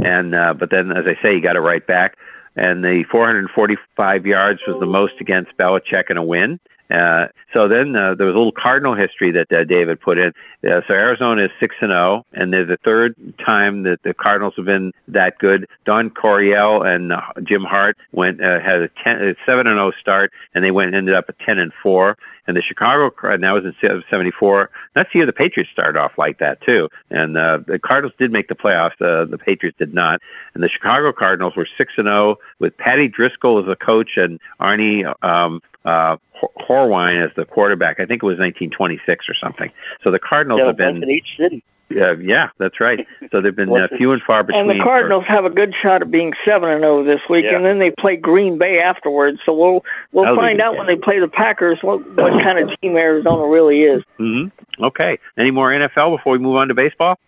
and 0.04 0.36
uh, 0.36 0.54
but 0.54 0.70
then, 0.72 0.92
as 0.92 1.06
I 1.08 1.16
say, 1.24 1.36
he 1.36 1.40
got 1.40 1.56
it 1.56 1.62
right 1.62 1.86
back. 1.88 2.18
And 2.58 2.84
the 2.84 3.06
445 3.10 4.26
yards 4.26 4.60
was 4.68 4.78
the 4.82 4.86
most 4.86 5.14
against 5.22 5.56
Belichick 5.58 6.10
in 6.10 6.18
a 6.18 6.24
win. 6.24 6.60
Uh, 6.92 7.28
so 7.56 7.68
then 7.68 7.96
uh, 7.96 8.16
there 8.16 8.28
was 8.28 8.36
a 8.36 8.38
little 8.38 8.52
Cardinal 8.52 8.96
history 8.96 9.32
that 9.32 9.52
uh, 9.52 9.64
David 9.64 10.00
put 10.02 10.18
in. 10.18 10.34
Uh, 10.64 10.82
so 10.88 10.94
Arizona 10.94 11.46
is 11.46 11.52
six 11.60 11.76
and 11.82 11.92
zero, 11.92 12.26
and 12.34 12.54
they're 12.54 12.66
the 12.66 12.78
third 12.84 13.16
time 13.46 13.84
that 13.84 14.04
the 14.04 14.14
Cardinals 14.14 14.54
have 14.58 14.66
been 14.66 14.92
that 15.08 15.38
good. 15.40 15.68
Don 15.86 16.10
Coryell 16.10 16.84
and 16.84 17.14
uh, 17.14 17.22
Jim 17.44 17.64
Hart 17.64 17.98
went 18.12 18.42
had 18.42 18.82
a 18.82 19.36
seven 19.46 19.68
and 19.68 19.78
zero 19.78 19.92
start, 20.00 20.32
and 20.54 20.64
they 20.64 20.72
went 20.72 20.96
ended 20.96 21.16
up 21.16 21.26
at 21.30 21.40
ten 21.40 21.60
and 21.60 21.72
four. 21.82 22.18
And 22.48 22.58
the 22.58 22.64
Chicago, 22.64 23.12
and 23.24 23.44
that 23.44 23.52
was 23.54 23.64
in 23.66 23.76
'74. 24.10 24.72
That's 24.96 25.10
the 25.14 25.20
year 25.20 25.26
the 25.26 25.32
Patriots 25.32 25.72
started 25.72 25.98
off 25.98 26.14
like 26.18 26.40
that 26.40 26.60
too. 26.62 26.90
And 27.10 27.36
the 27.36 27.80
Cardinals 27.82 28.14
did 28.20 28.32
make 28.32 28.48
the 28.48 28.56
playoffs. 28.56 28.98
The 29.00 29.38
Patriots 29.38 29.78
did 29.78 29.94
not. 29.94 30.22
And 30.54 30.64
the 30.64 30.70
Chicago 30.70 31.14
Cardinals 31.14 31.56
were 31.56 31.68
six 31.78 31.94
and 31.98 32.08
zero 32.08 32.38
with 32.60 32.76
Paddy 32.78 33.08
Driscoll 33.08 33.60
as 33.60 33.70
a 33.72 33.76
coach 33.76 34.12
and 34.18 34.40
Arnie 34.60 35.06
um, 35.24 35.62
uh, 35.86 36.18
Hor- 36.34 36.52
Horwine 36.90 37.24
as 37.26 37.32
the 37.36 37.46
quarterback. 37.46 38.00
I 38.00 38.06
think 38.06 38.24
it 38.24 38.26
was 38.26 38.38
1926 38.40 39.26
or 39.30 39.34
something. 39.36 39.72
So 40.04 40.12
the 40.12 40.20
Cardinals 40.20 40.60
Got 40.60 40.66
a 40.66 40.68
have 40.70 40.78
been, 40.78 41.04
in 41.04 41.10
each 41.10 41.28
city. 41.38 41.64
uh, 41.96 42.18
yeah, 42.18 42.50
that's 42.58 42.80
right. 42.80 43.06
So 43.32 43.42
they've 43.42 43.56
been 43.56 43.70
uh, 43.72 43.88
few 43.98 44.12
and 44.12 44.22
far 44.22 44.44
between. 44.44 44.62
And 44.62 44.70
the 44.70 44.76
for- 44.82 44.84
Cardinals 44.90 45.26
have 45.28 45.46
a 45.46 45.50
good 45.50 45.74
shot 45.82 46.02
of 46.02 46.10
being 46.12 46.34
seven 46.48 46.70
and 46.70 46.82
zero 46.82 47.04
this 47.04 47.22
week, 47.30 47.46
Yeah. 47.46 47.56
and 47.58 47.66
then 47.66 47.80
they 47.80 47.92
play 47.92 48.16
Green 48.16 48.58
Bay 48.58 48.80
afterwards. 48.80 49.40
So 49.46 49.54
we'll 49.54 49.84
we'll 50.12 50.26
That'll 50.26 50.40
find 50.40 50.62
out 50.62 50.74
yeah. 50.74 50.80
when 50.80 50.88
they 50.88 50.96
play 50.96 51.20
the 51.20 51.28
Packers 51.28 51.80
what 51.82 52.00
what 52.16 52.42
kind 52.44 52.60
of 52.60 52.80
team 52.82 52.96
Arizona 52.98 53.46
really 53.48 53.82
is. 53.82 54.04
hmm 54.18 54.46
Okay. 54.84 55.20
Any 55.38 55.52
more 55.52 55.70
NFL 55.72 56.18
before 56.18 56.34
we 56.34 56.40
move 56.40 56.56
on 56.56 56.70
to 56.70 56.74
baseball? 56.74 57.20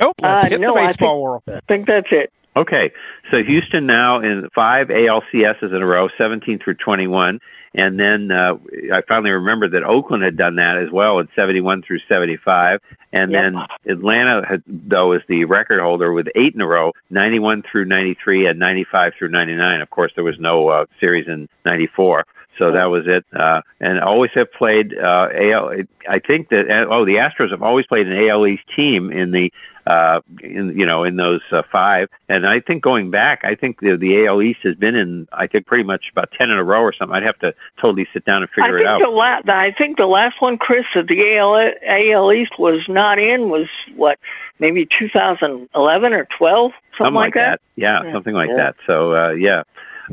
Nope. 0.00 0.14
Let's 0.22 0.44
Uh, 0.44 0.48
hit 0.48 0.60
no, 0.60 0.74
the 0.74 0.80
I 0.80 0.86
baseball 0.88 1.08
think- 1.10 1.22
world. 1.22 1.42
I 1.48 1.60
think 1.72 1.86
that's 1.86 2.08
it. 2.10 2.32
Okay, 2.56 2.92
so 3.30 3.42
Houston 3.42 3.84
now 3.86 4.20
in 4.20 4.48
five 4.54 4.88
ALCSs 4.88 5.62
in 5.62 5.82
a 5.82 5.86
row, 5.86 6.08
17 6.16 6.58
through 6.58 6.76
21, 6.76 7.38
and 7.74 8.00
then 8.00 8.30
uh, 8.30 8.54
I 8.90 9.02
finally 9.06 9.32
remembered 9.32 9.72
that 9.72 9.84
Oakland 9.84 10.22
had 10.22 10.38
done 10.38 10.56
that 10.56 10.78
as 10.78 10.90
well 10.90 11.18
in 11.18 11.28
71 11.36 11.82
through 11.82 11.98
75, 12.08 12.80
and 13.12 13.30
Yep. 13.30 13.42
then 13.42 13.66
Atlanta 13.86 14.46
had, 14.48 14.62
though 14.66 15.12
is 15.12 15.20
the 15.28 15.44
record 15.44 15.80
holder 15.80 16.12
with 16.12 16.28
eight 16.34 16.54
in 16.54 16.62
a 16.62 16.66
row, 16.66 16.92
91 17.10 17.62
through 17.70 17.84
93 17.84 18.46
and 18.46 18.58
95 18.58 19.12
through 19.18 19.28
99. 19.28 19.82
Of 19.82 19.90
course, 19.90 20.12
there 20.14 20.24
was 20.24 20.38
no 20.38 20.68
uh, 20.68 20.86
series 20.98 21.28
in 21.28 21.50
94. 21.66 22.24
So 22.58 22.72
that 22.72 22.86
was 22.86 23.02
it, 23.06 23.26
uh, 23.38 23.60
and 23.80 24.00
always 24.00 24.30
have 24.34 24.50
played 24.50 24.96
uh, 24.96 25.28
AL. 25.30 25.72
I 26.08 26.20
think 26.20 26.48
that 26.48 26.86
oh, 26.90 27.04
the 27.04 27.16
Astros 27.16 27.50
have 27.50 27.62
always 27.62 27.84
played 27.84 28.06
an 28.06 28.28
AL 28.30 28.46
East 28.46 28.62
team 28.74 29.12
in 29.12 29.30
the 29.30 29.52
uh, 29.86 30.20
in 30.42 30.78
you 30.78 30.84
know 30.86 31.04
in 31.04 31.16
those 31.16 31.40
uh, 31.52 31.62
five. 31.70 32.08
And 32.28 32.46
I 32.46 32.60
think 32.60 32.82
going 32.82 33.10
back, 33.10 33.40
I 33.44 33.54
think 33.54 33.80
the, 33.80 33.96
the 33.96 34.26
AL 34.26 34.42
East 34.42 34.60
has 34.64 34.74
been 34.74 34.94
in 34.94 35.28
I 35.32 35.46
think 35.46 35.66
pretty 35.66 35.84
much 35.84 36.06
about 36.12 36.30
ten 36.38 36.50
in 36.50 36.58
a 36.58 36.64
row 36.64 36.80
or 36.82 36.92
something. 36.92 37.14
I'd 37.14 37.22
have 37.22 37.38
to 37.40 37.54
totally 37.80 38.06
sit 38.12 38.24
down 38.24 38.42
and 38.42 38.48
I 38.52 38.54
figure 38.54 38.76
think 38.78 38.80
it 38.80 38.86
out. 38.86 39.00
the 39.00 39.08
la- 39.08 39.40
I 39.54 39.72
think 39.78 39.96
the 39.96 40.06
last 40.06 40.40
one, 40.40 40.58
Chris, 40.58 40.84
that 40.94 41.06
the 41.06 41.36
AL 41.36 41.56
AL 41.88 42.32
East 42.32 42.58
was 42.58 42.80
not 42.88 43.18
in 43.18 43.48
was 43.48 43.68
what 43.94 44.18
maybe 44.58 44.86
2011 44.98 46.12
or 46.14 46.26
12, 46.38 46.72
something, 46.98 47.14
like 47.14 47.34
that. 47.34 47.60
Yeah, 47.76 48.02
Yeah. 48.04 48.12
something 48.12 48.34
like 48.34 48.48
Yeah. 48.50 48.56
that. 48.56 48.76
So 48.86 49.14
uh, 49.14 49.30
yeah, 49.30 49.62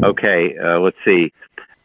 okay. 0.04 0.58
Uh, 0.58 0.80
let's 0.80 0.98
see. 1.06 1.32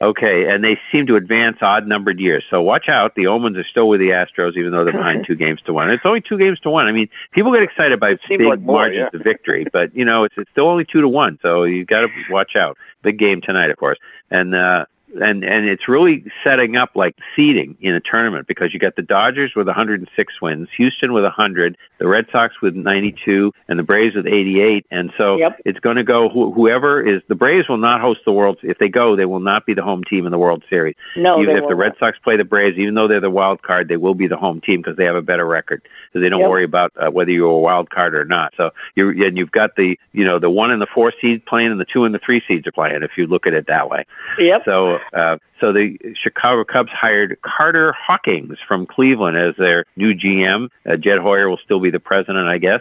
Okay, 0.01 0.47
and 0.49 0.63
they 0.63 0.79
seem 0.93 1.09
to 1.09 1.17
advance 1.17 1.57
odd 1.61 1.89
numbered 1.89 2.21
years. 2.21 2.45
So 2.51 2.63
watch 2.63 2.89
out. 2.89 3.17
The 3.17 3.27
Omens 3.27 3.57
are 3.57 3.67
still 3.69 3.89
with 3.89 3.99
the 3.99 4.11
Astros, 4.11 4.57
even 4.57 4.71
though 4.71 4.85
they're 4.85 4.93
behind 4.93 5.25
two 5.27 5.35
games 5.35 5.61
to 5.67 5.73
one. 5.73 5.91
It's 5.91 6.05
only 6.05 6.21
two 6.21 6.39
games 6.39 6.61
to 6.61 6.71
one. 6.71 6.87
I 6.87 6.93
mean, 6.93 7.09
people 7.33 7.53
get 7.53 7.65
excited 7.65 7.99
by 7.99 8.15
big 8.29 8.43
like 8.43 8.61
more, 8.61 8.77
margins 8.77 9.11
yeah. 9.13 9.19
of 9.19 9.25
victory, 9.25 9.67
but 9.73 9.95
you 9.97 10.05
know, 10.05 10.23
it's, 10.23 10.35
it's 10.39 10.51
still 10.53 10.69
only 10.69 10.85
two 10.85 11.01
to 11.01 11.09
one. 11.09 11.41
So 11.43 11.65
you 11.65 11.85
got 11.85 12.03
to 12.03 12.09
watch 12.31 12.55
out. 12.55 12.79
Big 13.03 13.19
game 13.19 13.41
tonight, 13.41 13.71
of 13.71 13.77
course, 13.77 13.99
and 14.31 14.55
uh, 14.55 14.85
and 15.21 15.45
and 15.45 15.69
it's 15.69 15.89
really 15.89 16.25
setting 16.45 16.77
up 16.77 16.91
like 16.95 17.17
seeding 17.37 17.77
in 17.81 17.95
a 17.95 18.01
tournament 18.01 18.47
because 18.47 18.73
you 18.73 18.79
got 18.81 18.97
the 18.97 19.03
Dodgers 19.03 19.53
with 19.57 19.67
106 19.67 20.41
wins, 20.43 20.69
Houston 20.77 21.13
with 21.13 21.25
100, 21.25 21.77
the 21.99 22.07
Red 22.07 22.27
Sox 22.31 22.61
with 22.61 22.75
92, 22.75 23.53
and 23.69 23.79
the 23.79 23.83
Braves 23.83 24.15
with 24.15 24.27
88. 24.27 24.87
And 24.91 25.13
so 25.19 25.37
it's 25.65 25.81
going 25.81 25.97
to 25.97 26.05
go 26.05 26.29
wh- 26.29 26.55
whoever 26.55 27.01
is 27.01 27.23
the 27.29 27.35
Braves 27.35 27.69
will 27.69 27.79
not 27.79 28.01
host 28.01 28.21
the 28.25 28.33
World. 28.33 28.59
If 28.63 28.79
they 28.79 28.89
go, 28.89 29.17
they 29.17 29.25
will 29.25 29.41
not 29.41 29.67
be 29.67 29.75
the 29.75 29.83
home 29.83 30.05
team 30.05 30.27
in 30.27 30.33
the 30.33 30.39
World 30.39 30.63
Series. 30.69 30.95
No, 31.17 31.43
even 31.43 31.57
if 31.57 31.69
the 31.69 31.75
Red 31.75 31.93
Sox 31.99 32.19
play 32.23 32.37
the 32.37 32.45
Braves, 32.45 32.79
even 32.79 32.95
though 32.95 33.09
they're 33.09 33.21
the 33.21 33.31
wild 33.31 33.63
card, 33.63 33.89
they 33.89 33.97
will 33.97 34.15
be 34.15 34.27
the 34.27 34.37
home 34.37 34.61
team 34.61 34.81
because 34.81 34.97
they 34.97 35.05
have 35.05 35.17
a 35.17 35.23
better 35.23 35.47
record. 35.47 35.83
So 36.13 36.21
they 36.21 36.29
don't 36.29 36.41
Yep. 36.41 36.51
worry 36.51 36.65
about 36.65 36.93
uh, 36.97 37.11
whether 37.11 37.31
you're 37.31 37.51
a 37.51 37.59
wild 37.59 37.91
card 37.91 38.15
or 38.15 38.25
not. 38.25 38.55
So 38.57 38.71
you 38.95 39.11
and 39.11 39.37
you've 39.37 39.51
got 39.53 39.77
the 39.77 39.99
you 40.13 40.25
know 40.25 40.39
the 40.39 40.51
one 40.51 40.71
and 40.71 40.81
the 40.81 40.87
four 40.87 41.13
seeds 41.21 41.43
playing, 41.47 41.71
and 41.71 41.81
the 41.81 41.85
two 41.85 42.05
and 42.05 42.15
the 42.15 42.19
three 42.19 42.43
seeds 42.47 42.67
are 42.67 42.73
playing. 42.73 43.03
If 43.03 43.13
you 43.17 43.27
look 43.27 43.47
at 43.47 43.55
it 43.55 43.67
that 43.67 43.91
way. 43.91 44.05
Yep. 44.39 44.63
So, 44.65 44.98
uh, 45.13 45.37
so 45.61 45.73
the 45.73 45.99
Chicago 46.23 46.65
Cubs 46.65 46.91
hired 46.93 47.39
Carter 47.43 47.93
Hawkins 47.93 48.59
from 48.67 48.87
Cleveland 48.87 49.37
as 49.37 49.55
their 49.57 49.85
new 49.97 50.15
GM. 50.15 50.69
Uh, 50.89 50.97
Jed 50.97 51.19
Hoyer 51.19 51.49
will 51.49 51.59
still 51.65 51.81
be 51.81 51.91
the 51.91 52.01
president, 52.01 52.47
I 52.49 52.59
guess. 52.59 52.81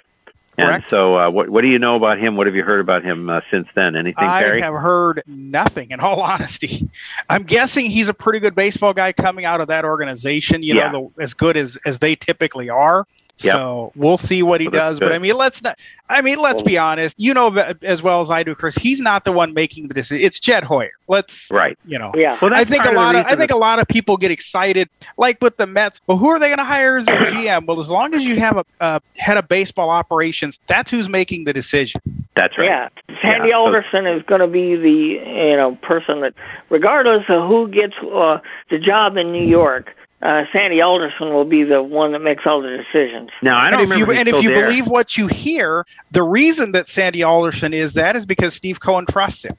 And 0.59 0.67
Correct. 0.69 0.89
so, 0.89 1.15
uh, 1.15 1.29
what 1.29 1.49
what 1.49 1.61
do 1.61 1.67
you 1.67 1.77
know 1.77 1.95
about 1.95 2.17
him? 2.17 2.35
What 2.35 2.47
have 2.47 2.55
you 2.55 2.63
heard 2.63 2.79
about 2.79 3.03
him 3.03 3.29
uh, 3.29 3.41
since 3.51 3.67
then? 3.75 3.95
Anything, 3.95 4.23
I 4.27 4.41
Terry? 4.41 4.61
have 4.61 4.73
heard 4.73 5.21
nothing. 5.27 5.91
In 5.91 5.99
all 5.99 6.19
honesty, 6.23 6.89
I'm 7.29 7.43
guessing 7.43 7.91
he's 7.91 8.09
a 8.09 8.13
pretty 8.13 8.39
good 8.39 8.55
baseball 8.55 8.93
guy 8.93 9.13
coming 9.13 9.45
out 9.45 9.61
of 9.61 9.67
that 9.67 9.85
organization. 9.85 10.63
You 10.63 10.73
Yeah. 10.75 10.91
know, 10.91 11.11
the, 11.15 11.21
as 11.23 11.35
good 11.35 11.57
as 11.57 11.77
as 11.85 11.99
they 11.99 12.15
typically 12.15 12.69
are. 12.69 13.05
Yep. 13.39 13.53
So 13.53 13.91
we'll 13.95 14.17
see 14.17 14.41
what 14.43 14.61
he 14.61 14.67
Well, 14.67 14.73
that's 14.73 14.99
does. 14.99 14.99
But. 14.99 15.11
I 15.13 15.19
mean, 15.19 15.35
let's 15.35 15.61
not. 15.61 15.79
I 16.09 16.21
mean, 16.21 16.39
let's 16.39 16.61
be 16.61 16.77
honest. 16.77 17.19
You 17.19 17.33
know 17.33 17.55
as 17.81 18.01
well 18.01 18.21
as 18.21 18.31
I 18.31 18.43
do, 18.43 18.55
Chris. 18.55 18.75
He's 18.75 18.99
not 19.01 19.25
the 19.25 19.31
one 19.31 19.53
making 19.53 19.89
the 19.89 19.93
decision. 19.93 20.25
It's 20.25 20.39
Jed 20.39 20.63
Hoyer. 20.63 20.91
Let's 21.07 21.51
right. 21.51 21.77
You 21.85 21.99
know. 21.99 22.11
Yeah. 22.15 22.37
Well, 22.41 22.53
I 22.53 22.63
think 22.63 22.83
a 22.83 22.85
part 22.85 22.95
of 22.95 23.01
lot 23.01 23.15
of 23.15 23.25
I 23.27 23.35
think 23.35 23.51
a 23.51 23.57
lot 23.57 23.79
of 23.79 23.87
people 23.87 24.17
get 24.17 24.31
excited, 24.31 24.89
like 25.17 25.41
with 25.41 25.57
the 25.57 25.67
Mets. 25.67 26.01
Well, 26.07 26.17
who 26.17 26.29
are 26.29 26.39
they 26.39 26.47
going 26.47 26.57
to 26.57 26.63
hire 26.65 26.97
as 26.97 27.07
a 27.07 27.11
GM? 27.11 27.65
Well, 27.67 27.79
as 27.79 27.89
long 27.89 28.13
as 28.13 28.25
you 28.25 28.37
have 28.37 28.57
a, 28.57 28.65
a 28.79 29.01
head 29.17 29.37
of 29.37 29.47
baseball 29.47 29.89
operations, 29.89 30.59
that's 30.67 30.89
who's 30.89 31.09
making 31.09 31.43
the 31.43 31.53
decision. 31.53 32.01
That's 32.35 32.57
right. 32.57 32.65
Yeah, 32.67 32.89
Sandy 33.21 33.49
Yeah, 33.49 33.55
so- 33.55 33.59
Alderson 33.61 34.07
is 34.07 34.23
going 34.23 34.41
to 34.41 34.47
be 34.47 34.75
the 34.75 34.91
you 34.91 35.57
know 35.57 35.75
person 35.81 36.21
that, 36.21 36.33
regardless 36.69 37.23
of 37.29 37.47
who 37.47 37.67
gets 37.67 37.93
uh, 38.13 38.39
the 38.69 38.77
job 38.79 39.17
in 39.17 39.31
New 39.31 39.45
York, 39.45 39.93
uh, 40.21 40.45
Sandy 40.51 40.81
Alderson 40.81 41.29
will 41.33 41.45
be 41.45 41.63
the 41.63 41.81
one 41.83 42.11
that 42.13 42.19
makes 42.19 42.43
all 42.45 42.61
the 42.61 42.75
decisions. 42.75 43.29
Now 43.41 43.57
I 43.59 43.69
don't 43.69 43.81
and 43.81 43.91
if 43.91 43.97
you 43.97 44.05
remember. 44.05 44.19
and 44.19 44.27
if 44.29 44.43
you 44.43 44.49
believe 44.53 44.87
what 44.87 45.17
you 45.17 45.27
hear, 45.27 45.85
the 46.11 46.23
reason 46.23 46.71
that 46.71 46.89
Sandy 46.89 47.21
Alderson 47.23 47.73
is 47.73 47.93
that 47.93 48.15
is 48.15 48.25
because 48.25 48.55
Steve 48.55 48.79
Cohen 48.79 49.05
trusts 49.05 49.45
him. 49.45 49.55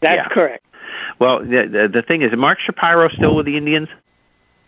That's 0.00 0.16
Yeah. 0.16 0.28
correct. 0.28 0.64
well, 1.18 1.40
the, 1.40 1.68
the 1.70 1.88
the 1.92 2.02
thing 2.02 2.22
is, 2.22 2.32
Mark 2.36 2.58
Shapiro 2.60 3.08
still 3.10 3.36
with 3.36 3.46
the 3.46 3.56
Indians? 3.56 3.88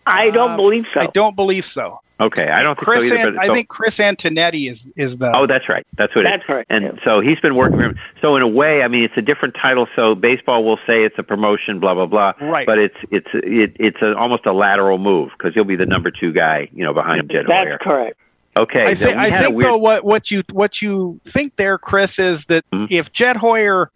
I 0.06 0.30
don't 0.30 0.52
Uh, 0.52 0.56
believe 0.56 0.84
so. 0.92 1.00
I 1.00 1.06
don't 1.06 1.34
believe 1.36 1.64
so. 1.64 2.00
Okay, 2.20 2.48
I 2.48 2.62
don't 2.62 2.76
think 2.78 2.84
Chris, 2.86 3.08
so 3.08 3.14
either. 3.16 3.28
An- 3.30 3.34
but 3.34 3.42
I 3.42 3.46
so- 3.48 3.54
think 3.54 3.68
Chris 3.68 3.98
Antonetti 3.98 4.70
is 4.70 4.86
is 4.96 5.18
the. 5.18 5.36
Oh, 5.36 5.46
that's 5.46 5.68
right. 5.68 5.84
That's 5.96 6.14
what 6.14 6.24
it 6.24 6.28
is. 6.28 6.38
That's 6.38 6.48
right. 6.48 6.66
And 6.68 7.00
so 7.04 7.20
he's 7.20 7.40
been 7.40 7.56
working 7.56 7.78
for 7.78 7.84
him. 7.84 7.98
So 8.20 8.36
in 8.36 8.42
a 8.42 8.48
way, 8.48 8.82
I 8.82 8.88
mean, 8.88 9.02
it's 9.02 9.16
a 9.16 9.22
different 9.22 9.54
title. 9.60 9.88
So 9.96 10.14
baseball 10.14 10.62
will 10.64 10.78
say 10.86 11.04
it's 11.04 11.18
a 11.18 11.22
promotion, 11.22 11.80
blah 11.80 11.94
blah 11.94 12.06
blah. 12.06 12.32
Right. 12.40 12.66
But 12.66 12.78
it's 12.78 12.96
it's 13.10 13.26
it, 13.32 13.76
it's 13.80 14.00
a, 14.02 14.16
almost 14.16 14.46
a 14.46 14.52
lateral 14.52 14.98
move 14.98 15.30
because 15.36 15.54
he'll 15.54 15.64
be 15.64 15.76
the 15.76 15.86
number 15.86 16.10
two 16.10 16.32
guy, 16.32 16.68
you 16.72 16.84
know, 16.84 16.92
behind 16.94 17.28
Jed 17.30 17.46
Hoyer. 17.46 17.48
That's 17.48 17.68
Hoyer. 17.68 17.78
correct. 17.78 18.18
Okay. 18.58 18.82
I 18.84 18.94
so 18.94 19.06
think 19.06 19.16
I 19.16 19.40
think 19.42 19.56
weird, 19.56 19.72
though 19.72 19.78
what 19.78 20.04
what 20.04 20.30
you 20.30 20.42
what 20.52 20.80
you 20.82 21.18
think 21.24 21.56
there, 21.56 21.78
Chris, 21.78 22.18
is 22.18 22.44
that 22.44 22.64
Mhm. 22.70 22.86
if 22.90 23.10
Jed 23.12 23.36
Hoyer 23.36 23.90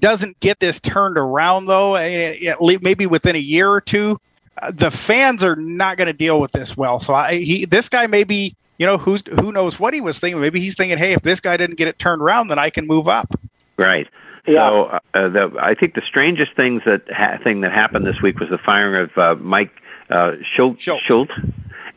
doesn't 0.00 0.40
get 0.40 0.58
this 0.60 0.80
turned 0.80 1.16
around 1.16 1.66
though, 1.66 1.94
eh, 1.94 2.46
at 2.48 2.62
least 2.62 2.82
maybe 2.82 3.06
within 3.06 3.36
a 3.36 3.40
year 3.40 3.70
or 3.70 3.80
two, 3.80 4.18
the 4.70 4.90
fans 4.90 5.42
are 5.42 5.56
not 5.56 5.96
going 5.96 6.06
to 6.06 6.12
deal 6.12 6.40
with 6.40 6.52
this 6.52 6.76
well. 6.76 7.00
So 7.00 7.14
I, 7.14 7.34
he 7.36 7.64
this 7.64 7.88
guy 7.88 8.06
maybe 8.06 8.54
you 8.78 8.86
know 8.86 8.98
who's 8.98 9.22
who 9.40 9.52
knows 9.52 9.78
what 9.78 9.94
he 9.94 10.00
was 10.00 10.18
thinking. 10.18 10.40
Maybe 10.40 10.60
he's 10.60 10.74
thinking, 10.74 10.98
hey, 10.98 11.12
if 11.12 11.22
this 11.22 11.40
guy 11.40 11.56
didn't 11.56 11.76
get 11.76 11.88
it 11.88 11.98
turned 11.98 12.22
around, 12.22 12.48
then 12.48 12.58
I 12.58 12.70
can 12.70 12.86
move 12.86 13.08
up. 13.08 13.32
Right. 13.76 14.08
Yeah. 14.46 14.60
So 14.60 14.84
uh, 15.14 15.28
the, 15.28 15.52
I 15.60 15.74
think 15.74 15.94
the 15.94 16.02
strangest 16.06 16.54
things 16.56 16.82
that 16.86 17.02
ha- 17.10 17.38
thing 17.42 17.60
that 17.62 17.72
happened 17.72 18.06
this 18.06 18.20
week 18.22 18.40
was 18.40 18.48
the 18.48 18.58
firing 18.58 19.10
of 19.10 19.18
uh, 19.18 19.34
Mike 19.40 19.72
uh, 20.10 20.32
Shildt. 20.56 20.78
Shildt. 20.78 21.28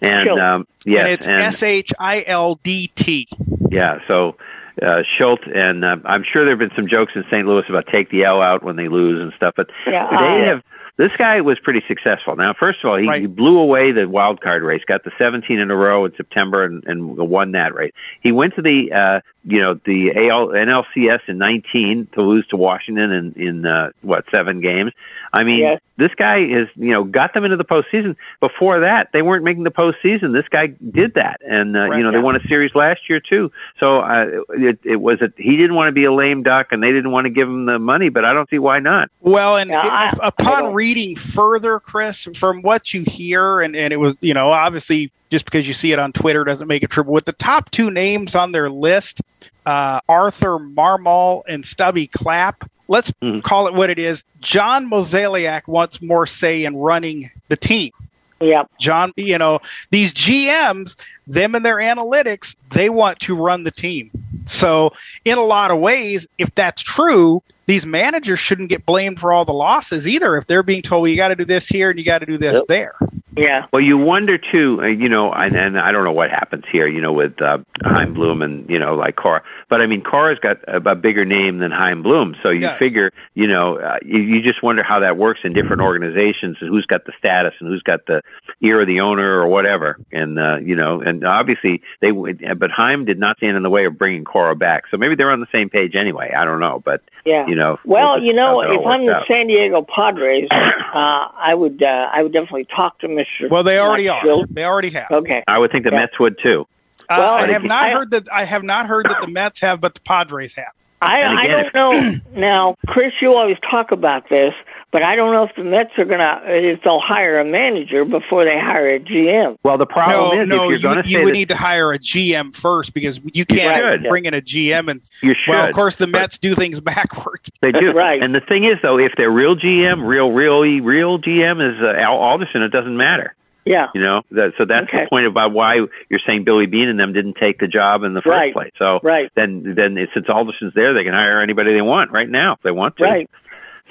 And 0.01 0.27
Shildt. 0.27 0.41
um, 0.41 0.67
yes, 0.85 1.27
and 1.27 1.43
it's 1.43 1.61
S 1.61 1.63
H 1.63 1.93
I 1.99 2.23
L 2.25 2.59
D 2.63 2.87
T. 2.95 3.29
yeah. 3.69 3.99
So 4.07 4.35
uh, 4.81 5.03
Shildt 5.17 5.55
and 5.55 5.85
uh, 5.85 5.97
I'm 6.05 6.23
sure 6.23 6.43
there 6.43 6.51
have 6.51 6.59
been 6.59 6.75
some 6.75 6.87
jokes 6.87 7.13
in 7.15 7.23
St. 7.31 7.47
Louis 7.47 7.63
about 7.69 7.87
take 7.87 8.09
the 8.09 8.23
L 8.23 8.41
out 8.41 8.63
when 8.63 8.75
they 8.75 8.87
lose 8.87 9.21
and 9.21 9.31
stuff, 9.33 9.53
but 9.55 9.69
Yeah, 9.85 10.09
they 10.09 10.41
uh, 10.41 10.45
have. 10.45 10.63
This 10.97 11.15
guy 11.15 11.41
was 11.41 11.57
pretty 11.59 11.81
successful. 11.87 12.35
Now, 12.35 12.53
first 12.53 12.83
of 12.83 12.89
all, 12.89 12.97
he, 12.97 13.05
he 13.21 13.27
blew 13.27 13.57
away 13.59 13.91
the 13.91 14.07
wild 14.07 14.41
card 14.41 14.61
race, 14.61 14.83
got 14.85 15.03
the 15.03 15.11
17 15.17 15.57
in 15.59 15.71
a 15.71 15.75
row 15.75 16.05
in 16.05 16.13
September, 16.15 16.63
and, 16.63 16.83
and 16.85 17.17
won 17.17 17.53
that 17.53 17.73
race. 17.73 17.93
He 18.21 18.31
went 18.31 18.55
to 18.55 18.61
the 18.61 18.91
uh, 18.91 19.21
you 19.43 19.59
know 19.59 19.73
the 19.85 20.11
AL, 20.29 20.49
NLCS 20.49 21.21
in 21.27 21.37
19 21.39 22.07
to 22.13 22.21
lose 22.21 22.45
to 22.47 22.57
Washington 22.57 23.11
in 23.11 23.33
in 23.33 23.65
uh, 23.65 23.91
what 24.01 24.25
seven 24.33 24.61
games. 24.61 24.91
I 25.33 25.43
mean, 25.43 25.59
Yes. 25.59 25.81
this 25.97 26.11
guy 26.15 26.39
is 26.43 26.67
you 26.75 26.91
know 26.91 27.03
got 27.03 27.33
them 27.33 27.45
into 27.45 27.57
the 27.57 27.65
postseason. 27.65 28.15
Before 28.39 28.81
that, 28.81 29.09
they 29.13 29.21
weren't 29.21 29.43
making 29.43 29.63
the 29.63 29.71
postseason. 29.71 30.33
This 30.33 30.47
guy 30.49 30.67
did 30.67 31.15
that, 31.15 31.41
and 31.47 31.75
uh, 31.75 31.85
you 31.95 32.03
know 32.03 32.11
they 32.11 32.19
won 32.19 32.35
a 32.35 32.43
series 32.47 32.75
last 32.75 33.09
year 33.09 33.19
too. 33.19 33.51
So 33.81 33.99
uh, 33.99 34.25
it, 34.49 34.79
it 34.83 34.97
was 35.01 35.21
a, 35.21 35.31
he 35.37 35.55
didn't 35.57 35.75
want 35.75 35.87
to 35.87 35.91
be 35.93 36.03
a 36.03 36.13
lame 36.13 36.43
duck, 36.43 36.67
and 36.71 36.83
they 36.83 36.91
didn't 36.91 37.11
want 37.11 37.25
to 37.25 37.29
give 37.31 37.47
him 37.47 37.65
the 37.65 37.79
money, 37.79 38.09
but 38.09 38.25
I 38.25 38.33
don't 38.33 38.49
see 38.49 38.59
why 38.59 38.79
not. 38.79 39.09
Well, 39.21 39.57
and 39.57 39.71
it- 39.71 40.19
upon 40.21 40.73
reading 40.81 41.15
further, 41.15 41.79
Chris, 41.79 42.27
from 42.33 42.63
what 42.63 42.91
you 42.91 43.03
hear, 43.03 43.61
and, 43.61 43.75
and 43.75 43.93
it 43.93 43.97
was, 43.97 44.17
you 44.19 44.33
know, 44.33 44.49
obviously 44.49 45.11
just 45.29 45.45
because 45.45 45.67
you 45.67 45.75
see 45.75 45.91
it 45.91 45.99
on 45.99 46.11
Twitter 46.11 46.43
doesn't 46.43 46.67
make 46.67 46.81
it 46.81 46.89
true. 46.89 47.03
But 47.03 47.11
with 47.11 47.25
the 47.25 47.33
top 47.33 47.69
two 47.69 47.91
names 47.91 48.33
on 48.33 48.51
their 48.51 48.67
list, 48.67 49.21
uh, 49.67 49.99
Arthur 50.09 50.57
Marmol 50.57 51.43
and 51.47 51.63
Stubby 51.63 52.07
Clapp, 52.07 52.67
let's 52.87 53.13
call 53.43 53.67
it 53.67 53.75
what 53.75 53.91
it 53.91 53.99
is. 53.99 54.23
John 54.39 54.89
Mozeliak 54.89 55.67
wants 55.67 56.01
more 56.01 56.25
say 56.25 56.65
in 56.65 56.75
running 56.75 57.29
the 57.49 57.57
team. 57.57 57.91
Yeah. 58.39 58.63
John, 58.79 59.13
you 59.17 59.37
know, 59.37 59.59
these 59.91 60.15
GMs, 60.15 60.99
them 61.27 61.53
and 61.53 61.63
their 61.63 61.77
analytics, 61.77 62.55
they 62.71 62.89
want 62.89 63.19
to 63.19 63.35
run 63.35 63.65
the 63.65 63.71
team. 63.71 64.09
So, 64.47 64.93
in 65.25 65.37
a 65.37 65.43
lot 65.43 65.69
of 65.69 65.77
ways, 65.77 66.27
if 66.39 66.55
that's 66.55 66.81
true, 66.81 67.43
these 67.71 67.85
managers 67.85 68.37
shouldn't 68.37 68.67
get 68.67 68.85
blamed 68.85 69.17
for 69.17 69.31
all 69.31 69.45
the 69.45 69.53
losses 69.53 70.05
either. 70.05 70.35
If 70.35 70.45
they're 70.45 70.61
being 70.61 70.81
told, 70.81 71.03
well, 71.03 71.09
you 71.09 71.15
got 71.15 71.29
to 71.29 71.37
do 71.37 71.45
this 71.45 71.67
here 71.69 71.89
and 71.89 71.97
you 71.97 72.03
got 72.03 72.19
to 72.19 72.25
do 72.25 72.37
this 72.37 72.61
there. 72.67 72.95
Yeah. 73.37 73.67
Well, 73.71 73.81
you 73.81 73.97
wonder 73.97 74.37
too, 74.37 74.81
uh, 74.83 74.87
you 74.87 75.07
know, 75.07 75.31
and, 75.31 75.55
and 75.55 75.79
I 75.79 75.93
don't 75.93 76.03
know 76.03 76.11
what 76.11 76.29
happens 76.31 76.65
here, 76.69 76.85
you 76.85 76.99
know, 76.99 77.13
with 77.13 77.41
uh, 77.41 77.59
Chaim 77.81 78.13
Bloom 78.13 78.41
and 78.41 78.69
you 78.69 78.77
know, 78.77 78.95
like 78.95 79.15
Cora. 79.15 79.41
But 79.69 79.81
I 79.81 79.85
mean, 79.85 80.03
Cora's 80.03 80.37
got 80.39 80.57
a, 80.67 80.77
a 80.91 80.95
bigger 80.95 81.23
name 81.23 81.59
than 81.59 81.71
Chaim 81.71 82.03
Bloom, 82.03 82.35
so 82.43 82.49
you 82.49 82.59
Yes. 82.61 82.77
figure, 82.77 83.11
you 83.35 83.47
know, 83.47 83.77
uh, 83.77 83.99
you, 84.03 84.19
you 84.19 84.41
just 84.41 84.61
wonder 84.61 84.83
how 84.83 84.99
that 84.99 85.15
works 85.15 85.39
in 85.45 85.53
different 85.53 85.81
organizations 85.81 86.57
and 86.59 86.69
who's 86.69 86.85
got 86.85 87.05
the 87.05 87.13
status 87.17 87.53
and 87.61 87.69
who's 87.69 87.81
got 87.83 88.05
the 88.05 88.21
ear 88.59 88.81
of 88.81 88.87
the 88.87 88.99
owner 88.99 89.39
or 89.39 89.47
whatever. 89.47 89.97
And 90.11 90.37
uh, 90.37 90.57
you 90.57 90.75
know, 90.75 90.99
and 90.99 91.23
obviously 91.23 91.81
they, 92.01 92.11
would- 92.11 92.43
but 92.59 92.69
Chaim 92.69 93.05
did 93.05 93.17
not 93.17 93.37
stand 93.37 93.55
in 93.55 93.63
the 93.63 93.69
way 93.69 93.85
of 93.85 93.97
bringing 93.97 94.25
Cora 94.25 94.57
back, 94.57 94.83
so 94.91 94.97
maybe 94.97 95.15
they're 95.15 95.31
on 95.31 95.39
the 95.39 95.47
same 95.53 95.69
page 95.69 95.95
anyway. 95.95 96.33
I 96.37 96.43
don't 96.43 96.59
know, 96.59 96.81
but 96.83 97.01
Yeah. 97.23 97.47
you 97.47 97.55
know, 97.55 97.60
Well, 97.85 98.15
we'll 98.15 98.23
you 98.23 98.33
know, 98.33 98.61
how 98.61 98.67
that 98.67 98.77
all 98.77 98.81
if 98.81 98.87
I'm 98.87 99.05
the 99.05 99.15
out. 99.15 99.27
San 99.27 99.47
Diego 99.47 99.81
Padres, 99.83 100.47
uh, 100.51 100.57
I 100.93 101.53
would 101.53 101.81
uh, 101.83 102.09
I 102.13 102.23
would 102.23 102.33
definitely 102.33 102.65
talk 102.75 102.99
to 102.99 103.07
Mr. 103.07 103.49
Well, 103.49 103.63
they 103.63 103.79
already 103.79 104.07
Mike 104.07 104.23
are. 104.23 104.27
Shildt. 104.27 104.47
They 104.49 104.65
already 104.65 104.89
have. 104.91 105.11
Okay. 105.11 105.43
I 105.47 105.57
would 105.59 105.71
think 105.71 105.85
the 105.85 105.91
Yeah. 105.91 105.99
Mets 105.99 106.19
would 106.19 106.37
too. 106.41 106.67
Uh, 107.09 107.15
Well, 107.17 107.33
I 107.33 107.41
I- 107.41 107.47
have 107.47 107.63
not 107.63 107.83
I- 107.83 107.91
heard 107.91 108.11
that. 108.11 108.27
I 108.31 108.43
have 108.45 108.63
not 108.63 108.85
heard 108.87 109.05
that 109.09 109.21
the 109.21 109.27
Mets 109.27 109.59
have, 109.61 109.81
but 109.81 109.95
the 109.95 110.01
Padres 110.01 110.53
have. 110.55 110.71
I, 111.03 111.19
And 111.21 111.39
I 111.39 111.47
don't 111.47 111.73
know. 111.73 112.13
now, 112.35 112.75
Chris, 112.87 113.11
you 113.21 113.33
always 113.33 113.57
talk 113.71 113.91
about 113.91 114.29
this, 114.29 114.53
but 114.91 115.03
I 115.03 115.15
don't 115.15 115.33
know 115.33 115.43
if 115.43 115.55
the 115.55 115.63
Mets 115.63 115.91
are 115.97 116.05
gonna 116.05 116.41
if 116.45 116.81
they'll 116.83 116.99
hire 116.99 117.39
a 117.39 117.45
manager 117.45 118.03
before 118.05 118.43
they 118.45 118.59
hire 118.59 118.87
a 118.95 118.99
GM. 118.99 119.57
Well, 119.63 119.77
the 119.77 119.85
problem 119.85 120.35
no, 120.37 120.41
is 120.43 120.47
no, 120.49 120.55
if 120.55 120.69
you're 120.69 120.71
you, 120.73 120.79
going 120.79 121.03
to 121.03 121.09
you 121.09 121.23
would 121.23 121.33
need 121.33 121.49
to 121.49 121.55
hire 121.55 121.91
a 121.93 121.99
GM 121.99 122.55
first 122.55 122.93
because 122.93 123.19
you 123.33 123.45
can't 123.45 124.01
should. 124.01 124.09
bring 124.09 124.25
in 124.25 124.33
a 124.33 124.41
GM 124.41 124.89
and 124.89 125.01
You 125.21 125.35
well, 125.47 125.67
of 125.67 125.73
course, 125.73 125.95
the 125.95 126.07
but- 126.07 126.19
Mets 126.19 126.37
do 126.37 126.55
things 126.55 126.79
backwards. 126.81 127.49
They 127.61 127.71
do. 127.71 127.91
right. 127.95 128.21
And 128.21 128.35
the 128.35 128.41
thing 128.41 128.63
is, 128.65 128.75
though, 128.83 128.97
if 128.99 129.13
they're 129.17 129.31
real 129.31 129.55
GM, 129.55 130.05
real, 130.05 130.31
really, 130.31 130.81
real 130.81 131.19
GM 131.19 131.61
is 131.61 131.81
uh, 131.81 131.93
Al 131.99 132.17
Alderson, 132.17 132.61
it 132.61 132.69
doesn't 132.69 132.97
matter. 132.97 133.33
Yeah. 133.63 133.87
You 133.93 134.01
know, 134.01 134.23
that, 134.31 134.53
so 134.57 134.65
that's 134.65 134.87
Okay. 134.89 135.03
the 135.03 135.09
point 135.09 135.27
about 135.27 135.51
why 135.51 135.75
you're 136.09 136.19
saying 136.25 136.45
Billy 136.45 136.65
Beane 136.65 136.89
and 136.89 136.99
them 136.99 137.13
didn't 137.13 137.35
take 137.39 137.59
the 137.59 137.67
job 137.67 138.03
in 138.03 138.15
the 138.15 138.21
first 138.23 138.35
Right. 138.35 138.53
place. 138.53 138.71
So 138.79 138.99
Right. 139.03 139.31
then, 139.35 139.75
then 139.75 139.95
since 140.15 140.27
Alderson's 140.27 140.73
there, 140.73 140.95
they 140.95 141.03
can 141.03 141.13
hire 141.13 141.39
anybody 141.41 141.71
they 141.73 141.81
want 141.83 142.09
right 142.11 142.27
now 142.27 142.53
if 142.53 142.61
they 142.63 142.71
want 142.71 142.97
to. 142.97 143.03
Right. 143.03 143.29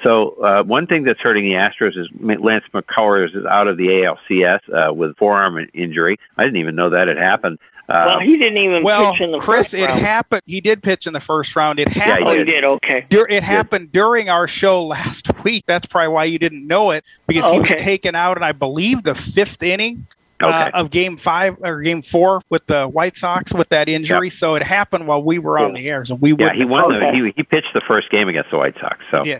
So 0.03 0.31
uh, 0.43 0.63
one 0.63 0.87
thing 0.87 1.03
that's 1.03 1.19
hurting 1.19 1.43
the 1.45 1.55
Astros 1.55 1.97
is 1.97 2.07
Lance 2.19 2.65
McCullers 2.73 3.35
is 3.35 3.45
out 3.45 3.67
of 3.67 3.77
the 3.77 3.87
ALCS 3.87 4.59
uh, 4.89 4.93
with 4.93 5.15
forearm 5.17 5.67
injury. 5.73 6.17
I 6.37 6.43
didn't 6.43 6.57
even 6.57 6.75
know 6.75 6.89
that 6.89 7.07
had 7.07 7.17
happened. 7.17 7.59
Uh, 7.89 8.05
well, 8.09 8.19
he 8.19 8.37
didn't 8.37 8.57
even 8.57 8.83
Well, 8.83 9.11
pitch 9.11 9.21
in 9.21 9.31
the 9.31 9.37
Chris, 9.39 9.71
first 9.71 9.73
it 9.73 9.85
round. 9.87 9.99
happened. 9.99 10.41
He 10.45 10.61
did 10.61 10.81
pitch 10.81 11.07
in 11.07 11.13
the 11.13 11.19
first 11.19 11.55
round. 11.55 11.77
It 11.79 11.89
happened. 11.89 12.27
Oh, 12.27 12.33
he 12.37 12.43
did. 12.45 12.63
Okay. 12.63 13.05
Dur- 13.09 13.27
it 13.29 13.43
happened 13.43 13.91
during 13.91 14.29
our 14.29 14.47
show 14.47 14.85
last 14.87 15.43
week. 15.43 15.65
That's 15.67 15.85
probably 15.85 16.07
why 16.13 16.23
you 16.25 16.39
didn't 16.39 16.65
know 16.65 16.91
it 16.91 17.03
because 17.27 17.45
he 17.51 17.59
was 17.59 17.69
taken 17.71 18.15
out 18.15 18.37
in, 18.37 18.43
I 18.43 18.53
believe, 18.53 19.03
the 19.03 19.13
fifth 19.15 19.61
inning 19.61 20.05
uh, 20.43 20.71
of 20.73 20.89
Game 20.91 21.17
Five 21.17 21.57
or 21.61 21.81
Game 21.81 22.01
Four 22.01 22.41
with 22.49 22.65
the 22.67 22.87
White 22.87 23.17
Sox 23.17 23.53
with 23.53 23.69
that 23.69 23.89
injury. 23.89 24.29
So 24.29 24.55
it 24.55 24.63
happened 24.63 25.07
while 25.07 25.23
we 25.23 25.39
were 25.39 25.59
on 25.59 25.73
the 25.73 25.89
air. 25.89 26.05
So 26.05 26.15
we 26.15 26.29
yeah, 26.29 26.35
wouldn't 26.35 26.55
he 26.55 26.61
have 26.61 26.69
won. 26.69 26.89
known. 26.89 26.99
The, 26.99 27.11
he 27.11 27.33
he 27.35 27.43
pitched 27.43 27.73
the 27.73 27.81
first 27.87 28.09
game 28.09 28.27
against 28.27 28.51
the 28.51 28.57
White 28.57 28.75
Sox. 28.79 28.99
So 29.11 29.23
Yeah. 29.23 29.39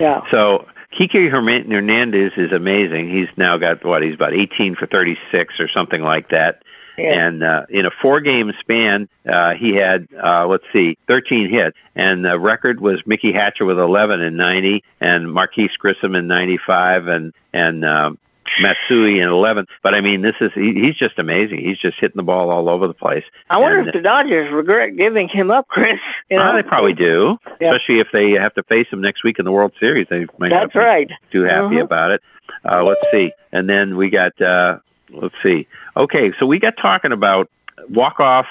Yeah. 0.00 0.22
So 0.32 0.66
Kike 0.98 1.30
Hernandez 1.30 2.32
is 2.36 2.52
amazing. 2.52 3.10
He's 3.10 3.28
now 3.36 3.56
got 3.56 3.84
what? 3.84 4.02
He's 4.02 4.14
about 4.14 4.34
18 4.34 4.76
for 4.76 4.86
36 4.86 5.54
or 5.58 5.68
something 5.68 6.02
like 6.02 6.28
that. 6.30 6.62
Yeah. 6.96 7.26
And 7.26 7.42
uh, 7.42 7.66
in 7.70 7.86
a 7.86 7.90
four-game 7.90 8.52
span, 8.60 9.08
uh, 9.28 9.54
he 9.54 9.74
had 9.74 10.06
uh, 10.22 10.46
let's 10.46 10.64
see, 10.72 10.96
13 11.08 11.50
hits, 11.50 11.76
and 11.96 12.24
the 12.24 12.38
record 12.38 12.80
was 12.80 13.02
Mickey 13.04 13.32
Hatcher 13.32 13.64
with 13.64 13.80
11 13.80 14.20
in 14.20 14.36
90, 14.36 14.84
and 15.00 15.32
Marquis 15.32 15.70
Grissom 15.76 16.14
in 16.14 16.28
95, 16.28 17.08
and 17.08 17.34
and 17.52 17.84
um, 17.84 18.18
Matsui 18.60 19.18
in 19.20 19.28
11th. 19.28 19.66
But 19.82 19.94
I 19.94 20.00
mean, 20.00 20.22
this 20.22 20.34
is 20.40 20.50
he, 20.54 20.74
he's 20.74 20.96
just 20.96 21.18
amazing. 21.18 21.58
He's 21.64 21.78
just 21.78 21.98
hitting 22.00 22.16
the 22.16 22.22
ball 22.22 22.50
all 22.50 22.68
over 22.68 22.86
the 22.86 22.94
place. 22.94 23.24
I 23.50 23.58
wonder 23.58 23.80
And, 23.80 23.88
if 23.88 23.94
the 23.94 24.00
Dodgers 24.00 24.52
regret 24.52 24.96
giving 24.96 25.28
him 25.28 25.50
up, 25.50 25.68
Chris. 25.68 25.98
You 26.30 26.38
know? 26.38 26.44
uh, 26.44 26.56
they 26.56 26.62
probably 26.62 26.94
do, 26.94 27.38
Yeah. 27.60 27.68
especially 27.72 28.00
if 28.00 28.08
they 28.12 28.32
have 28.32 28.54
to 28.54 28.62
face 28.64 28.86
him 28.90 29.00
next 29.00 29.24
week 29.24 29.38
in 29.38 29.44
the 29.44 29.52
World 29.52 29.72
Series. 29.80 30.06
They 30.08 30.26
might 30.38 30.48
not 30.48 30.60
That's 30.64 30.72
be 30.74 30.78
right. 30.80 31.10
too 31.32 31.42
happy 31.42 31.76
Mhm. 31.76 31.82
about 31.82 32.10
it. 32.12 32.22
Uh, 32.64 32.82
let's 32.82 33.00
see, 33.10 33.32
and 33.52 33.68
then 33.68 33.96
we 33.96 34.10
got 34.10 34.38
uh, 34.40 34.78
let's 35.10 35.34
see. 35.44 35.66
Okay, 35.96 36.32
so 36.38 36.46
we 36.46 36.58
got 36.58 36.76
talking 36.76 37.12
about 37.12 37.48
walk 37.90 38.20
off 38.20 38.46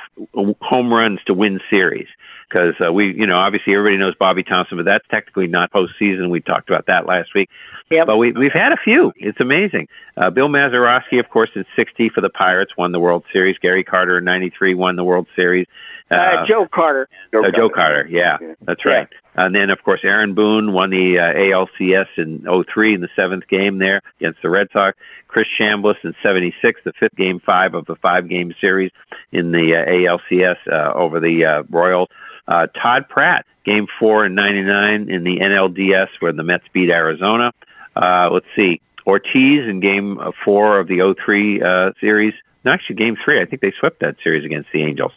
home 0.61 0.93
runs 0.93 1.19
to 1.25 1.33
win 1.33 1.59
series 1.69 2.07
because 2.49 2.73
uh, 2.85 2.91
we, 2.91 3.13
you 3.13 3.27
know, 3.27 3.37
obviously 3.37 3.73
everybody 3.73 3.97
knows 3.97 4.15
Bobby 4.15 4.43
Thomson, 4.43 4.77
but 4.77 4.85
that's 4.85 5.05
technically 5.09 5.47
not 5.47 5.71
postseason. 5.71 6.29
We 6.29 6.41
talked 6.41 6.69
about 6.69 6.87
that 6.87 7.05
last 7.05 7.33
week. 7.33 7.49
Yep. 7.89 8.07
But 8.07 8.17
we, 8.17 8.31
we've 8.31 8.53
had 8.53 8.71
a 8.71 8.77
few. 8.83 9.11
It's 9.15 9.39
amazing. 9.39 9.87
Uh, 10.17 10.29
Bill 10.29 10.47
Mazeroski, 10.47 11.19
of 11.19 11.29
course, 11.29 11.49
in 11.55 11.65
'60 11.75 12.09
for 12.09 12.21
the 12.21 12.29
Pirates, 12.29 12.71
won 12.77 12.91
the 12.91 12.99
World 12.99 13.23
Series. 13.33 13.57
Gary 13.59 13.83
Carter 13.83 14.17
in 14.17 14.23
'93 14.23 14.73
won 14.73 14.95
the 14.95 15.03
World 15.03 15.27
Series. 15.35 15.67
Uh, 16.09 16.45
Joe 16.47 16.67
Carter. 16.67 17.07
uh, 17.33 17.51
Joe 17.55 17.69
Carter, 17.69 18.07
yeah, 18.09 18.37
that's 18.61 18.85
right. 18.85 19.07
And 19.35 19.55
then, 19.55 19.69
of 19.71 19.81
course, 19.83 20.01
Aaron 20.03 20.35
Boone 20.35 20.73
won 20.73 20.91
the 20.91 21.19
uh, 21.19 21.33
ALCS 21.33 22.07
in 22.17 22.45
'03 22.45 22.95
in 22.95 23.01
the 23.01 23.09
seventh 23.15 23.47
game 23.47 23.79
there 23.79 24.01
against 24.19 24.41
the 24.43 24.49
Red 24.49 24.67
Sox. 24.71 24.97
Chris 25.27 25.47
Chambliss 25.59 25.95
in 26.03 26.13
'76, 26.21 26.81
the 26.85 26.93
fifth 26.99 27.15
game 27.15 27.39
five 27.39 27.73
of 27.73 27.85
the 27.85 27.95
five-game 27.95 28.53
series 28.61 28.91
in 29.31 29.51
the 29.51 29.75
uh, 29.75 29.85
ALCS 29.85 30.57
uh, 30.71 30.93
over 30.93 31.19
the 31.19 31.45
uh, 31.45 31.63
Royals. 31.69 32.09
Uh, 32.47 32.67
Todd 32.67 33.07
Pratt, 33.09 33.45
game 33.65 33.87
four 33.99 34.25
in 34.25 34.35
'99 34.35 35.09
in 35.09 35.23
the 35.23 35.37
NLDS 35.39 36.09
where 36.19 36.33
the 36.33 36.43
Mets 36.43 36.65
beat 36.73 36.89
Arizona. 36.89 37.51
Uh, 37.95 38.29
let's 38.31 38.45
see, 38.55 38.81
Ortiz 39.05 39.67
in 39.67 39.79
game 39.79 40.19
uh, 40.19 40.31
four 40.43 40.79
of 40.79 40.87
the 40.87 41.15
'03 41.25 41.61
uh, 41.61 41.91
series. 41.99 42.33
No, 42.65 42.71
actually, 42.71 42.95
game 42.95 43.17
three. 43.23 43.41
I 43.41 43.45
think 43.45 43.61
they 43.61 43.73
swept 43.79 43.99
that 43.99 44.15
series 44.23 44.45
against 44.45 44.69
the 44.71 44.83
Angels. 44.83 45.11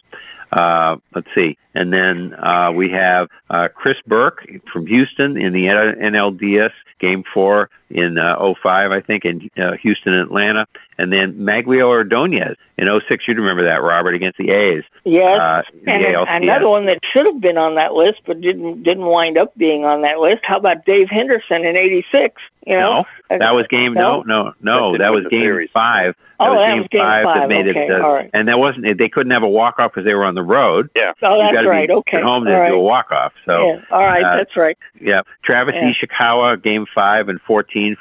Uh, 0.52 0.96
let's 1.14 1.28
see. 1.34 1.58
And 1.74 1.92
then 1.92 2.34
uh, 2.34 2.72
we 2.74 2.90
have 2.90 3.28
uh, 3.50 3.68
Chris 3.74 3.96
Burke 4.06 4.46
from 4.72 4.86
Houston 4.86 5.36
in 5.36 5.52
the 5.52 5.66
NLDS 5.66 6.70
game 7.00 7.24
four 7.34 7.68
in 7.90 8.18
uh, 8.18 8.36
05, 8.62 8.90
I 8.92 9.00
think, 9.00 9.24
in 9.24 9.48
uh, 9.58 9.72
Houston 9.82 10.12
and 10.12 10.22
Atlanta. 10.22 10.66
And 10.98 11.12
then 11.12 11.34
Magglio 11.34 11.86
Ordonez 11.88 12.56
in 12.78 12.88
06. 13.08 13.28
You'd 13.28 13.36
remember 13.36 13.64
that, 13.64 13.82
Robert, 13.82 14.14
against 14.14 14.38
the 14.38 14.50
A's. 14.50 14.82
Yes, 15.04 15.38
Uh, 15.38 15.62
and 15.86 16.04
another 16.44 16.68
one 16.68 16.86
that 16.86 16.98
should 17.12 17.26
have 17.26 17.40
been 17.40 17.58
on 17.58 17.74
that 17.76 17.92
list 17.92 18.20
but 18.26 18.40
didn't 18.40 18.82
didn't 18.82 19.04
wind 19.04 19.36
up 19.38 19.54
being 19.56 19.84
on 19.84 20.02
that 20.02 20.18
list. 20.18 20.40
How 20.44 20.56
about 20.56 20.84
Dave 20.86 21.08
Henderson 21.10 21.64
in 21.64 21.76
'86? 21.76 22.34
You 22.66 22.76
know, 22.78 23.04
No, 23.30 23.38
that 23.38 23.54
was 23.54 23.66
game. 23.68 23.92
No, 23.94 24.22
no, 24.22 24.52
no. 24.60 24.92
That 24.92 24.98
That 24.98 25.12
was 25.12 25.26
game 25.30 25.42
series. 25.42 25.70
five. 25.72 26.16
Oh, 26.40 26.46
that 26.46 26.50
was 26.50 26.58
that 26.58 26.70
game 26.70 26.78
was 26.80 26.88
game 26.90 27.00
five, 27.02 27.24
five. 27.24 27.34
that 27.42 27.48
made 27.48 27.68
Okay, 27.68 27.86
it. 27.86 27.90
Uh, 27.92 28.04
all 28.04 28.14
right. 28.14 28.30
And 28.34 28.48
that 28.48 28.58
wasn't. 28.58 28.98
They 28.98 29.08
couldn't 29.08 29.30
have 29.32 29.44
a 29.44 29.48
walk 29.48 29.78
off 29.78 29.92
because 29.94 30.06
they 30.08 30.14
were 30.14 30.24
on 30.24 30.34
the 30.34 30.42
road. 30.42 30.90
Yeah. 30.96 31.12
Oh, 31.22 31.40
You've 31.40 31.52
gotta 31.52 31.68
right. 31.68 31.86
Be 31.88 31.94
Okay. 31.94 32.16
At 32.16 32.24
home 32.24 32.44
to 32.46 32.52
All 32.54 32.60
right. 32.60 32.72
do 32.72 32.78
a 32.78 32.80
walk 32.82 33.12
off. 33.12 33.32
So 33.44 33.66
yeah. 33.68 33.80
All 33.92 34.02
right. 34.02 34.24
uh, 34.24 34.36
that's 34.38 34.56
right. 34.56 34.76
yeah, 35.00 35.20
Travis 35.44 35.74
Yeah. 35.76 35.92
Ishikawa, 35.92 36.60
game 36.62 36.86
five 36.94 37.28
and 37.28 37.40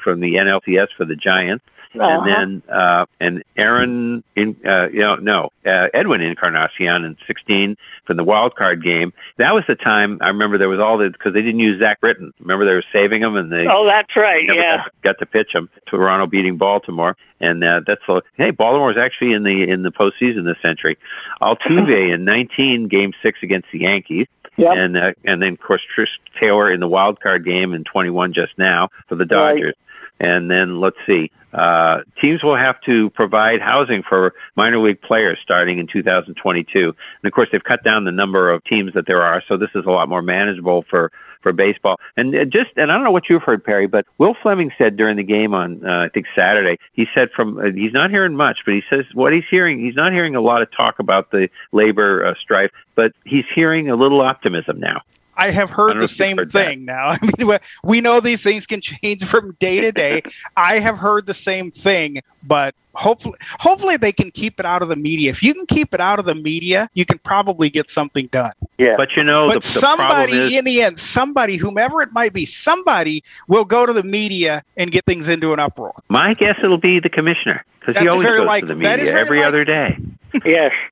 from 0.02 0.20
the 0.20 0.34
NLCS 0.36 0.88
for 0.96 1.04
the 1.04 1.16
Giants, 1.16 1.64
Uh-huh. 1.94 2.08
and 2.10 2.26
then 2.28 2.62
uh, 2.74 3.06
and 3.20 3.42
Aaron 3.56 4.22
in 4.34 4.56
uh, 4.68 4.88
you 4.88 5.00
know 5.00 5.14
no 5.16 5.50
uh, 5.66 5.88
Edwin 5.94 6.20
Encarnacion 6.20 7.04
in 7.04 7.16
sixteen 7.26 7.76
from 8.06 8.16
the 8.18 8.24
wild 8.24 8.54
card 8.54 8.82
game. 8.82 9.12
That 9.38 9.54
was 9.54 9.64
the 9.66 9.76
time 9.76 10.18
I 10.20 10.28
remember 10.28 10.58
there 10.58 10.68
was 10.68 10.80
all 10.80 10.98
the 10.98 11.08
because 11.10 11.32
they 11.34 11.42
didn't 11.42 11.60
use 11.60 11.80
Zach 11.80 12.00
Britton. 12.00 12.32
Remember 12.40 12.64
they 12.66 12.74
were 12.74 12.84
saving 12.92 13.22
him 13.22 13.36
and 13.36 13.50
they 13.50 13.66
Oh, 13.68 13.86
that's 13.86 14.14
right. 14.16 14.44
Yeah. 14.44 14.76
got, 14.76 14.92
got 15.02 15.18
to 15.20 15.26
pitch 15.26 15.50
him. 15.54 15.68
Toronto 15.86 16.26
beating 16.26 16.56
Baltimore, 16.58 17.16
and 17.40 17.62
uh, 17.64 17.80
that's 17.86 18.02
a, 18.08 18.20
hey, 18.34 18.50
Baltimore's 18.50 18.98
actually 18.98 19.32
in 19.32 19.42
the 19.42 19.62
in 19.68 19.82
the 19.82 19.90
postseason 19.92 20.44
this 20.44 20.60
century. 20.62 20.98
Altuve 21.40 22.12
in 22.14 22.24
19, 22.24 22.88
Game 22.88 23.12
Six 23.22 23.38
against 23.42 23.68
the 23.72 23.80
Yankees, 23.80 24.26
and 24.72 24.96
uh, 24.96 25.12
and 25.24 25.42
then 25.42 25.52
of 25.52 25.60
course 25.60 25.82
Chris 25.94 26.08
Taylor 26.40 26.70
in 26.70 26.80
the 26.80 26.88
wild 26.88 27.20
card 27.20 27.44
game 27.44 27.74
in 27.74 27.84
21 27.84 28.32
just 28.32 28.56
now 28.58 28.88
for 29.08 29.14
the 29.14 29.26
Right. 29.66 29.74
And 30.18 30.50
then 30.50 30.80
let's 30.80 30.96
see, 31.06 31.30
uh, 31.52 32.00
teams 32.22 32.42
will 32.42 32.56
have 32.56 32.80
to 32.82 33.10
provide 33.10 33.60
housing 33.60 34.02
for 34.02 34.34
minor 34.56 34.78
league 34.78 35.00
players 35.00 35.38
starting 35.42 35.78
in 35.78 35.86
2022. 35.86 36.78
And 36.84 36.94
of 37.24 37.32
course, 37.32 37.48
they've 37.52 37.62
cut 37.62 37.82
down 37.82 38.04
the 38.04 38.12
number 38.12 38.50
of 38.50 38.64
teams 38.64 38.94
that 38.94 39.06
there 39.06 39.22
are, 39.22 39.42
so 39.48 39.56
this 39.56 39.70
is 39.74 39.84
a 39.86 39.90
lot 39.90 40.08
more 40.08 40.22
manageable 40.22 40.84
for 40.88 41.12
for 41.46 41.52
baseball. 41.52 42.00
And 42.16 42.34
uh, 42.34 42.44
just, 42.44 42.70
and 42.76 42.90
I 42.90 42.94
don't 42.94 43.04
know 43.04 43.12
what 43.12 43.30
you've 43.30 43.42
heard, 43.42 43.62
Perry, 43.62 43.86
but 43.86 44.04
Will 44.18 44.34
Flemming 44.42 44.72
said 44.76 44.96
during 44.96 45.16
the 45.16 45.22
game 45.22 45.54
on, 45.54 45.86
uh, 45.86 46.06
I 46.06 46.08
think 46.08 46.26
Saturday, 46.36 46.78
he 46.92 47.06
said 47.14 47.30
from, 47.36 47.58
uh, 47.58 47.70
he's 47.72 47.92
not 47.92 48.10
hearing 48.10 48.34
much, 48.34 48.58
but 48.64 48.74
he 48.74 48.82
says 48.90 49.04
what 49.14 49.32
he's 49.32 49.44
hearing, 49.48 49.78
he's 49.78 49.94
not 49.94 50.12
hearing 50.12 50.34
a 50.34 50.40
lot 50.40 50.62
of 50.62 50.72
talk 50.72 50.98
about 50.98 51.30
the 51.30 51.48
labor 51.70 52.26
uh, 52.26 52.34
strife, 52.40 52.72
but 52.96 53.12
he's 53.24 53.44
hearing 53.54 53.88
a 53.88 53.94
little 53.94 54.22
optimism 54.22 54.80
now. 54.80 55.02
I 55.36 55.50
have 55.50 55.70
heard 55.70 55.92
don't 55.94 56.00
the 56.00 56.08
same 56.08 56.36
heard 56.38 56.50
that. 56.52 56.66
thing 56.66 56.84
now. 56.84 57.08
I 57.10 57.18
mean, 57.22 57.46
we- 57.46 57.58
we 57.84 58.00
know 58.00 58.20
these 58.20 58.42
things 58.42 58.66
can 58.66 58.80
change 58.80 59.24
from 59.24 59.52
day 59.60 59.80
to 59.80 59.92
day. 59.92 60.22
I 60.56 60.78
have 60.78 60.96
heard 60.98 61.26
the 61.26 61.34
same 61.34 61.70
thing, 61.70 62.20
but 62.42 62.74
hopefully, 62.94 63.36
hopefully 63.60 63.96
they 63.96 64.12
can 64.12 64.30
keep 64.30 64.58
it 64.60 64.66
out 64.66 64.82
of 64.82 64.88
the 64.88 64.96
media. 64.96 65.30
If 65.30 65.42
you 65.42 65.52
can 65.54 65.66
keep 65.66 65.92
it 65.94 66.00
out 66.00 66.18
of 66.18 66.24
the 66.24 66.34
media, 66.34 66.88
you 66.94 67.04
can 67.04 67.18
probably 67.18 67.68
get 67.70 67.90
something 67.90 68.26
done. 68.28 68.52
Yeah. 68.78 68.94
But 68.96 69.16
you 69.16 69.22
know, 69.22 69.46
but 69.46 69.62
the, 69.62 69.72
the 69.74 69.80
problem 69.80 70.08
somebody 70.08 70.32
is, 70.32 70.52
in 70.54 70.64
the 70.64 70.82
end, 70.82 70.98
somebody, 70.98 71.56
whomever 71.56 72.00
it 72.02 72.12
might 72.12 72.32
be, 72.32 72.46
somebody 72.46 73.22
will 73.48 73.64
go 73.64 73.84
to 73.86 73.92
the 73.92 74.02
media 74.02 74.62
and 74.76 74.90
get 74.90 75.04
things 75.04 75.28
into 75.28 75.52
an 75.52 75.60
uproar. 75.60 75.94
my 76.08 76.34
guess 76.34 76.56
it'll 76.62 76.78
be 76.78 76.98
the 77.00 77.08
commissioner 77.10 77.64
because 77.80 78.00
he 78.02 78.08
always 78.08 78.24
very 78.24 78.38
goes 78.38 78.46
likely. 78.46 78.68
to 78.68 78.74
the 78.74 78.80
media 78.80 79.14
every 79.14 79.38
likely. 79.38 79.44
other 79.44 79.64
day. 79.64 79.98
yes. 80.44 80.72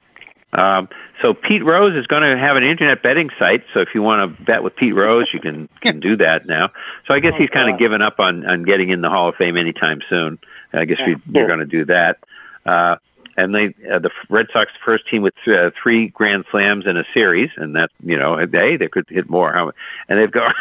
Um, 0.55 0.89
so 1.20 1.35
Pete 1.35 1.64
Rose 1.64 1.97
is 1.97 2.06
going 2.06 2.22
to 2.22 2.36
have 2.39 2.56
an 2.56 2.64
internet 2.64 3.02
betting 3.02 3.31
site. 3.39 3.64
So 3.72 3.81
if 3.81 3.89
you 3.94 4.02
want 4.02 4.36
to 4.36 4.44
bet 4.44 4.62
with 4.62 4.76
Pete 4.76 4.94
Rose, 4.94 5.28
you 5.32 5.40
can 5.40 5.68
can 5.81 6.01
do 6.01 6.16
that 6.16 6.47
now. 6.47 6.68
So 7.06 7.14
I 7.14 7.20
guess 7.20 7.35
he's 7.36 7.51
kind 7.51 7.72
of 7.72 7.78
given 7.78 8.02
up 8.02 8.20
on 8.20 8.47
on 8.47 8.62
getting 8.62 8.90
in 8.90 9.01
the 9.01 9.10
Hall 9.10 9.28
of 9.28 9.36
Fame 9.36 9.56
anytime 9.56 10.01
soon. 10.09 10.39
I 10.72 10.85
guess 10.86 10.98
we, 11.06 11.16
you're 11.32 11.47
going 11.47 11.60
to 11.60 11.66
do 11.66 11.85
that. 11.85 12.18
Uh, 12.66 12.97
and 13.36 13.55
they 13.55 13.74
uh, 13.90 13.98
the 13.98 14.11
Red 14.28 14.47
Sox 14.52 14.70
first 14.85 15.09
team 15.11 15.23
with 15.23 15.35
uh, 15.47 15.70
three 15.82 16.09
Grand 16.09 16.44
Slams 16.51 16.86
in 16.86 16.97
a 16.97 17.05
series, 17.15 17.51
and 17.56 17.77
that 17.77 17.90
you 18.02 18.16
know 18.16 18.36
hey 18.39 18.77
they 18.77 18.89
could 18.89 19.06
hit 19.09 19.28
more. 19.28 19.52
How 19.52 19.73
and 20.09 20.19
they've 20.20 20.31
got 20.31 20.55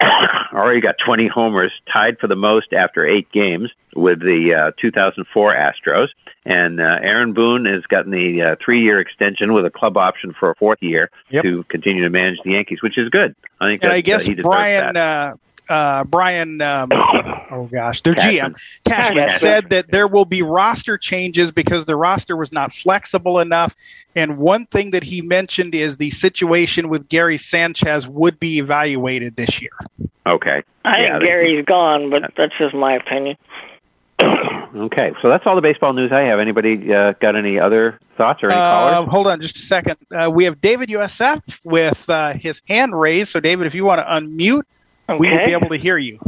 already 0.52 0.80
got 0.80 0.96
20 1.04 1.28
homers, 1.28 1.72
tied 1.92 2.18
for 2.18 2.26
the 2.26 2.36
most 2.36 2.72
after 2.72 3.06
eight 3.06 3.30
games 3.32 3.70
with 3.94 4.20
the 4.20 4.54
uh, 4.54 4.70
2004 4.80 5.54
Astros. 5.54 6.08
And 6.46 6.80
uh, 6.80 6.98
Aaron 7.02 7.34
Boone 7.34 7.66
has 7.66 7.82
gotten 7.84 8.10
the 8.12 8.42
uh, 8.42 8.56
three-year 8.64 8.98
extension 8.98 9.52
with 9.52 9.66
a 9.66 9.70
club 9.70 9.96
option 9.98 10.32
for 10.38 10.50
a 10.50 10.54
fourth 10.54 10.78
year 10.80 11.10
Yep. 11.30 11.42
to 11.44 11.64
continue 11.64 12.02
to 12.02 12.10
manage 12.10 12.38
the 12.44 12.52
Yankees, 12.52 12.80
which 12.82 12.96
is 12.96 13.08
good. 13.10 13.34
I 13.60 13.66
think. 13.66 13.82
And 13.82 13.90
that, 13.92 13.96
I 13.96 14.00
guess 14.00 14.24
uh, 14.24 14.30
he 14.30 14.34
deserves 14.36 14.54
Brian, 14.54 14.94
that. 14.94 15.32
uh, 15.32 15.36
uh, 15.70 16.04
Brian, 16.04 16.60
um, 16.60 16.88
oh 17.50 17.68
gosh, 17.72 18.02
their 18.02 18.14
Cashman. 18.14 18.52
GM 18.54 18.82
Cashman 18.84 19.16
Cashman. 19.28 19.28
said 19.30 19.70
that 19.70 19.90
there 19.90 20.06
will 20.06 20.24
be 20.24 20.42
roster 20.42 20.98
changes 20.98 21.50
because 21.52 21.84
the 21.86 21.96
roster 21.96 22.36
was 22.36 22.52
not 22.52 22.74
flexible 22.74 23.38
enough. 23.38 23.74
And 24.16 24.36
one 24.38 24.66
thing 24.66 24.90
that 24.90 25.04
he 25.04 25.22
mentioned 25.22 25.74
is 25.74 25.96
the 25.96 26.10
situation 26.10 26.88
with 26.88 27.08
Gary 27.08 27.38
Sanchez 27.38 28.08
would 28.08 28.40
be 28.40 28.58
evaluated 28.58 29.36
this 29.36 29.62
year. 29.62 29.70
Okay. 30.26 30.62
I 30.84 30.98
Yeah, 31.00 31.06
think 31.06 31.20
they- 31.20 31.26
Gary's 31.26 31.64
gone, 31.64 32.10
but 32.10 32.32
that's 32.36 32.52
just 32.58 32.74
my 32.74 32.94
opinion. 32.94 33.36
Okay, 34.72 35.10
so 35.20 35.28
that's 35.28 35.44
all 35.48 35.56
the 35.56 35.60
baseball 35.62 35.92
news 35.94 36.12
I 36.12 36.20
have. 36.22 36.38
Anybody 36.38 36.94
uh, 36.94 37.14
got 37.20 37.34
any 37.34 37.58
other 37.58 37.98
thoughts 38.16 38.40
or 38.44 38.50
any 38.50 38.60
Uh, 38.60 38.70
callers? 38.92 39.08
hold 39.10 39.26
on 39.26 39.40
just 39.42 39.56
a 39.56 39.60
second. 39.60 39.96
Uh, 40.14 40.30
we 40.30 40.44
have 40.44 40.60
David 40.60 40.90
USF 40.90 41.42
with 41.64 42.08
uh, 42.08 42.34
his 42.34 42.62
hand 42.68 42.98
raised. 42.98 43.32
So, 43.32 43.40
David, 43.40 43.66
if 43.66 43.74
you 43.74 43.84
want 43.84 43.98
to 43.98 44.04
unmute, 44.04 44.62
we 45.18 45.30
will 45.30 45.44
be 45.46 45.52
able 45.52 45.68
to 45.68 45.78
hear 45.78 45.98
you. 45.98 46.18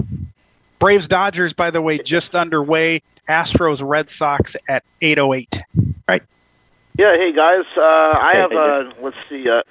Braves 0.79 1.07
Dodgers, 1.09 1.53
by 1.53 1.71
the 1.71 1.81
way, 1.81 1.99
just 1.99 2.35
underway. 2.35 3.03
Astros 3.29 3.81
Red 3.85 4.11
Sox 4.11 4.57
at 4.69 4.83
808. 5.01 5.63
Right. 6.09 6.23
Yeah, 6.99 7.13
hey 7.17 7.33
guys. 7.33 7.65
Uh, 7.77 7.81
I 7.81 8.33
have. 8.35 8.51
hey, 8.51 8.57
Uh, 8.57 8.93
let's 9.01 9.17
see. 9.29 9.49
Uh, 9.49 9.63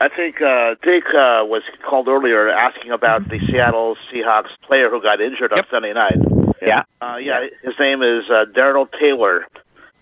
I 0.00 0.08
think 0.08 0.42
uh, 0.42 0.74
Dick 0.82 1.04
uh, 1.14 1.46
was 1.46 1.62
called 1.88 2.08
earlier 2.08 2.48
asking 2.50 2.90
about 2.90 3.28
the 3.28 3.38
Seattle 3.46 3.96
Seahawks 4.12 4.50
player 4.62 4.90
who 4.90 5.00
got 5.00 5.20
injured 5.20 5.52
on 5.52 5.62
Sunday 5.70 5.92
night. 5.92 6.18
Yeah. 6.60 6.82
Uh, 7.00 7.16
yeah, 7.22 7.46
his 7.62 7.74
name 7.78 8.02
is 8.02 8.28
uh, 8.28 8.44
Darrell 8.46 8.86
Taylor, 8.86 9.46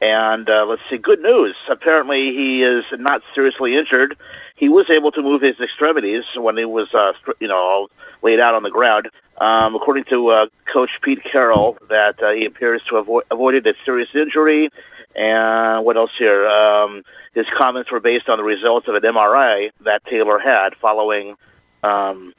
and 0.00 0.48
uh, 0.48 0.64
let's 0.66 0.82
see. 0.90 0.96
Good 0.96 1.20
news. 1.20 1.54
Apparently, 1.70 2.32
he 2.32 2.62
is 2.64 2.84
not 2.92 3.22
seriously 3.34 3.76
injured. 3.76 4.16
He 4.56 4.68
was 4.68 4.86
able 4.88 5.10
to 5.12 5.22
move 5.22 5.42
his 5.42 5.58
extremities 5.60 6.24
when 6.36 6.56
he 6.56 6.64
was, 6.64 6.92
uh, 6.94 7.12
you 7.40 7.48
know, 7.48 7.88
laid 8.22 8.40
out 8.40 8.54
on 8.54 8.62
the 8.62 8.70
ground. 8.70 9.08
Um, 9.38 9.74
according 9.74 10.04
to 10.10 10.28
uh, 10.28 10.46
Coach 10.72 10.90
Pete 11.02 11.22
Carroll, 11.24 11.76
that 11.88 12.22
uh, 12.22 12.30
he 12.30 12.44
appears 12.44 12.80
to 12.88 12.96
have 12.96 13.06
avo- 13.06 13.22
avoided 13.30 13.66
a 13.66 13.74
serious 13.84 14.10
injury. 14.14 14.70
And 15.16 15.84
what 15.84 15.96
else 15.96 16.12
here? 16.16 16.46
Um, 16.46 17.02
his 17.34 17.46
comments 17.58 17.90
were 17.90 18.00
based 18.00 18.28
on 18.28 18.38
the 18.38 18.44
results 18.44 18.86
of 18.86 18.94
an 18.94 19.02
MRI 19.02 19.70
that 19.80 20.04
Taylor 20.04 20.38
had 20.38 20.76
following 20.76 21.34
um, 21.82 22.32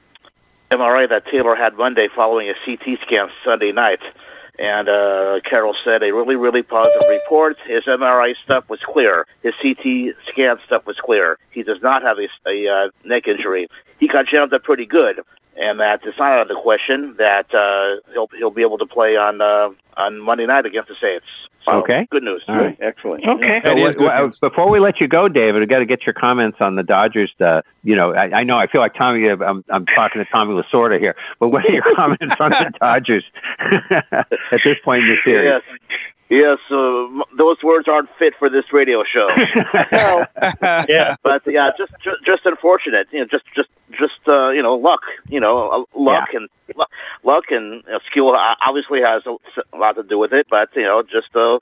MRI 0.70 1.08
that 1.08 1.26
Taylor 1.26 1.54
had 1.54 1.74
Monday 1.76 2.08
following 2.14 2.48
a 2.48 2.54
CT 2.64 2.98
scan 3.06 3.28
Sunday 3.44 3.72
night. 3.72 4.00
And 4.58 4.88
uh, 4.88 5.40
Carroll 5.44 5.74
said 5.84 6.02
a 6.02 6.12
really, 6.12 6.36
really 6.36 6.62
positive 6.62 7.02
report. 7.08 7.58
His 7.66 7.84
MRI 7.84 8.34
stuff 8.42 8.68
was 8.70 8.80
clear. 8.80 9.26
His 9.42 9.52
CT 9.60 10.14
scan 10.28 10.56
stuff 10.64 10.86
was 10.86 10.96
clear. 10.98 11.38
He 11.50 11.62
does 11.62 11.82
not 11.82 12.02
have 12.02 12.16
a, 12.18 12.28
a 12.48 12.68
uh, 12.68 12.90
neck 13.04 13.28
injury. 13.28 13.68
He 13.98 14.08
got 14.08 14.26
jammed 14.26 14.54
up 14.54 14.62
pretty 14.62 14.86
good, 14.86 15.20
and 15.56 15.80
that 15.80 16.00
it's 16.04 16.18
not 16.18 16.32
out 16.32 16.42
of 16.42 16.48
the 16.48 16.60
question 16.62 17.14
that 17.18 17.52
uh, 17.54 18.00
he'll 18.12 18.28
he'll 18.38 18.50
be 18.50 18.62
able 18.62 18.78
to 18.78 18.86
play 18.86 19.16
on 19.16 19.40
uh, 19.40 19.68
on 19.96 20.20
Monday 20.20 20.46
night 20.46 20.66
against 20.66 20.88
the 20.88 20.94
Saints. 21.00 21.26
So, 21.64 21.72
Okay. 21.80 22.06
good 22.12 22.22
news. 22.22 22.44
All 22.46 22.56
right. 22.58 22.78
excellent. 22.80 23.24
So 23.24 23.34
what- 23.34 23.98
well, 23.98 24.30
before 24.40 24.70
we 24.70 24.78
let 24.78 25.00
you 25.00 25.08
go, 25.08 25.28
David, 25.28 25.58
we 25.58 25.66
got 25.66 25.80
to 25.80 25.84
get 25.84 26.06
your 26.06 26.12
comments 26.12 26.58
on 26.60 26.76
the 26.76 26.84
Dodgers. 26.84 27.32
Uh, 27.40 27.62
you 27.82 27.96
know, 27.96 28.14
I, 28.14 28.30
I 28.40 28.44
know 28.44 28.56
I 28.56 28.68
feel 28.68 28.80
like 28.80 28.94
Tommy. 28.94 29.28
uh, 29.28 29.36
I'm, 29.44 29.64
I'm 29.68 29.84
talking 29.86 30.24
to 30.24 30.30
Tommy 30.30 30.54
Lasorda 30.54 31.00
here, 31.00 31.16
but 31.40 31.48
what 31.48 31.64
are 31.64 31.72
your 31.72 31.82
comments 31.96 32.36
on 32.38 32.50
the 32.50 32.72
Dodgers 32.80 33.24
at 33.90 34.60
this 34.64 34.76
point 34.84 35.02
in 35.04 35.08
the 35.08 35.16
series? 35.24 35.60
Yes. 35.68 35.98
Yes, 36.28 36.58
uh, 36.70 37.04
m- 37.04 37.22
those 37.38 37.62
words 37.62 37.86
aren't 37.86 38.08
fit 38.18 38.34
for 38.38 38.50
this 38.50 38.72
radio 38.72 39.04
show. 39.04 39.28
yeah, 40.88 41.14
but 41.22 41.42
yeah, 41.46 41.70
just, 41.78 41.92
just 42.02 42.24
just 42.24 42.46
unfortunate. 42.46 43.06
You 43.12 43.20
know, 43.20 43.26
just 43.26 43.44
just 43.54 43.68
just 43.92 44.26
uh, 44.26 44.50
you 44.50 44.62
know, 44.62 44.74
luck. 44.74 45.02
You 45.28 45.38
know, 45.38 45.68
uh, 45.68 45.98
luck 45.98 46.30
and 46.34 46.48
luck, 46.74 46.90
luck 47.22 47.44
and 47.50 47.84
you 47.86 47.92
know, 47.92 48.00
skill 48.10 48.36
obviously 48.36 49.02
has 49.02 49.22
a, 49.26 49.36
a 49.72 49.78
lot 49.78 49.94
to 49.94 50.02
do 50.02 50.18
with 50.18 50.32
it. 50.32 50.48
But 50.50 50.70
you 50.74 50.82
know, 50.82 51.02
just 51.04 51.34
uh, 51.36 51.58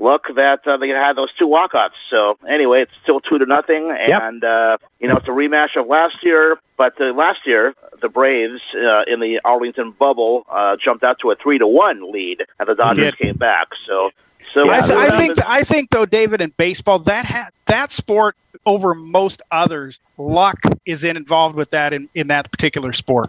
luck 0.00 0.26
that 0.34 0.66
uh, 0.66 0.76
they 0.78 0.88
had 0.88 1.14
those 1.14 1.32
two 1.34 1.46
walk-offs. 1.46 1.94
So 2.10 2.38
anyway, 2.48 2.82
it's 2.82 2.92
still 3.02 3.20
two 3.20 3.38
to 3.38 3.46
nothing, 3.46 3.94
and 4.24 4.42
uh, 4.42 4.78
you 4.98 5.08
know, 5.08 5.16
it's 5.16 5.28
a 5.28 5.30
rematch 5.30 5.76
of 5.76 5.86
last 5.86 6.16
year. 6.22 6.58
But 6.76 7.00
uh, 7.00 7.12
last 7.12 7.46
year, 7.46 7.74
the 8.00 8.08
Braves 8.08 8.60
uh, 8.74 9.02
in 9.06 9.20
the 9.20 9.40
Arlington 9.44 9.92
bubble 9.92 10.46
uh, 10.48 10.76
jumped 10.82 11.04
out 11.04 11.18
to 11.20 11.30
a 11.30 11.36
three 11.36 11.58
to 11.58 11.66
one 11.66 12.10
lead, 12.10 12.44
and 12.58 12.68
the 12.68 12.74
Dodgers 12.74 13.12
came 13.14 13.36
back. 13.36 13.68
So. 13.86 14.10
So 14.52 14.68
I, 14.68 14.80
th- 14.80 14.92
I 14.92 15.16
think 15.16 15.38
I 15.46 15.62
think 15.62 15.90
though, 15.90 16.06
David, 16.06 16.40
in 16.40 16.52
baseball, 16.56 16.98
that 17.00 17.24
ha- 17.24 17.50
that 17.66 17.92
sport 17.92 18.34
over 18.66 18.94
most 18.96 19.42
others, 19.52 20.00
luck 20.18 20.58
is 20.84 21.04
in, 21.04 21.16
involved 21.16 21.54
with 21.54 21.70
that 21.70 21.92
in, 21.92 22.08
in 22.16 22.28
that 22.28 22.50
particular 22.50 22.92
sport. 22.92 23.28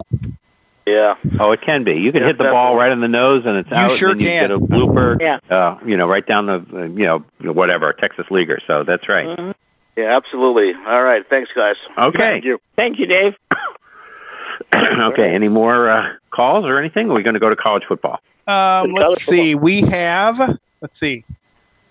Yeah. 0.86 1.14
Oh, 1.38 1.52
it 1.52 1.60
can 1.62 1.84
be. 1.84 1.92
You 1.94 2.10
can 2.12 2.22
Yeah, 2.22 2.28
hit 2.28 2.38
the 2.38 2.44
ball 2.44 2.76
right 2.76 2.90
in 2.90 3.00
the 3.00 3.08
nose, 3.08 3.44
and 3.46 3.56
it's 3.56 3.70
You 3.70 3.76
out. 3.76 3.92
sure 3.92 4.10
and 4.10 4.20
then 4.20 4.26
you 4.26 4.32
can. 4.32 4.48
get 4.48 4.50
a 4.50 4.58
blooper. 4.58 5.16
Yeah. 5.20 5.38
Uh, 5.48 5.78
you 5.86 5.96
know, 5.96 6.08
right 6.08 6.26
down 6.26 6.46
the 6.46 6.64
uh, 6.74 6.82
you 6.84 7.04
know 7.04 7.24
whatever 7.52 7.92
Texas 7.92 8.26
leaguer. 8.30 8.58
So 8.66 8.82
that's 8.82 9.08
right. 9.08 9.54
Yeah, 9.96 10.16
absolutely. 10.16 10.72
All 10.86 11.02
right. 11.02 11.24
Thanks, 11.28 11.50
guys. 11.54 11.76
Okay. 11.96 12.18
Thank 12.18 12.44
you. 12.44 12.60
Thank 12.76 12.98
you, 12.98 13.06
Dave. 13.06 13.34
okay. 14.74 15.34
Any 15.34 15.48
more 15.48 15.90
uh, 15.90 16.12
calls 16.30 16.64
or 16.64 16.78
anything? 16.78 17.10
Are 17.10 17.14
we 17.14 17.22
going 17.22 17.34
to 17.34 17.40
go 17.40 17.50
to 17.50 17.56
college 17.56 17.84
football? 17.86 18.20
Um, 18.46 18.92
let's 18.92 19.24
see. 19.26 19.54
We 19.54 19.82
have 19.82 20.58
let's 20.80 20.98
see. 20.98 21.24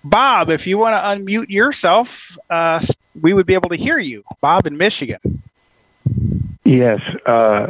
Bob, 0.04 0.50
if 0.50 0.66
you 0.68 0.78
want 0.80 0.94
to 0.96 1.24
unmute 1.24 1.50
yourself, 1.50 2.38
uh, 2.50 2.82
we 3.22 3.34
would 3.34 3.46
be 3.46 3.54
able 3.54 3.70
to 3.70 3.78
hear 3.78 4.00
you. 4.00 4.24
Bob 4.42 4.66
in 4.66 4.76
Michigan. 4.78 5.44
Yes. 6.66 7.00
Uh, 7.26 7.68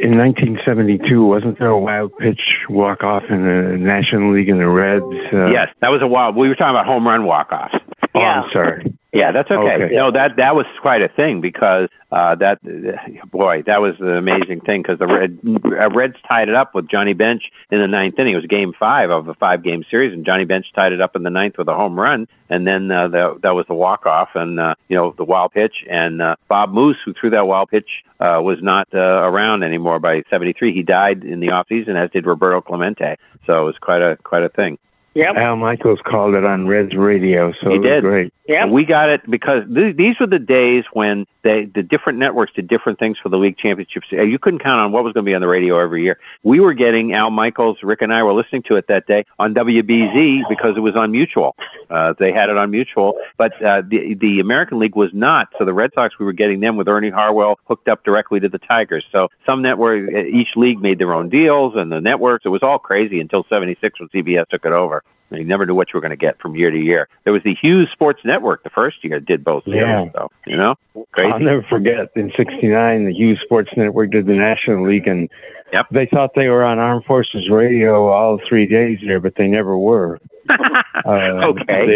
in 0.00 0.18
1972, 0.18 1.24
wasn't 1.24 1.58
there 1.58 1.68
a 1.68 1.78
wild 1.78 2.16
pitch 2.18 2.40
walk 2.68 3.02
off 3.02 3.22
in 3.30 3.42
the 3.42 3.78
National 3.78 4.32
League 4.32 4.48
in 4.48 4.58
the 4.58 4.68
Reds? 4.68 5.04
Uh, 5.32 5.46
yes, 5.46 5.68
that 5.80 5.90
was 5.90 6.02
a 6.02 6.06
wild. 6.06 6.36
We 6.36 6.48
were 6.48 6.54
talking 6.54 6.74
about 6.74 6.86
home 6.86 7.06
run 7.06 7.24
walk 7.24 7.52
offs. 7.52 7.74
Oh, 8.16 8.20
I'm 8.20 8.50
sorry. 8.52 8.96
Yeah, 9.16 9.32
that's 9.32 9.50
okay. 9.50 9.84
Okay. 9.84 9.94
No, 9.94 10.10
that 10.10 10.36
that 10.36 10.54
was 10.54 10.66
quite 10.82 11.00
a 11.00 11.08
thing 11.08 11.40
because 11.40 11.88
uh, 12.12 12.34
that 12.34 12.60
boy, 13.30 13.62
that 13.62 13.80
was 13.80 13.94
an 13.98 14.14
amazing 14.14 14.60
thing 14.60 14.82
because 14.82 14.98
the 14.98 15.06
Red, 15.06 15.38
uh, 15.64 15.88
Reds 15.90 16.16
tied 16.28 16.50
it 16.50 16.54
up 16.54 16.74
with 16.74 16.86
Johnny 16.88 17.14
Bench 17.14 17.44
in 17.70 17.80
the 17.80 17.88
ninth 17.88 18.18
inning. 18.18 18.34
It 18.34 18.36
was 18.36 18.46
Game 18.46 18.74
Five 18.78 19.10
of 19.10 19.28
a 19.28 19.34
five 19.34 19.62
game 19.62 19.84
series, 19.90 20.12
and 20.12 20.26
Johnny 20.26 20.44
Bench 20.44 20.66
tied 20.74 20.92
it 20.92 21.00
up 21.00 21.16
in 21.16 21.22
the 21.22 21.30
ninth 21.30 21.56
with 21.56 21.68
a 21.68 21.74
home 21.74 21.98
run, 21.98 22.28
and 22.50 22.66
then 22.66 22.90
uh, 22.90 23.08
the, 23.08 23.38
that 23.42 23.54
was 23.54 23.64
the 23.68 23.74
walk 23.74 24.04
off, 24.04 24.30
and 24.34 24.60
uh, 24.60 24.74
you 24.88 24.96
know 24.96 25.14
the 25.16 25.24
wild 25.24 25.52
pitch, 25.52 25.84
and 25.88 26.20
uh, 26.20 26.36
Bob 26.48 26.72
Moose, 26.72 26.98
who 27.04 27.14
threw 27.14 27.30
that 27.30 27.46
wild 27.46 27.70
pitch, 27.70 28.04
uh, 28.20 28.40
was 28.42 28.58
not 28.60 28.86
uh, 28.92 28.98
around 28.98 29.62
anymore 29.62 29.98
by 29.98 30.24
'73. 30.28 30.74
He 30.74 30.82
died 30.82 31.24
in 31.24 31.40
the 31.40 31.52
off 31.52 31.68
season, 31.68 31.96
as 31.96 32.10
did 32.10 32.26
Roberto 32.26 32.60
Clemente. 32.60 33.16
So 33.46 33.62
it 33.62 33.64
was 33.64 33.78
quite 33.80 34.02
a 34.02 34.18
quite 34.24 34.42
a 34.42 34.50
thing. 34.50 34.78
Yep. 35.16 35.36
Al 35.36 35.56
Michaels 35.56 36.00
called 36.04 36.34
it 36.34 36.44
on 36.44 36.66
Reds 36.66 36.94
radio, 36.94 37.50
so 37.62 37.70
he 37.70 37.76
it 37.76 37.78
was 37.78 37.88
did. 37.88 38.02
great. 38.02 38.32
Yep. 38.48 38.68
We 38.68 38.84
got 38.84 39.08
it 39.08 39.28
because 39.28 39.64
th- 39.74 39.96
these 39.96 40.20
were 40.20 40.26
the 40.26 40.38
days 40.38 40.84
when 40.92 41.26
they, 41.42 41.64
the 41.64 41.82
different 41.82 42.18
networks 42.18 42.52
did 42.52 42.68
different 42.68 42.98
things 42.98 43.16
for 43.20 43.28
the 43.28 43.38
league 43.38 43.56
championships. 43.56 44.06
You 44.12 44.38
couldn't 44.38 44.60
count 44.60 44.78
on 44.78 44.92
what 44.92 45.04
was 45.04 45.14
going 45.14 45.24
to 45.24 45.30
be 45.30 45.34
on 45.34 45.40
the 45.40 45.48
radio 45.48 45.78
every 45.78 46.04
year. 46.04 46.18
We 46.42 46.60
were 46.60 46.74
getting 46.74 47.14
Al 47.14 47.30
Michaels, 47.30 47.78
Rick 47.82 48.02
and 48.02 48.12
I 48.12 48.22
were 48.22 48.34
listening 48.34 48.62
to 48.64 48.76
it 48.76 48.88
that 48.88 49.06
day 49.06 49.24
on 49.38 49.54
WBZ 49.54 50.42
because 50.48 50.76
it 50.76 50.80
was 50.80 50.94
on 50.96 51.12
Mutual. 51.12 51.56
Uh, 51.88 52.12
they 52.18 52.30
had 52.30 52.50
it 52.50 52.56
on 52.56 52.70
Mutual, 52.70 53.18
but 53.38 53.52
uh, 53.64 53.82
the 53.88 54.14
the 54.14 54.40
American 54.40 54.78
League 54.78 54.96
was 54.96 55.10
not. 55.14 55.48
So 55.58 55.64
the 55.64 55.72
Red 55.72 55.90
Sox, 55.94 56.18
we 56.18 56.26
were 56.26 56.32
getting 56.32 56.60
them 56.60 56.76
with 56.76 56.88
Ernie 56.88 57.10
Harwell 57.10 57.58
hooked 57.64 57.88
up 57.88 58.04
directly 58.04 58.38
to 58.40 58.48
the 58.48 58.58
Tigers. 58.58 59.04
So 59.12 59.28
some 59.46 59.62
network, 59.62 60.12
uh, 60.12 60.18
each 60.18 60.50
league 60.56 60.80
made 60.80 60.98
their 60.98 61.14
own 61.14 61.30
deals, 61.30 61.74
and 61.74 61.90
the 61.90 62.00
networks. 62.00 62.44
It 62.44 62.50
was 62.50 62.62
all 62.62 62.78
crazy 62.78 63.18
until 63.18 63.44
'76 63.48 63.98
when 63.98 64.08
CBS 64.10 64.46
took 64.48 64.64
it 64.64 64.72
over. 64.72 65.02
And 65.30 65.40
you 65.40 65.44
never 65.44 65.66
knew 65.66 65.74
what 65.74 65.88
you 65.92 65.96
were 65.96 66.00
going 66.00 66.10
to 66.12 66.16
get 66.16 66.40
from 66.40 66.54
year 66.54 66.70
to 66.70 66.78
year. 66.78 67.08
There 67.24 67.32
was 67.32 67.42
the 67.42 67.56
Hughes 67.60 67.88
Sports 67.92 68.20
Network 68.24 68.62
the 68.62 68.70
first 68.70 69.02
year 69.02 69.18
did 69.18 69.42
both 69.42 69.64
deals, 69.64 69.76
Yeah. 69.76 70.04
so 70.12 70.30
you 70.46 70.56
know, 70.56 70.76
crazy. 71.10 71.32
I'll 71.32 71.40
never 71.40 71.62
forget 71.64 72.10
in 72.14 72.30
'69, 72.36 73.06
the 73.06 73.12
Hughes 73.12 73.40
Sports 73.44 73.70
Network 73.76 74.12
did 74.12 74.26
the 74.26 74.34
National 74.34 74.86
League, 74.88 75.08
and 75.08 75.28
yep. 75.72 75.86
they 75.90 76.06
thought 76.06 76.30
they 76.36 76.48
were 76.48 76.62
on 76.62 76.78
Armed 76.78 77.04
Forces 77.06 77.50
Radio 77.50 78.06
all 78.06 78.40
three 78.48 78.66
days 78.66 79.00
there, 79.04 79.18
but 79.18 79.34
they 79.34 79.48
never 79.48 79.76
were. 79.76 80.20
uh, 80.48 81.40
Okay. 81.44 81.86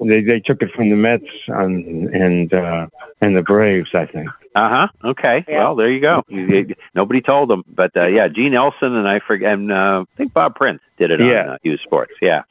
They, 0.00 0.04
they 0.04 0.20
they 0.22 0.40
took 0.40 0.60
it 0.60 0.72
from 0.74 0.90
the 0.90 0.96
Mets 0.96 1.22
on, 1.48 2.10
and 2.12 2.52
uh, 2.52 2.88
and 3.20 3.36
the 3.36 3.42
Braves, 3.42 3.90
I 3.94 4.06
think. 4.06 4.28
Uh 4.56 4.68
huh. 4.68 4.88
Okay. 5.10 5.44
Well, 5.46 5.76
there 5.76 5.92
you 5.92 6.00
go. 6.00 6.24
You, 6.26 6.40
you, 6.46 6.74
nobody 6.96 7.20
told 7.20 7.50
them, 7.50 7.62
but 7.68 7.96
uh, 7.96 8.08
yeah, 8.08 8.26
Gene 8.26 8.54
Elson 8.54 8.96
and 8.96 9.06
I 9.06 9.20
forget. 9.20 9.52
And 9.52 9.70
uh, 9.70 10.04
I 10.12 10.16
think 10.16 10.34
Bob 10.34 10.56
Prince 10.56 10.80
did 10.98 11.12
it 11.12 11.20
Yeah. 11.20 11.42
on 11.42 11.48
uh, 11.50 11.58
Hughes 11.62 11.80
Sports. 11.84 12.14
Yeah. 12.20 12.42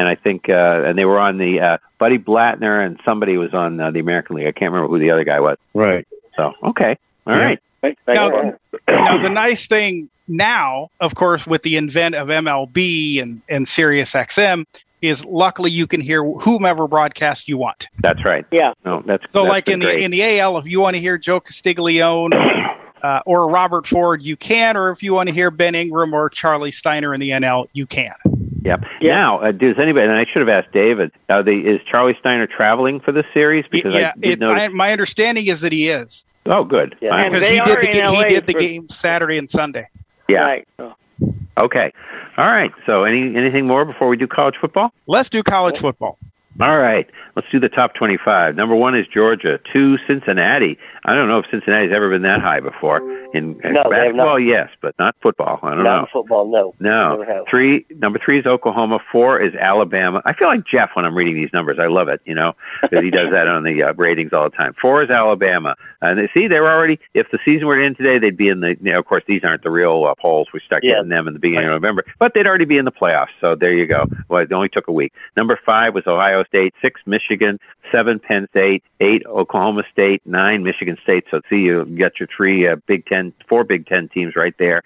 And 0.00 0.08
I 0.08 0.14
think, 0.14 0.48
uh, 0.48 0.82
and 0.86 0.96
they 0.96 1.04
were 1.04 1.18
on 1.18 1.36
the 1.36 1.60
uh, 1.60 1.78
Buddy 1.98 2.16
Blattner, 2.16 2.82
and 2.84 2.98
somebody 3.04 3.36
was 3.36 3.52
on 3.52 3.78
uh, 3.78 3.90
the 3.90 4.00
American 4.00 4.36
League. 4.36 4.46
I 4.46 4.52
can't 4.52 4.72
remember 4.72 4.88
who 4.88 4.98
the 4.98 5.10
other 5.10 5.24
guy 5.24 5.40
was. 5.40 5.58
Right. 5.74 6.08
So 6.36 6.54
okay, 6.64 6.96
all 7.26 7.36
Yeah. 7.36 7.56
right. 7.82 7.98
Now, 8.08 8.28
now, 8.88 9.22
the 9.22 9.28
nice 9.28 9.66
thing 9.66 10.08
now, 10.26 10.88
of 11.00 11.16
course, 11.16 11.46
with 11.46 11.64
the 11.64 11.76
invent 11.76 12.14
of 12.14 12.28
MLB 12.28 13.20
and, 13.20 13.42
and 13.50 13.68
Sirius 13.68 14.12
XM, 14.14 14.64
is 15.02 15.22
luckily 15.26 15.70
you 15.70 15.86
can 15.86 16.00
hear 16.00 16.24
whomever 16.24 16.88
broadcast 16.88 17.46
you 17.46 17.58
want. 17.58 17.88
That's 17.98 18.24
right. 18.24 18.46
Yeah. 18.50 18.72
No, 18.86 19.02
that's 19.04 19.24
So, 19.32 19.42
that's 19.42 19.50
like 19.50 19.64
been 19.66 19.74
in 19.74 19.80
the 19.80 19.98
in 19.98 20.10
the 20.10 20.40
AL, 20.40 20.56
if 20.56 20.66
you 20.66 20.80
want 20.80 20.94
to 20.96 21.00
hear 21.00 21.18
Joe 21.18 21.40
Castiglione 21.40 22.34
uh, 23.02 23.20
or 23.26 23.50
Robert 23.50 23.86
Ford, 23.86 24.22
you 24.22 24.36
can. 24.36 24.78
Or 24.78 24.90
if 24.90 25.02
you 25.02 25.12
want 25.12 25.28
to 25.28 25.34
hear 25.34 25.50
Ben 25.50 25.74
Ingram 25.74 26.14
or 26.14 26.30
Charlie 26.30 26.70
Steiner 26.72 27.12
in 27.12 27.20
the 27.20 27.30
NL, 27.30 27.66
you 27.74 27.86
can. 27.86 28.14
Yep. 28.62 28.84
Now, 29.02 29.40
uh, 29.40 29.52
does 29.52 29.76
anybody? 29.78 30.06
And 30.06 30.12
I 30.12 30.26
should 30.30 30.46
have 30.46 30.48
asked 30.48 30.72
David. 30.72 31.12
Uh, 31.28 31.42
the, 31.42 31.52
is 31.52 31.80
Charlie 31.90 32.16
Steiner 32.18 32.46
traveling 32.46 33.00
for 33.00 33.12
this 33.12 33.26
series? 33.32 33.64
Because 33.70 33.94
yeah, 33.94 34.12
I 34.14 34.18
did 34.18 34.32
it, 34.32 34.40
notice. 34.40 34.62
I, 34.62 34.68
my 34.68 34.92
understanding 34.92 35.46
is 35.46 35.60
that 35.62 35.72
he 35.72 35.88
is 35.88 36.24
oh, 36.46 36.64
good. 36.64 36.96
Fine. 37.00 37.30
because 37.30 37.48
he 37.48 37.60
did 37.60 37.78
the 37.82 37.88
ga- 37.88 38.10
he 38.10 38.24
did 38.24 38.46
the 38.46 38.54
game 38.54 38.88
Saturday 38.88 39.38
and 39.38 39.50
Sunday. 39.50 39.88
Yeah. 40.28 40.58
Okay. 41.58 41.92
All 42.38 42.46
right. 42.46 42.70
So, 42.86 43.04
any 43.04 43.34
anything 43.36 43.66
more 43.66 43.84
before 43.84 44.08
we 44.08 44.16
do 44.16 44.26
college 44.26 44.56
football? 44.60 44.92
Let's 45.06 45.28
do 45.28 45.42
college 45.42 45.78
football. 45.78 46.18
All 46.58 46.76
right. 46.78 47.08
Let's 47.36 47.48
do 47.52 47.60
the 47.60 47.68
top 47.68 47.94
25. 47.94 48.56
Number 48.56 48.74
one 48.74 48.96
is 48.98 49.06
Georgia. 49.06 49.60
Two, 49.72 49.96
Cincinnati. 50.08 50.78
I 51.04 51.14
don't 51.14 51.28
know 51.28 51.38
if 51.38 51.46
Cincinnati's 51.50 51.94
ever 51.94 52.10
been 52.10 52.22
that 52.22 52.40
high 52.40 52.60
before. 52.60 52.98
In 53.32 53.58
in 53.62 53.72
No, 53.72 53.84
basketball, 53.84 54.38
yes, 54.40 54.68
but 54.82 54.94
not 54.98 55.14
football. 55.22 55.60
I 55.62 55.74
don't 55.76 55.84
Not 55.84 56.00
know. 56.02 56.06
football, 56.12 56.50
no. 56.50 56.74
No. 56.80 57.44
Three. 57.48 57.86
Number 57.90 58.18
three 58.22 58.40
is 58.40 58.46
Oklahoma. 58.46 58.98
Four 59.12 59.40
is 59.40 59.54
Alabama. 59.54 60.20
I 60.26 60.34
feel 60.34 60.48
like 60.48 60.66
Jeff 60.66 60.90
when 60.94 61.04
I'm 61.04 61.14
reading 61.14 61.36
these 61.36 61.48
numbers. 61.54 61.78
I 61.80 61.86
love 61.86 62.08
it. 62.08 62.20
You 62.26 62.34
know, 62.34 62.54
'cause 62.80 63.00
he 63.02 63.10
does 63.10 63.30
that 63.30 63.46
on 63.46 63.62
the 63.62 63.84
uh, 63.84 63.92
ratings 63.94 64.32
all 64.32 64.42
the 64.50 64.56
time. 64.56 64.74
Four 64.82 65.04
is 65.04 65.10
Alabama. 65.10 65.76
And 66.02 66.18
they, 66.18 66.28
see, 66.36 66.48
they're 66.48 66.68
already. 66.68 66.98
If 67.14 67.30
the 67.30 67.38
season 67.44 67.68
were 67.68 67.76
to 67.76 67.84
end 67.84 67.96
today, 67.96 68.18
they'd 68.18 68.36
be 68.36 68.48
in 68.48 68.60
the. 68.60 68.70
You 68.82 68.92
know, 68.92 68.98
of 68.98 69.06
course, 69.06 69.22
these 69.28 69.42
aren't 69.44 69.62
the 69.62 69.70
real 69.70 70.04
uh, 70.04 70.14
polls. 70.20 70.48
We 70.52 70.60
start 70.66 70.82
Yeah. 70.84 70.94
getting 70.96 71.08
them 71.10 71.28
in 71.28 71.32
the 71.34 71.40
beginning 71.40 71.68
of 71.68 71.80
November, 71.80 72.04
but 72.18 72.34
they'd 72.34 72.46
already 72.46 72.64
be 72.66 72.76
in 72.76 72.84
the 72.84 72.92
playoffs. 72.92 73.28
So 73.40 73.54
there 73.54 73.72
you 73.72 73.86
go. 73.86 74.06
Well, 74.28 74.42
it 74.42 74.52
only 74.52 74.68
took 74.68 74.88
a 74.88 74.92
week. 74.92 75.12
Number 75.36 75.58
five 75.64 75.94
was 75.94 76.06
Ohio 76.06 76.39
State. 76.46 76.74
Six, 76.82 77.00
Michigan. 77.06 77.58
Seven, 77.92 78.18
Penn 78.18 78.46
State. 78.50 78.82
Eight, 79.00 79.24
Oklahoma 79.26 79.82
State. 79.92 80.22
Nine, 80.24 80.62
Michigan 80.62 80.96
State. 81.02 81.24
So 81.30 81.40
see, 81.48 81.56
you 81.56 81.84
got 81.84 82.20
your 82.20 82.28
three 82.34 82.68
uh, 82.68 82.76
Big 82.86 83.06
Ten, 83.06 83.32
four 83.48 83.64
Big 83.64 83.86
Ten 83.86 84.08
teams 84.08 84.36
right 84.36 84.54
there. 84.58 84.82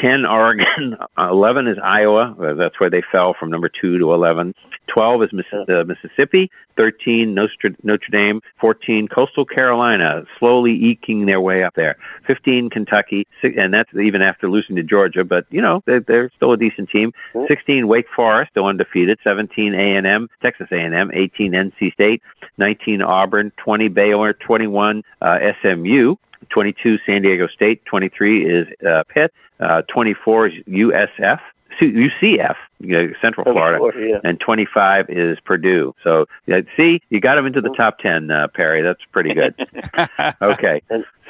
10 0.00 0.26
Oregon, 0.28 0.96
11 1.18 1.68
is 1.68 1.78
Iowa. 1.82 2.34
Uh, 2.40 2.54
That's 2.54 2.78
where 2.78 2.90
they 2.90 3.02
fell 3.10 3.34
from 3.38 3.50
number 3.50 3.68
2 3.68 3.98
to 3.98 4.12
11. 4.12 4.54
12 4.92 5.22
is 5.22 5.32
Miss, 5.32 5.46
uh, 5.52 5.84
Mississippi. 5.84 6.50
13 6.76 7.34
Notre, 7.34 7.70
Notre 7.82 8.08
Dame. 8.10 8.40
14 8.60 9.08
Coastal 9.08 9.44
Carolina, 9.44 10.24
slowly 10.38 10.72
eking 10.72 11.26
their 11.26 11.40
way 11.40 11.62
up 11.62 11.74
there. 11.74 11.96
15 12.26 12.70
Kentucky, 12.70 13.26
and 13.42 13.72
that's 13.74 13.90
even 13.94 14.22
after 14.22 14.48
losing 14.48 14.76
to 14.76 14.82
Georgia, 14.82 15.24
but 15.24 15.44
you 15.50 15.60
know 15.60 15.82
they're, 15.86 16.00
they're 16.00 16.30
still 16.36 16.52
a 16.52 16.56
decent 16.56 16.88
team. 16.90 17.12
16 17.48 17.86
Wake 17.88 18.06
Forest, 18.14 18.52
still 18.52 18.66
undefeated. 18.66 19.18
17 19.24 19.74
A&M, 20.22 20.28
Texas 20.42 20.68
A&M. 20.70 21.10
18 21.12 21.52
NC 21.52 21.92
State. 21.92 22.22
19 22.58 23.02
Auburn. 23.02 23.52
20 23.56 23.88
Baylor. 23.88 24.32
21 24.32 25.02
uh, 25.20 25.38
SMU. 25.62 26.16
22 26.50 26.98
San 27.06 27.22
Diego 27.22 27.46
State, 27.48 27.84
23 27.86 28.46
is 28.46 28.66
uh, 28.86 29.02
Pitt, 29.08 29.32
uh, 29.60 29.82
24 29.82 30.46
is 30.48 30.52
USF, 30.68 31.40
UCF, 31.80 32.56
you 32.82 32.92
know, 32.92 33.12
Central 33.20 33.44
Florida, 33.44 33.78
Florida, 33.78 34.08
yeah. 34.08 34.20
and 34.28 34.38
25 34.40 35.06
is 35.08 35.38
Purdue. 35.40 35.94
So 36.02 36.26
yeah, 36.46 36.60
see, 36.76 37.00
you 37.10 37.20
got 37.20 37.36
them 37.36 37.46
into 37.46 37.60
the 37.60 37.70
top 37.70 37.98
10, 37.98 38.30
uh, 38.30 38.48
Perry. 38.54 38.82
That's 38.82 39.02
pretty 39.12 39.34
good. 39.34 39.54
okay. 40.42 40.82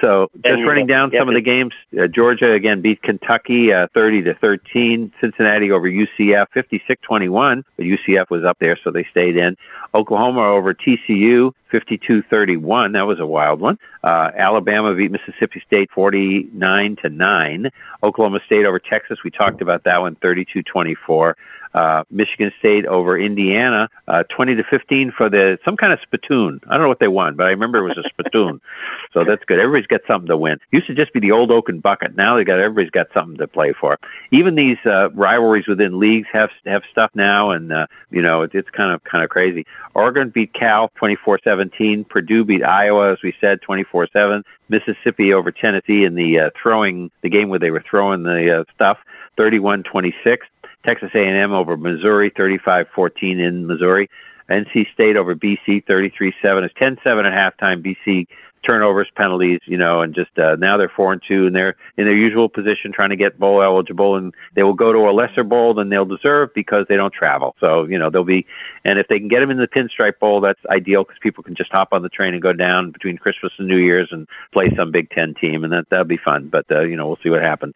So 0.03 0.31
just 0.45 0.63
running 0.67 0.89
down 0.89 1.13
some 1.17 1.29
of 1.29 1.35
the 1.37 1.41
games, 1.41 1.73
uh, 2.01 2.09
Georgia 2.09 2.53
again 2.53 2.81
beat 2.81 3.03
Kentucky 3.03 3.73
uh, 3.73 3.87
30 3.95 4.23
to 4.23 4.35
13. 4.35 5.13
Cincinnati 5.21 5.71
over 5.71 5.89
UCF 5.89 6.47
56-21, 6.57 7.63
but 7.77 7.87
UCF 7.87 8.29
was 8.29 8.45
up 8.45 8.59
there, 8.59 8.77
so 8.83 8.91
they 8.91 9.07
stayed 9.11 9.37
in. 9.37 9.57
Oklahoma 9.95 10.43
over 10.43 10.75
TCU 10.75 11.53
52-31. 11.73 12.95
That 12.95 13.07
was 13.07 13.21
a 13.21 13.27
wild 13.27 13.61
one. 13.61 13.79
Uh, 14.03 14.31
Alabama 14.37 14.95
beat 14.95 15.13
Mississippi 15.13 15.63
State 15.65 15.91
49 15.93 16.97
to 17.03 17.09
9. 17.09 17.71
Oklahoma 18.03 18.41
State 18.47 18.67
over 18.67 18.81
Texas, 18.81 19.19
we 19.23 19.31
talked 19.31 19.63
about 19.63 19.85
that 19.85 20.01
one 20.01 20.17
32-24. 20.17 21.35
Uh, 21.75 22.05
Michigan 22.11 22.53
State 22.59 22.85
over 22.85 23.19
Indiana, 23.19 23.89
uh, 24.07 24.25
20 24.25 24.57
to 24.57 24.65
15 24.65 25.11
for 25.17 25.31
the 25.31 25.59
some 25.65 25.75
kind 25.75 25.91
of 25.91 26.01
spittoon. 26.03 26.61
I 26.69 26.75
don't 26.75 26.83
know 26.83 26.89
what 26.89 26.99
they 26.99 27.09
won, 27.09 27.35
but 27.35 27.47
I 27.47 27.51
remember 27.51 27.79
it 27.79 27.89
was 27.89 27.97
a 27.97 28.07
spittoon. 28.11 28.61
so 29.15 29.25
that's 29.25 29.43
good. 29.47 29.59
Everybody's 29.59 29.87
got 29.87 30.03
something 30.07 30.29
to 30.29 30.37
win. 30.37 30.59
Used 30.71 30.89
to 30.89 30.95
just 30.95 31.15
be 31.15 31.21
the 31.21 31.33
old 31.33 31.51
Oaken 31.51 31.81
bucket. 31.81 32.15
Now 32.15 32.37
they 32.37 32.45
got 32.45 32.61
everybody's 32.61 32.91
got 32.91 33.07
something 33.15 33.39
to 33.39 33.49
play 33.49 33.73
for. 33.73 33.99
Even 34.31 34.55
these 34.55 34.77
uh, 34.85 35.11
rivalries 35.13 35.67
within 35.67 35.99
leagues 35.99 36.29
have 36.31 36.51
have 36.67 36.83
stuff 36.91 37.11
now, 37.15 37.53
and 37.53 37.73
uh, 37.73 37.87
you 38.11 38.21
know 38.21 38.43
it, 38.43 38.51
it's 38.53 38.69
kind 38.69 38.93
of 38.93 39.03
kind 39.05 39.25
of 39.25 39.31
crazy. 39.31 39.65
Oregon 39.95 40.29
beat 40.29 40.53
Cal 40.53 40.91
24-17. 41.01 42.07
Purdue 42.07 42.45
beat 42.45 42.63
Iowa, 42.63 43.13
as 43.13 43.19
we 43.23 43.35
said, 43.41 43.61
24-7. 43.67 44.43
Mississippi 44.69 45.33
over 45.33 45.51
Tennessee 45.51 46.05
in 46.05 46.15
the 46.15 46.39
uh, 46.39 46.51
throwing 46.61 47.11
the 47.23 47.31
game 47.31 47.49
where 47.49 47.59
they 47.59 47.71
were 47.71 47.85
throwing 47.89 48.23
the 48.25 48.61
uh, 48.61 48.65
stuff 48.75 48.99
31-26. 49.39 50.39
Texas 50.87 51.11
A&M 51.15 51.53
over 51.53 51.77
Missouri 51.77 52.31
35-14 52.31 53.47
in 53.47 53.67
Missouri. 53.67 54.11
NC 54.51 54.93
State 54.93 55.17
over 55.17 55.35
BC 55.35 55.85
33-7. 55.85 56.65
It's 56.65 56.75
10-7 56.75 57.25
at 57.25 57.59
halftime. 57.59 57.83
BC 57.85 58.27
turnovers, 58.69 59.09
penalties, 59.17 59.61
you 59.67 59.77
know, 59.77 60.01
and 60.03 60.15
just 60.15 60.37
uh, 60.39 60.57
now 60.57 60.77
they're 60.77 60.93
four 60.95 61.13
and 61.13 61.23
two, 61.27 61.47
and 61.47 61.55
they're 61.55 61.77
in 61.97 62.05
their 62.05 62.17
usual 62.17 62.49
position 62.49 62.93
trying 62.93 63.11
to 63.11 63.17
get 63.17 63.39
bowl 63.39 63.63
eligible, 63.63 64.17
and 64.17 64.35
they 64.55 64.63
will 64.63 64.75
go 64.75 64.93
to 64.93 64.99
a 64.99 65.13
lesser 65.13 65.45
bowl 65.45 65.75
than 65.75 65.89
they'll 65.89 66.05
deserve 66.05 66.51
because 66.55 66.87
they 66.89 66.97
don't 66.97 67.13
travel. 67.13 67.55
So 67.61 67.85
you 67.85 67.99
know 67.99 68.11
they'll 68.11 68.25
be, 68.25 68.47
and 68.85 68.99
if 68.99 69.09
they 69.09 69.19
can 69.19 69.29
get 69.29 69.41
them 69.41 69.51
in 69.51 69.59
the 69.59 69.69
Pinstripe 69.69 70.19
Bowl, 70.19 70.41
that's 70.41 70.61
ideal 70.71 71.05
because 71.05 71.19
people 71.23 71.43
can 71.43 71.55
just 71.55 71.73
hop 71.73 71.89
on 71.93 72.03
the 72.03 72.09
train 72.09 72.35
and 72.35 72.43
go 72.43 72.53
down 72.53 72.91
between 72.91 73.19
Christmas 73.19 73.53
and 73.59 73.69
New 73.69 73.79
Year's 73.79 74.09
and 74.11 74.27
play 74.53 74.73
some 74.77 74.91
Big 74.91 75.11
Ten 75.11 75.35
team, 75.35 75.65
and 75.65 75.73
that 75.73 75.87
that'll 75.91 76.05
be 76.05 76.19
fun. 76.19 76.49
But 76.49 76.67
uh, 76.71 76.83
you 76.83 76.97
know 76.97 77.07
we'll 77.07 77.19
see 77.23 77.31
what 77.31 77.43
happens. 77.43 77.75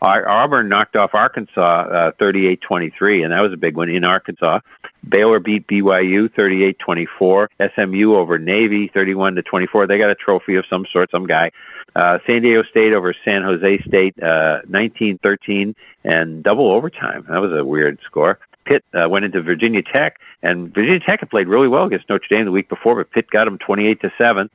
Our, 0.00 0.28
Auburn 0.28 0.68
knocked 0.68 0.94
off 0.94 1.10
Arkansas 1.12 1.60
uh, 1.60 2.12
38-23, 2.20 3.24
and 3.24 3.32
that 3.32 3.40
was 3.40 3.52
a 3.52 3.56
big 3.56 3.76
one 3.76 3.88
in 3.88 4.04
Arkansas. 4.04 4.60
Baylor 5.06 5.40
beat 5.40 5.66
BYU 5.66 6.28
38-24. 6.30 7.48
SMU 7.74 8.14
over 8.14 8.38
Navy 8.38 8.90
31 8.92 9.34
to 9.36 9.42
24. 9.42 9.86
They 9.86 9.98
got 9.98 10.10
a 10.10 10.14
trophy 10.14 10.56
of 10.56 10.64
some 10.68 10.86
sort, 10.92 11.10
some 11.10 11.26
guy. 11.26 11.50
Uh, 11.94 12.18
San 12.26 12.42
Diego 12.42 12.62
State 12.64 12.94
over 12.94 13.14
San 13.24 13.42
Jose 13.42 13.82
State 13.86 14.14
uh, 14.22 14.60
19-13 14.68 15.74
and 16.04 16.42
double 16.42 16.70
overtime. 16.70 17.26
That 17.28 17.40
was 17.40 17.52
a 17.52 17.64
weird 17.64 17.98
score. 18.04 18.38
Pitt 18.64 18.84
uh, 18.92 19.08
went 19.08 19.24
into 19.24 19.40
Virginia 19.42 19.82
Tech, 19.82 20.18
and 20.42 20.74
Virginia 20.74 21.00
Tech 21.00 21.20
had 21.20 21.30
played 21.30 21.48
really 21.48 21.68
well 21.68 21.84
against 21.84 22.08
Notre 22.08 22.26
Dame 22.28 22.44
the 22.44 22.52
week 22.52 22.68
before, 22.68 22.96
but 22.96 23.10
Pitt 23.10 23.30
got 23.30 23.46
them 23.46 23.58
28 23.58 24.00
to 24.02 24.12
seven 24.18 24.50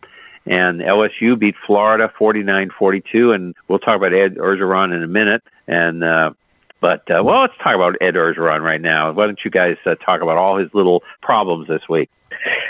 and 0.46 0.82
LSU 0.82 1.40
beat 1.40 1.56
Florida 1.66 2.12
49-42, 2.20 3.34
and 3.34 3.56
we'll 3.68 3.80
talk 3.80 3.96
about 3.96 4.14
Ed 4.14 4.36
Orgeron 4.36 4.94
in 4.94 5.04
a 5.04 5.08
minute. 5.08 5.44
And 5.68 6.04
uh, 6.04 6.32
but 6.84 7.10
uh, 7.10 7.24
well, 7.24 7.40
let's 7.40 7.54
talk 7.60 7.76
about 7.76 7.96
Ed 8.02 8.16
Orgeron 8.16 8.60
right 8.60 8.82
now. 8.82 9.10
Why 9.14 9.26
don't 9.26 9.40
you 9.46 9.50
guys 9.50 9.78
uh, 9.86 9.96
talk 9.96 10.22
about 10.22 10.36
all 10.36 10.58
his 10.58 10.70
little 10.74 11.02
problems 11.22 11.70
this 11.70 11.88
week? 11.88 12.10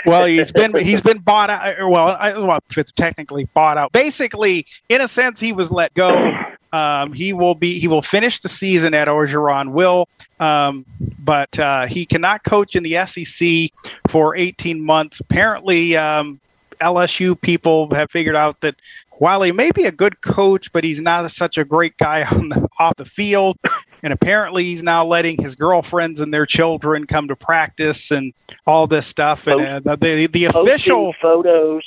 Well, 0.06 0.26
he's 0.26 0.52
been 0.52 0.72
he's 0.78 1.00
been 1.00 1.18
bought 1.18 1.50
out. 1.50 1.90
Well, 1.90 2.16
I, 2.16 2.38
well, 2.38 2.60
it's 2.76 2.92
technically 2.92 3.46
bought 3.54 3.76
out, 3.76 3.90
basically, 3.90 4.66
in 4.88 5.00
a 5.00 5.08
sense, 5.08 5.40
he 5.40 5.52
was 5.52 5.72
let 5.72 5.92
go. 5.94 6.32
Um, 6.72 7.12
he 7.12 7.32
will 7.32 7.56
be 7.56 7.80
he 7.80 7.88
will 7.88 8.02
finish 8.02 8.38
the 8.38 8.48
season 8.48 8.94
at 8.94 9.08
Orgeron 9.08 9.72
will, 9.72 10.06
um, 10.38 10.86
but 11.18 11.58
uh, 11.58 11.86
he 11.86 12.06
cannot 12.06 12.44
coach 12.44 12.76
in 12.76 12.84
the 12.84 13.04
SEC 13.06 13.72
for 14.08 14.36
18 14.36 14.80
months. 14.80 15.18
Apparently, 15.18 15.96
um, 15.96 16.40
LSU 16.80 17.40
people 17.40 17.92
have 17.92 18.12
figured 18.12 18.36
out 18.36 18.60
that 18.60 18.76
while 19.18 19.42
he 19.42 19.50
may 19.50 19.72
be 19.72 19.86
a 19.86 19.92
good 19.92 20.20
coach, 20.20 20.72
but 20.72 20.84
he's 20.84 21.00
not 21.00 21.28
such 21.32 21.58
a 21.58 21.64
great 21.64 21.96
guy 21.96 22.22
on 22.30 22.50
the, 22.50 22.68
off 22.78 22.94
the 22.96 23.04
field. 23.04 23.58
And 24.04 24.12
apparently, 24.12 24.64
he's 24.64 24.82
now 24.82 25.02
letting 25.02 25.42
his 25.42 25.54
girlfriends 25.54 26.20
and 26.20 26.32
their 26.32 26.44
children 26.44 27.06
come 27.06 27.26
to 27.28 27.34
practice 27.34 28.10
and 28.10 28.34
all 28.66 28.86
this 28.86 29.06
stuff. 29.06 29.46
And 29.46 29.62
uh, 29.62 29.80
the 29.80 29.96
the, 29.96 30.26
the 30.26 30.44
official 30.44 31.14
photos. 31.22 31.82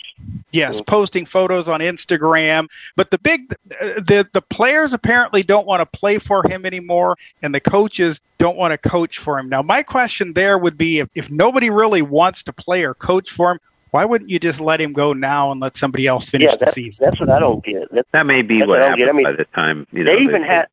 Yes, 0.51 0.81
posting 0.81 1.27
photos 1.27 1.67
on 1.67 1.79
Instagram. 1.79 2.69
But 2.95 3.11
the 3.11 3.19
big 3.19 3.49
the 3.69 4.27
the 4.33 4.41
players 4.41 4.93
apparently 4.93 5.43
don't 5.43 5.67
want 5.67 5.81
to 5.81 5.97
play 5.97 6.17
for 6.17 6.41
him 6.49 6.65
anymore, 6.65 7.17
and 7.43 7.53
the 7.53 7.59
coaches 7.59 8.19
don't 8.39 8.57
want 8.57 8.71
to 8.71 8.89
coach 8.89 9.19
for 9.19 9.37
him. 9.37 9.47
Now, 9.47 9.61
my 9.61 9.83
question 9.83 10.33
there 10.33 10.57
would 10.57 10.75
be 10.75 10.97
if, 10.97 11.09
if 11.13 11.29
nobody 11.29 11.69
really 11.69 12.01
wants 12.01 12.41
to 12.45 12.53
play 12.53 12.83
or 12.83 12.95
coach 12.95 13.29
for 13.29 13.51
him, 13.51 13.59
why 13.91 14.05
wouldn't 14.05 14.31
you 14.31 14.39
just 14.39 14.59
let 14.59 14.81
him 14.81 14.91
go 14.91 15.13
now 15.13 15.51
and 15.51 15.61
let 15.61 15.77
somebody 15.77 16.07
else 16.07 16.29
finish 16.29 16.49
yeah, 16.49 16.65
the 16.65 16.71
season? 16.71 17.05
that's 17.05 17.19
what 17.19 17.29
I 17.29 17.39
don't 17.39 17.63
get. 17.63 17.91
That, 17.91 18.07
That 18.11 18.25
may 18.25 18.41
be 18.41 18.59
what 18.61 18.69
what 18.69 18.81
I 18.81 18.89
don't 18.89 18.99
happened 18.99 19.09
I 19.09 19.13
mean, 19.13 19.23
by 19.23 19.31
the 19.33 19.45
time. 19.45 19.85
You 19.91 20.03
know, 20.03 20.15
they 20.15 20.21
even 20.21 20.41
had. 20.41 20.67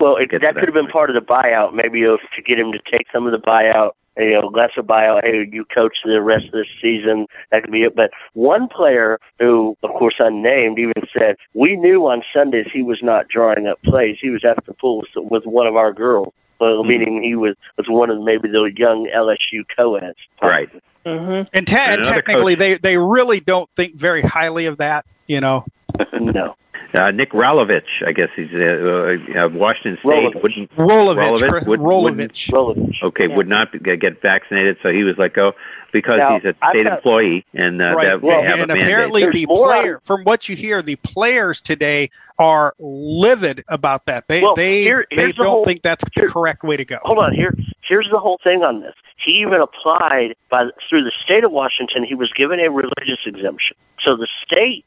Well, 0.00 0.16
it, 0.16 0.30
that 0.32 0.42
that 0.42 0.54
could 0.54 0.66
have 0.66 0.74
been 0.74 0.86
part 0.88 1.10
of 1.10 1.14
the 1.16 1.22
buyout. 1.22 1.74
Maybe 1.74 2.02
if 2.02 2.20
to 2.36 2.42
get 2.42 2.58
him 2.58 2.72
to 2.72 2.78
take 2.92 3.06
some 3.12 3.26
of 3.26 3.32
the 3.32 3.38
buyout, 3.38 3.92
you 4.16 4.30
know, 4.32 4.46
lesser 4.48 4.82
buyout. 4.82 5.20
Hey, 5.24 5.48
you 5.50 5.64
coach 5.64 5.96
the 6.04 6.22
rest 6.22 6.46
of 6.46 6.52
the 6.52 6.66
season. 6.80 7.26
That 7.50 7.62
could 7.62 7.72
be 7.72 7.82
it. 7.82 7.96
But 7.96 8.10
one 8.34 8.68
player 8.68 9.18
who, 9.40 9.76
of 9.82 9.90
course, 9.90 10.14
unnamed, 10.18 10.78
even 10.78 10.92
said 11.18 11.36
we 11.54 11.76
knew 11.76 12.06
on 12.06 12.22
Sundays 12.34 12.66
he 12.72 12.82
was 12.82 12.98
not 13.02 13.28
drawing 13.28 13.66
up 13.66 13.80
plays. 13.82 14.18
He 14.20 14.30
was 14.30 14.44
at 14.44 14.64
the 14.66 14.72
pool 14.74 14.98
with, 15.16 15.30
with 15.30 15.46
one 15.46 15.66
of 15.66 15.76
our 15.76 15.92
girls. 15.92 16.32
Well, 16.60 16.82
Hmm. 16.82 16.88
meaning 16.88 17.22
he 17.22 17.34
was 17.36 17.54
was 17.76 17.86
one 17.88 18.10
of 18.10 18.20
maybe 18.20 18.48
the 18.48 18.70
young 18.76 19.08
LSU 19.14 19.64
co-eds. 19.76 20.18
Right. 20.42 20.68
Mm-hmm. 21.06 21.48
And, 21.52 21.66
te- 21.66 21.76
And 21.76 21.92
and 21.92 22.04
technically, 22.04 22.54
coach- 22.54 22.58
they 22.58 22.74
they 22.78 22.98
really 22.98 23.40
don't 23.40 23.70
think 23.76 23.94
very 23.94 24.22
highly 24.22 24.66
of 24.66 24.78
that. 24.78 25.06
You 25.26 25.40
know. 25.40 25.64
no. 26.20 26.54
Uh, 26.94 27.10
Nick 27.10 27.32
Rolovich, 27.32 27.82
I 28.06 28.12
guess 28.12 28.30
he's 28.34 28.48
uh, 28.54 29.44
uh, 29.44 29.48
Washington 29.50 29.98
State. 29.98 30.04
Rolovich. 30.34 30.42
Wouldn't 30.42 30.76
Rolovich, 30.76 31.48
Chris- 31.50 31.66
would- 31.68 31.80
Rolovich. 31.80 32.50
wouldn't- 32.50 32.94
Okay, 33.02 33.28
Yeah. 33.28 33.36
would 33.36 33.48
not 33.48 33.72
be- 33.72 33.78
get 33.96 34.22
vaccinated, 34.22 34.78
so 34.82 34.90
he 34.90 35.04
was 35.04 35.18
let 35.18 35.34
go 35.34 35.52
because 35.92 36.16
Now, 36.18 36.36
he's 36.38 36.44
a 36.46 36.54
I've 36.62 36.70
state 36.70 36.84
got- 36.84 36.96
employee, 36.98 37.44
and 37.52 37.82
uh, 37.82 37.94
right. 37.94 38.04
that 38.06 38.22
Well, 38.22 38.40
they 38.40 38.46
have 38.46 38.60
and 38.60 38.70
a 38.70 38.74
mandate. 38.74 38.84
apparently 38.84 39.26
the 39.26 39.46
player, 39.46 40.00
from 40.04 40.22
what 40.24 40.48
you 40.48 40.56
hear, 40.56 40.80
the 40.80 40.96
players 40.96 41.60
today 41.60 42.08
are 42.38 42.72
livid 42.78 43.64
about 43.68 44.06
that. 44.06 44.26
They 44.28 44.40
Well, 44.42 44.54
they 44.54 44.82
here- 44.82 45.06
they 45.14 45.32
don't 45.32 45.46
whole- 45.46 45.64
think 45.66 45.82
that's 45.82 46.04
the 46.16 46.26
correct 46.28 46.62
way 46.62 46.78
to 46.78 46.86
go. 46.86 46.98
Hold 47.02 47.18
on. 47.18 47.34
Here, 47.34 47.54
here's 47.82 48.08
the 48.10 48.18
whole 48.18 48.38
thing 48.42 48.64
on 48.64 48.80
this. 48.80 48.94
He 49.22 49.34
even 49.40 49.60
applied 49.60 50.36
by 50.48 50.64
through 50.88 51.04
the 51.04 51.12
state 51.22 51.44
of 51.44 51.52
Washington. 51.52 52.02
He 52.04 52.14
was 52.14 52.32
given 52.34 52.60
a 52.60 52.70
religious 52.70 53.18
exemption, 53.26 53.76
so 54.06 54.16
the 54.16 54.28
state 54.46 54.86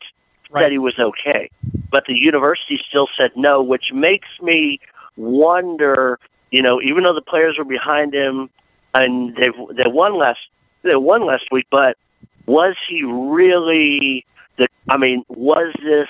said 0.63 0.71
he 0.71 0.77
was 0.77 0.93
okay, 0.99 1.49
but 1.89 2.03
the 2.07 2.15
university 2.15 2.79
still 2.87 3.07
said 3.17 3.31
no, 3.35 3.61
which 3.61 3.91
makes 3.93 4.27
me 4.41 4.79
wonder. 5.17 6.19
You 6.51 6.61
know, 6.61 6.81
even 6.81 7.03
though 7.03 7.13
the 7.13 7.21
players 7.21 7.57
were 7.57 7.63
behind 7.65 8.13
him 8.13 8.49
and 8.93 9.35
they 9.35 9.49
they 9.73 9.89
won 9.89 10.17
last 10.17 10.39
they 10.83 10.95
won 10.95 11.25
last 11.25 11.45
week, 11.51 11.67
but 11.71 11.97
was 12.45 12.75
he 12.89 13.03
really 13.03 14.25
the? 14.57 14.67
I 14.89 14.97
mean, 14.97 15.23
was 15.29 15.73
this? 15.83 16.07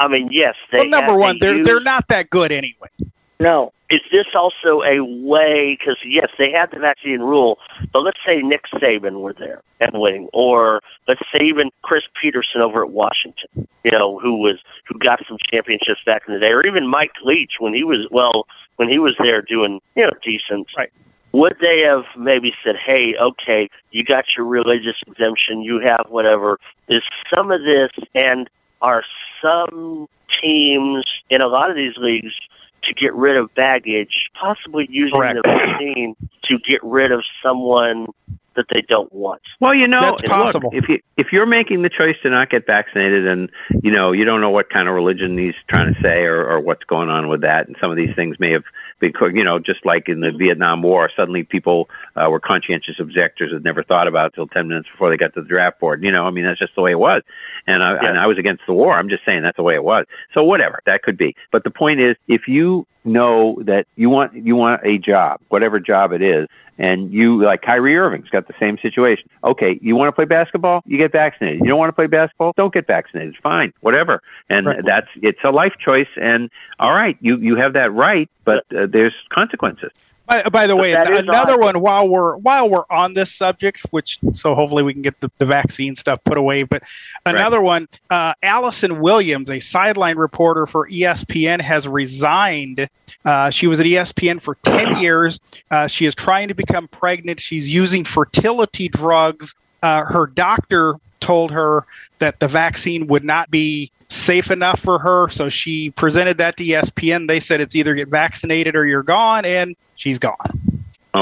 I 0.00 0.08
mean, 0.08 0.30
yes, 0.32 0.54
they. 0.72 0.78
Well, 0.78 0.88
number 0.88 1.16
one, 1.16 1.36
they 1.38 1.46
they're 1.46 1.56
used- 1.56 1.68
they're 1.68 1.80
not 1.80 2.08
that 2.08 2.30
good 2.30 2.50
anyway. 2.52 2.88
No. 3.40 3.72
Is 3.88 4.00
this 4.10 4.26
also 4.34 4.82
a 4.82 5.00
way? 5.00 5.78
Because 5.78 5.98
yes, 6.04 6.28
they 6.38 6.50
had 6.50 6.72
the 6.72 6.80
vaccine 6.80 7.20
rule, 7.20 7.58
but 7.92 8.02
let's 8.02 8.18
say 8.26 8.42
Nick 8.42 8.62
Saban 8.74 9.20
were 9.20 9.32
there 9.32 9.62
and 9.80 10.00
winning, 10.00 10.28
or 10.32 10.80
let's 11.06 11.20
say 11.32 11.44
even 11.44 11.70
Chris 11.82 12.02
Petersen 12.20 12.62
over 12.62 12.82
at 12.82 12.90
Washington, 12.90 13.68
you 13.84 13.92
know, 13.92 14.18
who 14.18 14.38
was 14.38 14.58
who 14.88 14.98
got 14.98 15.20
some 15.28 15.38
championships 15.52 16.00
back 16.04 16.22
in 16.26 16.34
the 16.34 16.40
day, 16.40 16.50
or 16.50 16.66
even 16.66 16.88
Mike 16.88 17.12
Leach 17.22 17.52
when 17.60 17.74
he 17.74 17.84
was 17.84 18.08
well 18.10 18.46
when 18.74 18.88
he 18.88 18.98
was 18.98 19.14
there 19.22 19.40
doing 19.40 19.80
you 19.94 20.02
know 20.02 20.10
decent. 20.24 20.66
Right. 20.76 20.92
Would 21.30 21.56
they 21.60 21.82
have 21.84 22.04
maybe 22.18 22.54
said, 22.64 22.74
"Hey, 22.84 23.14
okay, 23.20 23.68
you 23.92 24.02
got 24.02 24.24
your 24.36 24.46
religious 24.46 24.96
exemption, 25.06 25.62
you 25.62 25.78
have 25.78 26.06
whatever." 26.08 26.58
Is 26.88 27.02
some 27.32 27.52
of 27.52 27.60
this, 27.62 27.90
and 28.16 28.50
are 28.82 29.02
some 29.42 30.08
teams 30.42 31.04
in 31.30 31.40
a 31.40 31.46
lot 31.46 31.70
of 31.70 31.76
these 31.76 31.96
leagues 31.96 32.32
to 32.84 32.94
get 32.94 33.14
rid 33.14 33.36
of 33.36 33.52
baggage, 33.54 34.30
possibly 34.40 34.86
using 34.90 35.14
Correct. 35.14 35.40
the 35.42 35.48
vaccine 35.48 36.16
to 36.44 36.58
get 36.58 36.82
rid 36.82 37.12
of 37.12 37.22
someone 37.42 38.06
that 38.54 38.66
they 38.72 38.80
don't 38.80 39.12
want. 39.12 39.42
Well, 39.60 39.74
you 39.74 39.86
know, 39.86 40.00
That's 40.00 40.22
look, 40.22 40.30
possible. 40.30 40.70
if 40.72 40.88
you 40.88 41.00
if 41.16 41.32
you're 41.32 41.46
making 41.46 41.82
the 41.82 41.90
choice 41.90 42.16
to 42.22 42.30
not 42.30 42.50
get 42.50 42.66
vaccinated, 42.66 43.26
and 43.26 43.50
you 43.82 43.92
know 43.92 44.12
you 44.12 44.24
don't 44.24 44.40
know 44.40 44.50
what 44.50 44.70
kind 44.70 44.88
of 44.88 44.94
religion 44.94 45.36
he's 45.36 45.54
trying 45.68 45.94
to 45.94 46.00
say 46.02 46.22
or, 46.22 46.44
or 46.46 46.60
what's 46.60 46.84
going 46.84 47.08
on 47.08 47.28
with 47.28 47.42
that, 47.42 47.66
and 47.66 47.76
some 47.80 47.90
of 47.90 47.96
these 47.96 48.14
things 48.16 48.36
may 48.40 48.52
have 48.52 48.64
co- 49.00 49.26
you 49.26 49.44
know, 49.44 49.58
just 49.58 49.84
like 49.84 50.08
in 50.08 50.20
the 50.20 50.32
Vietnam 50.32 50.82
War, 50.82 51.10
suddenly 51.16 51.44
people 51.44 51.88
uh, 52.14 52.28
were 52.30 52.40
conscientious 52.40 52.96
objectors 52.98 53.52
had 53.52 53.64
never 53.64 53.82
thought 53.82 54.08
about 54.08 54.26
it 54.26 54.34
till 54.34 54.46
ten 54.46 54.68
minutes 54.68 54.88
before 54.90 55.10
they 55.10 55.16
got 55.16 55.34
to 55.34 55.42
the 55.42 55.48
draft 55.48 55.80
board. 55.80 56.02
You 56.02 56.12
know, 56.12 56.24
I 56.24 56.30
mean 56.30 56.44
that's 56.44 56.58
just 56.58 56.74
the 56.74 56.82
way 56.82 56.92
it 56.92 56.98
was, 56.98 57.22
and 57.66 57.82
I, 57.82 57.96
and 57.96 58.18
I 58.18 58.26
was 58.26 58.38
against 58.38 58.62
the 58.66 58.72
war. 58.72 58.94
I'm 58.94 59.08
just 59.08 59.24
saying 59.24 59.42
that's 59.42 59.56
the 59.56 59.62
way 59.62 59.74
it 59.74 59.84
was. 59.84 60.06
So 60.34 60.44
whatever 60.44 60.80
that 60.86 61.02
could 61.02 61.16
be, 61.16 61.34
but 61.50 61.64
the 61.64 61.70
point 61.70 62.00
is, 62.00 62.16
if 62.28 62.48
you 62.48 62.86
know 63.04 63.58
that 63.62 63.86
you 63.96 64.10
want 64.10 64.34
you 64.34 64.56
want 64.56 64.82
a 64.84 64.98
job, 64.98 65.40
whatever 65.48 65.78
job 65.78 66.12
it 66.12 66.22
is, 66.22 66.48
and 66.78 67.12
you 67.12 67.42
like 67.42 67.62
Kyrie 67.62 67.96
Irving's 67.96 68.28
got 68.28 68.46
the 68.48 68.54
same 68.60 68.78
situation. 68.78 69.28
Okay, 69.42 69.78
you 69.80 69.96
want 69.96 70.08
to 70.08 70.12
play 70.12 70.24
basketball, 70.24 70.82
you 70.86 70.98
get 70.98 71.12
vaccinated. 71.12 71.60
You 71.60 71.68
don't 71.68 71.78
want 71.78 71.88
to 71.88 71.94
play 71.94 72.06
basketball, 72.06 72.52
don't 72.56 72.72
get 72.72 72.86
vaccinated. 72.86 73.34
It's 73.34 73.42
fine, 73.42 73.72
whatever. 73.80 74.22
And 74.50 74.66
that's 74.84 75.08
it's 75.16 75.38
a 75.44 75.50
life 75.50 75.74
choice. 75.78 76.08
And 76.20 76.50
all 76.78 76.92
right, 76.92 77.16
you 77.20 77.38
you 77.38 77.56
have 77.56 77.72
that 77.74 77.92
right, 77.92 78.28
but 78.44 78.64
uh, 78.76 78.85
there's 78.92 79.14
consequences. 79.30 79.90
By, 80.26 80.42
by 80.48 80.66
the 80.66 80.74
But 80.74 80.82
way, 80.82 80.92
another 80.92 81.52
odd. 81.52 81.60
one 81.60 81.80
while 81.80 82.08
we're 82.08 82.36
while 82.36 82.68
we're 82.68 82.84
on 82.90 83.14
this 83.14 83.32
subject, 83.32 83.82
which 83.92 84.18
so 84.32 84.56
hopefully 84.56 84.82
we 84.82 84.92
can 84.92 85.02
get 85.02 85.20
the, 85.20 85.30
the 85.38 85.46
vaccine 85.46 85.94
stuff 85.94 86.18
put 86.24 86.36
away. 86.36 86.64
But 86.64 86.82
another 87.24 87.60
one, 87.62 87.86
uh, 88.10 88.34
Allison 88.42 89.00
Williams, 89.00 89.48
a 89.50 89.60
sideline 89.60 90.16
reporter 90.16 90.66
for 90.66 90.88
ESPN, 90.88 91.60
has 91.60 91.86
resigned. 91.86 92.88
Uh, 93.24 93.50
she 93.50 93.68
was 93.68 93.78
at 93.78 93.86
ESPN 93.86 94.40
for 94.42 94.56
ten 94.64 94.96
years. 95.00 95.38
Uh, 95.70 95.86
she 95.86 96.06
is 96.06 96.14
trying 96.16 96.48
to 96.48 96.54
become 96.54 96.88
pregnant. 96.88 97.38
She's 97.40 97.68
using 97.72 98.02
fertility 98.02 98.88
drugs. 98.88 99.54
Uh, 99.80 100.02
her 100.06 100.26
doctor 100.26 100.96
told 101.26 101.50
her 101.50 101.84
that 102.18 102.38
the 102.38 102.46
vaccine 102.46 103.08
would 103.08 103.24
not 103.24 103.50
be 103.50 103.90
safe 104.08 104.52
enough 104.52 104.78
for 104.78 105.00
her, 105.00 105.28
so 105.28 105.48
she 105.48 105.90
presented 105.90 106.38
that 106.38 106.56
to 106.56 106.64
ESPN. 106.64 107.26
They 107.26 107.40
said 107.40 107.60
it's 107.60 107.74
either 107.74 107.94
get 107.94 108.08
vaccinated 108.08 108.76
or 108.76 108.86
you're 108.86 109.02
gone, 109.02 109.44
and 109.44 109.74
she's 109.96 110.20
gone. 110.20 110.36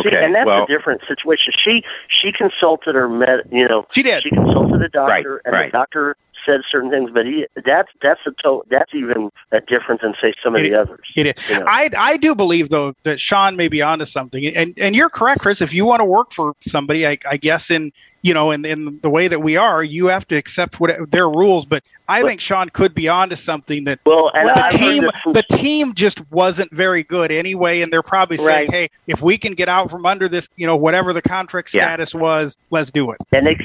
See, 0.02 0.10
and 0.12 0.34
that's 0.34 0.50
a 0.50 0.66
different 0.68 1.00
situation. 1.08 1.52
She 1.64 1.82
she 2.08 2.32
consulted 2.32 2.94
her 2.94 3.08
med, 3.08 3.42
you 3.50 3.66
know. 3.66 3.86
She 3.92 4.02
did. 4.02 4.24
She 4.24 4.30
consulted 4.30 4.82
a 4.82 4.88
doctor, 4.88 5.34
Right, 5.34 5.40
and 5.44 5.52
right. 5.54 5.72
the 5.72 5.78
doctor 5.78 6.16
said 6.46 6.60
certain 6.70 6.90
things, 6.90 7.10
but 7.14 7.24
he 7.24 7.46
that's 7.64 7.88
that's 8.02 8.20
a 8.26 8.32
to, 8.42 8.62
that's 8.68 8.92
even 8.92 9.30
a 9.52 9.60
different 9.60 10.02
than 10.02 10.14
say 10.20 10.34
some 10.42 10.54
of 10.54 10.62
the 10.62 10.74
others. 10.74 11.06
It 11.16 11.26
is. 11.26 11.48
you 11.48 11.60
know. 11.60 11.66
I 11.66 11.88
I 11.96 12.16
do 12.16 12.34
believe 12.34 12.68
though 12.68 12.94
that 13.04 13.20
Sean 13.20 13.56
may 13.56 13.68
be 13.68 13.80
onto 13.80 14.04
something, 14.04 14.44
and 14.54 14.74
and 14.78 14.94
you're 14.96 15.08
correct, 15.08 15.40
Chris. 15.40 15.62
If 15.62 15.72
you 15.72 15.86
want 15.86 16.00
to 16.00 16.04
work 16.04 16.32
for 16.32 16.54
somebody, 16.60 17.06
I, 17.06 17.16
I 17.30 17.36
guess 17.36 17.70
in 17.70 17.92
you 18.24 18.34
know 18.34 18.50
in 18.50 18.64
in 18.64 18.98
the 19.02 19.10
way 19.10 19.28
that 19.28 19.40
we 19.40 19.56
are, 19.56 19.84
you 19.84 20.06
have 20.06 20.26
to 20.28 20.34
accept 20.36 20.80
what 20.80 20.90
their 21.10 21.28
rules. 21.28 21.66
But 21.66 21.84
I 22.08 22.22
think 22.22 22.40
Sean 22.40 22.70
could 22.70 22.94
be 22.94 23.06
onto 23.06 23.36
something 23.36 23.84
that 23.84 24.00
well, 24.04 24.30
and 24.34 24.48
the 24.48 24.64
I've 24.64 24.70
team 24.72 25.04
from- 25.22 25.32
the 25.34 25.42
team 25.44 25.94
just 25.94 26.28
wasn't 26.32 26.72
very 26.74 27.04
good 27.04 27.30
anyway, 27.30 27.82
and 27.82 27.92
they're 27.92 28.02
probably 28.02 28.38
saying, 28.38 28.70
Right. 28.70 28.90
hey, 28.90 28.90
if 29.06 29.22
we 29.22 29.38
can 29.38 29.52
get 29.52 29.68
out 29.68 29.90
from 29.90 30.06
under 30.06 30.26
this, 30.28 30.48
you 30.56 30.66
know, 30.66 30.74
whatever 30.74 31.12
the 31.12 31.22
contract 31.22 31.72
Yeah. 31.74 31.82
status 31.84 32.14
was, 32.14 32.56
let's 32.70 32.90
do 32.90 33.12
it. 33.12 33.18
and 33.32 33.46
they 33.46 33.56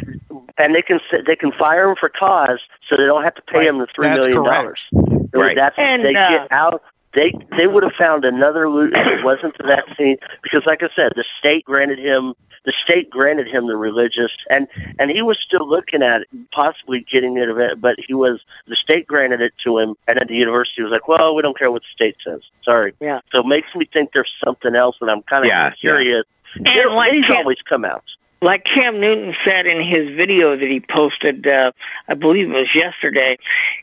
and 0.57 0.75
they 0.75 0.81
can 0.81 0.99
s- 1.11 1.23
they 1.25 1.37
can 1.37 1.53
fire 1.53 1.89
him 1.89 1.95
for 1.97 2.09
cause, 2.09 2.59
so 2.89 2.97
they 2.97 3.05
don't 3.05 3.23
have 3.23 3.35
to 3.35 3.41
pay 3.43 3.65
him 3.65 3.77
the 3.79 3.87
three 3.95 4.07
That's 4.07 4.27
million 4.27 4.43
correct. 4.43 4.61
dollars. 4.91 5.29
Right. 5.33 5.55
That's 5.55 5.75
And, 5.77 6.03
they 6.03 6.13
uh, 6.15 6.29
get 6.29 6.51
out. 6.51 6.83
They 7.15 7.33
they 7.57 7.65
would 7.67 7.83
have 7.83 7.93
found 7.99 8.23
another 8.25 8.69
loot 8.69 8.93
if 8.95 9.07
it 9.07 9.25
wasn't 9.25 9.55
for 9.57 9.63
that 9.67 9.85
scene 9.97 10.17
because, 10.43 10.63
like 10.65 10.83
I 10.83 10.89
said, 10.95 11.11
the 11.15 11.25
state 11.39 11.65
granted 11.65 11.99
him 11.99 12.33
the 12.65 12.73
state 12.87 13.09
granted 13.09 13.47
him 13.47 13.67
the 13.67 13.75
religious 13.75 14.31
and 14.49 14.67
and 14.99 15.09
he 15.09 15.21
was 15.21 15.37
still 15.43 15.67
looking 15.67 16.03
at 16.03 16.21
it, 16.21 16.27
possibly 16.51 17.05
getting 17.11 17.37
it 17.37 17.49
of 17.49 17.57
it, 17.57 17.81
but 17.81 17.95
he 18.05 18.13
was 18.13 18.41
the 18.67 18.75
state 18.75 19.07
granted 19.07 19.41
it 19.41 19.53
to 19.65 19.79
him, 19.79 19.95
and 20.07 20.19
then 20.19 20.27
the 20.27 20.35
university 20.35 20.83
was 20.83 20.91
like, 20.91 21.07
well, 21.07 21.33
we 21.33 21.41
don't 21.41 21.57
care 21.57 21.71
what 21.71 21.81
the 21.81 21.87
state 21.95 22.15
says. 22.23 22.41
Sorry. 22.63 22.93
Yeah. 22.99 23.21
So 23.33 23.41
it 23.41 23.47
makes 23.47 23.67
me 23.75 23.89
think 23.91 24.11
there's 24.13 24.31
something 24.45 24.75
else, 24.75 24.97
and 25.01 25.09
I'm 25.09 25.23
kind 25.23 25.45
of 25.45 25.49
Yeah, 25.49 25.71
curious. 25.79 26.25
And 26.55 26.67
He'll- 26.69 26.95
like 26.95 27.13
he's 27.13 27.25
Cam- 27.25 27.37
always 27.37 27.57
come 27.67 27.85
out. 27.85 28.03
like 28.41 28.65
Cam 28.65 28.99
Newton 28.99 29.35
said 29.45 29.65
in 29.65 29.79
his 29.81 30.15
video 30.15 30.55
that 30.57 30.67
he 30.69 30.79
posted, 30.81 31.47
uh, 31.47 31.71
I 32.07 32.13
believe 32.13 32.49
it 32.49 32.53
was 32.53 32.69
yesterday, 32.75 33.37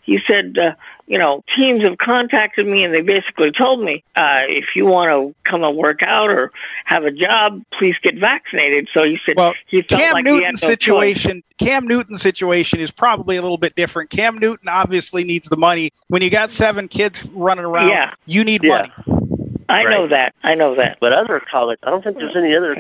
he 0.04 0.18
said, 0.30 0.56
uh, 0.58 0.72
you 1.06 1.18
know, 1.18 1.44
teams 1.56 1.82
have 1.84 1.98
contacted 1.98 2.66
me 2.66 2.82
and 2.84 2.92
they 2.92 3.00
basically 3.00 3.50
told 3.52 3.82
me, 3.82 4.02
uh, 4.16 4.40
if 4.48 4.66
you 4.74 4.86
want 4.86 5.10
to 5.10 5.34
come 5.50 5.62
and 5.62 5.76
work 5.76 6.02
out 6.02 6.30
or 6.30 6.50
have 6.84 7.04
a 7.04 7.10
job, 7.10 7.62
please 7.78 7.94
get 8.02 8.16
vaccinated. 8.16 8.88
So 8.92 9.04
he 9.04 9.18
said 9.24 9.36
Well, 9.36 9.54
he 9.68 9.82
felt 9.82 10.00
Cam 10.00 10.12
like 10.14 10.24
Newton's 10.24 10.62
no 10.62 10.68
choice. 10.68 10.78
situation, 10.78 11.42
Cam 11.58 11.86
Newton's 11.86 12.22
situation 12.22 12.80
is 12.80 12.90
probably 12.90 13.36
a 13.36 13.42
little 13.42 13.58
bit 13.58 13.74
different. 13.76 14.10
Cam 14.10 14.38
Newton 14.38 14.68
obviously 14.68 15.22
needs 15.24 15.48
the 15.48 15.56
money. 15.56 15.92
When 16.08 16.22
you 16.22 16.30
got 16.30 16.50
seven 16.50 16.88
kids 16.88 17.28
running 17.32 17.64
around, 17.64 17.88
Yeah. 17.88 18.12
you 18.26 18.42
need 18.44 18.62
Yeah. 18.64 18.88
money. 19.06 19.25
I 19.68 19.84
know 19.84 20.08
that. 20.08 20.34
I 20.42 20.54
know 20.54 20.76
that. 20.76 20.98
But 21.00 21.12
other 21.12 21.40
college, 21.50 21.78
I 21.82 21.90
don't 21.90 22.02
think 22.02 22.16
there's 22.16 22.36
any 22.36 22.54
other. 22.54 22.72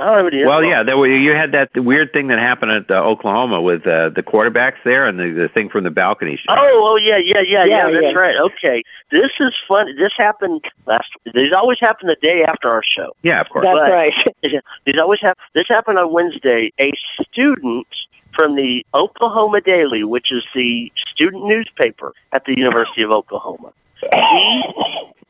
I 0.00 0.04
don't 0.04 0.24
have 0.24 0.26
any. 0.32 0.44
Well, 0.44 0.64
yeah, 0.64 0.82
there 0.82 0.96
were, 0.96 1.06
you 1.06 1.34
had 1.34 1.52
that 1.52 1.70
weird 1.76 2.12
thing 2.12 2.28
that 2.28 2.38
happened 2.38 2.72
at 2.72 2.90
uh, 2.90 2.94
Oklahoma 2.94 3.60
with 3.60 3.86
uh, 3.86 4.10
the 4.10 4.22
quarterbacks 4.22 4.82
there 4.84 5.06
and 5.06 5.18
the, 5.18 5.30
the 5.30 5.48
thing 5.48 5.68
from 5.68 5.84
the 5.84 5.90
balcony. 5.90 6.38
Oh, 6.48 6.54
oh 6.58 6.96
yeah, 6.96 7.18
yeah, 7.18 7.40
yeah, 7.46 7.64
yeah. 7.64 7.86
Yeah, 7.86 7.90
that's 7.90 8.02
yeah. 8.02 8.12
right. 8.12 8.36
Okay, 8.38 8.82
this 9.10 9.30
is 9.40 9.54
fun. 9.68 9.86
This 9.96 10.12
happened 10.16 10.62
last. 10.86 11.08
These 11.34 11.52
always 11.56 11.78
happen 11.80 12.08
the 12.08 12.16
day 12.20 12.44
after 12.46 12.70
our 12.70 12.82
show. 12.84 13.12
Yeah, 13.22 13.40
of 13.40 13.48
course. 13.48 13.64
That's 13.64 13.80
But- 13.80 13.90
right. 13.90 14.12
These 14.84 14.98
always 14.98 15.20
happen. 15.20 15.42
This 15.54 15.66
happened 15.68 15.98
on 15.98 16.12
Wednesday. 16.12 16.72
A 16.80 16.90
student 17.30 17.86
from 18.34 18.56
the 18.56 18.84
Oklahoma 18.94 19.60
Daily, 19.60 20.04
which 20.04 20.32
is 20.32 20.42
the 20.54 20.90
student 21.12 21.46
newspaper 21.46 22.14
at 22.32 22.44
the 22.44 22.54
University 22.56 23.02
of 23.02 23.10
Oklahoma, 23.10 23.72
he, 24.00 24.62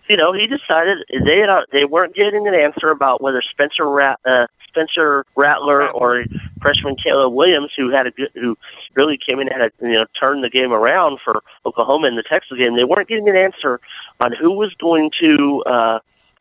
you 0.08 0.16
know, 0.16 0.32
he 0.32 0.46
decided 0.46 0.98
they 1.24 1.38
had, 1.40 1.60
they 1.72 1.84
weren't 1.84 2.14
getting 2.14 2.46
an 2.46 2.54
answer 2.54 2.90
about 2.90 3.22
whether 3.22 3.42
Spencer 3.42 3.88
Rat, 3.88 4.18
uh, 4.24 4.46
Spencer 4.68 5.24
Rattler 5.36 5.90
or 5.90 6.24
freshman 6.60 6.96
Caleb 6.96 7.32
Williams, 7.32 7.70
who 7.76 7.90
had 7.90 8.06
a 8.06 8.10
good, 8.10 8.30
who 8.34 8.56
really 8.94 9.18
came 9.18 9.38
in 9.38 9.48
and 9.48 9.62
had 9.62 9.72
a, 9.80 9.86
you 9.86 9.92
know 9.92 10.06
turned 10.18 10.42
the 10.42 10.50
game 10.50 10.72
around 10.72 11.18
for 11.24 11.42
Oklahoma 11.66 12.08
in 12.08 12.16
the 12.16 12.22
Texas 12.22 12.58
game. 12.58 12.76
They 12.76 12.84
weren't 12.84 13.08
getting 13.08 13.28
an 13.28 13.36
answer 13.36 13.80
on 14.20 14.32
who 14.32 14.50
was 14.52 14.74
going 14.74 15.10
to, 15.20 15.62
uh, 15.66 15.98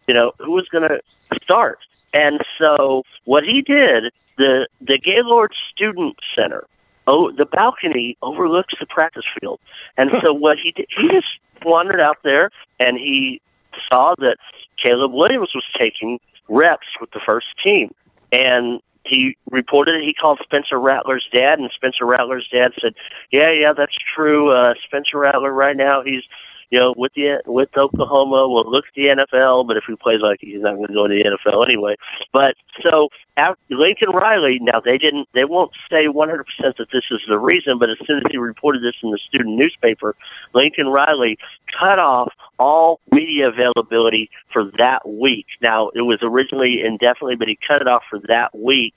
you 0.07 0.13
know, 0.13 0.31
who 0.39 0.51
was 0.51 0.67
going 0.69 0.87
to 0.87 1.01
start. 1.43 1.79
And 2.13 2.41
so 2.57 3.03
what 3.25 3.43
he 3.43 3.61
did, 3.61 4.11
the 4.37 4.67
the 4.81 4.97
Gaylord 4.97 5.53
Student 5.71 6.17
Center, 6.35 6.65
oh, 7.07 7.31
the 7.31 7.45
balcony 7.45 8.17
overlooks 8.21 8.73
the 8.79 8.85
practice 8.85 9.25
field. 9.39 9.59
And 9.97 10.11
so 10.23 10.33
what 10.33 10.57
he 10.57 10.71
did, 10.71 10.87
he 10.97 11.09
just 11.09 11.27
wandered 11.63 12.01
out 12.01 12.17
there 12.23 12.49
and 12.79 12.97
he 12.97 13.41
saw 13.91 14.15
that 14.19 14.37
Caleb 14.83 15.11
Williams 15.13 15.49
was 15.53 15.65
taking 15.77 16.19
reps 16.49 16.87
with 16.99 17.11
the 17.11 17.21
first 17.25 17.47
team. 17.63 17.93
And 18.31 18.81
he 19.05 19.35
reported 19.49 19.95
it. 19.95 20.03
He 20.03 20.13
called 20.13 20.39
Spencer 20.43 20.79
Rattler's 20.79 21.27
dad, 21.33 21.59
and 21.59 21.69
Spencer 21.73 22.05
Rattler's 22.05 22.47
dad 22.51 22.71
said, 22.79 22.93
"Yeah, 23.31 23.51
yeah, 23.51 23.73
that's 23.73 23.97
true. 24.15 24.51
Uh, 24.51 24.75
Spencer 24.85 25.17
Rattler 25.17 25.51
right 25.51 25.75
now, 25.75 26.01
he's 26.03 26.23
you 26.71 26.79
know 26.79 26.93
with 26.97 27.13
the 27.13 27.41
with 27.45 27.69
Oklahoma. 27.77 28.47
Will 28.47 28.69
look 28.69 28.85
at 28.87 28.93
the 28.95 29.07
NFL, 29.07 29.67
but 29.67 29.77
if 29.77 29.83
he 29.87 29.95
plays 29.95 30.21
like 30.21 30.39
he's 30.41 30.61
not 30.61 30.75
going 30.75 30.87
to 30.87 30.93
go 30.93 31.07
to 31.07 31.13
the 31.13 31.23
NFL 31.23 31.65
anyway." 31.65 31.95
But 32.33 32.55
so 32.83 33.09
af 33.37 33.55
Lincoln 33.69 34.09
Riley, 34.09 34.59
now 34.61 34.79
they 34.79 34.97
didn't, 34.97 35.27
they 35.33 35.45
won't 35.45 35.71
say 35.89 36.07
100% 36.07 36.43
that 36.59 36.87
this 36.91 37.03
is 37.11 37.21
the 37.27 37.39
reason, 37.39 37.79
but 37.79 37.89
as 37.89 37.97
soon 38.05 38.17
as 38.17 38.23
he 38.29 38.37
reported 38.37 38.83
this 38.83 38.95
in 39.03 39.11
the 39.11 39.19
student 39.27 39.55
newspaper, 39.55 40.15
Lincoln 40.53 40.87
Riley 40.87 41.37
cut 41.79 41.99
off 41.99 42.33
all 42.59 42.99
media 43.11 43.49
availability 43.49 44.29
for 44.51 44.71
that 44.77 45.07
week. 45.07 45.47
Now, 45.61 45.89
it 45.89 46.01
was 46.01 46.19
originally 46.21 46.81
indefinitely, 46.81 47.35
but 47.35 47.47
he 47.47 47.57
cut 47.67 47.81
it 47.81 47.87
off 47.87 48.03
for 48.09 48.19
that 48.27 48.57
week. 48.57 48.93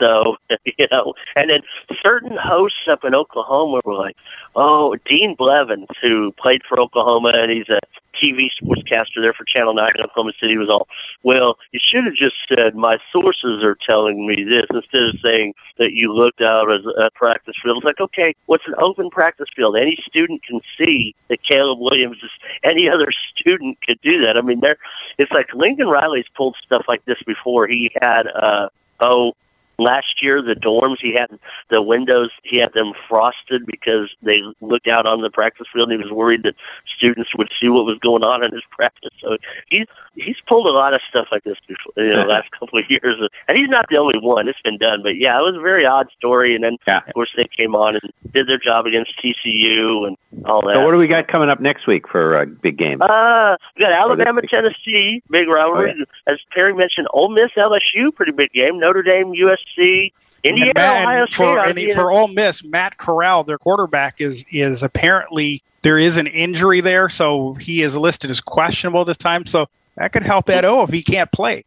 So, 0.00 0.36
you 0.64 0.86
know, 0.90 1.14
and 1.34 1.50
then 1.50 1.60
certain 2.04 2.36
hosts 2.36 2.86
up 2.90 3.04
in 3.04 3.14
Oklahoma 3.14 3.80
were 3.84 3.94
like, 3.94 4.16
oh, 4.54 4.96
Dean 5.08 5.34
Blevins, 5.38 5.88
who 6.02 6.32
played 6.32 6.62
for 6.68 6.78
Oklahoma, 6.80 7.15
and 7.24 7.50
he's 7.50 7.68
a 7.68 7.80
TV 8.22 8.48
sportscaster 8.60 9.20
there 9.20 9.32
for 9.32 9.44
Channel 9.44 9.74
9 9.74 9.90
in 9.94 10.04
Oklahoma 10.04 10.32
City, 10.40 10.56
was 10.56 10.68
all, 10.70 10.88
well, 11.22 11.56
you 11.72 11.80
should 11.82 12.04
have 12.04 12.14
just 12.14 12.36
said, 12.48 12.74
my 12.74 12.96
sources 13.12 13.62
are 13.62 13.76
telling 13.88 14.26
me 14.26 14.44
this, 14.44 14.64
instead 14.72 15.02
of 15.02 15.14
saying 15.24 15.54
that 15.78 15.92
you 15.92 16.12
looked 16.12 16.40
out 16.40 16.72
as 16.72 16.80
a 16.98 17.10
practice 17.10 17.54
field. 17.62 17.78
It's 17.78 17.84
like, 17.84 18.00
okay, 18.00 18.34
what's 18.46 18.66
an 18.66 18.74
open 18.78 19.10
practice 19.10 19.48
field? 19.54 19.76
Any 19.76 19.98
student 20.06 20.42
can 20.44 20.60
see 20.78 21.14
that 21.28 21.42
Caleb 21.42 21.78
Williams 21.80 22.18
is, 22.22 22.30
any 22.64 22.88
other 22.88 23.08
student 23.36 23.78
could 23.86 24.00
do 24.02 24.22
that. 24.22 24.36
I 24.36 24.40
mean, 24.40 24.60
there, 24.60 24.78
it's 25.18 25.32
like 25.32 25.48
Lincoln 25.54 25.88
Riley's 25.88 26.26
pulled 26.36 26.56
stuff 26.64 26.84
like 26.88 27.04
this 27.04 27.18
before. 27.26 27.66
He 27.66 27.90
had, 28.00 28.26
uh, 28.28 28.68
oh, 29.00 29.32
last 29.78 30.22
year 30.22 30.42
the 30.42 30.54
dorms 30.54 30.96
he 31.00 31.12
had 31.12 31.28
the 31.70 31.82
windows 31.82 32.30
he 32.42 32.58
had 32.58 32.72
them 32.72 32.92
frosted 33.08 33.66
because 33.66 34.10
they 34.22 34.40
looked 34.60 34.88
out 34.88 35.06
on 35.06 35.22
the 35.22 35.30
practice 35.30 35.66
field 35.72 35.90
and 35.90 36.00
he 36.00 36.04
was 36.04 36.12
worried 36.12 36.42
that 36.42 36.54
students 36.96 37.30
would 37.36 37.50
see 37.60 37.68
what 37.68 37.84
was 37.84 37.98
going 37.98 38.24
on 38.24 38.44
in 38.44 38.52
his 38.52 38.62
practice. 38.70 39.12
So 39.20 39.36
he's 39.68 39.86
he's 40.14 40.36
pulled 40.48 40.66
a 40.66 40.70
lot 40.70 40.94
of 40.94 41.00
stuff 41.08 41.28
like 41.30 41.44
this 41.44 41.56
before 41.66 41.92
you 41.96 42.10
know 42.10 42.22
the 42.22 42.28
last 42.28 42.50
couple 42.58 42.78
of 42.78 42.84
years. 42.88 43.16
And 43.48 43.58
he's 43.58 43.68
not 43.68 43.86
the 43.90 43.98
only 43.98 44.18
one. 44.18 44.48
It's 44.48 44.60
been 44.62 44.78
done. 44.78 45.02
But 45.02 45.16
yeah 45.16 45.38
it 45.38 45.42
was 45.42 45.56
a 45.56 45.62
very 45.62 45.86
odd 45.86 46.08
story. 46.16 46.54
And 46.54 46.64
then 46.64 46.76
of 46.88 47.14
course 47.14 47.30
they 47.36 47.48
came 47.56 47.74
on 47.74 47.94
and 47.96 48.12
did 48.32 48.48
their 48.48 48.58
job 48.58 48.86
against 48.86 49.12
TCU 49.22 50.06
and 50.06 50.16
all 50.44 50.62
that. 50.62 50.74
So 50.74 50.84
what 50.84 50.92
do 50.92 50.98
we 50.98 51.06
got 51.08 51.28
coming 51.28 51.48
up 51.48 51.60
next 51.60 51.86
week 51.86 52.08
for 52.08 52.40
a 52.40 52.46
big 52.46 52.78
game? 52.78 53.00
uh, 53.02 53.56
we 53.76 53.82
got 53.82 53.92
Alabama, 53.92 54.42
Tennessee, 54.42 55.22
big 55.30 55.48
rivalry. 55.48 55.94
Oh, 55.98 56.32
As 56.32 56.38
Perry 56.54 56.74
mentioned, 56.74 57.08
Ole 57.12 57.30
Miss, 57.30 57.50
LSU, 57.56 58.14
pretty 58.14 58.32
big 58.32 58.52
game. 58.52 58.78
Notre 58.78 59.02
Dame, 59.02 59.32
USC, 59.78 60.12
Indiana, 60.44 60.72
Matt- 60.76 61.02
Ohio 61.02 61.26
State. 61.26 61.34
for, 61.36 61.58
and 61.58 61.92
for. 61.92 62.10
Ole 62.12 62.28
Miss, 62.28 62.64
Matt 62.64 62.98
Corral, 62.98 63.44
their 63.44 63.58
quarterback, 63.58 64.20
is 64.20 64.44
is 64.50 64.82
apparently 64.82 65.62
there 65.82 65.98
is 65.98 66.16
an 66.16 66.26
injury 66.26 66.80
there, 66.80 67.08
so 67.08 67.54
he 67.54 67.82
is 67.82 67.96
listed 67.96 68.30
as 68.30 68.40
questionable 68.40 69.04
this 69.04 69.16
time. 69.16 69.46
So 69.46 69.68
that 69.96 70.12
could 70.12 70.24
help 70.24 70.48
Ed 70.50 70.64
O 70.64 70.82
if 70.82 70.90
he 70.90 71.02
can't 71.02 71.30
play. 71.32 71.64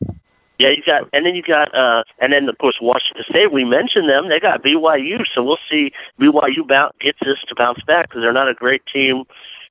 Yeah, 0.59 0.71
you 0.71 0.83
got, 0.85 1.07
and 1.13 1.25
then 1.25 1.35
you 1.35 1.41
got, 1.41 1.73
uh, 1.73 2.03
and 2.19 2.33
then 2.33 2.49
of 2.49 2.57
course 2.57 2.77
Washington 2.81 3.23
State. 3.29 3.51
We 3.51 3.63
mentioned 3.63 4.09
them. 4.09 4.27
They 4.27 4.41
got 4.41 4.61
BYU, 4.61 5.23
so 5.33 5.41
we'll 5.41 5.57
see 5.69 5.93
BYU 6.19 6.67
bounce, 6.67 6.93
gets 6.99 7.17
this 7.21 7.37
to 7.47 7.55
bounce 7.55 7.81
back 7.83 8.09
because 8.09 8.21
they're 8.21 8.33
not 8.33 8.49
a 8.49 8.53
great 8.53 8.81
team. 8.93 9.23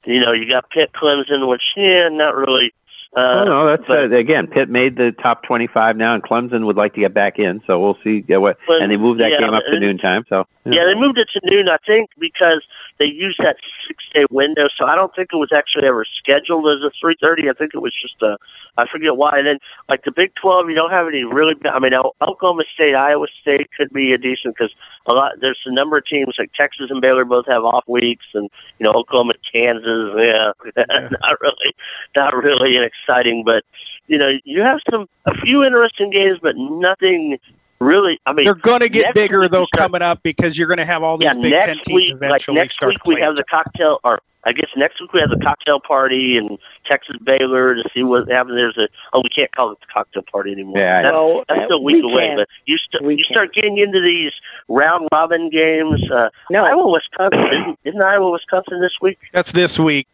You 0.07 0.21
know, 0.21 0.33
you 0.33 0.49
got 0.49 0.71
Pitt, 0.71 0.93
Clemson, 0.95 1.47
which 1.47 1.63
yeah, 1.77 2.09
not 2.09 2.35
really. 2.35 2.73
Uh, 3.17 3.21
oh, 3.21 3.45
no, 3.45 3.67
that's 3.67 3.85
but- 3.89 4.13
uh, 4.13 4.17
again. 4.17 4.47
Pitt 4.47 4.69
made 4.69 4.97
the 4.97 5.13
top 5.13 5.43
twenty-five 5.43 5.97
now, 5.97 6.15
and 6.15 6.23
Clemson 6.23 6.67
would 6.67 6.77
like 6.77 6.95
to 6.95 7.01
get 7.01 7.15
back 7.15 7.39
in. 7.39 7.63
So 7.67 7.81
we'll 7.81 7.99
see 8.05 8.25
yeah, 8.29 8.37
what. 8.37 8.59
Well, 8.69 8.83
and 8.83 8.93
they 8.93 8.97
moved 8.97 9.21
that 9.21 9.31
yeah, 9.33 9.41
game 9.41 9.55
up 9.55 9.63
to 9.71 9.81
noontime. 9.81 10.25
So 10.29 10.47
Yeah, 10.65 10.85
they 10.85 10.95
moved 10.95 11.19
it 11.19 11.29
to 11.33 11.41
noon, 11.45 11.69
I 11.69 11.79
think, 11.87 12.11
because 12.19 12.63
they 12.99 13.07
used 13.07 13.39
that 13.43 13.57
six 13.87 14.05
day 14.12 14.25
window. 14.31 14.69
So 14.77 14.87
I 14.87 14.95
don't 14.95 15.15
think 15.15 15.31
it 15.33 15.37
was 15.37 15.51
actually 15.55 15.87
ever 15.87 16.05
scheduled 16.19 16.66
as 16.69 16.83
a 16.85 16.91
three 17.01 17.16
thirty. 17.20 17.49
I 17.49 17.53
think 17.53 17.73
it 17.75 17.79
was 17.79 17.95
just 18.01 18.20
a, 18.23 18.37
I 18.77 18.87
forget 18.91 19.16
why. 19.16 19.39
And 19.39 19.47
then 19.47 19.59
like 19.89 20.05
the 20.05 20.11
Big 20.11 20.33
Twelve, 20.35 20.69
you 20.69 20.75
don't 20.75 20.91
have 20.91 21.07
any 21.07 21.25
really. 21.25 21.55
I 21.65 21.79
mean, 21.79 21.93
Oklahoma 21.95 22.65
State, 22.75 22.95
Iowa 22.95 23.27
State 23.41 23.69
could 23.77 23.91
be 23.91 24.12
a 24.12 24.19
decent 24.19 24.57
because 24.57 24.75
a 25.07 25.15
lot. 25.15 25.33
There's 25.41 25.61
a 25.66 25.73
number 25.73 25.99
of 25.99 26.07
teams 26.07 26.35
like 26.39 26.53
Texas 26.59 26.87
and 26.91 27.01
Baylor 27.01 27.25
both 27.25 27.47
have 27.47 27.65
off 27.65 27.85
weeks, 27.87 28.27
and 28.35 28.51
you 28.79 28.85
know 28.85 28.93
Oklahoma, 28.93 29.35
Kansas. 29.53 30.12
Yeah, 30.19 30.53
not 30.77 31.41
really, 31.41 31.75
not 32.16 32.35
really 32.35 32.77
exciting, 32.79 33.45
but 33.45 33.65
you 34.09 34.19
know 34.19 34.33
you 34.45 34.62
have 34.62 34.81
some 34.91 35.09
a 35.25 35.35
few 35.35 35.65
interesting 35.65 36.11
games, 36.11 36.39
but 36.43 36.57
nothing 36.57 37.39
really, 37.81 38.21
I 38.27 38.33
mean, 38.33 38.45
They're 38.45 38.55
going 38.55 38.81
to 38.81 38.89
get 38.89 39.15
bigger 39.15 39.49
though 39.49 39.65
start- 39.67 39.91
coming 39.93 40.03
up 40.03 40.23
because 40.23 40.59
you're 40.59 40.69
going 40.69 40.79
to 40.79 40.85
have 40.87 41.03
all 41.03 41.17
these 41.19 41.27
yeah, 41.27 41.35
Big 41.35 41.53
Ten 41.53 41.67
next 41.77 41.85
teams 41.85 41.95
week, 41.97 42.09
like 42.13 42.17
eventually 42.17 42.55
next 42.57 42.75
start 42.75 42.91
week, 42.91 43.05
we 43.05 43.21
have 43.21 43.37
the 43.37 43.45
cocktail, 43.45 43.99
or 44.05 44.21
I 44.45 44.53
guess 44.53 44.69
next 44.77 45.01
week 45.01 45.13
we 45.13 45.21
have 45.21 45.31
the 45.31 45.41
cocktail 45.45 45.79
party 45.81 46.37
in 46.37 46.59
Texas 46.89 47.17
Baylor 47.23 47.75
to 47.75 47.83
see 47.93 48.03
what 48.03 48.29
happens. 48.31 48.55
There's 48.57 48.79
a 48.79 48.89
oh, 49.13 49.21
we 49.23 49.29
can't 49.31 49.51
call 49.55 49.73
it 49.73 49.79
the 49.81 49.87
cocktail 49.93 50.23
party 50.31 50.53
anymore. 50.53 50.79
Yeah, 50.79 50.99
I 50.99 51.03
that's, 51.03 51.13
know. 51.13 51.45
that's 51.49 51.61
Uh, 51.61 51.65
still 51.67 51.77
a 51.79 51.83
week 51.83 52.05
we 52.05 52.13
away. 52.13 52.27
can. 52.29 52.37
But 52.39 52.49
you 52.65 52.77
st- 52.79 53.05
We 53.05 53.17
you 53.17 53.25
can. 53.25 53.35
start 53.35 53.53
getting 53.55 53.79
into 53.79 54.01
these 54.01 54.33
round 54.69 55.09
robin 55.13 55.51
games. 55.51 56.01
Uh, 56.11 56.31
No. 56.51 56.65
Iowa 56.65 56.89
Wisconsin 56.91 57.47
isn't, 57.51 57.79
isn't 57.85 58.03
Iowa 58.03 58.31
Wisconsin 58.31 58.81
this 58.81 58.93
week? 59.03 59.19
That's 59.33 59.53
this 59.53 59.79
week. 59.79 60.07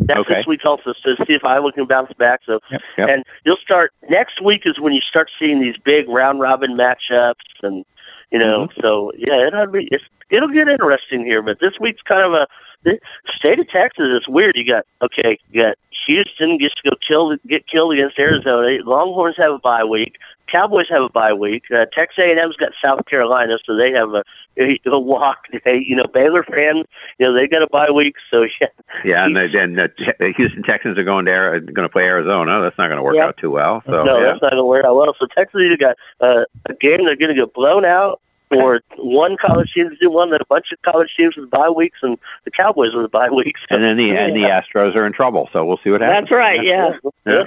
That's 0.00 0.20
Okay. 0.20 0.34
this 0.36 0.46
week 0.46 0.60
also. 0.64 0.92
So 1.04 1.14
see 1.26 1.34
if 1.34 1.44
Iowa 1.44 1.72
can 1.72 1.86
bounce 1.86 2.12
back. 2.18 2.40
So 2.46 2.60
Yep. 2.98 3.08
and 3.08 3.24
you'll 3.44 3.56
start 3.62 3.92
next 4.08 4.42
week 4.42 4.62
is 4.64 4.78
when 4.80 4.92
you 4.92 5.00
start 5.00 5.30
seeing 5.38 5.60
these 5.60 5.76
big 5.84 6.08
round 6.08 6.40
robin 6.40 6.76
matchups 6.76 7.34
and 7.62 7.84
you 8.30 8.38
know 8.38 8.66
Mm-hmm. 8.68 8.80
so 8.80 9.12
yeah 9.16 9.46
it'll 9.46 9.66
be 9.66 9.88
it's, 9.90 10.04
it'll 10.30 10.48
get 10.48 10.68
interesting 10.68 11.24
here 11.24 11.42
but 11.42 11.58
this 11.60 11.72
week's 11.80 12.02
kind 12.02 12.22
of 12.22 12.32
a 12.32 12.46
the 12.84 12.98
state 13.36 13.58
of 13.60 13.68
Texas 13.68 14.06
is 14.10 14.26
weird 14.28 14.56
you 14.56 14.66
got 14.66 14.84
okay 15.02 15.38
you 15.50 15.62
got 15.62 15.76
Houston 16.08 16.58
gets 16.58 16.74
to 16.82 16.90
go 16.90 16.96
kill 17.08 17.36
get 17.46 17.66
killed 17.68 17.92
against 17.94 18.18
Arizona 18.18 18.78
Longhorns 18.84 19.36
have 19.38 19.52
a 19.52 19.58
bye 19.58 19.84
week 19.84 20.14
Cowboys 20.50 20.86
have 20.90 21.02
a 21.02 21.08
bye 21.08 21.32
week 21.32 21.64
uh, 21.74 21.86
Texas 21.96 22.24
A&M's 22.24 22.56
got 22.56 22.70
South 22.84 23.04
Carolina 23.06 23.54
so 23.64 23.76
they 23.76 23.90
have 23.92 24.10
a 24.14 24.22
a 24.90 24.98
walk 25.00 25.38
they 25.64 25.82
you 25.86 25.96
know 25.96 26.04
Baylor 26.12 26.42
fans 26.44 26.84
you 27.18 27.26
know 27.26 27.36
they 27.36 27.46
got 27.46 27.62
a 27.62 27.66
bye 27.68 27.90
week 27.94 28.14
so 28.30 28.42
yeah 28.60 28.66
Yeah, 29.04 29.24
and 29.24 29.36
then 29.36 29.74
the 29.74 29.88
the 30.18 30.32
Houston 30.36 30.62
Texans 30.62 30.98
are 30.98 31.04
going 31.04 31.24
to 31.26 31.32
Ari- 31.32 31.60
going 31.60 31.88
to 31.88 31.92
play 31.92 32.04
Arizona. 32.04 32.60
That's 32.62 32.76
not 32.78 32.88
going 32.88 32.98
to 32.98 33.02
work 33.02 33.16
Yep. 33.16 33.28
out 33.28 33.36
too 33.38 33.50
well. 33.50 33.82
So 33.86 34.04
no, 34.04 34.18
yeah. 34.18 34.26
that's 34.26 34.42
not 34.42 34.50
going 34.52 34.62
to 34.62 34.64
work 34.64 34.84
out 34.84 34.96
well. 34.96 35.14
So 35.18 35.26
Texas 35.36 35.60
either 35.64 35.76
got 35.76 35.96
uh, 36.20 36.44
a 36.68 36.74
game 36.74 37.04
they're 37.06 37.16
going 37.16 37.34
to 37.34 37.40
get 37.40 37.52
blown 37.54 37.84
out, 37.84 38.20
or 38.54 38.80
one 38.98 39.36
college 39.36 39.72
team 39.74 39.90
to 39.90 39.96
do 39.96 40.10
one 40.10 40.30
that 40.30 40.40
a 40.40 40.44
bunch 40.46 40.66
of 40.72 40.80
college 40.82 41.08
teams 41.16 41.36
with 41.36 41.50
bye 41.50 41.68
weeks, 41.70 41.98
and 42.02 42.18
the 42.44 42.50
Cowboys 42.50 42.94
with 42.94 43.10
bye 43.10 43.30
weeks. 43.30 43.60
and 43.70 43.82
then 43.82 43.96
the 43.96 44.10
and 44.10 44.34
the 44.36 44.42
Astros 44.42 44.94
are 44.96 45.06
in 45.06 45.12
trouble. 45.12 45.48
So 45.52 45.64
we'll 45.64 45.78
see 45.82 45.90
what 45.90 46.00
happens. 46.00 46.28
That's 46.28 46.36
right. 46.36 46.62
Yeah. 46.64 46.90
Yeah. 47.26 47.44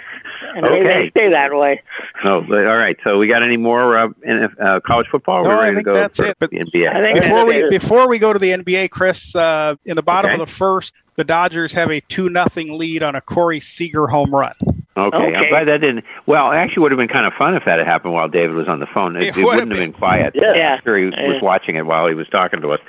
And 0.55 0.61
maybe 0.69 0.85
Okay. 0.87 1.03
they 1.05 1.09
stay 1.09 1.29
that 1.29 1.53
way. 1.53 1.81
No, 2.23 2.41
but- 2.41 2.65
all 2.67 2.77
right. 2.77 2.97
So 3.03 3.17
we 3.17 3.27
got 3.27 3.43
any 3.43 3.57
more 3.57 3.97
uh, 3.97 4.07
in, 4.23 4.49
uh, 4.59 4.79
college 4.81 5.07
football? 5.11 5.43
No, 5.43 5.49
We're 5.49 5.55
I 5.55 5.59
ready 5.59 5.71
to 5.71 5.75
think 5.77 5.85
go 5.85 5.93
that's 5.93 6.19
it, 6.19 6.37
but 6.39 6.49
the 6.49 6.59
NBA. 6.59 7.13
Before 7.21 7.45
we 7.45 7.69
before 7.69 8.07
we 8.07 8.19
go 8.19 8.33
to 8.33 8.39
the 8.39 8.51
NBA, 8.51 8.89
Chris, 8.91 9.35
uh, 9.35 9.75
in 9.85 9.95
the 9.95 10.03
bottom 10.03 10.31
Okay. 10.31 10.41
of 10.41 10.47
the 10.47 10.53
first, 10.53 10.93
the 11.15 11.23
Dodgers 11.23 11.73
have 11.73 11.91
a 11.91 12.01
two 12.01 12.29
nothing 12.29 12.77
lead 12.77 13.03
on 13.03 13.15
a 13.15 13.21
Corey 13.21 13.59
Seager 13.59 14.07
home 14.07 14.33
run. 14.33 14.53
Okay, 14.97 15.35
I'm 15.35 15.49
glad 15.49 15.67
that 15.67 15.81
didn't. 15.81 16.05
Well, 16.25 16.51
it 16.53 16.55
actually 16.55 16.83
would 16.83 16.91
have 16.93 16.97
been 16.99 17.09
kind 17.09 17.25
of 17.25 17.33
fun 17.33 17.53
if 17.55 17.63
that 17.65 17.79
had 17.79 17.87
happened 17.87 18.13
while 18.13 18.29
David 18.29 18.55
was 18.55 18.67
on 18.69 18.79
the 18.79 18.87
phone. 18.93 19.17
It, 19.17 19.23
It 19.23 19.27
it 19.37 19.43
would 19.43 19.45
wouldn't 19.55 19.71
have 19.71 19.79
have 19.79 19.91
been 19.91 19.93
quiet. 19.93 20.33
Yeah. 20.35 20.53
Yeah. 20.55 20.73
I'm 20.75 20.81
sure 20.85 20.97
he 20.97 21.05
was 21.05 21.13
Yeah. 21.17 21.39
watching 21.41 21.75
it 21.75 21.85
while 21.85 22.07
he 22.07 22.13
was 22.13 22.27
talking 22.29 22.61
to 22.61 22.71
us. 22.71 22.79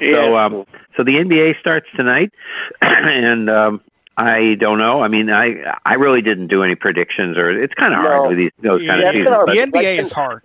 Yeah. 0.00 0.18
So, 0.20 0.36
um, 0.36 0.66
so 0.96 1.02
the 1.02 1.16
NBA 1.16 1.58
starts 1.58 1.86
tonight, 1.96 2.32
and 2.82 3.50
um, 3.50 3.80
I 4.18 4.54
don't 4.58 4.78
know. 4.78 5.02
I 5.02 5.08
mean, 5.08 5.30
I 5.30 5.74
I 5.84 5.94
really 5.94 6.22
didn't 6.22 6.46
do 6.46 6.62
any 6.62 6.74
predictions, 6.74 7.36
or 7.36 7.50
it's 7.50 7.74
kind 7.74 7.92
of 7.92 8.02
No. 8.02 8.08
hard 8.08 8.28
with 8.30 8.38
these 8.38 8.50
those 8.62 8.86
kind 8.86 9.02
of 9.02 9.08
it's 9.08 9.12
seasons. 9.16 9.34
hard. 9.34 9.48
the 9.48 9.54
Like- 9.56 9.68
NBA 9.74 9.98
is 10.00 10.12
hard. 10.12 10.42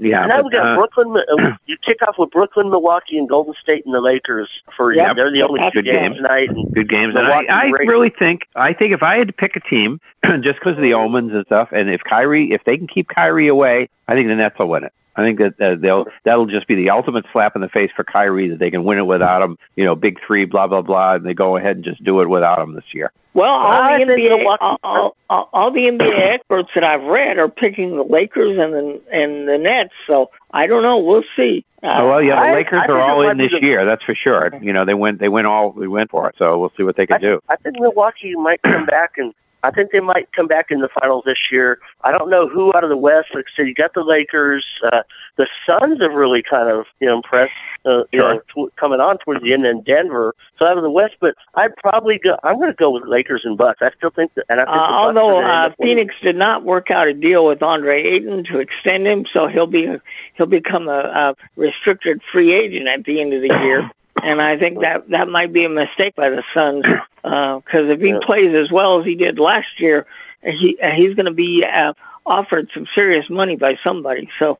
yeah, 0.00 0.26
now 0.26 0.36
we 0.38 0.42
but, 0.44 0.52
got 0.52 0.66
uh, 0.66 0.74
Brooklyn. 0.76 1.16
Uh, 1.16 1.52
you 1.66 1.76
kick 1.86 1.98
off 2.06 2.16
with 2.18 2.30
Brooklyn, 2.30 2.70
Milwaukee, 2.70 3.16
and 3.18 3.28
Golden 3.28 3.54
State, 3.62 3.84
and 3.86 3.94
the 3.94 4.00
Lakers 4.00 4.48
for 4.76 4.92
Yep. 4.92 5.14
they're 5.16 5.30
the 5.30 5.42
only 5.42 5.60
two 5.60 5.70
good 5.82 5.84
games 5.84 5.98
games. 5.98 6.16
tonight. 6.16 6.48
And 6.50 6.72
good 6.74 6.88
games. 6.88 7.14
And 7.16 7.26
I, 7.28 7.44
I 7.48 7.64
really 7.86 8.10
think 8.10 8.42
I 8.56 8.72
think 8.72 8.92
if 8.92 9.02
I 9.02 9.18
had 9.18 9.28
to 9.28 9.32
pick 9.32 9.54
a 9.54 9.60
team, 9.60 10.00
just 10.40 10.58
because 10.58 10.76
of 10.76 10.82
the 10.82 10.94
omens 10.94 11.32
and 11.32 11.46
stuff, 11.46 11.68
and 11.72 11.88
if 11.88 12.02
Kyrie, 12.02 12.50
if 12.52 12.64
they 12.64 12.76
can 12.76 12.88
keep 12.88 13.08
Kyrie 13.08 13.48
away, 13.48 13.88
I 14.08 14.14
think 14.14 14.28
the 14.28 14.34
Nets 14.34 14.58
will 14.58 14.68
win 14.68 14.84
it. 14.84 14.92
I 15.14 15.22
think 15.24 15.38
that 15.40 15.60
uh, 15.60 15.74
they'll 15.74 16.06
that'll 16.24 16.46
just 16.46 16.68
be 16.68 16.76
the 16.76 16.90
ultimate 16.90 17.24
slap 17.32 17.56
in 17.56 17.60
the 17.62 17.68
face 17.68 17.90
for 17.94 18.04
Kyrie 18.04 18.48
that 18.50 18.58
they 18.60 18.70
can 18.70 18.84
win 18.84 18.98
it 18.98 19.06
without 19.06 19.42
him. 19.42 19.58
You 19.74 19.84
know, 19.84 19.96
big 19.96 20.18
three, 20.24 20.44
blah 20.44 20.68
blah 20.68 20.82
blah, 20.82 21.14
and 21.14 21.26
they 21.26 21.34
go 21.34 21.56
ahead 21.56 21.76
and 21.76 21.84
just 21.84 22.02
do 22.04 22.20
it 22.20 22.28
without 22.28 22.60
him 22.60 22.74
this 22.74 22.84
year. 22.94 23.10
Well, 23.34 23.50
all 23.50 23.72
I 23.72 23.98
the 23.98 24.06
think 24.06 24.20
NBA, 24.30 24.46
all, 24.60 24.78
all, 24.82 25.16
all, 25.28 25.48
all 25.52 25.70
the 25.72 25.86
NBA 25.88 26.18
experts 26.34 26.70
that 26.74 26.84
I've 26.84 27.02
read 27.02 27.38
are 27.38 27.48
picking 27.48 27.96
the 27.96 28.04
Lakers 28.04 28.58
and 28.58 28.72
the 28.72 29.02
and 29.12 29.48
the 29.48 29.58
Nets. 29.58 29.92
So 30.06 30.30
I 30.52 30.68
don't 30.68 30.82
know. 30.84 30.98
We'll 30.98 31.24
see. 31.36 31.64
Uh, 31.82 31.90
Oh, 31.94 32.08
well, 32.08 32.22
yeah, 32.22 32.40
the 32.40 32.50
I- 32.50 32.54
Lakers 32.54 32.80
I 32.82 32.86
think 32.86 32.90
are 32.90 32.98
it 32.98 33.10
all 33.10 33.28
in 33.28 33.38
this 33.38 33.50
the- 33.52 33.66
year. 33.66 33.84
That's 33.84 34.02
for 34.04 34.14
sure. 34.14 34.52
You 34.62 34.72
know, 34.72 34.84
they 34.84 34.94
went 34.94 35.18
they 35.18 35.28
went 35.28 35.48
all 35.48 35.72
we 35.72 35.88
went 35.88 36.10
for 36.10 36.28
it. 36.28 36.36
So 36.38 36.58
we'll 36.60 36.72
see 36.76 36.84
what 36.84 36.94
they 36.96 37.06
can 37.06 37.16
I, 37.16 37.18
do. 37.18 37.40
I 37.48 37.56
think 37.56 37.78
Milwaukee 37.80 38.34
might 38.36 38.62
come 38.62 38.86
back 38.86 39.14
and 39.16 39.34
I 39.64 39.70
think 39.72 39.90
they 39.90 40.00
might 40.00 40.30
come 40.32 40.46
back 40.46 40.66
in 40.70 40.80
the 40.80 40.88
finals 41.00 41.24
this 41.26 41.38
year. 41.50 41.78
I 42.02 42.12
don't 42.12 42.30
know 42.30 42.48
who 42.48 42.72
out 42.74 42.84
of 42.84 42.90
the 42.90 42.96
West. 42.96 43.28
Like 43.34 43.46
I 43.46 43.56
said, 43.56 43.66
you 43.68 43.74
got 43.74 43.92
the 43.94 44.04
Lakers. 44.04 44.64
Uh, 44.84 45.02
the 45.36 45.46
Suns 45.68 46.00
have 46.00 46.12
really 46.12 46.42
kind 46.42 46.68
of 46.70 46.86
you 47.00 47.08
know 47.08 47.16
impressed. 47.16 47.52
Uh, 47.84 48.04
you 48.12 48.20
Sure. 48.20 48.34
know, 48.34 48.66
tw- 48.66 48.76
coming 48.76 49.00
on 49.00 49.18
towards 49.18 49.42
the 49.42 49.52
end, 49.52 49.64
and 49.66 49.84
Denver. 49.84 50.34
So 50.60 50.66
out 50.68 50.76
of 50.76 50.82
the 50.82 50.90
West, 50.90 51.14
but 51.20 51.34
I'd 51.54 51.74
probably 51.76 52.18
go. 52.18 52.36
I'm 52.44 52.56
going 52.56 52.70
to 52.70 52.76
go 52.76 52.90
with 52.90 53.04
Lakers 53.06 53.42
and 53.44 53.56
Bucks. 53.56 53.78
I 53.80 53.90
still 53.96 54.10
think 54.10 54.34
that. 54.34 54.44
And 54.48 54.60
I 54.60 54.64
Uh, 54.64 54.66
think 54.66 54.76
Bucks 54.78 54.92
although 55.06 55.36
are 55.38 55.42
gonna 55.42 55.54
end 55.64 55.72
uh, 55.72 55.74
winning. 55.78 55.96
Phoenix 55.98 56.14
did 56.22 56.36
not 56.36 56.64
work 56.64 56.90
out 56.90 57.06
a 57.08 57.14
deal 57.14 57.46
with 57.46 57.62
Andre 57.62 58.02
Ayton 58.02 58.44
to 58.52 58.58
extend 58.58 59.06
him, 59.06 59.26
so 59.32 59.46
he'll 59.48 59.66
be 59.66 59.88
he'll 60.34 60.46
become 60.46 60.88
a, 60.88 61.00
a 61.00 61.34
restricted 61.56 62.20
free 62.32 62.52
agent 62.52 62.88
at 62.88 63.04
the 63.04 63.20
end 63.20 63.32
of 63.32 63.42
the 63.42 63.48
year. 63.62 63.90
And 64.22 64.40
I 64.40 64.58
think 64.58 64.80
that 64.80 65.08
that 65.10 65.28
might 65.28 65.52
be 65.52 65.64
a 65.64 65.68
mistake 65.68 66.14
by 66.16 66.30
the 66.30 66.42
Suns 66.54 66.84
because 67.22 67.90
if 67.90 68.00
he 68.00 68.08
Yeah. 68.10 68.18
plays 68.24 68.54
as 68.54 68.70
well 68.70 69.00
as 69.00 69.06
he 69.06 69.14
did 69.14 69.38
last 69.38 69.68
year, 69.78 70.06
he 70.42 70.78
he's 70.96 71.14
going 71.14 71.26
to 71.26 71.32
be 71.32 71.64
uh, 71.64 71.92
offered 72.26 72.68
some 72.74 72.86
serious 72.94 73.28
money 73.30 73.56
by 73.56 73.76
somebody. 73.84 74.28
So 74.38 74.58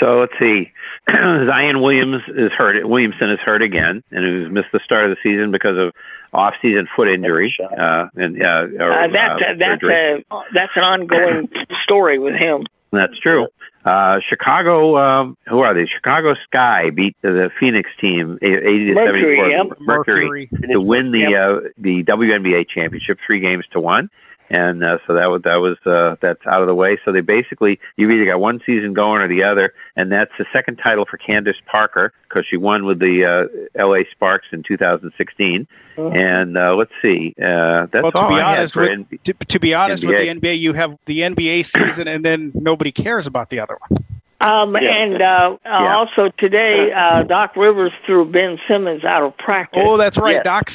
So 0.00 0.18
let's 0.20 0.32
see. 0.40 0.72
Zion 1.10 1.80
Williams 1.80 2.22
is 2.28 2.52
hurt. 2.52 2.86
Williamson 2.88 3.30
is 3.30 3.38
hurt 3.40 3.62
again, 3.62 4.02
and 4.10 4.24
he's 4.42 4.50
missed 4.52 4.72
the 4.72 4.80
start 4.84 5.04
of 5.04 5.10
the 5.10 5.16
season 5.22 5.50
because 5.50 5.78
of 5.78 5.92
off-season 6.32 6.88
foot 6.94 7.08
injury. 7.08 7.54
Uh, 7.60 8.06
and 8.16 8.44
uh, 8.44 8.66
or, 8.80 8.92
uh, 8.92 9.08
that's 9.08 9.42
uh, 9.42 9.54
that's 9.58 9.80
surgery. 9.82 10.24
a 10.30 10.40
that's 10.52 10.72
an 10.76 10.82
ongoing 10.82 11.48
story 11.84 12.18
with 12.18 12.34
him. 12.34 12.64
That's 12.92 13.18
true. 13.18 13.46
Uh, 13.86 14.18
Chicago, 14.28 14.96
um, 14.98 15.36
who 15.48 15.60
are 15.60 15.72
they? 15.72 15.86
Chicago 15.86 16.34
Sky 16.44 16.90
beat 16.90 17.16
the, 17.22 17.30
the 17.30 17.50
Phoenix 17.60 17.88
team 18.00 18.36
eighty 18.42 18.88
to 18.88 18.94
Mercury, 18.94 19.36
seventy-four. 19.36 19.48
yep. 19.48 19.66
Mercury, 19.78 20.48
Mercury. 20.50 20.72
to 20.72 20.80
win 20.80 21.12
the 21.12 21.36
uh, 21.36 21.68
the 21.78 22.02
WNBA 22.02 22.68
championship, 22.68 23.18
three 23.24 23.38
games 23.38 23.64
to 23.72 23.80
one. 23.80 24.10
And 24.48 24.84
uh, 24.84 24.98
so 25.06 25.14
that 25.14 25.26
was 25.26 25.42
that 25.42 25.56
was 25.56 25.76
uh, 25.86 26.16
that's 26.20 26.44
out 26.46 26.60
of 26.60 26.68
the 26.68 26.74
way. 26.74 26.98
So 27.04 27.12
they 27.12 27.20
basically 27.20 27.80
you've 27.96 28.10
either 28.10 28.26
got 28.26 28.40
one 28.40 28.60
season 28.64 28.92
going 28.92 29.22
or 29.22 29.28
the 29.28 29.42
other, 29.42 29.74
and 29.96 30.10
that's 30.12 30.30
the 30.38 30.46
second 30.52 30.76
title 30.76 31.04
for 31.04 31.16
Candace 31.16 31.56
Parker 31.66 32.12
because 32.28 32.46
she 32.48 32.56
won 32.56 32.84
with 32.84 32.98
the 32.98 33.24
uh, 33.24 33.80
L.A. 33.80 34.04
Sparks 34.12 34.46
in 34.52 34.62
2016. 34.62 35.66
And 35.96 36.58
uh, 36.58 36.74
let's 36.76 36.92
see, 37.02 37.34
uh, 37.42 37.86
that's 37.86 38.02
well, 38.02 38.12
to 38.12 38.18
all 38.18 38.28
be 38.28 38.34
I 38.34 38.56
honest, 38.56 38.74
for 38.74 38.82
with, 38.82 38.90
N- 38.90 39.06
to, 39.24 39.32
to 39.32 39.58
be 39.58 39.72
honest 39.72 40.04
with 40.04 40.18
the 40.18 40.28
NBA, 40.28 40.58
you 40.58 40.74
have 40.74 40.98
the 41.06 41.20
NBA 41.20 41.64
season, 41.64 42.06
and 42.06 42.22
then 42.22 42.52
nobody 42.54 42.92
cares 42.92 43.26
about 43.26 43.48
the 43.48 43.60
other 43.60 43.78
one. 43.88 44.04
Um, 44.40 44.76
Yeah. 44.76 44.90
And 44.94 45.22
uh, 45.22 45.56
uh, 45.64 45.88
also 45.90 46.30
today, 46.38 46.92
uh, 46.92 47.22
Doc 47.22 47.56
Rivers 47.56 47.92
threw 48.04 48.24
Ben 48.30 48.58
Simmons 48.68 49.02
out 49.04 49.22
of 49.22 49.36
practice. 49.38 49.82
Oh, 49.84 49.96
that's 49.96 50.18
right. 50.18 50.36
Yeah. 50.36 50.42
Doc 50.42 50.70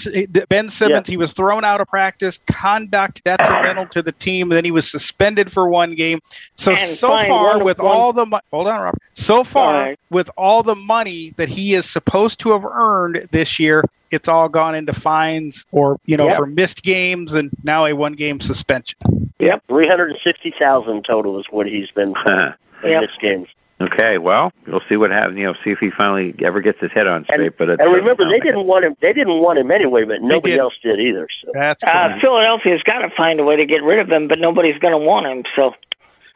Ben 0.49 0.69
Simmons, 0.69 1.07
he 1.07 1.15
was 1.17 1.33
thrown 1.33 1.63
out 1.63 1.79
of 1.79 1.88
practice, 1.88 2.39
conduct 2.51 3.23
detrimental 3.23 3.85
to 3.88 4.01
the 4.01 4.11
team, 4.13 4.49
then 4.49 4.65
he 4.65 4.71
was 4.71 4.89
suspended 4.89 5.51
for 5.51 5.69
one 5.69 5.93
game. 5.93 6.19
So 6.55 6.71
And 6.71 6.79
so 6.79 7.09
far, 7.27 7.57
one- 7.57 7.63
with 7.65 7.77
one- 7.79 7.91
all 7.95 8.13
the 8.13 8.25
mo- 8.25 8.39
hold 8.51 8.67
on, 8.67 8.81
Robert. 8.81 9.01
So 9.13 9.43
far, 9.43 9.75
All 9.75 9.81
right. 9.81 9.99
with 10.09 10.29
all 10.38 10.63
the 10.63 10.75
money 10.75 11.33
that 11.38 11.49
he 11.49 11.73
is 11.75 11.88
supposed 11.88 12.39
to 12.41 12.51
have 12.53 12.65
earned 12.65 13.27
this 13.31 13.59
year, 13.59 13.83
it's 14.09 14.27
all 14.27 14.49
gone 14.49 14.73
into 14.75 14.91
fines 14.93 15.65
or 15.71 15.97
you 16.05 16.17
know 16.17 16.25
Yep. 16.27 16.35
for 16.35 16.45
missed 16.45 16.83
games 16.83 17.33
and 17.33 17.49
now 17.63 17.85
a 17.85 17.93
one 17.93 18.13
game 18.13 18.39
suspension. 18.41 18.97
Yep. 19.39 19.63
Three 19.67 19.88
hundred 19.88 20.09
and 20.11 20.19
sixty 20.23 20.53
thousand 20.59 21.05
total 21.05 21.39
is 21.39 21.45
what 21.51 21.67
he's 21.67 21.89
been 21.91 22.13
Uh, 22.29 22.51
in 22.83 22.89
Yep. 22.91 23.01
this 23.01 23.11
games. 23.21 23.47
Okay, 23.79 24.19
well, 24.19 24.51
we'll 24.67 24.81
see 24.87 24.95
what 24.95 25.09
happens. 25.09 25.39
You 25.39 25.45
know, 25.45 25.53
see 25.63 25.71
if 25.71 25.79
he 25.79 25.89
finally 25.89 26.35
ever 26.45 26.61
gets 26.61 26.79
his 26.79 26.91
head 26.91 27.07
on 27.07 27.23
straight. 27.23 27.39
And, 27.47 27.57
but 27.57 27.69
it 27.69 27.79
and 27.81 27.91
remember, 27.91 28.29
they 28.29 28.39
didn't 28.39 28.67
want 28.67 28.85
him. 28.85 28.95
They 29.01 29.11
didn't 29.11 29.39
want 29.41 29.57
him 29.57 29.71
anyway, 29.71 30.03
but 30.03 30.21
nobody 30.21 30.51
didn't. 30.51 30.61
else 30.61 30.79
did 30.83 30.99
either. 30.99 31.27
So 31.43 31.49
That's 31.55 31.83
Uh. 31.83 32.15
Philadelphia's 32.21 32.83
got 32.83 32.99
to 32.99 33.09
find 33.17 33.39
a 33.39 33.43
way 33.43 33.55
to 33.55 33.65
get 33.65 33.81
rid 33.81 33.97
of 33.99 34.07
him, 34.09 34.27
but 34.27 34.37
nobody's 34.37 34.77
going 34.77 34.91
to 34.91 34.99
want 34.99 35.25
him. 35.25 35.43
So 35.55 35.73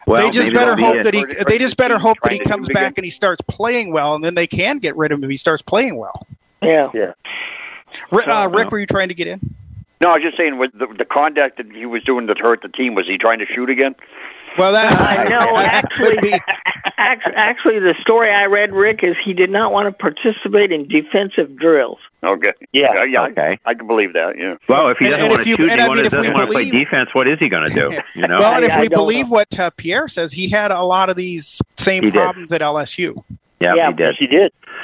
Well, 0.08 0.24
they 0.24 0.32
just 0.32 0.54
better 0.54 0.76
they'll 0.76 0.76
be 0.78 0.82
hope 0.98 1.04
that 1.04 1.14
he. 1.14 1.22
for- 1.24 1.36
for 1.36 1.44
They 1.44 1.60
just 1.60 1.78
better 1.78 2.00
hope 2.00 2.18
that 2.24 2.32
he 2.32 2.40
comes 2.40 2.68
back 2.70 2.78
again. 2.78 2.94
and 2.98 3.06
he 3.06 3.12
starts 3.12 3.42
playing 3.48 3.94
well, 3.94 4.16
and 4.16 4.24
then 4.26 4.34
they 4.34 4.48
can 4.48 4.80
get 4.80 4.96
rid 4.98 5.12
of 5.12 5.20
him 5.20 5.24
if 5.26 5.30
he 5.30 5.38
starts 5.38 5.62
playing 5.62 5.98
well. 5.98 6.20
yeah. 6.64 6.90
yeah, 6.96 7.12
Rick, 8.12 8.28
uh, 8.28 8.50
Rick 8.52 8.72
were 8.72 8.80
you 8.80 8.88
trying 8.88 9.10
to 9.10 9.14
get 9.14 9.28
in? 9.28 9.40
No, 10.02 10.10
I 10.10 10.14
was 10.16 10.24
just 10.24 10.36
saying 10.36 10.58
with 10.58 10.72
the, 10.74 10.88
the 10.98 11.06
conduct 11.06 11.58
that 11.58 11.72
he 11.72 11.86
was 11.86 12.04
doing 12.04 12.26
that 12.26 12.40
hurt 12.40 12.62
the 12.64 12.70
team. 12.70 12.96
Was 12.96 13.06
he 13.08 13.18
trying 13.20 13.38
to 13.40 13.46
shoot 13.46 13.70
again? 13.70 13.94
Well, 14.58 14.72
that 14.74 14.92
I 14.92 15.24
know, 15.26 15.54
that 15.58 15.86
actually- 15.86 16.10
could 16.16 16.22
be. 16.22 16.40
Actually, 16.98 17.80
the 17.80 17.94
story 18.00 18.32
I 18.32 18.46
read, 18.46 18.72
Rick, 18.74 19.02
is 19.04 19.16
he 19.24 19.34
did 19.34 19.50
not 19.50 19.72
want 19.74 19.86
to 19.88 19.92
participate 19.92 20.72
in 20.72 20.88
defensive 20.88 21.56
drills. 21.58 21.98
Okay. 22.24 22.52
Yeah. 22.72 23.04
Yeah. 23.04 23.26
Okay. 23.28 23.60
I, 23.66 23.70
I 23.72 23.74
can 23.74 23.86
believe 23.88 24.14
that. 24.14 24.36
Yeah. 24.38 24.56
Well, 24.70 24.90
if 24.90 24.98
he 24.98 25.10
doesn't 25.10 25.22
and 25.26 25.30
want 25.30 25.42
if 25.42 25.44
to 25.46 25.50
you- 25.50 25.56
shoot, 25.58 25.72
he 25.72 25.78
I 25.80 25.88
mean, 25.94 26.04
doesn't 26.04 26.34
want 26.34 26.48
to 26.48 26.54
play 26.54 26.70
defense. 26.70 27.10
What 27.14 27.28
is 27.28 27.38
he 27.40 27.50
going 27.50 27.68
to 27.70 27.74
do? 27.74 28.00
You 28.16 28.28
know. 28.28 28.40
well, 28.40 28.56
and 28.56 28.66
if 28.66 28.72
I 28.72 28.82
we 28.82 28.88
don't 28.88 28.98
believe 29.00 29.30
what 29.30 29.60
uh, 29.60 29.70
Pierre 29.72 30.08
says, 30.08 30.32
he 30.32 30.48
had 30.48 30.72
a 30.72 30.82
lot 30.84 31.10
of 31.10 31.16
these 31.18 31.62
same 31.78 32.04
He 32.04 32.12
did. 32.12 32.22
problems 32.22 32.52
at 32.54 32.62
LSU. 32.62 33.16
yeah, 33.60 33.76
Yeah, 33.76 33.90
he 33.90 33.96
did. 33.96 34.16
He 34.18 34.28
did. 34.28 34.52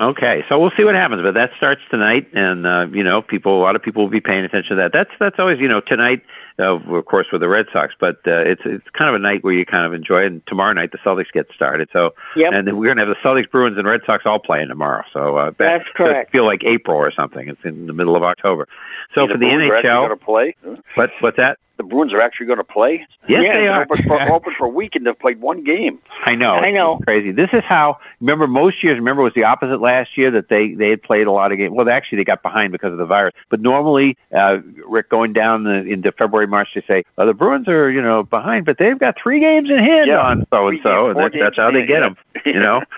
okay, 0.00 0.44
so 0.48 0.58
we'll 0.58 0.70
see 0.76 0.84
what 0.84 0.94
happens, 0.94 1.22
but 1.22 1.34
that 1.34 1.50
starts 1.56 1.80
tonight, 1.90 2.28
and 2.32 2.66
uh, 2.66 2.86
you 2.92 3.02
know, 3.04 3.22
people, 3.22 3.58
a 3.58 3.62
lot 3.62 3.76
of 3.76 3.82
people 3.82 4.02
will 4.02 4.10
be 4.10 4.20
paying 4.20 4.44
attention 4.44 4.76
to 4.76 4.82
that. 4.82 4.92
That's 4.92 5.10
that's 5.20 5.36
always, 5.38 5.58
you 5.60 5.68
know, 5.68 5.80
tonight, 5.80 6.22
uh, 6.22 6.24
of 6.58 7.04
course, 7.06 7.26
with 7.32 7.40
the 7.40 7.48
Red 7.48 7.66
Sox, 7.72 7.94
but 7.98 8.16
uh, 8.26 8.38
it's 8.38 8.62
it's 8.64 8.84
kind 8.96 9.08
of 9.08 9.14
a 9.16 9.18
night 9.18 9.42
where 9.42 9.54
you 9.54 9.66
kind 9.66 9.84
of 9.84 9.92
enjoy 9.92 10.20
it. 10.20 10.26
And 10.26 10.46
tomorrow 10.46 10.72
night, 10.72 10.92
the 10.92 10.98
Celtics 10.98 11.32
get 11.32 11.46
started, 11.54 11.88
so 11.92 12.14
Yep. 12.36 12.52
and 12.54 12.66
then 12.66 12.76
we're 12.76 12.86
going 12.86 12.98
to 12.98 13.04
have 13.06 13.14
the 13.16 13.28
Celtics, 13.28 13.50
Bruins, 13.50 13.76
and 13.78 13.86
Red 13.86 14.00
Sox 14.06 14.24
all 14.26 14.38
playing 14.38 14.68
tomorrow. 14.68 15.02
So 15.12 15.36
uh, 15.36 15.44
that- 15.50 15.56
That's 15.58 15.84
correct. 15.96 16.28
It 16.30 16.32
feel 16.32 16.44
like 16.46 16.62
April 16.64 16.96
or 16.96 17.10
something. 17.12 17.48
It's 17.48 17.64
in 17.64 17.86
the 17.86 17.92
middle 17.92 18.14
of 18.16 18.22
October. 18.22 18.68
So 19.16 19.26
for 19.26 19.32
the 19.34 19.38
Bruins 19.38 19.70
are 19.70 19.76
actually 19.76 19.90
NHL, 19.90 19.98
going 20.08 20.18
to 20.18 20.24
play. 20.24 20.56
what 20.94 21.10
what's 21.20 21.36
that? 21.38 21.58
The 21.76 21.82
Bruins 21.82 22.12
are 22.12 22.20
actually 22.20 22.46
going 22.46 22.58
to 22.58 22.64
play. 22.64 23.04
Yes, 23.28 23.42
Yeah, 23.44 23.54
they 23.56 23.64
They're 23.64 23.82
open 23.82 24.02
for, 24.04 24.22
open 24.32 24.54
for 24.56 24.66
a 24.66 24.70
week 24.70 24.94
and 24.94 25.04
they've 25.06 25.18
played 25.18 25.40
one 25.40 25.64
game. 25.64 25.98
I 26.24 26.34
know. 26.36 26.52
I 26.54 26.70
know. 26.70 26.98
Crazy. 27.04 27.32
This 27.32 27.50
is 27.52 27.62
how. 27.64 27.98
Remember, 28.20 28.46
most 28.46 28.82
years. 28.84 28.96
Remember, 28.96 29.22
it 29.22 29.24
was 29.24 29.34
the 29.34 29.44
opposite 29.44 29.80
last 29.80 30.16
year 30.16 30.30
that 30.30 30.48
they 30.48 30.74
they 30.74 30.90
had 30.90 31.02
played 31.02 31.26
a 31.26 31.32
lot 31.32 31.50
of 31.50 31.58
games. 31.58 31.72
Well, 31.74 31.88
actually, 31.90 32.16
they 32.18 32.24
got 32.24 32.42
behind 32.42 32.70
because 32.72 32.92
of 32.92 32.98
the 32.98 33.06
virus. 33.06 33.34
But 33.50 33.60
normally, 33.60 34.16
uh, 34.32 34.58
Rick, 34.88 35.08
going 35.10 35.32
down 35.32 35.64
the, 35.64 35.82
into 35.84 36.12
February, 36.12 36.46
March, 36.46 36.68
they 36.74 36.82
say, 36.86 37.02
"Well, 37.16 37.26
the 37.26 37.34
Bruins 37.34 37.66
are 37.68 37.90
you 37.90 38.00
know 38.02 38.22
behind, 38.22 38.66
but 38.66 38.78
they've 38.78 38.98
got 38.98 39.16
three 39.20 39.40
games 39.40 39.68
in 39.68 39.78
hand 39.78 40.06
Yeah. 40.08 40.18
on 40.20 40.46
so 40.52 40.68
and 40.68 40.78
so, 40.82 41.06
and 41.06 41.14
four 41.14 41.30
that's, 41.30 41.42
that's 41.42 41.56
how 41.56 41.70
they 41.72 41.80
in 41.80 41.86
get 41.88 42.02
hand, 42.02 42.16
them. 42.34 42.42
You 42.54 42.60
know. 42.60 42.82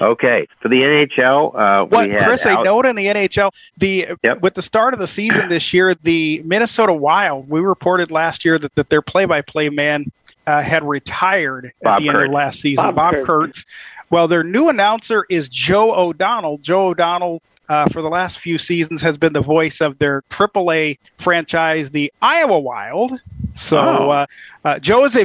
Okay, 0.00 0.46
for 0.60 0.68
the 0.68 0.82
NHL, 0.82 1.54
uh, 1.54 1.84
What 1.86 2.06
we 2.08 2.14
had 2.14 2.24
Chris? 2.24 2.44
A 2.46 2.50
Al- 2.50 2.64
note 2.64 2.86
in 2.86 2.96
the 2.96 3.06
NHL. 3.06 3.50
The 3.78 4.08
Yep. 4.22 4.40
with 4.42 4.54
the 4.54 4.62
start 4.62 4.92
of 4.94 5.00
the 5.00 5.06
season 5.06 5.48
this 5.48 5.72
year, 5.72 5.94
the 6.02 6.42
Minnesota 6.44 6.92
Wild. 6.92 7.48
We 7.48 7.60
reported 7.60 8.10
last 8.10 8.44
year 8.44 8.58
that, 8.58 8.74
that 8.74 8.90
their 8.90 9.02
play-by-play 9.02 9.70
man 9.70 10.10
uh, 10.46 10.62
had 10.62 10.84
retired 10.84 11.66
at 11.66 11.72
Bob 11.82 12.00
the 12.00 12.08
end 12.08 12.18
of 12.18 12.30
last 12.30 12.60
season. 12.60 12.84
Bob 12.84 12.94
Bob, 12.94 13.14
Kurtz. 13.14 13.26
Kurtz. 13.26 13.64
Well, 14.10 14.28
their 14.28 14.44
new 14.44 14.68
announcer 14.68 15.26
is 15.28 15.48
Joe 15.48 15.94
O'Donnell. 15.94 16.58
Joe 16.58 16.88
O'Donnell. 16.88 17.42
Uh, 17.68 17.88
for 17.88 18.00
the 18.00 18.08
last 18.08 18.38
few 18.38 18.58
seasons, 18.58 19.02
has 19.02 19.16
been 19.16 19.32
the 19.32 19.40
voice 19.40 19.80
of 19.80 19.98
their 19.98 20.22
AAA 20.30 20.96
franchise, 21.18 21.90
the 21.90 22.12
Iowa 22.22 22.60
Wild. 22.60 23.10
So 23.56 23.78
Oh. 23.78 24.10
uh, 24.10 24.26
uh, 24.64 24.78
Joe 24.78 25.04
is 25.04 25.16
a 25.16 25.24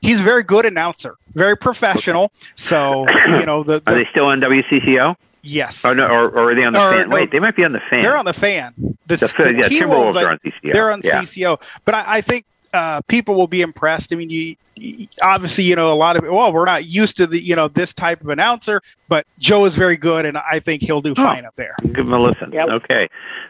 he's 0.00 0.20
a 0.20 0.22
very 0.22 0.42
good 0.42 0.66
announcer, 0.66 1.16
very 1.34 1.56
professional. 1.56 2.32
So 2.56 3.06
you 3.26 3.46
know 3.46 3.62
the, 3.62 3.82
Are 3.86 3.94
they 3.94 4.06
still 4.10 4.26
on 4.26 4.40
WCCO? 4.40 5.14
yes, 5.42 5.84
Oh 5.84 5.92
no, 5.94 6.04
or, 6.06 6.28
or 6.28 6.50
are 6.50 6.54
they 6.54 6.64
on 6.64 6.72
the 6.72 6.80
Or, 6.80 6.90
fan? 6.90 7.08
no, 7.08 7.14
Wait, 7.16 7.30
they 7.30 7.38
might 7.38 7.56
be 7.56 7.64
on 7.64 7.72
the 7.72 7.80
fan. 7.90 8.00
they're 8.02 8.16
on 8.16 8.24
the 8.24 8.32
fan. 8.32 8.72
The, 9.06 9.16
The 9.16 9.28
the 9.42 9.54
yeah, 9.54 9.68
Timberwolves 9.68 10.14
are 10.16 10.28
on 10.32 10.38
CCO. 10.38 10.72
They're 10.72 10.90
on 10.90 11.00
Yeah. 11.02 11.20
CCO, 11.22 11.60
but 11.84 11.94
I, 11.94 12.16
I 12.16 12.20
think 12.20 12.44
uh, 12.72 13.00
people 13.02 13.34
will 13.34 13.46
be 13.46 13.62
impressed. 13.62 14.12
I 14.12 14.16
mean, 14.16 14.30
you, 14.30 14.56
you 14.76 15.08
obviously 15.22 15.64
you 15.64 15.74
know 15.74 15.92
a 15.92 15.94
lot 15.94 16.16
of 16.16 16.24
well, 16.24 16.52
we're 16.52 16.64
not 16.64 16.86
used 16.86 17.16
to 17.16 17.26
the 17.26 17.40
you 17.40 17.56
know 17.56 17.68
this 17.68 17.92
type 17.92 18.20
of 18.20 18.28
announcer, 18.28 18.82
but 19.08 19.26
Joe 19.38 19.64
is 19.64 19.76
very 19.76 19.96
good, 19.96 20.26
and 20.26 20.36
I 20.38 20.60
think 20.60 20.82
he'll 20.82 21.00
do 21.00 21.14
fine 21.14 21.44
up 21.44 21.56
there. 21.56 21.74
Give 21.82 21.98
him 22.06 22.12
a 22.12 22.20
listen. 22.20 22.52
Yep. 22.52 22.68
Okay. 22.68 23.08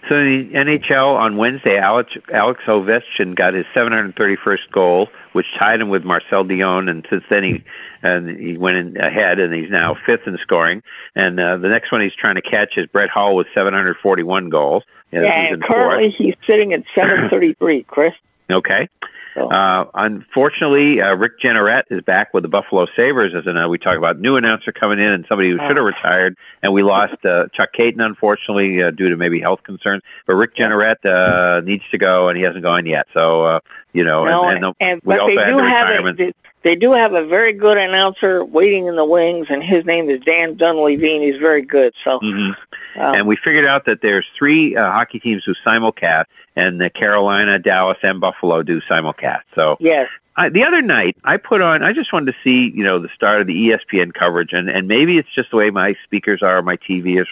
So 0.09 0.15
the 0.15 0.51
NHL 0.55 1.19
on 1.19 1.36
Wednesday, 1.36 1.77
Alex, 1.77 2.12
Alex 2.32 2.62
Ovechkin 2.66 3.35
got 3.35 3.53
his 3.53 3.66
731st 3.77 4.70
goal, 4.73 5.09
which 5.32 5.47
tied 5.59 5.81
him 5.81 5.89
with 5.90 6.05
Marcel 6.05 6.45
Dionne, 6.45 6.89
and 6.89 7.07
since 7.11 7.24
then 7.28 7.43
he 7.43 7.65
and 8.03 8.39
he 8.39 8.57
went 8.57 8.77
in 8.77 8.97
ahead, 8.97 9.40
and 9.40 9.53
he's 9.53 9.70
now 9.70 9.97
fifth 10.07 10.27
in 10.27 10.39
scoring. 10.40 10.82
And 11.16 11.39
uh, 11.40 11.57
the 11.57 11.69
next 11.69 11.90
one 11.90 12.01
he's 12.01 12.15
trying 12.15 12.36
to 12.36 12.43
catch 12.43 12.74
is 12.77 12.86
Brett 12.86 13.11
Hull 13.11 13.35
with 13.35 13.49
741 13.55 14.49
goals. 14.49 14.85
Yeah, 15.11 15.23
Yeah, 15.23 15.35
he's 15.35 15.45
and 15.45 15.55
in 15.55 15.61
fourth. 15.61 15.70
currently 15.70 16.15
he's 16.16 16.35
sitting 16.47 16.73
at 16.73 16.85
733, 16.95 17.82
Chris. 17.85 18.15
Okay. 18.51 18.89
So- 19.35 19.49
Uh, 19.51 19.85
unfortunately, 19.95 21.01
uh, 21.01 21.15
Rick 21.15 21.41
Jeanneret 21.41 21.83
is 21.91 22.03
back 22.03 22.35
with 22.35 22.43
the 22.43 22.49
Buffalo 22.49 22.87
Sabres. 22.97 23.35
As 23.37 23.47
uh, 23.47 23.69
we 23.69 23.79
talk 23.79 23.97
about 23.97 24.19
new 24.19 24.37
announcer 24.37 24.73
coming 24.73 24.99
in 24.99 25.11
and 25.12 25.25
somebody 25.29 25.51
who 25.51 25.59
should 25.59 25.77
have 25.77 25.87
retired, 25.87 26.37
and 26.62 26.73
we 26.73 26.83
lost 26.83 27.25
uh, 27.25 27.45
Chuck 27.55 27.69
Kaiton, 27.79 28.05
unfortunately, 28.05 28.83
uh, 28.83 28.91
due 28.91 29.11
to 29.11 29.16
maybe 29.16 29.41
health 29.41 29.62
concerns. 29.62 30.03
But 30.27 30.35
Rick 30.35 30.57
Jeanneret 30.57 31.05
uh, 31.05 31.61
needs 31.61 31.85
to 31.93 31.99
go, 31.99 32.29
and 32.29 32.37
he 32.37 32.43
hasn't 32.43 32.65
gone 32.65 32.85
yet. 32.87 33.07
So, 33.15 33.45
uh, 33.45 33.61
you 33.93 34.05
know, 34.05 34.24
No, 34.24 34.44
and, 34.44 34.56
and, 34.56 34.65
the, 34.65 34.74
and 34.81 35.01
we 35.05 35.15
but 35.15 35.20
also 35.20 35.36
they 35.36 35.51
do 35.51 35.56
the 35.56 35.69
have 35.69 35.89
a, 35.89 36.32
they 36.62 36.74
do 36.74 36.93
have 36.93 37.15
a 37.15 37.24
very 37.24 37.52
good 37.52 37.78
announcer 37.78 38.44
waiting 38.44 38.86
in 38.86 38.97
the 38.97 39.05
wings, 39.05 39.47
and 39.48 39.62
his 39.62 39.85
name 39.85 40.10
is 40.10 40.20
Dan 40.20 40.56
Dunleavy. 40.56 41.20
He's 41.24 41.40
very 41.40 41.62
good. 41.62 41.94
So, 42.05 42.19
Mhm. 42.20 42.56
um, 42.97 43.15
and 43.15 43.27
we 43.27 43.36
figured 43.36 43.66
out 43.66 43.85
that 43.86 44.01
there's 44.02 44.27
three 44.36 44.77
uh, 44.77 44.90
hockey 44.90 45.20
teams 45.20 45.44
who 45.44 45.55
simulcast, 45.66 46.24
and 46.56 46.81
the 46.81 46.90
Carolina, 46.90 47.59
Dallas, 47.59 47.98
and 48.02 48.20
Buffalo 48.20 48.62
do 48.62 48.81
simulcast. 48.90 49.43
So 49.56 49.77
yes, 49.81 50.09
I, 50.39 50.51
the 50.51 50.62
other 50.62 50.81
night, 50.82 51.16
I 51.24 51.36
put 51.36 51.60
on. 51.60 51.82
I 51.82 51.93
just 51.93 52.12
wanted 52.12 52.31
to 52.32 52.39
see, 52.44 52.73
you 52.73 52.85
know, 52.85 53.01
the 53.01 53.09
start 53.12 53.40
of 53.40 53.48
the 53.48 53.55
ESPN 53.55 54.15
coverage, 54.15 54.51
and 54.52 54.70
and 54.70 54.86
maybe 54.86 55.19
it's 55.19 55.28
just 55.35 55.51
the 55.51 55.56
way 55.56 55.70
my 55.70 55.97
speakers 56.05 56.44
are, 56.44 56.62
my 56.62 56.77
TV 56.77 57.20
is. 57.20 57.27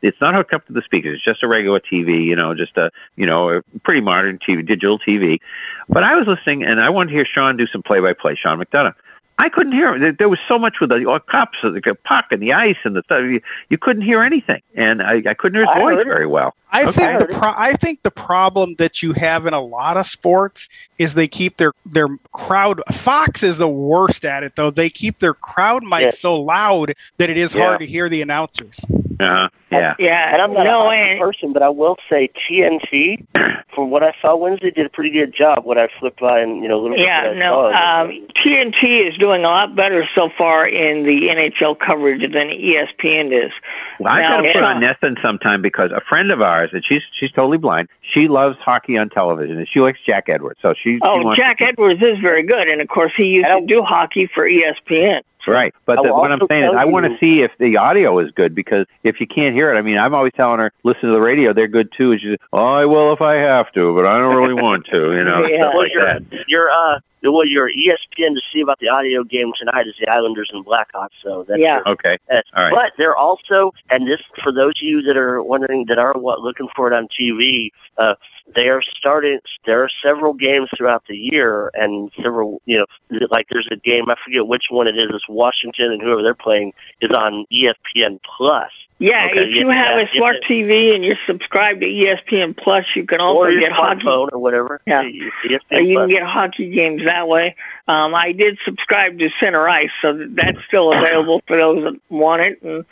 It's 0.00 0.20
not 0.20 0.36
hooked 0.36 0.54
up 0.54 0.64
to 0.68 0.72
the 0.72 0.82
speakers. 0.82 1.16
It's 1.16 1.24
just 1.24 1.42
a 1.42 1.48
regular 1.48 1.80
TV, 1.80 2.24
you 2.24 2.36
know, 2.36 2.54
just 2.54 2.76
a 2.78 2.90
you 3.16 3.26
know 3.26 3.50
a 3.50 3.62
pretty 3.82 4.00
modern 4.00 4.38
TV, 4.38 4.64
digital 4.64 5.00
TV. 5.00 5.40
But 5.88 6.04
I 6.04 6.14
was 6.14 6.28
listening, 6.28 6.62
and 6.62 6.80
I 6.80 6.90
wanted 6.90 7.10
to 7.10 7.16
hear 7.16 7.26
Sean 7.26 7.56
do 7.56 7.66
some 7.66 7.82
play-by-play. 7.82 8.36
Sean 8.40 8.60
McDonough. 8.62 8.94
I 9.38 9.48
couldn't 9.48 9.72
hear 9.72 9.92
him. 9.94 10.00
There- 10.00 10.12
There 10.12 10.28
was 10.28 10.38
so 10.46 10.58
much 10.58 10.78
with 10.80 10.90
the 10.90 11.20
cups, 11.30 11.58
the 11.62 11.96
puck, 12.04 12.26
and 12.30 12.40
the 12.40 12.52
ice, 12.52 12.76
and 12.84 12.94
the 12.94 13.02
stuff. 13.02 13.22
You, 13.22 13.40
you 13.70 13.78
couldn't 13.78 14.02
hear 14.02 14.22
anything, 14.22 14.62
and 14.76 15.02
I, 15.02 15.22
I 15.26 15.34
couldn't 15.34 15.54
hear 15.54 15.66
his 15.66 15.74
I 15.74 15.80
voice 15.80 16.04
very 16.04 16.26
well. 16.26 16.54
I 16.70 16.82
Okay. 16.84 16.92
think 16.92 17.18
the 17.18 17.26
pro- 17.38 17.54
I 17.56 17.72
think 17.74 18.02
the 18.02 18.10
problem 18.10 18.76
that 18.76 19.02
you 19.02 19.12
have 19.14 19.46
in 19.46 19.52
a 19.54 19.60
lot 19.60 19.96
of 19.96 20.06
sports 20.06 20.68
is 20.98 21.14
they 21.14 21.28
keep 21.28 21.56
their 21.56 21.72
their 21.86 22.08
crowd. 22.32 22.80
Fox 22.92 23.42
is 23.42 23.58
the 23.58 23.68
worst 23.68 24.24
at 24.24 24.42
it 24.42 24.54
though. 24.56 24.70
They 24.70 24.88
keep 24.88 25.18
their 25.18 25.34
crowd 25.34 25.82
mics 25.84 26.00
Yeah. 26.00 26.10
so 26.10 26.40
loud 26.40 26.94
that 27.18 27.28
it 27.28 27.36
is 27.36 27.54
Yeah. 27.54 27.64
hard 27.66 27.80
to 27.80 27.86
hear 27.86 28.08
the 28.08 28.22
announcers. 28.22 28.80
Uh-huh. 29.20 29.48
Yeah. 29.70 29.94
yeah. 29.98 30.32
And 30.32 30.42
I'm 30.42 30.52
not 30.52 30.64
no, 30.66 30.80
a 30.80 30.82
hockey 30.82 30.96
and 31.12 31.20
person, 31.20 31.52
but 31.52 31.62
I 31.62 31.68
will 31.70 31.96
say 32.10 32.30
TNT, 32.50 33.24
from 33.74 33.90
what 33.90 34.02
I 34.02 34.14
saw 34.20 34.36
Wednesday, 34.36 34.70
did 34.70 34.84
a 34.86 34.90
pretty 34.90 35.10
good 35.10 35.34
job 35.34 35.64
when 35.64 35.78
I 35.78 35.88
flipped 35.98 36.20
by 36.20 36.40
and 36.40 36.62
you 36.62 36.68
know 36.68 36.78
a 36.78 36.82
little 36.82 36.96
bit. 36.96 37.06
yeah, 37.06 37.32
no. 37.34 37.72
saw. 37.72 38.02
Um, 38.02 38.26
TNT 38.36 39.08
is 39.08 39.16
doing 39.18 39.44
a 39.44 39.48
lot 39.48 39.74
better 39.74 40.04
so 40.14 40.28
far 40.36 40.66
in 40.68 41.04
the 41.04 41.28
NHL 41.28 41.78
coverage 41.78 42.20
than 42.32 42.48
ESPN 42.48 43.26
is. 43.32 43.52
Well, 43.98 44.12
I've 44.12 44.20
Now, 44.22 44.36
got 44.36 44.42
to 44.42 44.52
put 44.52 44.62
Sean- 44.62 44.76
on 44.76 44.82
NESN 44.82 45.22
sometime 45.22 45.62
because 45.62 45.90
a 45.90 46.00
friend 46.08 46.30
of 46.30 46.40
ours, 46.42 46.70
and 46.72 46.84
she's 46.86 47.02
she's 47.18 47.32
totally 47.32 47.58
blind. 47.58 47.88
She 48.14 48.28
loves 48.28 48.56
hockey 48.58 48.98
on 48.98 49.08
television, 49.08 49.58
and 49.58 49.66
she 49.72 49.80
likes 49.80 49.98
Jack 50.06 50.28
Edwards. 50.28 50.58
So 50.60 50.74
she. 50.74 50.94
she 50.96 50.98
Oh, 51.02 51.22
wants 51.22 51.40
Jack 51.40 51.62
Edwards 51.62 52.00
is 52.02 52.18
very 52.20 52.42
good, 52.42 52.68
and 52.68 52.80
of 52.80 52.88
course 52.88 53.12
he 53.16 53.24
used 53.24 53.46
to 53.48 53.64
do 53.66 53.82
hockey 53.82 54.28
for 54.34 54.46
ESPN. 54.48 55.22
Right, 55.46 55.74
but 55.86 56.02
the, 56.02 56.12
what 56.12 56.30
I'm 56.30 56.40
saying 56.48 56.64
is, 56.64 56.70
I 56.76 56.84
want 56.84 57.06
to 57.06 57.16
see 57.18 57.42
if 57.42 57.50
the 57.58 57.76
audio 57.78 58.18
is 58.20 58.30
good 58.32 58.54
because 58.54 58.86
if 59.02 59.20
you 59.20 59.26
can't 59.26 59.54
hear 59.54 59.72
it, 59.72 59.78
I 59.78 59.82
mean, 59.82 59.98
I'm 59.98 60.14
always 60.14 60.32
telling 60.36 60.60
her, 60.60 60.72
listen 60.84 61.08
to 61.08 61.12
the 61.12 61.20
radio; 61.20 61.52
they're 61.52 61.68
good 61.68 61.90
too. 61.96 62.12
And 62.12 62.20
she 62.20 62.28
says, 62.28 62.38
"Oh, 62.52 62.58
I 62.64 62.84
will 62.84 63.12
if 63.12 63.20
I 63.20 63.34
have 63.36 63.72
to, 63.72 63.94
but 63.94 64.06
I 64.06 64.18
don't 64.18 64.36
really 64.36 64.54
want 64.54 64.86
to," 64.86 65.14
you 65.14 65.24
know, 65.24 65.44
stuff 65.44 65.58
well, 65.74 65.78
like 65.78 65.92
your, 65.92 66.04
that. 66.04 66.44
your 66.48 66.70
uh, 66.70 67.00
well, 67.24 67.46
your 67.46 67.68
ESPN 67.68 68.34
to 68.34 68.40
see 68.52 68.60
about 68.60 68.78
the 68.80 68.88
audio 68.88 69.22
game 69.24 69.52
tonight 69.58 69.86
is 69.86 69.94
the 70.00 70.10
Islanders 70.10 70.50
and 70.52 70.64
Blackhawks. 70.64 71.08
So 71.22 71.44
that's 71.48 71.60
Yeah. 71.60 71.76
your- 71.76 71.88
Okay, 71.90 72.18
that's- 72.28 72.44
all 72.56 72.64
right. 72.64 72.72
But 72.74 72.92
they're 72.98 73.16
also, 73.16 73.72
and 73.90 74.06
this 74.06 74.20
for 74.42 74.52
those 74.52 74.70
of 74.70 74.82
you 74.82 75.02
that 75.02 75.16
are 75.16 75.42
wondering 75.42 75.86
that 75.88 75.98
are 75.98 76.14
what 76.14 76.40
looking 76.40 76.68
for 76.74 76.90
it 76.90 76.94
on 76.94 77.08
TV, 77.18 77.70
uh, 77.98 78.14
they 78.54 78.68
are 78.68 78.82
starting. 78.98 79.38
There 79.66 79.82
are 79.82 79.88
several 80.04 80.34
games 80.34 80.68
throughout 80.76 81.04
the 81.08 81.16
year, 81.16 81.70
and 81.74 82.10
several, 82.22 82.60
you 82.66 82.78
know, 82.78 82.86
like 83.30 83.46
there's 83.50 83.68
a 83.70 83.76
game 83.76 84.08
I 84.08 84.14
forget 84.24 84.46
which 84.46 84.64
one 84.70 84.88
it 84.88 84.96
is. 84.96 85.06
It's 85.10 85.28
Washington 85.28 85.92
and 85.92 86.02
whoever 86.02 86.22
they're 86.22 86.34
playing 86.34 86.72
is 87.00 87.10
on 87.10 87.46
ESPN 87.52 88.20
Plus. 88.36 88.70
Yeah, 88.98 89.26
Okay, 89.32 89.40
if 89.40 89.48
you 89.50 89.68
yeah, 89.68 89.74
have 89.74 89.98
a 89.98 90.06
smart 90.16 90.36
yeah. 90.48 90.56
TV 90.56 90.94
and 90.94 91.04
you're 91.04 91.16
subscribed 91.26 91.80
to 91.80 91.86
ESPN 91.86 92.56
Plus, 92.56 92.84
you 92.94 93.04
can 93.04 93.20
also 93.20 93.50
get 93.58 93.72
hockey. 93.72 94.06
or 94.06 94.38
whatever. 94.38 94.80
Yeah. 94.86 95.02
You 95.02 95.32
can 95.68 96.08
get 96.08 96.22
hockey 96.22 96.70
games 96.70 97.02
that 97.06 97.26
way. 97.26 97.56
Um, 97.88 98.14
I 98.14 98.30
did 98.30 98.58
subscribe 98.64 99.18
to 99.18 99.28
Center 99.42 99.68
Ice, 99.68 99.90
so 100.02 100.16
that's 100.30 100.58
still 100.68 100.92
available 100.92 101.42
for 101.48 101.58
those 101.58 101.82
that 101.82 102.00
want 102.10 102.42
it, 102.42 102.62
and 102.62 102.84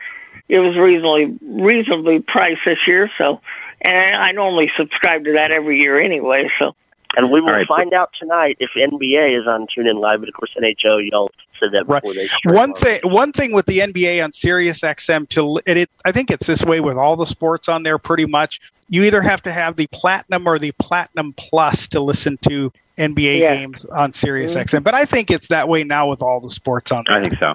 it 0.48 0.59
was 0.59 0.77
reasonably 0.77 1.39
reasonably 1.62 2.18
priced 2.18 2.62
this 2.66 2.78
year. 2.89 3.09
So, 3.16 3.40
and 3.81 4.16
I 4.16 4.32
normally 4.32 4.70
subscribe 4.77 5.24
to 5.24 5.32
that 5.35 5.51
every 5.51 5.81
year 5.81 6.01
anyway. 6.01 6.48
So, 6.59 6.74
And 7.16 7.31
we 7.31 7.41
will 7.41 7.51
All 7.51 7.57
right. 7.57 7.66
find 7.66 7.93
out 7.93 8.11
tonight 8.19 8.57
if 8.61 8.70
NBA 8.77 9.39
is 9.41 9.47
on 9.47 9.66
TuneIn 9.66 10.01
Live, 10.01 10.20
but 10.20 10.28
of 10.28 10.35
course 10.35 10.51
NHL, 10.57 11.01
y'all 11.11 11.31
said 11.61 11.73
that 11.73 11.87
Right. 11.89 12.01
before 12.03 12.15
they 12.15 12.27
strike 12.27 12.55
One 12.55 12.70
out. 12.70 12.78
thing, 12.78 13.01
one 13.05 13.32
thing 13.32 13.53
with 13.53 13.66
the 13.66 13.81
NBA 13.81 14.20
on 14.23 14.32
Sirius 14.32 14.82
XM 14.82 15.28
to 15.31 15.61
it, 15.66 15.77
it, 15.77 15.91
I 16.05 16.12
think 16.12 16.31
it's 16.31 16.47
this 16.47 16.65
way 16.65 16.81
with 16.81 16.97
all 16.97 17.16
the 17.16 17.27
sports 17.27 17.69
on 17.69 17.82
there. 17.82 17.99
Pretty 17.99 18.27
much, 18.27 18.61
you 18.89 19.03
either 19.05 19.20
have 19.23 19.43
to 19.43 19.53
have 19.53 19.77
the 19.77 19.89
platinum 19.89 20.47
or 20.47 20.59
the 20.59 20.73
platinum 20.78 21.32
plus 21.37 21.89
to 21.89 22.01
listen 22.01 22.39
to 22.49 22.73
NBA 22.99 23.41
Yeah. 23.41 23.57
games 23.57 23.85
on 23.87 24.12
Sirius 24.12 24.55
Mhm. 24.55 24.61
XM. 24.62 24.82
But 24.85 24.95
I 24.95 25.05
think 25.05 25.31
it's 25.31 25.49
that 25.49 25.69
way 25.69 25.82
now 25.85 26.09
with 26.09 26.23
all 26.23 26.39
the 26.41 26.51
sports 26.51 26.93
on 26.93 27.05
there. 27.09 27.19
I 27.19 27.23
think 27.23 27.39
so. 27.41 27.55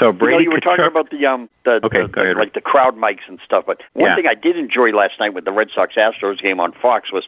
So 0.00 0.08
You 0.08 0.12
know, 0.12 0.18
Brady 0.18 0.44
you 0.44 0.50
were 0.50 0.60
talking 0.60 0.84
about 0.84 1.10
the 1.10 1.24
um 1.26 1.48
the, 1.64 1.80
Okay, 1.84 2.02
the- 2.02 2.08
go 2.08 2.20
ahead. 2.20 2.36
like 2.36 2.52
the 2.52 2.60
crowd 2.60 2.96
mics 2.98 3.26
and 3.28 3.38
stuff. 3.44 3.64
But 3.66 3.80
one 3.94 4.10
Yeah. 4.10 4.14
thing 4.14 4.26
I 4.28 4.34
did 4.34 4.56
enjoy 4.56 4.90
last 4.90 5.18
night 5.18 5.32
with 5.34 5.44
the 5.46 5.52
Red 5.52 5.70
Sox 5.74 5.94
Astros 5.94 6.40
game 6.40 6.60
on 6.60 6.72
Fox 6.72 7.10
was 7.12 7.24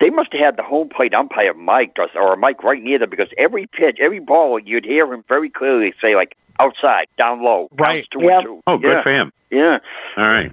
they 0.00 0.10
must 0.10 0.32
have 0.32 0.40
had 0.40 0.56
the 0.56 0.62
home 0.62 0.88
plate 0.88 1.14
umpire 1.14 1.54
mic'd 1.54 1.98
or, 1.98 2.08
or 2.16 2.34
a 2.34 2.36
mic 2.36 2.62
right 2.62 2.82
near 2.82 2.98
them 2.98 3.10
because 3.10 3.28
every 3.38 3.66
pitch, 3.66 3.98
every 4.00 4.20
ball, 4.20 4.58
you'd 4.58 4.84
hear 4.84 5.12
him 5.12 5.24
very 5.28 5.50
clearly 5.50 5.92
say 6.00 6.14
like 6.14 6.36
outside, 6.60 7.06
down 7.16 7.42
low, 7.42 7.68
Right. 7.78 8.04
two 8.12 8.22
Yep. 8.22 8.30
and 8.32 8.44
two. 8.44 8.62
Oh, 8.66 8.78
good 8.78 8.92
yeah. 8.92 9.02
for 9.02 9.10
him. 9.12 9.32
Yeah. 9.50 9.78
All 10.16 10.28
right. 10.28 10.50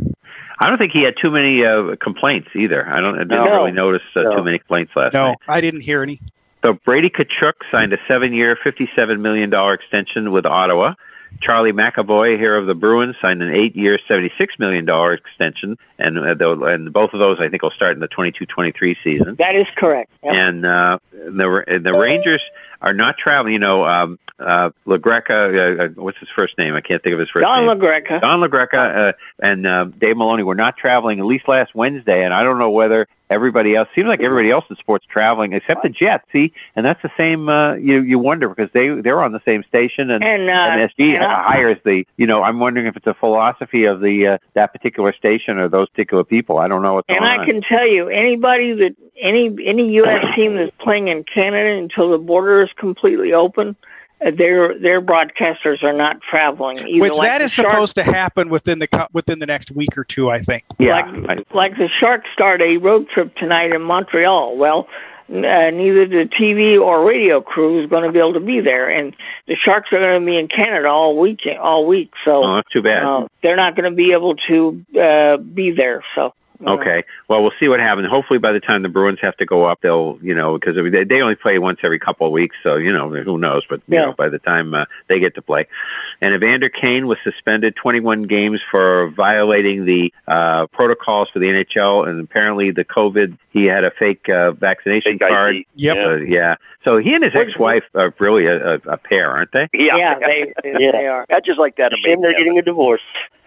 I 0.59 0.69
don't 0.69 0.77
think 0.77 0.93
he 0.93 1.03
had 1.03 1.15
too 1.21 1.31
many 1.31 1.65
uh, 1.65 1.95
complaints 2.01 2.47
either. 2.55 2.87
I 2.87 3.01
don't. 3.01 3.15
I 3.15 3.23
didn't 3.23 3.43
No. 3.45 3.55
really 3.55 3.71
notice 3.73 4.03
uh, 4.15 4.21
No. 4.21 4.37
too 4.37 4.43
many 4.43 4.57
complaints 4.59 4.93
last 4.95 5.13
No, 5.13 5.29
night. 5.29 5.37
No, 5.47 5.53
I 5.53 5.59
didn't 5.61 5.81
hear 5.81 6.01
any. 6.01 6.21
So 6.63 6.73
Brady 6.85 7.09
Tkachuk 7.09 7.53
signed 7.71 7.91
a 7.93 7.97
seven-year, 8.07 8.57
fifty-seven 8.63 9.21
million 9.21 9.49
dollar 9.49 9.73
extension 9.73 10.31
with 10.31 10.45
Ottawa. 10.45 10.93
Charlie 11.41 11.71
McAvoy, 11.71 12.37
here 12.37 12.55
of 12.55 12.65
the 12.67 12.73
Bruins, 12.73 13.15
signed 13.21 13.41
an 13.41 13.53
eight-year, 13.53 13.99
seventy-six 14.07 14.55
million 14.59 14.85
dollar 14.85 15.13
extension, 15.13 15.77
and 15.99 16.17
uh, 16.17 16.63
and 16.65 16.91
both 16.91 17.13
of 17.13 17.19
those 17.19 17.37
I 17.39 17.49
think 17.49 17.61
will 17.61 17.71
start 17.71 17.93
in 17.93 17.99
the 17.99 18.07
22-23 18.07 18.95
season. 19.03 19.35
That 19.39 19.55
is 19.55 19.67
correct. 19.77 20.11
Yep. 20.23 20.33
And 20.33 20.65
uh, 20.65 20.99
the 21.11 21.63
and 21.67 21.85
the 21.85 21.93
Rangers 21.93 22.41
are 22.81 22.93
not 22.93 23.17
traveling. 23.17 23.53
You 23.53 23.59
know, 23.59 23.85
um, 23.85 24.19
uh, 24.39 24.69
LaGreca, 24.85 25.29
uh, 25.79 25.83
uh, 25.83 25.87
what's 25.95 26.17
his 26.19 26.29
first 26.37 26.57
name? 26.57 26.75
I 26.75 26.81
can't 26.81 27.01
think 27.01 27.13
of 27.13 27.19
his 27.19 27.29
first 27.29 27.43
Don 27.43 27.65
name. 27.65 27.77
LaGreca. 27.77 28.21
Don 28.21 28.41
LaGreca 28.41 29.09
uh, 29.09 29.13
and 29.39 29.65
uh, 29.65 29.85
Dave 29.85 30.17
Maloney 30.17 30.43
were 30.43 30.55
not 30.55 30.77
traveling 30.77 31.19
at 31.19 31.25
least 31.25 31.47
last 31.47 31.73
Wednesday, 31.73 32.23
and 32.23 32.33
I 32.33 32.43
don't 32.43 32.59
know 32.59 32.71
whether 32.71 33.07
everybody 33.29 33.75
else 33.75 33.87
seems 33.95 34.07
like 34.07 34.21
everybody 34.21 34.51
else 34.51 34.65
in 34.69 34.75
sports 34.77 35.05
traveling 35.09 35.53
except 35.53 35.83
the 35.83 35.89
Jets. 35.89 36.25
See, 36.31 36.53
and 36.75 36.85
that's 36.85 37.01
the 37.01 37.11
same. 37.17 37.49
Uh, 37.49 37.75
you 37.75 38.01
you 38.01 38.19
wonder 38.19 38.49
because 38.49 38.69
they 38.73 38.89
they're 39.01 39.21
on 39.21 39.31
the 39.31 39.41
same 39.45 39.63
station, 39.63 40.11
and, 40.11 40.23
And, 40.23 40.49
uh, 40.49 40.87
MSG 40.87 41.15
and 41.15 41.23
hires 41.23 41.77
the. 41.83 42.05
You 42.17 42.27
know, 42.27 42.43
I'm 42.43 42.59
wondering 42.59 42.87
if 42.87 42.95
it's 42.95 43.07
a 43.07 43.13
philosophy 43.13 43.85
of 43.85 44.01
the 44.01 44.27
uh, 44.27 44.37
that 44.53 44.73
particular 44.73 45.13
station 45.13 45.57
or 45.57 45.69
those 45.69 45.89
particular 45.89 46.23
people. 46.23 46.57
I 46.57 46.67
don't 46.67 46.81
know 46.81 46.95
what's 46.95 47.07
the 47.07 47.15
And 47.15 47.25
I 47.25 47.37
on. 47.37 47.45
can 47.45 47.61
tell 47.61 47.87
you, 47.87 48.09
anybody 48.09 48.73
that 48.73 48.95
any 49.19 49.55
any 49.65 49.93
U.S. 49.95 50.35
team 50.35 50.55
that's 50.55 50.71
playing 50.79 51.07
in 51.07 51.23
Canada 51.23 51.77
until 51.77 52.11
the 52.11 52.17
border 52.17 52.61
is 52.61 52.69
completely 52.77 53.33
open, 53.33 53.75
their 54.19 54.77
their 54.79 55.01
broadcasters 55.01 55.83
are 55.83 55.93
not 55.93 56.21
traveling. 56.21 56.77
Either 56.79 56.99
Which 56.99 57.13
like 57.13 57.29
that 57.29 57.37
the 57.39 57.45
is 57.45 57.53
Sharks- 57.53 57.71
supposed 57.71 57.95
to 57.95 58.03
happen 58.03 58.49
within 58.49 58.79
the 58.79 58.87
co- 58.87 59.07
within 59.13 59.39
the 59.39 59.45
next 59.45 59.71
week 59.71 59.97
or 59.97 60.03
two, 60.03 60.29
I 60.29 60.39
think. 60.39 60.63
yeah, 60.79 61.05
like 61.27 61.53
like 61.53 61.77
the 61.77 61.89
Sharks 61.99 62.29
start 62.33 62.61
a 62.61 62.77
road 62.77 63.09
trip 63.09 63.35
tonight 63.35 63.73
in 63.73 63.81
Montreal. 63.81 64.55
Well, 64.57 64.87
uh, 65.29 65.31
neither 65.71 66.05
the 66.07 66.29
TV 66.39 66.79
or 66.79 67.03
radio 67.03 67.41
crew 67.41 67.83
is 67.83 67.89
going 67.89 68.03
to 68.03 68.11
be 68.11 68.19
able 68.19 68.33
to 68.33 68.39
be 68.39 68.61
there, 68.61 68.87
and 68.89 69.15
the 69.47 69.55
Sharks 69.55 69.91
are 69.91 70.01
going 70.01 70.21
to 70.21 70.25
be 70.25 70.37
in 70.37 70.47
Canada 70.47 70.87
all 70.89 71.17
week 71.17 71.41
all 71.59 71.85
week. 71.85 72.11
So 72.23 72.43
oh, 72.43 72.55
that's 72.55 72.69
too 72.69 72.81
bad. 72.81 73.03
uh, 73.03 73.27
they're 73.43 73.55
not 73.55 73.75
going 73.75 73.89
to 73.89 73.95
be 73.95 74.11
able 74.13 74.35
to 74.47 74.85
uh, 74.99 75.37
be 75.37 75.71
there. 75.71 76.03
So 76.15 76.21
you 76.23 76.29
know. 76.29 76.35
Okay. 76.65 77.03
Well, 77.27 77.41
we'll 77.41 77.51
see 77.59 77.67
what 77.67 77.79
happens. 77.79 78.07
Hopefully, 78.09 78.39
by 78.39 78.51
the 78.51 78.59
time 78.59 78.81
the 78.83 78.89
Bruins 78.89 79.19
have 79.21 79.35
to 79.37 79.45
go 79.45 79.65
up, 79.65 79.81
they'll, 79.81 80.17
you 80.21 80.33
know, 80.35 80.57
because 80.57 80.75
they, 80.91 81.03
they 81.03 81.21
only 81.21 81.35
play 81.35 81.59
once 81.59 81.79
every 81.83 81.99
couple 81.99 82.25
of 82.27 82.33
weeks, 82.33 82.55
so 82.63 82.75
you 82.77 82.91
know, 82.93 83.09
who 83.09 83.37
knows? 83.37 83.63
But 83.69 83.81
you 83.87 83.95
Yeah. 83.95 84.05
know, 84.07 84.13
by 84.13 84.29
the 84.29 84.39
time 84.39 84.73
uh, 84.73 84.85
they 85.07 85.19
get 85.19 85.35
to 85.35 85.41
play, 85.41 85.67
and 86.21 86.33
Evander 86.33 86.69
Kane 86.69 87.07
was 87.07 87.17
suspended 87.23 87.75
21 87.75 88.23
games 88.23 88.61
for 88.71 89.09
violating 89.11 89.85
the 89.85 90.13
uh, 90.27 90.67
protocols 90.67 91.29
for 91.31 91.39
the 91.39 91.47
NHL, 91.47 92.07
and 92.07 92.21
apparently 92.21 92.71
the 92.71 92.85
COVID, 92.85 93.37
he 93.51 93.65
had 93.65 93.83
a 93.83 93.91
fake 93.91 94.27
uh, 94.29 94.51
vaccination 94.51 95.13
Fake 95.13 95.23
ID. 95.23 95.31
card. 95.33 95.55
Yep. 95.75 95.97
Uh, 95.97 96.15
yeah. 96.17 96.55
So 96.85 96.97
he 96.97 97.13
and 97.13 97.23
his 97.23 97.33
ex-wife 97.35 97.83
are 97.95 98.13
really 98.19 98.45
a, 98.45 98.75
a, 98.75 98.79
a 98.87 98.97
pair, 98.97 99.31
aren't 99.31 99.51
they? 99.51 99.67
Yeah, 99.73 99.97
Yeah, 99.97 100.19
they 100.19 100.53
Yeah. 100.79 100.91
they 100.91 101.07
are. 101.07 101.25
I 101.31 101.39
just 101.39 101.59
like 101.59 101.77
that. 101.77 101.91
Shame 102.05 102.21
they're 102.21 102.33
getting 102.37 102.57
a 102.59 102.61
divorce. 102.61 103.01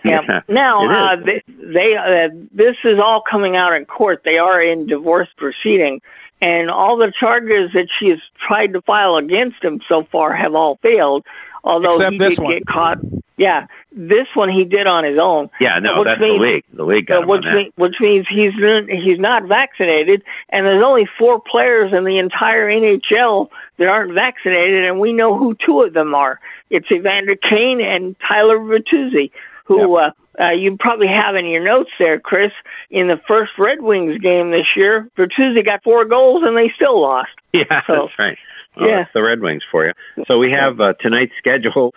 Yeah. 0.05 0.20
Yeah. 0.29 0.41
Now, 0.49 0.89
uh, 0.89 1.16
they, 1.16 1.43
they 1.47 1.97
uh, 1.97 2.29
this 2.53 2.77
is 2.85 2.99
all 2.99 3.23
coming 3.29 3.57
out 3.57 3.75
in 3.75 3.85
court. 3.85 4.23
They 4.25 4.39
are 4.39 4.61
in 4.62 4.87
divorce 4.87 5.29
proceeding, 5.37 6.01
and 6.41 6.70
all 6.70 6.97
the 6.97 7.12
charges 7.19 7.70
that 7.75 7.89
she 7.99 8.11
has 8.11 8.20
tried 8.47 8.73
to 8.75 8.83
file 8.83 9.16
against 9.16 9.62
him 9.62 9.81
so 9.89 10.05
far 10.11 10.33
have 10.35 10.55
all 10.55 10.77
failed. 10.83 11.25
Although 11.65 11.97
Except 11.97 12.12
he 12.12 12.19
this 12.19 12.37
did 12.37 12.45
one. 12.45 12.53
get 12.53 12.66
caught. 12.66 12.99
Yeah, 13.37 13.66
this 13.93 14.27
one 14.35 14.49
he 14.49 14.65
did 14.65 14.87
on 14.89 15.05
his 15.05 15.16
own. 15.19 15.51
Yeah. 15.61 15.79
No, 15.81 15.99
Which 16.01 16.07
that's 16.07 16.20
means- 16.20 16.35
the 16.35 16.41
league. 16.41 16.65
The 16.73 16.85
league 16.85 17.07
got 17.07 17.19
Uh, 17.19 17.23
him 17.23 17.31
on 17.31 17.37
which, 17.37 17.45
mean, 17.55 17.73
which 17.77 17.95
means 18.01 18.27
he's 18.29 18.53
he's 18.55 19.19
not 19.19 19.45
vaccinated, 19.45 20.23
and 20.51 20.65
there's 20.66 20.83
only 20.83 21.07
four 21.19 21.41
players 21.41 21.93
in 21.93 22.05
the 22.05 22.19
entire 22.19 22.69
NHL 22.70 23.51
that 23.77 23.89
aren't 23.89 24.12
vaccinated, 24.15 24.87
and 24.87 24.99
we 25.01 25.12
know 25.12 25.37
who 25.37 25.55
two 25.65 25.83
of 25.83 25.93
them 25.93 26.15
are. 26.15 26.41
It's 26.70 26.91
Evander 26.91 27.37
Kane 27.37 27.81
and 27.81 28.16
Tyler 28.29 28.59
Bertuzzi, 28.59 29.31
who 29.69 29.97
uh, 29.97 30.11
uh, 30.40 30.51
you 30.51 30.77
probably 30.78 31.09
have 31.09 31.36
in 31.36 31.47
your 31.47 31.62
notes 31.62 31.90
there, 31.99 32.19
Chris. 32.19 32.53
In 32.90 33.07
the 33.07 33.20
first 33.28 33.53
Red 33.59 33.81
Wings 33.82 34.19
game 34.19 34.51
this 34.51 34.66
year, 34.77 35.09
Bertuzzi 35.16 35.65
got 35.65 35.85
four 35.85 36.05
goals, 36.07 36.43
and 36.45 36.57
they 36.57 36.70
still 36.74 37.01
lost. 37.01 37.31
Yeah, 37.53 37.82
So- 37.86 38.09
that's 38.09 38.19
right. 38.19 38.39
Well, 38.79 38.89
Yeah. 38.89 38.97
that's 38.99 39.13
the 39.15 39.23
Red 39.23 39.41
Wings 39.41 39.63
for 39.71 39.87
you. 39.87 39.93
So 40.29 40.39
we 40.39 40.53
have 40.53 40.81
uh, 40.81 40.93
tonight's 41.01 41.33
schedule: 41.39 41.95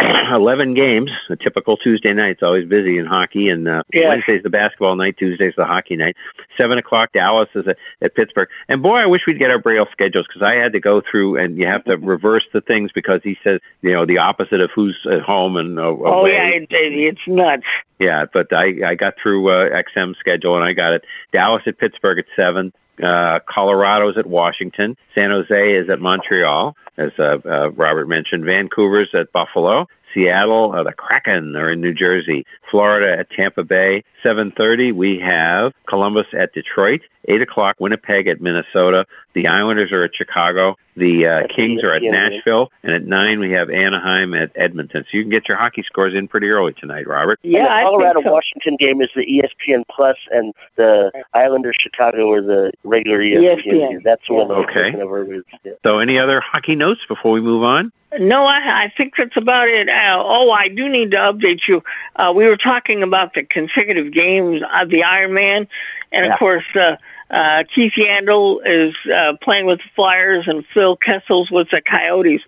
eleven 0.30 0.74
games. 0.74 1.10
A 1.30 1.36
typical 1.36 1.76
Tuesday 1.76 2.12
night. 2.12 2.30
It's 2.32 2.42
always 2.42 2.68
busy 2.68 2.98
in 2.98 3.06
hockey, 3.06 3.48
and 3.48 3.68
uh, 3.68 3.82
Yes. 3.92 4.04
Wednesday's 4.08 4.42
the 4.42 4.50
basketball 4.50 4.96
night. 4.96 5.16
Tuesday's 5.18 5.54
the 5.56 5.64
hockey 5.64 5.96
night. 5.96 6.16
Seven 6.60 6.78
o'clock. 6.78 7.12
Dallas 7.12 7.48
is 7.54 7.66
at, 7.66 7.76
at 8.02 8.14
Pittsburgh. 8.14 8.48
And 8.68 8.82
boy, 8.82 8.96
I 8.96 9.06
wish 9.06 9.22
we'd 9.26 9.38
get 9.38 9.50
our 9.50 9.58
Braille 9.58 9.86
schedules 9.92 10.26
because 10.26 10.42
I 10.42 10.56
had 10.56 10.72
to 10.72 10.80
go 10.80 11.00
through 11.08 11.38
and 11.38 11.56
you 11.56 11.66
have 11.66 11.84
to 11.84 11.96
reverse 11.98 12.44
the 12.52 12.60
things 12.60 12.90
because 12.94 13.20
he 13.22 13.36
says 13.44 13.60
you 13.82 13.92
know 13.92 14.04
the 14.06 14.18
opposite 14.18 14.60
of 14.60 14.70
who's 14.74 14.98
at 15.10 15.20
home 15.20 15.56
and 15.56 15.78
uh, 15.78 15.82
Oh 15.82 16.20
away. 16.20 16.32
yeah, 16.32 16.48
it, 16.48 16.62
it, 16.70 16.92
it's 16.92 17.20
nuts. 17.26 17.64
Yeah, 17.98 18.24
but 18.32 18.52
I 18.52 18.74
I 18.86 18.94
got 18.94 19.14
through 19.22 19.48
uh, 19.50 19.68
XM 19.96 20.16
schedule 20.18 20.56
and 20.56 20.64
I 20.64 20.72
got 20.72 20.92
it. 20.94 21.04
Dallas 21.32 21.62
at 21.66 21.78
Pittsburgh 21.78 22.18
at 22.18 22.26
seven. 22.36 22.72
Uh, 23.02 23.40
Colorado's 23.52 24.16
at 24.16 24.26
Washington. 24.26 24.96
San 25.16 25.30
Jose 25.30 25.72
is 25.72 25.90
at 25.90 26.00
Montreal, 26.00 26.76
as 26.96 27.10
uh, 27.18 27.38
uh, 27.44 27.70
Robert 27.72 28.06
mentioned. 28.06 28.44
Vancouver's 28.44 29.10
at 29.14 29.32
Buffalo. 29.32 29.86
Seattle, 30.14 30.72
uh, 30.72 30.84
the 30.84 30.92
Kraken 30.92 31.56
are 31.56 31.72
in 31.72 31.80
New 31.80 31.92
Jersey. 31.92 32.46
Florida 32.70 33.18
at 33.18 33.30
Tampa 33.30 33.64
Bay. 33.64 34.04
7:30 34.24 34.92
we 34.92 35.18
have 35.18 35.72
Columbus 35.88 36.26
at 36.38 36.52
Detroit. 36.52 37.00
Eight 37.26 37.42
o'clock 37.42 37.76
Winnipeg 37.80 38.28
at 38.28 38.40
Minnesota. 38.40 39.06
The 39.34 39.48
Islanders 39.48 39.90
are 39.90 40.04
at 40.04 40.14
Chicago. 40.14 40.76
The 40.96 41.26
uh, 41.26 41.46
Kings 41.54 41.82
are 41.82 41.92
at 41.92 42.02
Nashville. 42.02 42.70
And 42.82 42.92
at 42.94 43.04
nine 43.04 43.40
we 43.40 43.50
have 43.52 43.68
Anaheim 43.70 44.32
at 44.34 44.50
Edmonton. 44.54 45.04
So 45.10 45.16
you 45.16 45.22
can 45.24 45.30
get 45.30 45.48
your 45.48 45.56
hockey 45.58 45.82
scores 45.86 46.14
in 46.14 46.28
pretty 46.28 46.48
early 46.48 46.72
tonight, 46.74 47.06
Robert. 47.08 47.40
Yeah, 47.42 47.64
the 47.64 47.70
I 47.72 47.76
think 47.80 47.88
Colorado 47.88 48.22
so. 48.22 48.32
Washington 48.32 48.76
game 48.78 49.02
is 49.02 49.08
the 49.16 49.22
ESPN 49.26 49.82
Plus, 49.90 50.16
and 50.30 50.54
the 50.76 51.10
Islanders 51.34 51.76
Chicago 51.80 52.30
are 52.32 52.42
the 52.42 52.72
regular 52.84 53.18
ESPN. 53.18 53.64
ESPN. 53.66 54.02
That's 54.04 54.22
the 54.28 54.34
one. 54.34 54.48
that 54.48 54.54
I'm 54.54 54.60
Okay. 54.64 54.92
thinking. 54.92 55.42
Yeah. 55.64 55.72
So, 55.84 55.98
any 55.98 56.18
other 56.18 56.40
hockey 56.40 56.76
notes 56.76 57.00
before 57.08 57.32
we 57.32 57.40
move 57.40 57.64
on? 57.64 57.90
No, 58.20 58.44
I, 58.44 58.84
I 58.84 58.92
think 58.96 59.14
that's 59.18 59.36
about 59.36 59.66
it. 59.68 59.88
Uh, 59.88 60.22
oh, 60.24 60.50
I 60.52 60.68
do 60.68 60.88
need 60.88 61.10
to 61.12 61.16
update 61.18 61.62
you. 61.66 61.82
Uh, 62.14 62.32
we 62.32 62.46
were 62.46 62.56
talking 62.56 63.02
about 63.02 63.34
the 63.34 63.42
consecutive 63.42 64.12
games 64.12 64.62
of 64.80 64.88
the 64.90 65.00
Ironman, 65.00 65.66
and 66.12 66.26
Yeah. 66.26 66.32
of 66.32 66.38
course, 66.38 66.64
uh, 66.76 66.94
uh, 67.34 67.64
Keith 67.74 67.92
Yandle 67.98 68.60
is 68.64 68.94
uh, 69.12 69.32
playing 69.42 69.66
with 69.66 69.78
the 69.78 69.90
Flyers, 69.96 70.44
and 70.46 70.64
Phil 70.72 70.96
Kessel's 70.96 71.50
with 71.50 71.68
the 71.70 71.82
Coyotes. 71.82 72.40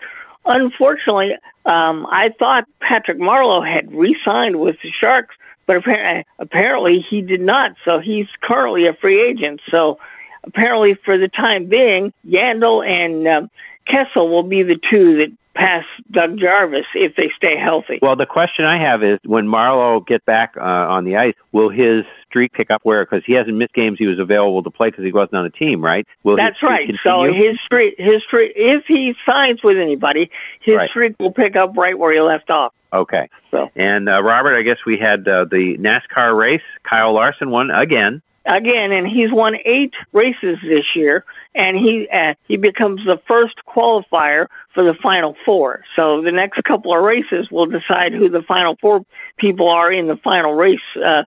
Unfortunately, 0.44 1.32
um, 1.64 2.06
I 2.08 2.30
thought 2.38 2.68
Patrick 2.80 3.18
Marleau 3.18 3.66
had 3.66 3.92
re-signed 3.92 4.60
with 4.60 4.76
the 4.82 4.90
Sharks, 5.00 5.34
but 5.66 5.76
apparently, 5.76 6.24
apparently 6.38 7.04
he 7.10 7.20
did 7.20 7.40
not. 7.40 7.72
So 7.84 7.98
he's 7.98 8.28
currently 8.40 8.86
a 8.86 8.94
free 8.94 9.28
agent. 9.28 9.60
So 9.70 9.98
apparently, 10.44 10.94
for 11.04 11.18
the 11.18 11.28
time 11.28 11.66
being, 11.66 12.12
Yandel 12.24 12.86
and 12.86 13.26
um, 13.26 13.50
Kessel 13.88 14.28
will 14.28 14.44
be 14.44 14.62
the 14.62 14.78
two 14.90 15.16
that 15.18 15.32
pass 15.56 15.84
Doug 16.10 16.38
Jarvis 16.38 16.86
if 16.94 17.16
they 17.16 17.30
stay 17.36 17.56
healthy. 17.56 17.98
Well, 18.00 18.16
the 18.16 18.26
question 18.26 18.64
I 18.64 18.78
have 18.78 19.02
is 19.02 19.18
when 19.24 19.46
Marleau 19.46 20.06
get 20.06 20.24
back 20.24 20.54
uh, 20.56 20.60
on 20.60 21.04
the 21.04 21.16
ice, 21.16 21.34
will 21.52 21.70
his 21.70 22.04
streak 22.28 22.52
pick 22.52 22.70
up 22.70 22.80
where 22.84 23.04
because 23.04 23.24
he 23.26 23.32
hasn't 23.32 23.56
missed 23.56 23.72
games 23.72 23.98
he 23.98 24.06
was 24.06 24.18
available 24.18 24.62
to 24.62 24.70
play 24.70 24.90
because 24.90 25.04
he 25.04 25.12
wasn't 25.12 25.34
on 25.34 25.44
the 25.44 25.50
team, 25.50 25.82
right? 25.82 26.06
Will 26.22 26.36
That's 26.36 26.62
right. 26.62 26.92
So 27.02 27.24
his 27.24 27.58
streak, 27.64 27.94
his 27.98 28.22
streak, 28.22 28.52
if 28.54 28.84
he 28.86 29.14
signs 29.24 29.62
with 29.62 29.76
anybody, 29.78 30.30
his 30.60 30.76
Right. 30.76 30.90
streak 30.90 31.16
will 31.18 31.32
pick 31.32 31.56
up 31.56 31.76
right 31.76 31.98
where 31.98 32.12
he 32.12 32.20
left 32.20 32.50
off. 32.50 32.72
Okay. 32.92 33.28
So. 33.50 33.70
And 33.74 34.08
uh, 34.08 34.22
Robert, 34.22 34.56
I 34.56 34.62
guess 34.62 34.78
we 34.86 34.96
had 34.98 35.26
uh, 35.26 35.44
the 35.44 35.76
NASCAR 35.78 36.36
race. 36.36 36.62
Kyle 36.82 37.12
Larson 37.14 37.50
won 37.50 37.70
again. 37.70 38.22
Again, 38.46 38.92
and 38.92 39.06
he's 39.08 39.32
won 39.32 39.56
eight 39.64 39.92
races 40.12 40.58
this 40.62 40.84
year, 40.94 41.24
and 41.54 41.76
he 41.76 42.08
uh, 42.12 42.34
he 42.46 42.56
becomes 42.56 43.00
the 43.04 43.20
first 43.26 43.56
qualifier 43.66 44.46
for 44.72 44.84
the 44.84 44.94
final 45.02 45.34
four. 45.44 45.82
So 45.96 46.22
the 46.22 46.30
next 46.30 46.62
couple 46.62 46.96
of 46.96 47.02
races 47.02 47.50
will 47.50 47.66
decide 47.66 48.12
who 48.12 48.28
the 48.28 48.42
final 48.42 48.76
four 48.80 49.04
people 49.36 49.68
are 49.68 49.92
in 49.92 50.06
the 50.06 50.16
final 50.16 50.54
race 50.54 50.78
uh, 51.04 51.24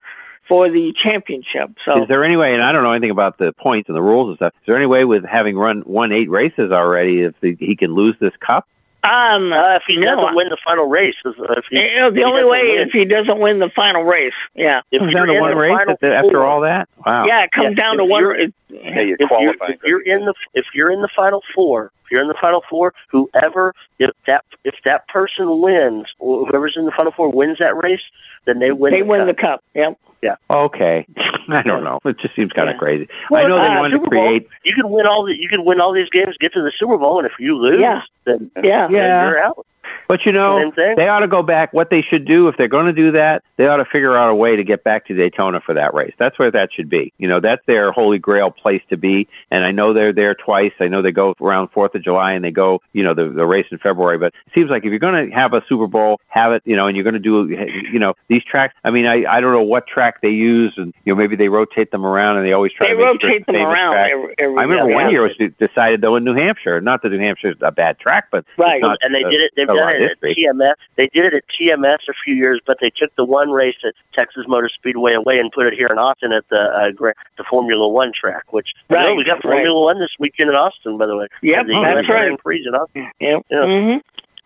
for 0.48 0.70
the 0.70 0.94
championship. 1.02 1.70
So 1.84 2.02
Is 2.02 2.08
there 2.08 2.24
any 2.24 2.36
way, 2.36 2.54
and 2.54 2.62
I 2.62 2.72
don't 2.72 2.82
know 2.82 2.92
anything 2.92 3.10
about 3.10 3.38
the 3.38 3.52
points 3.52 3.88
and 3.88 3.96
the 3.96 4.02
rules 4.02 4.28
and 4.30 4.36
stuff, 4.36 4.52
is 4.54 4.66
there 4.66 4.76
any 4.76 4.86
way 4.86 5.04
with 5.04 5.24
having 5.24 5.56
run 5.56 5.82
won 5.86 6.12
eight 6.12 6.30
races 6.30 6.72
already 6.72 7.20
if 7.20 7.34
the, 7.40 7.56
he 7.58 7.76
can 7.76 7.94
lose 7.94 8.16
this 8.20 8.32
cup? 8.44 8.66
Um, 9.02 9.52
uh, 9.52 9.76
if 9.76 9.82
he 9.86 9.96
no, 9.96 10.08
doesn't 10.14 10.34
win 10.36 10.48
the 10.50 10.58
final 10.64 10.86
race, 10.86 11.14
is- 11.24 11.34
if 11.38 11.64
he, 11.70 11.80
you 11.80 11.96
know, 11.96 12.08
if 12.08 12.14
the 12.14 12.20
he 12.20 12.24
only 12.24 12.44
way 12.44 12.76
win, 12.76 12.80
if 12.86 12.90
he 12.92 13.04
doesn't 13.06 13.38
win 13.38 13.58
the 13.58 13.70
final 13.70 14.02
race. 14.04 14.34
Yeah. 14.54 14.82
If 14.90 15.00
Comes 15.00 15.12
you're 15.14 15.24
down 15.26 15.34
to 15.34 15.40
one 15.40 15.50
the 15.50 15.56
race 15.56 15.72
final 15.72 15.92
after, 15.94 16.12
after 16.14 16.44
all 16.44 16.60
that? 16.60 16.88
Wow. 17.06 17.24
Yeah, 17.26 17.44
it 17.44 17.52
comes 17.52 17.76
Yeah, 17.76 17.82
down 17.82 17.96
to 17.96 18.04
one. 18.04 18.22
you're- 18.22 18.42
It, 18.44 18.54
if 18.68 19.30
you're, 19.30 19.54
if 19.68 19.80
you're 19.84 20.02
in 20.02 20.24
the 20.26 20.34
if 20.54 20.66
you're 20.74 20.90
in 20.92 21.00
the 21.02 21.08
final 21.16 21.42
four, 21.54 21.90
if 22.04 22.10
you're 22.12 22.22
in 22.22 22.28
the 22.28 22.36
final 22.40 22.62
four, 22.68 22.92
whoever 23.08 23.74
if 23.98 24.10
that 24.26 24.44
if 24.64 24.74
that 24.84 25.08
person 25.08 25.60
wins, 25.60 26.06
whoever's 26.20 26.74
in 26.76 26.84
the 26.84 26.92
final 26.92 27.12
four 27.12 27.30
wins 27.30 27.58
that 27.58 27.74
race, 27.82 28.00
then 28.44 28.58
they 28.58 28.70
win. 28.70 28.92
they 28.92 29.00
the 29.00 29.06
win 29.06 29.20
cup. 29.20 29.26
the 29.28 29.34
cup. 29.34 29.64
Yep. 29.74 29.98
Yeah. 30.22 30.36
Okay. 30.50 31.06
I 31.48 31.62
don't 31.62 31.82
know. 31.82 31.98
It 32.04 32.18
just 32.20 32.36
seems 32.36 32.52
kind 32.52 32.68
of 32.68 32.74
Yeah. 32.74 32.78
crazy. 32.78 33.08
Well, 33.30 33.44
I 33.44 33.48
know 33.48 33.56
they 33.60 33.66
uh, 33.68 33.76
wanted 33.76 33.90
to 33.90 33.96
Super 33.96 34.10
Bowl, 34.16 34.26
create. 34.28 34.48
You 34.64 34.74
can 34.74 34.88
win 34.90 35.06
all 35.06 35.24
the 35.24 35.34
you 35.36 35.48
can 35.48 35.64
win 35.64 35.80
all 35.80 35.92
these 35.92 36.08
games, 36.10 36.36
get 36.38 36.52
to 36.52 36.62
the 36.62 36.72
Super 36.78 36.98
Bowl, 36.98 37.18
and 37.18 37.26
if 37.26 37.32
you 37.38 37.56
lose, 37.56 37.78
Yeah. 37.80 38.02
then 38.24 38.50
Yeah. 38.62 38.88
Yeah. 38.90 39.24
you're 39.26 39.42
out. 39.42 39.66
But 40.08 40.26
you 40.26 40.32
know, 40.32 40.72
they 40.76 41.08
ought 41.08 41.20
to 41.20 41.28
go 41.28 41.42
back. 41.42 41.72
What 41.72 41.88
they 41.90 42.02
should 42.02 42.24
do, 42.26 42.48
if 42.48 42.56
they're 42.56 42.68
going 42.68 42.86
to 42.86 42.92
do 42.92 43.12
that, 43.12 43.42
they 43.56 43.66
ought 43.66 43.76
to 43.76 43.84
figure 43.84 44.16
out 44.16 44.30
a 44.30 44.34
way 44.34 44.56
to 44.56 44.64
get 44.64 44.82
back 44.82 45.06
to 45.06 45.14
Daytona 45.14 45.60
for 45.60 45.74
that 45.74 45.94
race. 45.94 46.14
That's 46.18 46.38
where 46.38 46.50
that 46.50 46.70
should 46.72 46.88
be. 46.88 47.12
You 47.18 47.28
know, 47.28 47.40
that's 47.40 47.64
their 47.66 47.92
holy 47.92 48.18
grail 48.18 48.50
place 48.50 48.82
to 48.90 48.96
be. 48.96 49.28
And 49.50 49.64
I 49.64 49.70
know 49.70 49.92
they're 49.92 50.12
there 50.12 50.34
twice. 50.34 50.72
I 50.80 50.88
know 50.88 51.00
they 51.02 51.12
go 51.12 51.34
around 51.40 51.68
Fourth 51.68 51.94
of 51.94 52.02
July 52.02 52.32
and 52.32 52.44
they 52.44 52.50
go, 52.50 52.80
you 52.92 53.04
know, 53.04 53.14
the 53.14 53.28
the 53.28 53.46
race 53.46 53.66
in 53.70 53.78
February. 53.78 54.18
But 54.18 54.34
it 54.46 54.52
seems 54.54 54.70
like 54.70 54.84
if 54.84 54.90
you're 54.90 54.98
going 54.98 55.30
to 55.30 55.34
have 55.34 55.52
a 55.54 55.62
Super 55.68 55.86
Bowl, 55.86 56.20
have 56.28 56.52
it, 56.52 56.62
you 56.64 56.76
know, 56.76 56.86
and 56.88 56.96
you're 56.96 57.04
going 57.04 57.14
to 57.14 57.20
do, 57.20 57.48
you 57.92 57.98
know, 57.98 58.14
these 58.28 58.42
tracks. 58.42 58.74
I 58.84 58.90
mean, 58.90 59.06
I 59.06 59.24
I 59.28 59.40
don't 59.40 59.52
know 59.52 59.62
what 59.62 59.86
track 59.86 60.20
they 60.22 60.30
use, 60.30 60.74
and 60.76 60.92
you 61.04 61.14
know, 61.14 61.16
maybe 61.16 61.36
they 61.36 61.48
rotate 61.48 61.90
them 61.92 62.04
around 62.04 62.38
and 62.38 62.46
they 62.46 62.52
always 62.52 62.72
try 62.72 62.88
They 62.88 62.94
to 62.94 62.98
make 62.98 63.20
sure 63.20 63.30
rotate 63.30 63.46
them 63.46 63.56
around 63.56 63.94
every- 63.96 64.34
every- 64.38 64.56
I 64.58 64.62
remember 64.62 64.90
yeah. 64.90 64.96
one 64.96 65.10
year 65.12 65.26
it 65.26 65.38
was 65.38 65.52
decided 65.58 66.00
though 66.00 66.16
in 66.16 66.24
New 66.24 66.34
Hampshire. 66.34 66.80
Not 66.80 67.02
that 67.02 67.10
New 67.10 67.18
Hampshire's 67.18 67.56
a 67.60 67.70
bad 67.70 67.98
track, 68.00 68.28
but 68.32 68.44
Right. 68.58 68.82
and 68.82 69.14
they 69.14 69.22
did 69.24 69.42
it. 69.42 69.52
Lot 69.69 69.69
done 69.78 69.88
of 69.88 69.94
it 69.94 70.02
at 70.02 70.08
history. 70.10 70.46
TMS. 70.46 70.74
They 70.96 71.08
did 71.08 71.26
it 71.26 71.34
at 71.34 71.44
TMS 71.60 71.98
a 72.08 72.12
few 72.24 72.34
years, 72.34 72.60
but 72.66 72.78
they 72.80 72.90
took 72.90 73.14
the 73.16 73.24
one 73.24 73.50
race 73.50 73.76
at 73.84 73.94
Texas 74.14 74.44
Motor 74.48 74.68
Speedway 74.74 75.14
away 75.14 75.38
and 75.38 75.50
put 75.52 75.66
it 75.66 75.74
here 75.74 75.88
in 75.90 75.98
Austin 75.98 76.32
at 76.32 76.48
the 76.48 76.60
uh, 76.60 76.90
Gra- 76.92 77.14
the 77.38 77.44
Formula 77.44 77.88
One 77.88 78.12
track. 78.18 78.52
Which 78.52 78.68
you 78.90 78.96
know, 78.98 79.14
we 79.14 79.24
got 79.24 79.34
right. 79.44 79.56
Formula 79.56 79.80
One 79.80 79.98
this 79.98 80.10
weekend 80.18 80.50
in 80.50 80.56
Austin, 80.56 80.98
by 80.98 81.06
the 81.06 81.16
way. 81.16 81.26
Yep, 81.42 81.66
the 81.66 81.72
that's 81.72 81.84
US 81.84 81.94
right. 81.96 82.06
Grand 82.06 82.38
Prix 82.38 82.64
in 82.66 82.74
Austin. 82.74 83.10
Yep. 83.20 83.46
Yeah. 83.50 83.64
hmm 83.66 83.96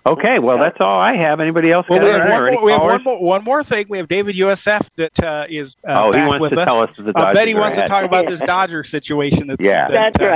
Okay, 0.06 0.38
well 0.38 0.58
that's 0.58 0.76
all 0.80 1.00
I 1.00 1.16
have. 1.16 1.40
Anybody 1.40 1.70
else? 1.72 1.86
Well, 1.88 1.98
got 1.98 2.04
we 2.04 2.10
have, 2.12 2.28
one 2.30 2.52
more, 2.52 2.62
we 2.62 2.72
have 2.72 2.82
one 2.82 3.02
more 3.02 3.18
one 3.22 3.42
more 3.44 3.64
thing. 3.64 3.86
We 3.88 3.96
have 3.96 4.06
David 4.06 4.36
USF 4.36 4.86
that 4.96 5.24
uh, 5.24 5.46
is 5.48 5.76
uh, 5.88 5.94
Oh, 5.96 6.06
he 6.12 6.18
back 6.18 6.28
wants 6.28 6.42
with 6.42 6.52
to 6.52 6.60
us. 6.60 6.66
tell 6.68 6.80
us 6.84 6.96
that 6.98 7.14
the 7.16 7.18
I 7.18 7.32
bet 7.32 7.48
he 7.48 7.54
are 7.54 7.60
wants 7.60 7.76
to 7.76 7.86
talk 7.86 8.04
about 8.04 8.26
this 8.26 8.40
Dodger 8.40 8.84
situation. 8.84 9.46
That's, 9.46 9.64
Yeah. 9.64 9.88
that, 9.88 10.12
That's 10.18 10.20
uh, 10.20 10.28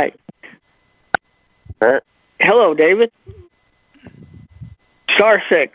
right. 1.91 2.03
Hello, 2.41 2.73
David. 2.75 3.13
Star 5.19 5.43
six. 5.51 5.73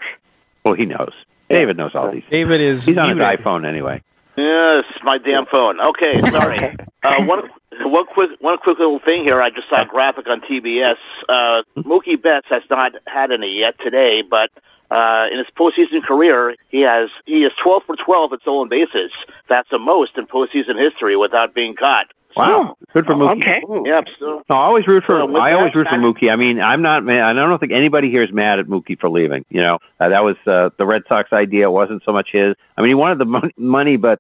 Well, 0.66 0.74
he 0.74 0.86
knows. 0.86 1.12
David 1.50 1.78
knows 1.78 1.92
all 1.94 2.10
these. 2.10 2.24
David 2.32 2.62
is 2.62 2.86
He's 2.86 2.98
on 2.98 3.10
his 3.10 3.18
iPhone 3.18 3.68
anyway. 3.68 4.02
Yes, 4.38 4.86
my 5.04 5.18
damn 5.20 5.46
phone. 5.46 5.80
Okay, 5.80 6.20
sorry. 6.32 6.58
uh, 7.04 7.24
one 7.24 7.50
one 7.82 8.06
quick 8.08 8.32
one 8.40 8.58
quick 8.58 8.80
little 8.80 9.00
thing 9.00 9.24
here. 9.24 9.42
I 9.42 9.50
just 9.50 9.70
saw 9.70 9.84
a 9.84 9.86
graphic 9.86 10.28
on 10.28 10.42
TBS. 10.42 10.96
Uh, 11.30 11.62
Mookie 11.78 12.20
Betts 12.20 12.48
has 12.50 12.64
not 12.70 12.94
had 13.06 13.32
any 13.32 13.60
yet 13.60 13.76
today, 13.80 14.24
but 14.28 14.50
uh, 14.90 15.26
in 15.32 15.38
his 15.38 15.48
postseason 15.56 16.04
career, 16.04 16.56
he 16.70 16.82
has 16.82 17.10
he 17.26 17.44
is 17.44 17.52
12 17.62 17.84
for 17.86 17.96
12 17.96 18.34
at 18.34 18.42
stolen 18.42 18.70
bases. 18.70 19.12
That's 19.50 19.70
the 19.70 19.80
most 19.80 20.18
in 20.18 20.26
postseason 20.26 20.80
history 20.82 21.16
without 21.16 21.54
being 21.54 21.76
caught. 21.76 22.08
Wow, 22.36 22.76
good 22.94 23.06
for 23.06 23.14
Mookie. 23.14 23.42
Okay. 23.42 23.62
Yep. 23.86 24.04
So 24.20 24.44
No, 24.50 24.56
I 24.56 24.66
always 24.66 24.88
root 24.88 25.04
for. 25.06 25.16
Well, 25.18 25.28
with 25.28 25.42
I 25.42 25.54
always 25.54 25.74
that, 25.74 25.78
root 25.80 25.88
for 25.88 25.96
I- 25.96 25.98
Mookie. 25.98 26.32
I 26.32 26.36
mean, 26.36 26.60
I'm 26.60 26.82
not. 26.82 27.04
Man, 27.04 27.22
I 27.22 27.34
don't 27.34 27.60
think 27.60 27.72
anybody 27.72 28.10
here 28.10 28.24
is 28.24 28.32
mad 28.32 28.60
at 28.60 28.66
Mookie 28.68 29.00
for 29.00 29.10
leaving. 29.10 29.46
You 29.50 29.62
know, 29.62 29.80
uh, 30.00 30.10
that 30.10 30.24
was 30.24 30.36
uh, 30.48 30.70
the 30.78 30.86
Red 30.86 31.04
Sox 31.08 31.32
idea. 31.34 31.66
It 31.68 31.72
wasn't 31.72 32.04
so 32.06 32.12
much 32.12 32.30
his. 32.32 32.56
I 32.78 32.82
mean, 32.82 32.90
he 32.90 32.96
wanted 32.96 33.20
the 33.20 33.26
mon- 33.26 33.52
money, 33.58 33.98
but 33.98 34.20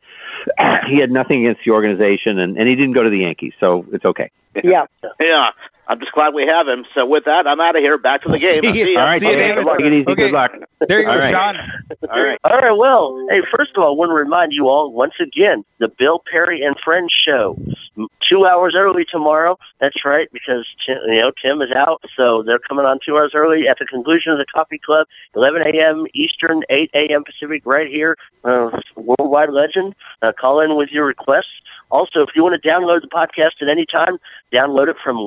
he 0.88 0.98
had 1.00 1.12
nothing 1.12 1.46
against 1.46 1.66
the 1.66 1.72
organization, 1.72 2.40
and, 2.40 2.58
and 2.58 2.68
he 2.70 2.76
didn't 2.76 2.94
go 2.94 3.04
to 3.04 3.10
the 3.10 3.20
Yankees, 3.20 3.54
so 3.60 3.86
it's 3.92 4.06
okay. 4.06 4.30
Yeah. 4.64 4.86
yeah, 5.20 5.50
I'm 5.88 6.00
just 6.00 6.12
glad 6.14 6.34
we 6.34 6.46
have 6.48 6.68
him. 6.68 6.86
So 6.96 7.06
with 7.06 7.26
that, 7.26 7.46
I'm 7.48 7.60
out 7.60 7.76
of 7.76 7.82
here. 7.82 7.98
Back 7.98 8.24
to 8.24 8.30
the 8.30 8.38
game. 8.40 8.62
See 8.62 8.80
you. 8.80 8.86
See 8.86 8.94
ya. 8.94 9.02
All 9.02 9.08
right, 9.08 9.20
See 9.20 9.30
you, 9.30 9.36
David. 9.36 9.66
David. 9.66 9.78
Take 9.78 9.86
it 9.86 9.94
easy. 9.94 10.08
Okay. 10.08 10.16
Good 10.24 10.32
luck. 10.32 10.52
There 10.88 11.00
you 11.00 11.06
go, 11.06 11.12
All 11.12 11.18
right. 11.18 11.34
Sean. 11.34 11.58
All 12.10 12.24
right. 12.24 12.40
All 12.44 12.58
right. 12.58 12.78
Well, 12.78 13.26
hey, 13.30 13.42
first 13.56 13.72
of 13.76 13.84
all, 13.84 13.94
I 13.94 13.96
want 13.98 14.10
to 14.10 14.14
remind 14.16 14.54
you 14.54 14.68
all 14.70 14.92
once 14.94 15.14
again 15.22 15.64
the 15.80 15.88
Bill 15.90 16.22
Perry 16.32 16.62
and 16.62 16.76
Friends 16.84 17.12
show, 17.26 17.58
two 18.30 18.46
hours 18.46 18.76
early 18.78 19.06
tomorrow. 19.10 19.58
That's 19.80 20.06
right, 20.06 20.30
because 20.32 20.66
Tim, 20.86 20.98
you 21.08 21.22
know 21.22 21.32
Tim 21.46 21.62
is 21.62 21.72
out, 21.76 22.02
so 22.18 22.44
they're 22.44 22.60
coming 22.60 22.86
on 22.86 23.00
two 23.06 23.18
hours 23.18 23.32
early 23.36 23.68
at 23.68 23.78
the 23.80 23.86
conclusion 23.86 24.32
of 24.32 24.38
the 24.38 24.46
Coffee 24.54 24.80
Club, 24.80 25.08
11 25.36 25.62
a.m. 25.64 26.06
Eastern, 26.14 26.64
8 26.70 26.90
a.m. 26.94 27.24
Pacific, 27.24 27.62
right 27.66 27.88
here. 27.88 28.18
Uh, 28.44 28.70
Worldwide 28.96 29.50
Legend. 29.52 29.96
Uh, 30.22 30.32
call 30.38 30.60
in 30.62 30.76
with 30.76 30.90
your 30.90 31.06
requests. 31.06 31.48
Also, 31.92 32.22
if 32.22 32.30
you 32.36 32.42
want 32.44 32.60
to 32.60 32.68
download 32.68 33.02
the 33.02 33.08
podcast 33.08 33.62
at 33.62 33.70
any 33.70 33.86
time, 33.86 34.18
download 34.52 34.88
it 34.88 34.96
from 35.04 35.18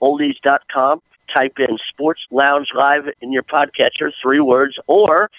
legendoldies.com. 0.00 1.02
Type 1.34 1.58
in 1.58 1.78
Sports 1.88 2.22
Lounge 2.30 2.68
Live 2.74 3.04
in 3.20 3.32
your 3.32 3.44
podcatcher, 3.44 4.10
three 4.20 4.40
words, 4.40 4.76
or 4.88 5.30